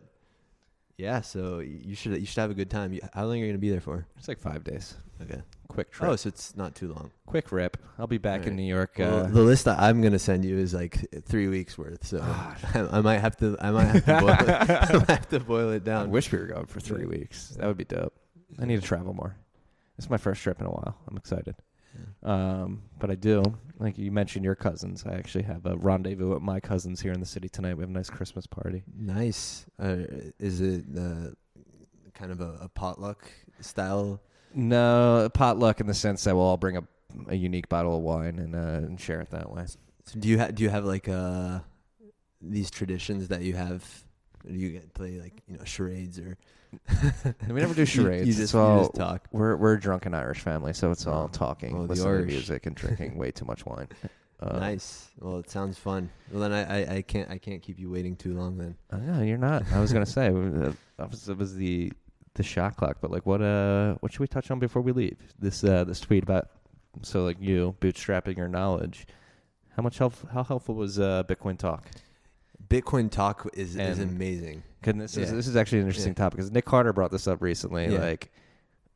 yeah, 0.97 1.21
so 1.21 1.59
you 1.59 1.95
should 1.95 2.19
you 2.19 2.25
should 2.25 2.39
have 2.41 2.51
a 2.51 2.53
good 2.55 2.69
time. 2.69 2.93
You, 2.93 3.01
how 3.13 3.25
long 3.25 3.33
are 3.33 3.37
you 3.37 3.47
gonna 3.47 3.57
be 3.57 3.69
there 3.71 3.81
for? 3.81 4.05
It's 4.17 4.27
like 4.27 4.39
five 4.39 4.63
days. 4.63 4.95
Okay. 5.21 5.41
Quick 5.67 5.91
trip. 5.91 6.09
Oh, 6.09 6.15
so 6.17 6.27
it's 6.27 6.55
not 6.57 6.75
too 6.75 6.89
long. 6.89 7.11
Quick 7.25 7.51
rip. 7.51 7.77
I'll 7.97 8.07
be 8.07 8.17
back 8.17 8.45
in 8.45 8.55
New 8.57 8.63
York. 8.63 8.95
Well, 8.97 9.19
Uh, 9.25 9.27
the 9.27 9.41
list 9.41 9.65
that 9.65 9.79
I'm 9.79 10.01
gonna 10.01 10.19
send 10.19 10.43
you 10.43 10.57
is 10.57 10.73
like 10.73 11.05
three 11.25 11.47
weeks 11.47 11.77
worth, 11.77 12.05
so. 12.05 12.19
I, 12.73 12.87
I 12.91 13.01
might 13.01 13.19
have 13.19 13.37
to 13.37 13.55
I 13.61 13.71
might 13.71 13.85
have 13.85 14.05
to 14.05 14.19
boil 14.19 14.29
it, 14.29 14.49
I 14.49 14.93
might 14.97 15.09
have 15.09 15.29
to 15.29 15.39
boil 15.39 15.69
it 15.71 15.75
I 15.83 15.85
down. 15.85 16.11
wish 16.11 16.31
we 16.31 16.39
were 16.39 16.47
going 16.47 16.65
for 16.65 16.79
three 16.81 17.05
weeks. 17.05 17.49
That 17.57 17.67
would 17.67 17.77
be 17.77 17.85
dope. 17.85 18.13
I 18.59 18.65
need 18.65 18.81
to 18.81 18.85
travel 18.85 19.13
more. 19.13 19.35
It's 19.97 20.09
my 20.09 20.17
first 20.17 20.41
trip 20.41 20.59
in 20.59 20.65
a 20.67 20.71
while. 20.71 20.97
I'm 21.09 21.15
excited. 21.17 21.55
Um, 22.23 22.81
but 22.99 23.09
I 23.11 23.15
do, 23.15 23.43
like 23.81 23.97
you 23.97 24.11
mentioned, 24.11 24.45
your 24.45 24.55
cousins. 24.55 25.03
I 25.05 25.13
actually 25.13 25.43
have 25.43 25.65
a 25.65 25.75
rendezvous 25.75 26.33
with 26.33 26.41
my 26.41 26.59
cousins 26.59 27.01
here 27.01 27.11
in 27.13 27.19
the 27.19 27.25
city 27.25 27.49
tonight. 27.49 27.73
We 27.75 27.81
have 27.81 27.89
a 27.89 27.93
nice 27.93 28.09
Christmas 28.09 28.45
party. 28.45 28.83
Nice. 28.95 29.65
Uh, 29.79 29.97
is 30.39 30.61
it 30.61 30.85
uh, 30.97 31.31
kind 32.13 32.31
of 32.31 32.41
a, 32.41 32.57
a 32.61 32.69
potluck 32.69 33.29
style? 33.59 34.21
No 34.53 35.29
potluck 35.33 35.79
in 35.81 35.87
the 35.87 35.93
sense 35.93 36.23
that 36.25 36.35
we'll 36.35 36.45
all 36.45 36.57
bring 36.57 36.77
a, 36.77 36.83
a 37.27 37.35
unique 37.35 37.69
bottle 37.69 37.97
of 37.97 38.03
wine 38.03 38.37
and 38.37 38.55
uh, 38.55 38.85
and 38.87 38.99
share 38.99 39.21
it 39.21 39.31
that 39.31 39.51
way. 39.51 39.65
So 40.05 40.19
do 40.19 40.27
you 40.27 40.39
ha- 40.39 40.51
do 40.51 40.63
you 40.63 40.69
have 40.69 40.85
like 40.85 41.07
uh 41.07 41.59
these 42.41 42.69
traditions 42.69 43.29
that 43.29 43.41
you 43.41 43.55
have? 43.55 44.03
Do 44.47 44.53
you 44.53 44.69
get 44.69 44.93
play 44.93 45.19
like 45.19 45.41
you 45.47 45.57
know 45.57 45.63
charades 45.63 46.19
or? 46.19 46.37
we 47.49 47.53
never 47.59 47.73
do 47.73 47.85
charades. 47.85 48.27
You, 48.27 48.33
just, 48.33 48.53
you 48.53 48.59
all- 48.59 48.79
just 48.83 48.95
talk. 48.95 49.27
We're 49.31 49.55
we're 49.57 49.73
a 49.73 49.79
drunken 49.79 50.13
Irish 50.13 50.39
family, 50.39 50.73
so 50.73 50.91
it's 50.91 51.05
all 51.07 51.27
talking, 51.27 51.75
Oh, 51.75 51.81
listening 51.81 52.21
to 52.21 52.25
music, 52.25 52.65
and 52.65 52.75
drinking 52.75 53.17
way 53.17 53.31
too 53.31 53.45
much 53.45 53.65
wine. 53.65 53.87
Uh, 54.43 54.57
nice. 54.57 55.11
Well, 55.19 55.37
it 55.37 55.51
sounds 55.51 55.77
fun. 55.77 56.09
Well, 56.31 56.41
then 56.41 56.51
I, 56.51 56.63
I, 56.63 56.95
I 56.95 57.01
can't 57.03 57.29
I 57.29 57.37
can't 57.37 57.61
keep 57.61 57.77
you 57.77 57.91
waiting 57.91 58.15
too 58.15 58.33
long. 58.33 58.57
Then 58.57 58.75
Uh, 58.89 58.97
no, 58.97 59.21
you're 59.21 59.37
not. 59.37 59.63
I 59.71 59.79
was 59.79 59.93
gonna 59.93 60.03
say 60.03 60.29
uh, 60.29 60.71
that 60.97 61.11
was, 61.11 61.25
that 61.25 61.37
was 61.37 61.53
the 61.55 61.93
the 62.33 62.41
shot 62.41 62.75
clock, 62.75 62.97
but 63.01 63.11
like, 63.11 63.27
what 63.27 63.39
uh, 63.43 63.97
what 63.99 64.11
should 64.11 64.21
we 64.21 64.25
touch 64.27 64.49
on 64.49 64.57
before 64.57 64.81
we 64.81 64.93
leave? 64.93 65.19
This 65.37 65.63
uh, 65.63 65.83
this 65.83 65.99
tweet 65.99 66.23
about 66.23 66.49
so 67.03 67.23
like 67.23 67.37
you 67.39 67.75
bootstrapping 67.81 68.35
your 68.35 68.47
knowledge. 68.47 69.05
How 69.77 69.83
much 69.83 69.99
help? 69.99 70.15
How 70.31 70.43
helpful 70.43 70.73
was 70.73 70.97
uh, 70.99 71.21
Bitcoin 71.27 71.59
talk? 71.59 71.85
Bitcoin 72.71 73.11
talk 73.11 73.49
is 73.53 73.75
is 73.75 73.99
And- 73.99 74.11
amazing. 74.11 74.63
Cause 74.81 74.95
this 74.95 75.17
is 75.17 75.29
Yeah. 75.29 75.35
this 75.35 75.47
is 75.47 75.55
actually 75.55 75.79
an 75.81 75.87
interesting 75.87 76.15
topic 76.15 76.37
because 76.37 76.51
Nick 76.51 76.65
Carter 76.65 76.91
brought 76.93 77.11
this 77.11 77.27
up 77.27 77.41
recently. 77.41 77.91
Yeah. 77.91 77.99
Like 77.99 78.31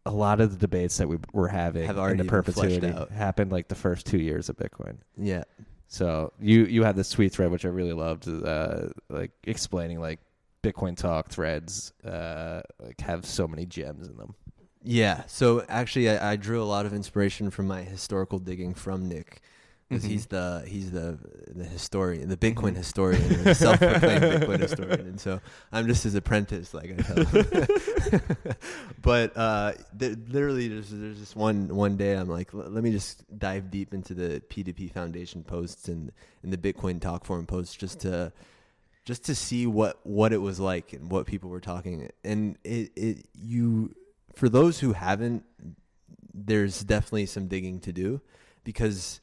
a 0.07 0.11
lot 0.11 0.39
of 0.41 0.51
the 0.51 0.57
debates 0.57 0.97
that 0.97 1.07
we 1.07 1.17
were 1.33 1.47
having 1.47 1.85
Have 1.85 1.97
in 1.97 2.01
already 2.01 2.17
the 2.17 2.23
been 2.23 2.41
fleshed 2.43 2.57
perpetuity 2.57 2.87
out. 2.97 3.11
happened 3.11 3.51
like 3.51 3.67
the 3.67 3.75
first 3.75 4.05
two 4.05 4.19
years 4.19 4.49
of 4.49 4.55
Bitcoin. 4.57 4.97
Yeah. 5.17 5.43
So 5.87 6.31
you 6.39 6.65
you 6.65 6.83
had 6.83 6.95
this 6.95 7.09
tweet 7.11 7.31
thread 7.33 7.51
which 7.51 7.65
I 7.65 7.69
really 7.69 7.93
loved, 7.93 8.27
uh, 8.27 8.87
like 9.09 9.31
explaining 9.43 9.99
like 9.99 10.19
Bitcoin 10.63 10.97
talk 10.97 11.29
threads 11.29 11.93
uh, 12.03 12.61
like 12.81 12.99
have 13.01 13.25
so 13.25 13.47
many 13.47 13.65
gems 13.67 14.07
in 14.07 14.17
them. 14.17 14.33
Yeah. 14.83 15.23
So 15.27 15.63
actually, 15.69 16.09
I, 16.09 16.31
I 16.31 16.35
drew 16.35 16.61
a 16.61 16.65
lot 16.65 16.85
of 16.87 16.93
inspiration 16.93 17.49
from 17.51 17.67
my 17.67 17.83
historical 17.83 18.39
digging 18.39 18.73
from 18.73 19.07
Nick, 19.07 19.41
because 19.89 20.03
Mhm. 20.03 20.07
he's 20.09 20.25
the 20.27 20.63
he's 20.67 20.91
the 20.91 21.17
the 21.55 21.63
historian, 21.63 22.27
the 22.29 22.37
Bitcoin 22.37 22.73
Mhm. 22.73 22.77
historian, 22.77 23.43
the 23.43 23.53
self-proclaimed 23.55 24.23
Bitcoin 24.23 24.59
historian, 24.59 25.01
and 25.07 25.19
so 25.19 25.39
I'm 25.71 25.85
just 25.87 26.03
his 26.03 26.15
apprentice, 26.15 26.73
like 26.73 26.91
I 26.91 27.01
tell 27.01 27.23
him. 27.25 27.45
but 29.01 29.35
uh, 29.37 29.73
th- 29.97 30.17
literally, 30.29 30.67
there's 30.67 30.89
there's 30.89 31.19
just 31.19 31.35
one 31.35 31.67
one 31.75 31.97
day 31.97 32.13
I'm 32.15 32.27
like, 32.29 32.53
"L- 32.53 32.67
let 32.69 32.83
me 32.83 32.91
just 32.91 33.23
dive 33.37 33.69
deep 33.71 33.93
into 33.93 34.13
the 34.13 34.41
P2P 34.49 34.91
Foundation 34.91 35.43
posts 35.43 35.87
and 35.87 36.11
and 36.43 36.51
the 36.51 36.57
Bitcoin 36.57 36.99
Talk 36.99 37.25
Forum 37.25 37.45
posts 37.45 37.75
just 37.75 37.99
to 38.01 38.31
just 39.05 39.23
to 39.25 39.35
see 39.35 39.67
what 39.67 39.99
what 40.03 40.33
it 40.33 40.39
was 40.41 40.59
like 40.59 40.93
and 40.93 41.11
what 41.11 41.25
people 41.27 41.49
were 41.49 41.59
talking 41.61 42.09
and 42.23 42.57
it 42.63 42.91
it 42.95 43.25
you 43.35 43.93
for 44.33 44.49
those 44.49 44.79
who 44.79 44.93
haven't 44.93 45.43
there's 46.33 46.81
definitely 46.83 47.25
some 47.25 47.47
digging 47.47 47.79
to 47.79 47.93
do 47.93 48.19
because 48.63 49.21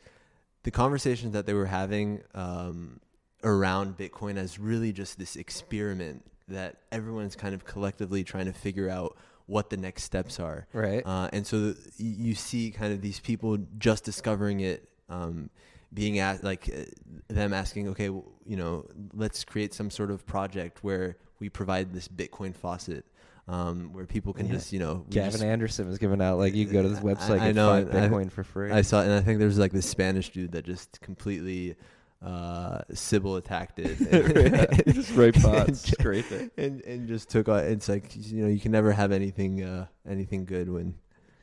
the 0.65 0.71
conversations 0.71 1.33
that 1.33 1.47
they 1.47 1.55
were 1.55 1.67
having 1.67 2.23
um, 2.35 3.01
around 3.43 3.97
Bitcoin 3.97 4.37
as 4.37 4.59
really 4.59 4.93
just 4.93 5.19
this 5.19 5.37
experiment 5.37 6.25
that 6.49 6.77
everyone's 6.91 7.35
kind 7.37 7.55
of 7.55 7.65
collectively 7.65 8.25
trying 8.25 8.47
to 8.47 8.53
figure 8.53 8.89
out 8.89 9.17
what 9.47 9.71
the 9.71 9.77
next 9.77 10.05
steps 10.05 10.39
are 10.39 10.67
Right. 10.73 11.03
uh, 11.05 11.29
and 11.33 11.47
so 11.47 11.75
you 11.97 12.35
see 12.35 12.71
kind 12.71 12.93
of 12.93 13.01
these 13.01 13.19
people 13.21 13.59
just 13.79 14.05
discovering 14.05 14.61
it, 14.61 14.89
um, 15.09 15.51
being 15.93 16.19
at 16.21 16.43
like 16.45 16.69
uh, 16.75 16.85
them 17.29 17.53
asking, 17.53 17.89
okay, 17.89 18.07
w- 18.07 18.25
you 18.47 18.57
know, 18.57 18.87
let's 19.13 19.45
create 19.45 19.75
some 19.75 19.91
sort 19.91 20.11
of 20.11 20.25
project 20.27 20.83
where 20.83 21.17
we 21.39 21.49
provide 21.49 21.93
this 21.93 22.09
Bitcoin 22.09 22.55
faucet. 22.55 23.05
Um, 23.49 23.93
where 23.93 24.07
people 24.07 24.33
can 24.33 24.47
Yeah. 24.47 24.53
just 24.53 24.73
you 24.73 24.79
know 24.79 25.05
Gavin 25.11 25.33
just- 25.33 25.43
Andresen 25.43 25.87
was 25.89 25.99
giving 25.99 26.23
out 26.23 26.39
like 26.39 26.55
you 26.55 26.65
go 26.65 26.81
to 26.83 26.89
this 26.89 27.01
website, 27.01 27.41
I 27.41 27.47
get 27.49 27.57
know, 27.57 27.73
and 27.75 27.91
I- 27.91 28.09
Bitcoin 28.09 28.31
for 28.31 28.45
free. 28.45 28.71
I 28.71 28.83
saw, 28.83 29.03
and 29.03 29.13
I 29.13 29.21
think 29.21 29.41
there's 29.41 29.59
like 29.59 29.73
this 29.73 29.85
Spanish 29.87 30.31
dude 30.31 30.53
that 30.53 30.65
just 30.65 31.01
completely 31.01 31.75
uh, 32.23 32.83
Sybil 32.95 33.35
attacked 33.35 33.81
it, 33.81 33.99
just 34.95 35.11
right 35.17 35.35
and, 35.45 35.77
scrape 35.77 36.31
it. 36.31 36.53
and 36.57 36.81
and 36.83 37.09
just 37.09 37.29
took. 37.31 37.49
on 37.49 37.65
It's 37.65 37.89
like 37.89 38.15
you 38.15 38.43
know 38.45 38.49
you 38.49 38.61
can 38.61 38.71
never 38.71 38.93
have 38.93 39.11
anything 39.11 39.65
uh, 39.65 39.87
anything 40.09 40.45
good 40.45 40.69
when 40.71 40.95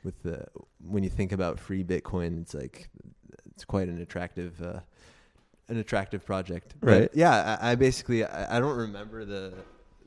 with 0.05 0.23
the 0.23 0.45
when 0.87 1.03
you 1.03 1.09
think 1.09 1.33
about 1.33 1.59
free 1.59 1.83
Bitcoin. 1.83 2.41
It's 2.41 2.53
like 2.53 2.89
it's 3.53 3.65
quite 3.65 3.89
an 3.89 3.99
attractive 3.99 4.61
uh, 4.61 4.79
an 5.67 5.75
attractive 5.77 6.25
project, 6.25 6.75
But, 6.79 6.87
Right. 6.89 7.09
yeah, 7.13 7.57
I, 7.61 7.71
I 7.71 7.75
basically 7.75 8.23
I, 8.23 8.55
I 8.55 8.59
don't 8.61 8.77
remember 8.77 9.25
the, 9.25 9.53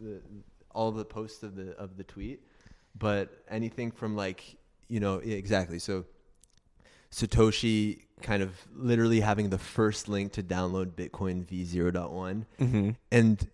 the 0.01 0.21
all 0.75 0.91
the 0.93 1.05
posts 1.05 1.43
of 1.43 1.57
the 1.57 1.73
of 1.77 1.97
the 1.97 2.05
tweet, 2.05 2.41
but 2.99 3.31
anything 3.49 3.91
from 3.91 4.17
like 4.17 4.57
you 4.89 5.01
know 5.01 5.21
yeah, 5.23 5.37
exactly 5.37 5.79
so. 5.79 6.05
Satoshi 7.11 8.01
kind 8.23 8.43
of 8.43 8.53
literally 8.75 9.21
having 9.21 9.51
the 9.51 9.59
first 9.59 10.09
link 10.09 10.33
to 10.33 10.43
download 10.43 10.93
Bitcoin 10.93 11.45
v0.1 11.45 12.47
Mm-hmm. 12.61 12.91
and 13.11 13.49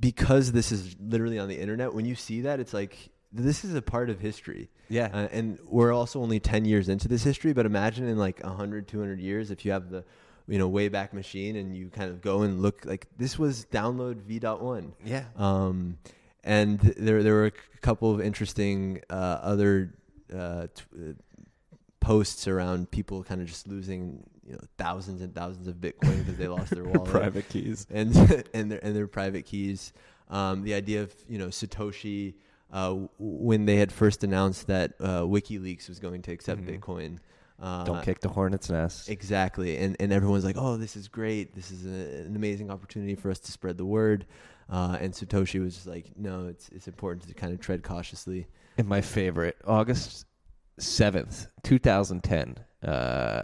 because 0.00 0.50
this 0.52 0.72
is 0.72 0.96
literally 1.00 1.38
on 1.38 1.48
the 1.48 1.60
internet 1.60 1.94
when 1.94 2.04
you 2.06 2.16
see 2.16 2.40
that 2.40 2.58
it's 2.58 2.74
like 2.74 3.10
this 3.32 3.64
is 3.64 3.74
a 3.74 3.82
part 3.82 4.10
of 4.10 4.18
history 4.18 4.68
Yeah, 4.88 5.10
uh, 5.12 5.28
and 5.30 5.58
we're 5.66 5.92
also 5.92 6.20
only 6.20 6.40
10 6.40 6.64
years 6.64 6.88
into 6.88 7.06
this 7.06 7.22
history 7.22 7.52
but 7.52 7.66
imagine 7.66 8.08
in 8.08 8.18
like 8.18 8.42
100 8.42 8.88
200 8.88 9.20
years 9.20 9.52
if 9.52 9.64
you 9.64 9.70
have 9.70 9.90
the 9.90 10.04
you 10.48 10.58
know 10.58 10.68
Wayback 10.68 11.12
Machine 11.12 11.54
and 11.54 11.76
you 11.76 11.90
kind 11.90 12.10
of 12.10 12.20
go 12.20 12.42
and 12.42 12.60
look 12.62 12.84
like 12.84 13.06
this 13.16 13.38
was 13.38 13.64
download 13.70 14.22
v.1 14.22 14.90
yeah. 15.04 15.24
um, 15.36 15.98
and 16.44 16.78
there 16.80 17.22
there 17.24 17.34
were 17.34 17.46
a 17.46 17.52
couple 17.80 18.12
of 18.12 18.20
interesting 18.20 19.00
uh, 19.10 19.14
other 19.42 19.94
uh, 20.34 20.68
t- 20.74 20.82
uh, 20.96 21.12
posts 22.00 22.46
around 22.46 22.90
people 22.90 23.22
kind 23.24 23.40
of 23.40 23.46
just 23.46 23.66
losing 23.66 24.22
you 24.46 24.52
know 24.52 24.60
thousands 24.76 25.22
and 25.22 25.34
thousands 25.34 25.66
of 25.66 25.76
bitcoin 25.76 26.18
because 26.18 26.36
they 26.36 26.48
lost 26.48 26.70
their 26.70 26.84
wallet 26.90 27.10
Private 27.10 27.48
keys. 27.48 27.86
and 27.90 28.14
and 28.52 28.70
their 28.70 28.84
and 28.84 28.94
their 28.94 29.06
private 29.06 29.46
keys. 29.46 29.92
Um, 30.28 30.62
the 30.62 30.74
idea 30.74 31.02
of 31.02 31.14
you 31.28 31.38
know 31.38 31.48
Satoshi 31.48 32.34
uh, 32.72 32.94
when 33.18 33.66
they 33.66 33.76
had 33.76 33.92
first 33.92 34.24
announced 34.24 34.66
that 34.66 34.92
uh, 35.00 35.20
WikiLeaks 35.22 35.88
was 35.88 35.98
going 35.98 36.22
to 36.22 36.32
accept 36.32 36.62
Mhm. 36.62 36.78
Bitcoin. 36.80 37.18
Uh, 37.60 37.84
Don't 37.84 38.02
kick 38.02 38.18
the 38.20 38.28
hornet's 38.28 38.68
nest. 38.68 39.08
Exactly, 39.08 39.76
and 39.76 39.96
and 40.00 40.12
everyone's 40.12 40.44
like, 40.44 40.56
"Oh, 40.58 40.76
this 40.76 40.96
is 40.96 41.06
great! 41.06 41.54
This 41.54 41.70
is 41.70 41.86
a, 41.86 42.26
an 42.26 42.34
amazing 42.34 42.68
opportunity 42.70 43.14
for 43.14 43.30
us 43.30 43.38
to 43.40 43.52
spread 43.52 43.78
the 43.78 43.84
word." 43.84 44.26
Uh, 44.68 44.98
and 45.00 45.12
Satoshi 45.12 45.62
was 45.62 45.74
just 45.74 45.86
like, 45.86 46.12
"No, 46.16 46.46
it's 46.48 46.68
it's 46.70 46.88
important 46.88 47.28
to 47.28 47.34
kind 47.34 47.52
of 47.52 47.60
tread 47.60 47.82
cautiously." 47.82 48.46
And 48.78 48.88
my 48.88 49.00
favorite, 49.00 49.56
August 49.66 50.26
seventh, 50.78 51.46
two 51.62 51.78
thousand 51.78 52.22
ten. 52.24 52.56
Uh, 52.82 53.42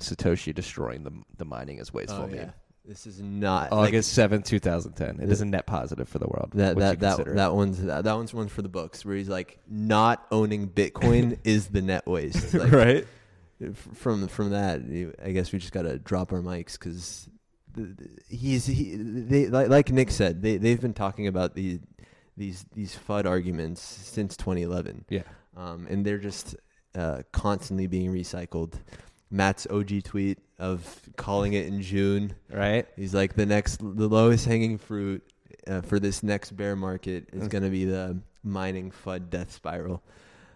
Satoshi 0.00 0.54
destroying 0.54 1.04
the 1.04 1.12
the 1.36 1.44
mining 1.44 1.78
is 1.78 1.92
wasteful 1.92 2.28
Oh, 2.30 2.34
yeah. 2.34 2.50
This 2.86 3.06
is 3.06 3.20
not 3.22 3.72
August 3.72 4.12
seventh, 4.12 4.44
two 4.44 4.58
thousand 4.58 4.92
ten. 4.92 5.18
It 5.20 5.30
is 5.30 5.40
a 5.40 5.46
net 5.46 5.66
positive 5.66 6.06
for 6.08 6.18
the 6.18 6.26
world. 6.26 6.50
that 6.54 6.76
that 6.76 7.00
that, 7.00 7.16
consider 7.16 7.34
that 7.36 7.54
one's 7.54 7.82
that, 7.82 8.04
that 8.04 8.14
one's 8.14 8.34
one 8.34 8.48
for 8.48 8.60
the 8.60 8.68
books 8.68 9.04
where 9.06 9.16
he's 9.16 9.28
like, 9.28 9.58
"Not 9.66 10.26
owning 10.30 10.68
Bitcoin 10.68 11.38
is 11.44 11.68
the 11.68 11.80
net 11.80 12.06
waste." 12.06 12.52
Like, 12.64 12.72
right? 12.72 13.06
from 13.94 14.28
from 14.28 14.50
that, 14.50 14.82
I 15.24 15.30
guess 15.30 15.50
we 15.52 15.60
just 15.60 15.72
gotta 15.72 15.98
drop 15.98 16.32
our 16.32 16.40
mics 16.40 16.72
because 16.78 17.26
he's 18.28 18.66
he 18.66 18.96
they 18.96 19.46
like, 19.48 19.68
like 19.68 19.90
Nick 19.90 20.10
said 20.10 20.42
they 20.42 20.56
they've 20.56 20.80
been 20.80 20.94
talking 20.94 21.26
about 21.26 21.54
these 21.54 21.80
these 22.36 22.64
these 22.74 22.96
FUD 23.08 23.26
arguments 23.26 23.80
since 23.80 24.36
2011, 24.36 25.04
Yeah. 25.08 25.22
um, 25.56 25.86
and 25.88 26.04
they're 26.04 26.18
just 26.18 26.56
uh, 26.96 27.22
constantly 27.32 27.86
being 27.86 28.12
recycled. 28.12 28.74
Matt's 29.30 29.66
OG 29.70 30.02
tweet 30.04 30.38
of 30.58 31.00
calling 31.16 31.52
it 31.54 31.66
in 31.66 31.80
June. 31.82 32.34
Right? 32.50 32.86
He's 32.96 33.14
like 33.14 33.34
the 33.34 33.46
next 33.46 33.78
the 33.78 34.08
lowest 34.08 34.46
hanging 34.46 34.78
fruit 34.78 35.22
uh, 35.68 35.80
for 35.82 35.98
this 35.98 36.22
next 36.22 36.56
bear 36.56 36.76
market 36.76 37.28
is 37.32 37.48
going 37.48 37.64
to 37.64 37.70
be 37.70 37.84
the 37.84 38.18
mining 38.42 38.90
FUD 39.04 39.30
death 39.30 39.52
spiral. 39.52 40.02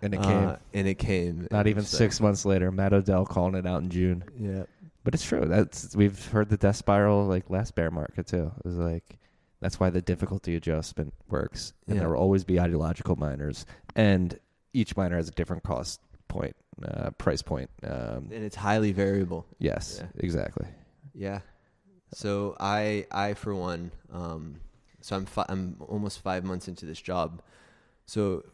And 0.00 0.14
it 0.14 0.20
Uh, 0.20 0.22
came. 0.26 0.56
and 0.74 0.86
it 0.88 0.94
came. 0.98 1.48
Not 1.50 1.66
even 1.66 1.82
like- 1.82 1.88
six 1.88 2.20
months 2.20 2.44
later, 2.44 2.70
Matt 2.70 2.92
Odell 2.92 3.24
calling 3.26 3.56
it 3.56 3.66
out 3.66 3.82
in 3.82 3.88
June. 3.90 4.22
Yeah. 4.38 4.62
But 5.08 5.14
it's 5.14 5.24
true. 5.24 5.46
That's 5.46 5.96
we've 5.96 6.22
heard 6.26 6.50
the 6.50 6.58
death 6.58 6.76
spiral 6.76 7.24
like 7.24 7.48
last 7.48 7.74
bear 7.74 7.90
market 7.90 8.26
too. 8.26 8.52
It 8.58 8.64
was 8.66 8.76
like 8.76 9.18
that's 9.58 9.80
why 9.80 9.88
the 9.88 10.02
difficulty 10.02 10.54
adjustment 10.54 11.14
works. 11.30 11.72
And 11.86 11.96
Yeah. 11.96 12.00
there 12.00 12.10
will 12.10 12.18
always 12.18 12.44
be 12.44 12.60
ideological 12.60 13.16
miners, 13.16 13.64
and 13.96 14.38
each 14.74 14.98
miner 14.98 15.16
has 15.16 15.26
a 15.26 15.30
different 15.30 15.62
cost 15.62 16.02
point, 16.28 16.54
uh, 16.86 17.08
price 17.12 17.40
point. 17.40 17.70
Um, 17.82 18.28
and 18.30 18.44
it's 18.44 18.54
highly 18.56 18.92
variable. 18.92 19.46
yes, 19.58 19.96
Yeah. 19.98 20.08
exactly. 20.18 20.66
Yeah. 21.14 21.40
So 22.12 22.54
I 22.60 23.06
I 23.10 23.32
for 23.32 23.54
one 23.54 23.92
um 24.12 24.60
so 25.00 25.16
I'm 25.16 25.24
fi- 25.24 25.46
I'm 25.48 25.76
almost 25.88 26.20
5 26.20 26.44
months 26.44 26.68
into 26.68 26.84
this 26.84 27.00
job. 27.00 27.40
So 28.04 28.44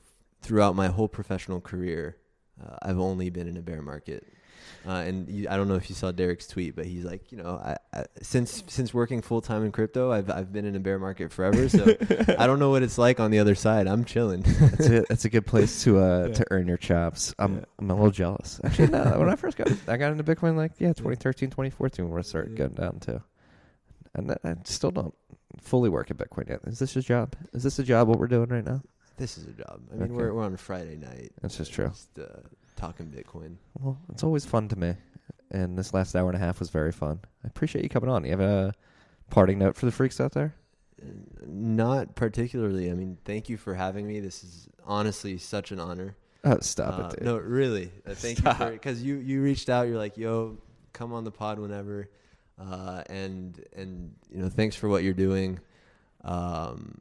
throughout 0.40 0.76
my 0.76 0.86
whole 0.86 1.08
professional 1.08 1.60
career, 1.60 2.16
uh, 2.64 2.76
I've 2.80 3.00
only 3.00 3.28
been 3.28 3.48
in 3.48 3.56
a 3.56 3.62
bear 3.62 3.82
market. 3.82 4.24
Uh, 4.86 4.90
and 5.06 5.28
you, 5.30 5.46
I 5.48 5.56
don't 5.56 5.66
know 5.68 5.76
if 5.76 5.88
you 5.88 5.94
saw 5.94 6.12
Derek's 6.12 6.46
tweet, 6.46 6.76
but 6.76 6.84
he's 6.84 7.04
like, 7.04 7.32
you 7.32 7.38
know, 7.38 7.56
I, 7.62 7.76
I, 7.98 8.04
since 8.20 8.62
since 8.66 8.92
working 8.92 9.22
full 9.22 9.40
time 9.40 9.64
in 9.64 9.72
crypto, 9.72 10.12
I've 10.12 10.28
I've 10.30 10.52
been 10.52 10.66
in 10.66 10.76
a 10.76 10.80
bear 10.80 10.98
market 10.98 11.32
forever. 11.32 11.68
So 11.70 11.84
I 12.38 12.46
don't 12.46 12.58
know 12.58 12.70
what 12.70 12.82
it's 12.82 12.98
like 12.98 13.18
on 13.18 13.30
the 13.30 13.38
other 13.38 13.54
side. 13.54 13.86
I'm 13.86 14.04
chilling. 14.04 14.42
That's 14.42 14.88
a 14.88 15.00
that's 15.08 15.24
a 15.24 15.30
good 15.30 15.46
place 15.46 15.82
to 15.84 15.98
uh 16.00 16.24
Yeah. 16.28 16.34
to 16.34 16.46
earn 16.50 16.68
your 16.68 16.76
chops. 16.76 17.34
I'm 17.38 17.56
Yeah. 17.56 17.64
I'm 17.78 17.90
a 17.90 17.94
little 17.94 18.10
jealous. 18.10 18.60
Actually, 18.62 18.88
no. 18.88 19.18
when 19.18 19.30
I 19.30 19.36
first 19.36 19.56
got 19.56 19.68
I 19.88 19.96
got 19.96 20.12
into 20.12 20.24
Bitcoin 20.24 20.56
like 20.56 20.72
yeah 20.78 20.88
2013 20.92 21.48
2014 21.48 22.08
when 22.10 22.18
I 22.18 22.22
started 22.22 22.52
Yeah. 22.52 22.56
getting 22.58 22.74
down 22.74 23.00
too, 23.00 23.22
and 24.14 24.32
I 24.32 24.36
I 24.44 24.54
still 24.64 24.90
don't 24.90 25.14
fully 25.62 25.88
work 25.88 26.10
at 26.10 26.18
Bitcoin 26.18 26.48
yet. 26.50 26.60
Is 26.66 26.78
this 26.78 26.94
a 26.96 27.00
job? 27.00 27.34
Is 27.54 27.62
this 27.62 27.78
a 27.78 27.84
job? 27.84 28.08
What 28.08 28.18
we're 28.18 28.26
doing 28.26 28.48
right 28.48 28.64
now? 28.64 28.82
this 29.16 29.38
is 29.38 29.46
a 29.46 29.52
job. 29.52 29.80
I 29.92 29.94
mean, 29.94 30.02
Okay. 30.04 30.12
we're 30.12 30.34
we're 30.34 30.42
on 30.44 30.54
a 30.54 30.58
Friday 30.58 30.96
night. 30.96 31.30
That's 31.40 31.56
just 31.56 31.72
true. 31.72 31.86
Just 31.88 32.18
uh, 32.18 32.24
talking 32.86 33.06
Bitcoin. 33.06 33.56
Well, 33.80 33.98
it's 34.10 34.22
always 34.22 34.44
fun 34.44 34.68
to 34.68 34.76
me, 34.76 34.94
and 35.50 35.78
this 35.78 35.94
last 35.94 36.14
hour 36.14 36.28
and 36.28 36.36
a 36.36 36.38
half 36.38 36.58
was 36.60 36.70
very 36.70 36.92
fun. 36.92 37.20
I 37.44 37.48
appreciate 37.48 37.82
you 37.82 37.88
coming 37.88 38.10
on. 38.10 38.24
You 38.24 38.30
have 38.32 38.40
a 38.40 38.74
parting 39.30 39.58
note 39.58 39.76
for 39.76 39.86
the 39.86 39.92
freaks 39.92 40.20
out 40.20 40.32
there? 40.32 40.54
Not 41.46 42.14
particularly. 42.14 42.90
I 42.90 42.94
mean, 42.94 43.18
thank 43.24 43.48
you 43.48 43.56
for 43.56 43.74
having 43.74 44.06
me. 44.06 44.20
This 44.20 44.44
is 44.44 44.68
honestly 44.84 45.38
such 45.38 45.72
an 45.72 45.80
honor. 45.80 46.16
Oh, 46.44 46.58
stop 46.60 46.98
Uh, 46.98 47.06
it, 47.06 47.10
dude. 47.16 47.22
No, 47.24 47.36
really. 47.38 47.90
Uh, 48.06 48.14
thank 48.14 48.44
you 48.44 48.52
for 48.54 48.70
because 48.70 49.02
you 49.02 49.16
you 49.16 49.42
reached 49.42 49.68
out. 49.70 49.88
You're 49.88 49.98
like, 49.98 50.16
yo, 50.18 50.58
come 50.92 51.12
on 51.12 51.24
the 51.24 51.30
pod 51.30 51.58
whenever, 51.58 52.08
uh, 52.58 53.02
and 53.08 53.62
and 53.74 54.14
you 54.30 54.42
know, 54.42 54.48
thanks 54.50 54.76
for 54.76 54.88
what 54.88 55.02
you're 55.02 55.14
doing, 55.14 55.58
um, 56.22 56.98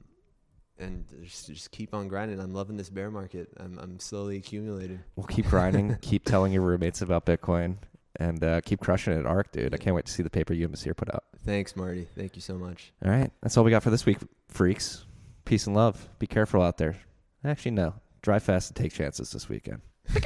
and 0.80 1.06
just 1.24 1.48
just 1.48 1.72
keep 1.72 1.94
on 1.94 2.08
grinding. 2.08 2.40
I'm 2.40 2.54
loving 2.54 2.78
this 2.78 2.90
bear 2.90 3.12
market. 3.12 3.50
I'm 3.58 3.78
I'm 3.80 4.00
slowly 4.00 4.38
accumulating. 4.38 5.04
We'll 5.16 5.28
keep 5.28 5.48
grinding. 5.48 5.98
keep 6.02 6.26
telling 6.26 6.52
your 6.52 6.62
roommates 6.62 7.02
about 7.02 7.26
Bitcoin, 7.26 7.78
and 8.18 8.44
uh, 8.44 8.62
keep 8.62 8.80
crushing 8.80 9.14
it 9.14 9.20
at 9.20 9.26
ARK, 9.26 9.52
dude. 9.52 9.74
I 9.74 9.78
can't 9.78 9.96
wait 9.96 10.06
to 10.06 10.12
see 10.12 10.24
the 10.24 10.30
paper 10.30 10.54
you 10.54 10.66
and 10.66 10.76
Misir 10.76 10.96
put 10.96 11.14
out. 11.14 11.24
Thanks, 11.46 11.76
Marty. 11.76 12.08
Thank 12.16 12.36
you 12.36 12.42
so 12.42 12.58
much. 12.58 12.94
All 13.06 13.12
right, 13.12 13.32
that's 13.42 13.58
all 13.58 13.64
we 13.64 13.72
got 13.72 13.84
for 13.84 13.90
this 13.90 14.06
week, 14.06 14.18
freaks. 14.48 15.06
Peace 15.46 15.68
and 15.68 15.76
love. 15.76 16.08
Be 16.20 16.28
careful 16.28 16.62
out 16.62 16.78
there. 16.78 16.96
Actually, 17.44 17.72
no. 17.72 17.96
Drive 18.22 18.44
fast 18.44 18.70
and 18.70 18.78
take 18.78 18.94
chances 18.94 19.32
this 19.32 19.50
weekend. 19.50 19.82